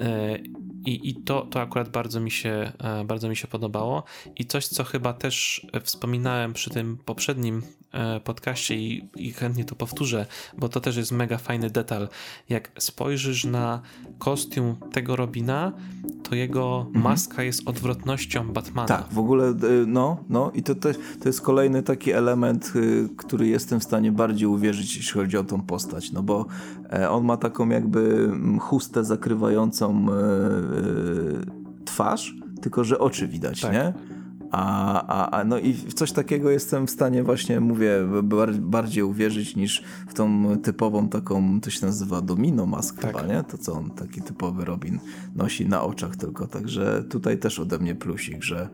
E, 0.00 0.38
i, 0.86 1.08
i 1.08 1.14
to, 1.14 1.46
to 1.50 1.60
akurat 1.60 1.88
bardzo 1.88 2.20
mi, 2.20 2.30
się, 2.30 2.72
bardzo 3.04 3.28
mi 3.28 3.36
się 3.36 3.48
podobało. 3.48 4.04
I 4.36 4.46
coś, 4.46 4.66
co 4.66 4.84
chyba 4.84 5.12
też 5.12 5.66
wspominałem 5.82 6.52
przy 6.52 6.70
tym 6.70 6.96
poprzednim 7.04 7.62
podcaście 8.24 8.76
i, 8.76 9.08
i 9.16 9.32
chętnie 9.32 9.64
to 9.64 9.74
powtórzę, 9.74 10.26
bo 10.58 10.68
to 10.68 10.80
też 10.80 10.96
jest 10.96 11.12
mega 11.12 11.38
fajny 11.38 11.70
detal. 11.70 12.08
Jak 12.48 12.70
spojrzysz 12.78 13.44
na 13.44 13.80
kostium 14.18 14.76
tego 14.92 15.16
Robina, 15.16 15.72
to 16.22 16.34
jego 16.34 16.84
mhm. 16.86 17.04
maska 17.04 17.42
jest 17.42 17.68
odwrotnością 17.68 18.52
Batmana. 18.52 18.88
Tak, 18.88 19.06
w 19.10 19.18
ogóle, 19.18 19.48
e, 19.48 19.54
no, 19.86 20.24
no 20.28 20.50
i 20.54 20.62
to, 20.62 20.74
to, 20.74 20.88
to 21.20 21.28
jest 21.28 21.40
kolejny 21.40 21.82
taki 21.82 22.12
element, 22.12 22.72
który 23.16 23.46
jestem 23.46 23.80
w 23.80 23.84
stanie 23.84 24.12
bardziej 24.12 24.48
uwierzyć, 24.48 24.96
jeśli 24.96 25.20
chodzi 25.20 25.36
o 25.36 25.44
tą 25.44 25.60
postać, 25.60 26.12
no 26.12 26.22
bo 26.22 26.46
on 27.10 27.24
ma 27.24 27.36
taką 27.36 27.68
jakby 27.68 28.30
chustę 28.60 29.04
zakrywającą 29.04 30.06
twarz, 31.84 32.34
tylko 32.60 32.84
że 32.84 32.98
oczy 32.98 33.28
widać, 33.28 33.60
tak. 33.60 33.72
nie? 33.72 34.17
A, 34.50 35.06
a, 35.06 35.30
a, 35.30 35.44
no 35.44 35.58
i 35.58 35.72
w 35.72 35.94
coś 35.94 36.12
takiego 36.12 36.50
jestem 36.50 36.86
w 36.86 36.90
stanie 36.90 37.22
właśnie, 37.22 37.60
mówię, 37.60 37.92
bardziej 38.60 39.02
uwierzyć 39.02 39.56
niż 39.56 39.84
w 40.08 40.14
tą 40.14 40.56
typową 40.62 41.08
taką, 41.08 41.60
to 41.60 41.70
się 41.70 41.86
nazywa 41.86 42.20
domino 42.20 42.66
mask 42.66 43.00
tak. 43.00 43.06
chyba, 43.06 43.34
nie? 43.34 43.42
To 43.42 43.58
co 43.58 43.72
on 43.72 43.90
taki 43.90 44.22
typowy 44.22 44.64
Robin 44.64 44.98
nosi 45.36 45.68
na 45.68 45.82
oczach 45.82 46.16
tylko, 46.16 46.46
także 46.46 47.04
tutaj 47.10 47.38
też 47.38 47.58
ode 47.58 47.78
mnie 47.78 47.94
plusik, 47.94 48.42
że 48.42 48.68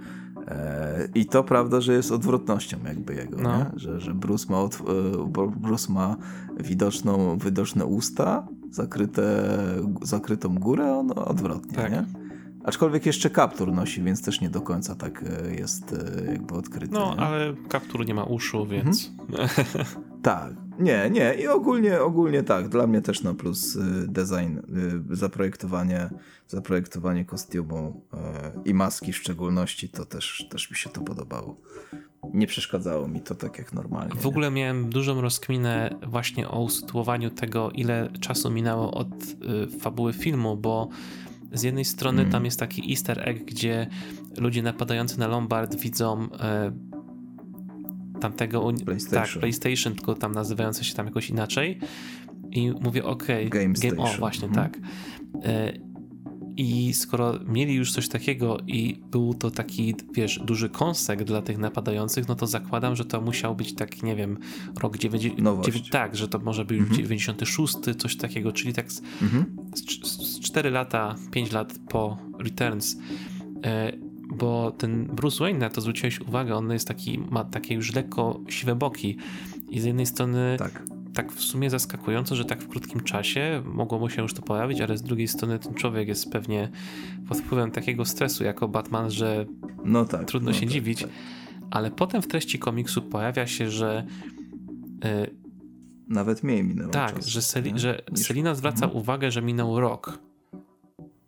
e, 0.48 1.08
i 1.14 1.26
to 1.26 1.44
prawda, 1.44 1.80
że 1.80 1.92
jest 1.92 2.12
odwrotnością 2.12 2.76
jakby 2.84 3.14
jego, 3.14 3.36
no. 3.36 3.58
nie? 3.58 3.66
Że, 3.76 4.00
że 4.00 4.14
Bruce 4.14 4.52
ma, 4.52 4.60
od, 4.60 4.74
e, 4.74 5.50
Bruce 5.56 5.92
ma 5.92 6.16
widoczną, 6.60 7.38
widoczne 7.38 7.86
usta, 7.86 8.46
zakryte, 8.70 9.46
zakrytą 10.02 10.54
górę, 10.54 10.92
on 10.92 11.10
odwrotnie, 11.16 11.76
tak. 11.76 11.92
nie? 11.92 12.23
Aczkolwiek 12.64 13.06
jeszcze 13.06 13.30
kaptur 13.30 13.72
nosi, 13.72 14.02
więc 14.02 14.22
też 14.22 14.40
nie 14.40 14.50
do 14.50 14.60
końca 14.60 14.94
tak 14.94 15.24
e, 15.46 15.54
jest 15.54 15.92
e, 15.92 16.32
jakby 16.32 16.54
odkryty. 16.54 16.94
No, 16.94 17.14
nie? 17.14 17.20
ale 17.20 17.54
kaptur 17.68 18.06
nie 18.06 18.14
ma 18.14 18.24
uszu, 18.24 18.66
więc... 18.66 19.10
Mhm. 19.28 19.48
tak. 20.22 20.52
Nie, 20.78 21.10
nie. 21.10 21.34
I 21.34 21.46
ogólnie, 21.46 22.00
ogólnie 22.00 22.42
tak. 22.42 22.68
Dla 22.68 22.86
mnie 22.86 23.02
też 23.02 23.22
na 23.22 23.34
plus 23.34 23.76
e, 23.76 23.80
design, 24.08 24.58
zaprojektowanie, 25.10 26.10
zaprojektowanie 26.48 27.24
kostiumu 27.24 28.02
i 28.64 28.74
maski 28.74 29.12
w 29.12 29.16
szczególności, 29.16 29.88
to 29.88 30.04
też, 30.04 30.46
też 30.50 30.70
mi 30.70 30.76
się 30.76 30.90
to 30.90 31.00
podobało. 31.00 31.60
Nie 32.34 32.46
przeszkadzało 32.46 33.08
mi 33.08 33.20
to 33.20 33.34
tak 33.34 33.58
jak 33.58 33.72
normalnie. 33.72 34.14
W 34.20 34.26
ogóle 34.26 34.50
miałem 34.50 34.90
dużą 34.90 35.20
rozkminę 35.20 35.94
właśnie 36.06 36.48
o 36.48 36.62
usytuowaniu 36.62 37.30
tego, 37.30 37.70
ile 37.70 38.10
czasu 38.20 38.50
minęło 38.50 38.90
od 38.90 39.08
fabuły 39.80 40.12
filmu, 40.12 40.56
bo 40.56 40.88
z 41.54 41.62
jednej 41.62 41.84
strony 41.84 42.20
mm. 42.20 42.32
tam 42.32 42.44
jest 42.44 42.60
taki 42.60 42.90
easter 42.90 43.28
egg, 43.28 43.44
gdzie 43.44 43.86
ludzie 44.38 44.62
napadający 44.62 45.18
na 45.18 45.26
Lombard 45.26 45.76
widzą 45.76 46.28
e, 46.32 46.72
tamtego 48.20 48.72
PlayStation. 48.84 49.32
Tak, 49.32 49.40
PlayStation, 49.40 49.94
tylko 49.94 50.14
tam 50.14 50.32
nazywające 50.32 50.84
się 50.84 50.94
tam 50.94 51.06
jakoś 51.06 51.30
inaczej. 51.30 51.78
I 52.50 52.72
mówię, 52.80 53.04
okej, 53.04 53.46
okay, 53.46 53.60
Game, 53.62 53.74
Game 53.82 54.02
O, 54.02 54.18
właśnie, 54.18 54.48
mm. 54.48 54.54
tak. 54.54 54.78
E, 55.44 55.72
i 56.56 56.94
skoro 56.94 57.38
mieli 57.46 57.74
już 57.74 57.92
coś 57.92 58.08
takiego 58.08 58.58
i 58.66 59.00
był 59.10 59.34
to 59.34 59.50
taki, 59.50 59.94
wiesz, 60.14 60.40
duży 60.44 60.68
kąsek 60.68 61.24
dla 61.24 61.42
tych 61.42 61.58
napadających, 61.58 62.28
no 62.28 62.34
to 62.34 62.46
zakładam, 62.46 62.96
że 62.96 63.04
to 63.04 63.20
musiał 63.20 63.56
być 63.56 63.74
tak, 63.74 64.02
nie 64.02 64.16
wiem, 64.16 64.38
rok 64.80 64.98
90. 64.98 65.90
Tak, 65.90 66.16
że 66.16 66.28
to 66.28 66.38
może 66.38 66.64
być 66.64 66.78
mhm. 66.78 66.96
96, 66.96 67.74
coś 67.98 68.16
takiego, 68.16 68.52
czyli 68.52 68.72
tak 68.72 68.92
z, 68.92 69.02
mhm. 69.22 69.56
z, 69.74 69.80
z 70.02 70.40
4 70.40 70.70
lata, 70.70 71.14
5 71.30 71.52
lat 71.52 71.74
po 71.88 72.18
Returns. 72.38 72.96
E, 73.64 73.92
bo 74.30 74.70
ten 74.70 75.06
Bruce 75.06 75.44
Wayne, 75.44 75.58
na 75.58 75.70
to 75.70 75.80
zwróciłeś 75.80 76.20
uwagę, 76.20 76.54
on 76.54 76.72
jest 76.72 76.88
taki, 76.88 77.18
ma 77.18 77.44
takie 77.44 77.74
już 77.74 77.94
lekko 77.94 78.40
siwe 78.48 78.74
boki. 78.74 79.16
I 79.70 79.80
z 79.80 79.84
jednej 79.84 80.06
strony 80.06 80.56
tak 80.58 80.82
tak 81.14 81.32
w 81.32 81.40
sumie 81.40 81.70
zaskakująco, 81.70 82.36
że 82.36 82.44
tak 82.44 82.62
w 82.62 82.68
krótkim 82.68 83.00
czasie 83.00 83.62
mogło 83.64 83.98
mu 83.98 84.10
się 84.10 84.22
już 84.22 84.34
to 84.34 84.42
pojawić, 84.42 84.80
ale 84.80 84.98
z 84.98 85.02
drugiej 85.02 85.28
strony 85.28 85.58
ten 85.58 85.74
człowiek 85.74 86.08
jest 86.08 86.32
pewnie 86.32 86.70
pod 87.28 87.38
wpływem 87.38 87.70
takiego 87.70 88.04
stresu 88.04 88.44
jako 88.44 88.68
Batman, 88.68 89.10
że 89.10 89.46
no 89.84 90.04
tak, 90.04 90.24
trudno 90.24 90.50
no 90.50 90.54
się 90.54 90.60
tak, 90.60 90.68
dziwić. 90.68 91.00
Tak. 91.00 91.10
Ale 91.70 91.90
potem 91.90 92.22
w 92.22 92.26
treści 92.26 92.58
komiksu 92.58 93.02
pojawia 93.02 93.46
się, 93.46 93.70
że 93.70 94.06
yy, 95.04 95.34
nawet 96.08 96.42
mniej 96.42 96.64
minęło 96.64 96.90
Tak, 96.90 97.14
czas, 97.14 97.26
że, 97.26 97.42
Seli 97.42 97.72
że 97.76 98.02
Selina 98.14 98.54
zwraca 98.54 98.84
mhm. 98.84 99.02
uwagę, 99.02 99.30
że 99.30 99.42
minął 99.42 99.80
rok. 99.80 100.18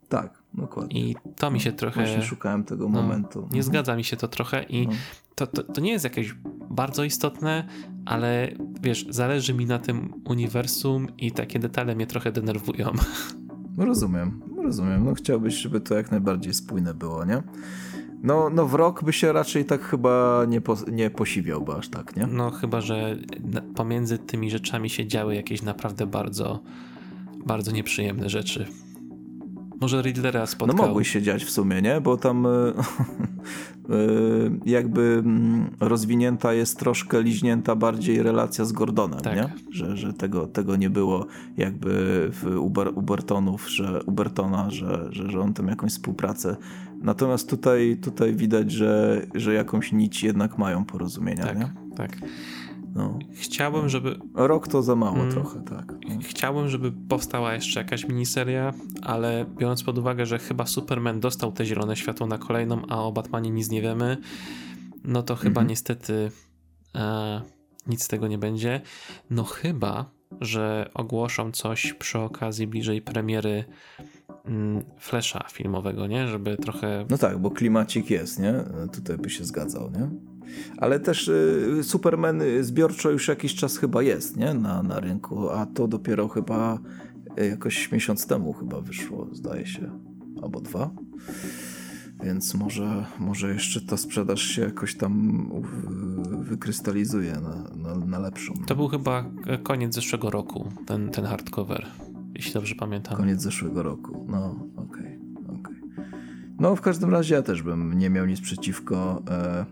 Tak, 0.09 0.43
dokładnie. 0.53 1.01
I 1.01 1.15
to 1.37 1.51
mi 1.51 1.59
się 1.59 1.71
no, 1.71 1.77
trochę... 1.77 2.05
Właśnie 2.05 2.23
szukałem 2.23 2.63
tego 2.63 2.89
no, 2.89 3.01
momentu. 3.01 3.39
Nie 3.39 3.45
mhm. 3.45 3.63
zgadza 3.63 3.95
mi 3.95 4.03
się 4.03 4.17
to 4.17 4.27
trochę 4.27 4.63
i 4.63 4.87
no. 4.87 4.93
To, 5.37 5.47
to, 5.47 5.63
to 5.63 5.81
nie 5.81 5.91
jest 5.91 6.03
jakieś 6.03 6.35
bardzo 6.69 7.03
istotne, 7.03 7.67
ale 8.05 8.51
wiesz, 8.81 9.05
zależy 9.09 9.53
mi 9.53 9.65
na 9.65 9.79
tym 9.79 10.13
uniwersum 10.25 11.07
i 11.17 11.31
takie 11.31 11.59
detale 11.59 11.95
mnie 11.95 12.07
trochę 12.07 12.31
denerwują. 12.31 12.91
No 13.77 13.85
rozumiem, 13.85 14.41
rozumiem. 14.63 15.05
No 15.05 15.13
chciałbyś, 15.13 15.53
żeby 15.53 15.81
to 15.81 15.95
jak 15.95 16.11
najbardziej 16.11 16.53
spójne 16.53 16.93
było, 16.93 17.25
nie? 17.25 17.43
No, 18.23 18.49
no 18.49 18.65
w 18.65 18.73
rok 18.73 19.03
by 19.03 19.13
się 19.13 19.33
raczej 19.33 19.65
tak 19.65 19.81
chyba 19.81 20.45
nie, 20.47 20.61
po, 20.61 20.77
nie 20.91 21.09
posiwiałby 21.09 21.73
aż 21.73 21.89
tak, 21.89 22.15
nie? 22.15 22.27
No 22.27 22.51
chyba, 22.51 22.81
że 22.81 23.17
pomiędzy 23.75 24.17
tymi 24.17 24.51
rzeczami 24.51 24.89
się 24.89 25.07
działy 25.07 25.35
jakieś 25.35 25.61
naprawdę 25.61 26.07
bardzo, 26.07 26.59
bardzo 27.45 27.71
nieprzyjemne 27.71 28.29
rzeczy. 28.29 28.67
Może 29.81 30.01
Riddlera 30.01 30.45
spotkał. 30.45 30.77
No 30.77 30.87
mogły 30.87 31.05
się 31.05 31.21
dziać 31.21 31.43
w 31.43 31.49
sumie, 31.49 31.81
nie? 31.81 32.01
Bo 32.01 32.17
tam 32.17 32.45
e, 32.45 32.49
e, 32.49 32.73
jakby 34.65 35.21
mm, 35.25 35.69
rozwinięta 35.79 36.53
jest 36.53 36.79
troszkę 36.79 37.23
liźnięta 37.23 37.75
bardziej 37.75 38.23
relacja 38.23 38.65
z 38.65 38.71
Gordonem, 38.71 39.19
tak. 39.19 39.35
nie? 39.35 39.49
Że, 39.71 39.97
że 39.97 40.13
tego, 40.13 40.47
tego 40.47 40.75
nie 40.75 40.89
było 40.89 41.25
jakby 41.57 41.91
w 42.31 42.57
Uber, 42.59 42.91
Ubertonów, 42.95 43.69
że 43.69 44.03
Ubertona, 44.03 44.69
że, 44.69 45.07
że, 45.09 45.31
że 45.31 45.39
on 45.39 45.53
tam 45.53 45.67
jakąś 45.67 45.91
współpracę. 45.91 46.55
Natomiast 47.01 47.49
tutaj, 47.49 47.97
tutaj 48.01 48.35
widać, 48.35 48.71
że, 48.71 49.21
że 49.35 49.53
jakąś 49.53 49.91
nić 49.91 50.23
jednak 50.23 50.57
mają 50.57 50.85
porozumienia, 50.85 51.43
tak, 51.43 51.59
nie? 51.59 51.71
Tak. 51.95 52.17
No. 52.95 53.19
Chciałbym, 53.33 53.89
żeby. 53.89 54.19
Rok 54.33 54.67
to 54.67 54.83
za 54.83 54.95
mało 54.95 55.17
mm, 55.17 55.31
trochę, 55.31 55.61
tak. 55.61 55.93
No. 56.09 56.15
Chciałbym, 56.21 56.69
żeby 56.69 56.91
powstała 56.91 57.53
jeszcze 57.53 57.79
jakaś 57.79 58.07
miniseria, 58.07 58.73
ale 59.01 59.45
biorąc 59.57 59.83
pod 59.83 59.97
uwagę, 59.97 60.25
że 60.25 60.39
chyba 60.39 60.65
Superman 60.65 61.19
dostał 61.19 61.51
te 61.51 61.65
zielone 61.65 61.95
światło 61.95 62.27
na 62.27 62.37
kolejną, 62.37 62.81
a 62.89 63.03
o 63.03 63.11
Batmanie 63.11 63.51
nic 63.51 63.69
nie 63.69 63.81
wiemy, 63.81 64.17
no 65.03 65.23
to 65.23 65.35
chyba 65.35 65.61
mm 65.61 65.67
-hmm. 65.67 65.69
niestety 65.69 66.31
e, 66.95 67.41
nic 67.87 68.03
z 68.03 68.07
tego 68.07 68.27
nie 68.27 68.37
będzie. 68.37 68.81
No 69.29 69.43
chyba, 69.43 70.11
że 70.41 70.89
ogłoszą 70.93 71.51
coś 71.51 71.93
przy 71.93 72.19
okazji 72.19 72.67
bliżej 72.67 73.01
premiery 73.01 73.63
mm, 74.45 74.83
flesza 74.97 75.45
filmowego, 75.51 76.07
nie? 76.07 76.27
Żeby 76.27 76.57
trochę... 76.57 77.05
No 77.09 77.17
tak, 77.17 77.37
bo 77.37 77.51
klimacik 77.51 78.09
jest, 78.09 78.39
nie? 78.39 78.53
Tutaj 78.93 79.17
by 79.17 79.29
się 79.29 79.43
zgadzał, 79.43 79.91
nie? 79.91 80.09
Ale 80.77 80.99
też 80.99 81.27
y, 81.27 81.79
Superman 81.83 82.41
zbiorczo 82.61 83.11
już 83.11 83.27
jakiś 83.27 83.55
czas 83.55 83.77
chyba 83.77 84.01
jest, 84.01 84.37
nie? 84.37 84.53
Na, 84.53 84.83
na 84.83 84.99
rynku, 84.99 85.49
a 85.49 85.65
to 85.65 85.87
dopiero 85.87 86.27
chyba 86.27 86.79
y, 87.39 87.47
jakoś 87.47 87.91
miesiąc 87.91 88.27
temu 88.27 88.53
chyba 88.53 88.81
wyszło, 88.81 89.27
zdaje 89.31 89.65
się. 89.65 89.91
Albo 90.41 90.61
dwa. 90.61 90.89
Więc 92.23 92.53
może, 92.53 93.05
może 93.19 93.53
jeszcze 93.53 93.81
ta 93.81 93.97
sprzedaż 93.97 94.41
się 94.41 94.61
jakoś 94.61 94.95
tam 94.95 95.41
y, 96.33 96.43
wykrystalizuje 96.43 97.33
na, 97.33 97.63
na, 97.75 98.05
na 98.05 98.19
lepszą. 98.19 98.53
To 98.67 98.75
był 98.75 98.87
chyba 98.87 99.25
koniec 99.63 99.95
zeszłego 99.95 100.29
roku, 100.29 100.71
ten, 100.85 101.09
ten 101.09 101.25
hardcover, 101.25 101.85
jeśli 102.35 102.53
dobrze 102.53 102.75
pamiętam. 102.75 103.17
Koniec 103.17 103.41
zeszłego 103.41 103.83
roku, 103.83 104.25
no 104.29 104.55
okej, 104.75 105.19
okay. 105.45 105.59
Okay. 105.59 105.75
No 106.59 106.75
w 106.75 106.81
każdym 106.81 107.09
razie 107.09 107.35
ja 107.35 107.41
też 107.41 107.61
bym 107.63 107.93
nie 107.99 108.09
miał 108.09 108.25
nic 108.25 108.41
przeciwko 108.41 109.23
e, 109.29 109.65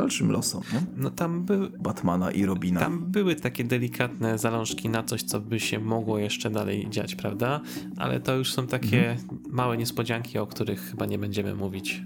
dalszym 0.00 0.30
losom, 0.30 0.62
nie? 0.72 0.80
No 0.96 1.10
tam 1.10 1.44
były... 1.44 1.70
Batmana 1.70 2.30
i 2.30 2.44
Robina. 2.44 2.80
Tam 2.80 3.10
były 3.10 3.34
takie 3.34 3.64
delikatne 3.64 4.38
zalążki 4.38 4.88
na 4.88 5.02
coś, 5.02 5.22
co 5.22 5.40
by 5.40 5.60
się 5.60 5.78
mogło 5.78 6.18
jeszcze 6.18 6.50
dalej 6.50 6.86
dziać, 6.90 7.14
prawda? 7.14 7.60
Ale 7.96 8.20
to 8.20 8.36
już 8.36 8.52
są 8.52 8.66
takie 8.66 9.10
mhm. 9.10 9.40
małe 9.50 9.76
niespodzianki, 9.76 10.38
o 10.38 10.46
których 10.46 10.80
chyba 10.80 11.06
nie 11.06 11.18
będziemy 11.18 11.54
mówić 11.54 12.02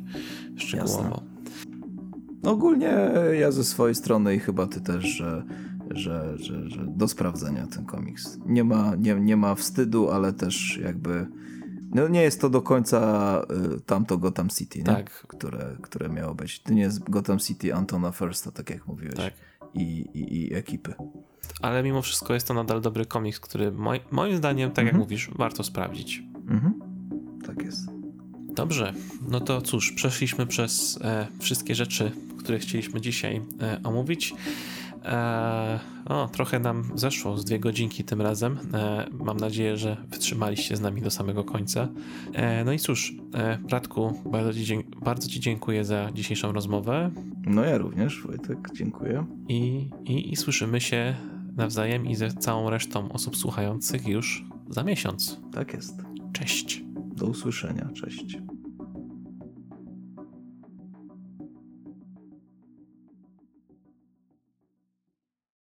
szczegółowo. 0.57 1.03
Jasne. 1.03 1.35
Ogólnie 2.43 3.11
ja 3.41 3.53
ze 3.53 3.65
swojej 3.65 3.95
strony 3.95 4.35
i 4.35 4.39
chyba 4.39 4.67
ty 4.67 4.81
też, 4.81 5.05
że, 5.05 5.43
że, 5.91 6.39
że, 6.39 6.71
że 6.71 6.87
do 6.89 7.09
sprawdzenia 7.09 7.67
ten 7.67 7.85
komiks. 7.85 8.39
Nie 8.47 8.65
ma, 8.65 8.93
nie, 8.99 9.15
nie 9.15 9.37
ma 9.37 9.55
wstydu, 9.55 10.11
ale 10.11 10.33
też 10.33 10.81
jakby 10.83 11.27
no 11.95 12.09
nie 12.09 12.23
jest 12.23 12.41
to 12.41 12.51
do 12.51 12.63
końca 12.63 13.41
y, 13.77 13.81
tamto 13.81 14.19
Gotham 14.19 14.49
City, 14.49 14.79
nie? 14.79 14.85
Tak. 14.85 15.11
Które, 15.11 15.77
które 15.83 16.09
miało 16.09 16.35
być. 16.35 16.61
To 16.61 16.73
nie 16.73 16.83
jest 16.83 17.11
Gotham 17.11 17.39
City 17.39 17.75
Antona 17.75 18.13
Firsta, 18.13 18.51
tak 18.51 18.71
jak 18.71 18.87
mówiłeś. 18.87 19.15
Tak. 19.15 19.35
I, 19.75 19.83
i, 20.15 20.37
i 20.37 20.55
ekipy. 20.55 20.95
Ale 21.63 21.83
mimo 21.83 22.03
wszystko 22.03 22.35
jest 22.35 22.49
to 22.49 22.55
nadal 22.55 22.81
dobry 22.81 23.07
komiks, 23.07 23.41
który 23.41 23.73
moj, 23.73 24.01
moim 24.11 24.37
zdaniem, 24.37 24.71
tak 24.71 24.83
mhm. 24.83 24.87
jak 24.87 25.05
mówisz, 25.05 25.31
warto 25.35 25.65
sprawdzić. 25.65 26.23
Mhm. 26.49 26.75
Tak 27.47 27.63
jest. 27.63 27.81
Dobrze, 28.55 28.93
no 29.29 29.41
to 29.41 29.63
cóż, 29.63 29.93
przeszliśmy 29.93 30.47
przez 30.47 30.99
e, 31.03 31.27
wszystkie 31.41 31.75
rzeczy, 31.75 32.13
które 32.39 32.59
chcieliśmy 32.59 33.01
dzisiaj 33.01 33.43
e, 33.61 33.81
omówić. 33.85 34.35
E, 35.05 35.81
o, 36.05 36.29
trochę 36.33 36.59
nam 36.59 36.85
zeszło 36.95 37.39
z 37.39 37.45
dwie 37.45 37.59
godzinki 37.59 38.05
tym 38.05 38.23
razem. 38.23 38.59
E, 38.75 39.07
mam 39.13 39.37
nadzieję, 39.37 39.77
że 39.77 39.97
wytrzymaliście 40.09 40.77
z 40.77 40.81
nami 40.81 41.03
do 41.03 41.11
samego 41.11 41.45
końca. 41.45 41.89
E, 42.33 42.65
no 42.65 42.73
i 42.73 42.79
cóż, 42.79 43.15
e, 43.35 43.59
Bratku, 43.59 44.23
bardzo 44.27 44.55
ci, 44.55 44.85
bardzo 45.05 45.29
ci 45.29 45.41
dziękuję 45.41 45.85
za 45.85 46.11
dzisiejszą 46.15 46.53
rozmowę. 46.53 47.11
No 47.47 47.65
ja 47.65 47.79
również, 47.79 48.23
Wojtek, 48.23 48.59
dziękuję. 48.75 49.27
I, 49.49 49.91
i, 50.05 50.33
I 50.33 50.37
słyszymy 50.37 50.81
się 50.81 51.15
nawzajem 51.57 52.07
i 52.07 52.15
ze 52.15 52.31
całą 52.31 52.71
resztą 52.71 53.13
osób 53.13 53.37
słuchających 53.37 54.07
już 54.07 54.45
za 54.69 54.85
miesiąc. 54.85 55.41
Tak 55.53 55.75
jest. 55.75 56.03
Cześć. 56.33 56.85
Do 57.17 57.27
usłyszenia. 57.27 57.89
Cześć. 57.95 58.39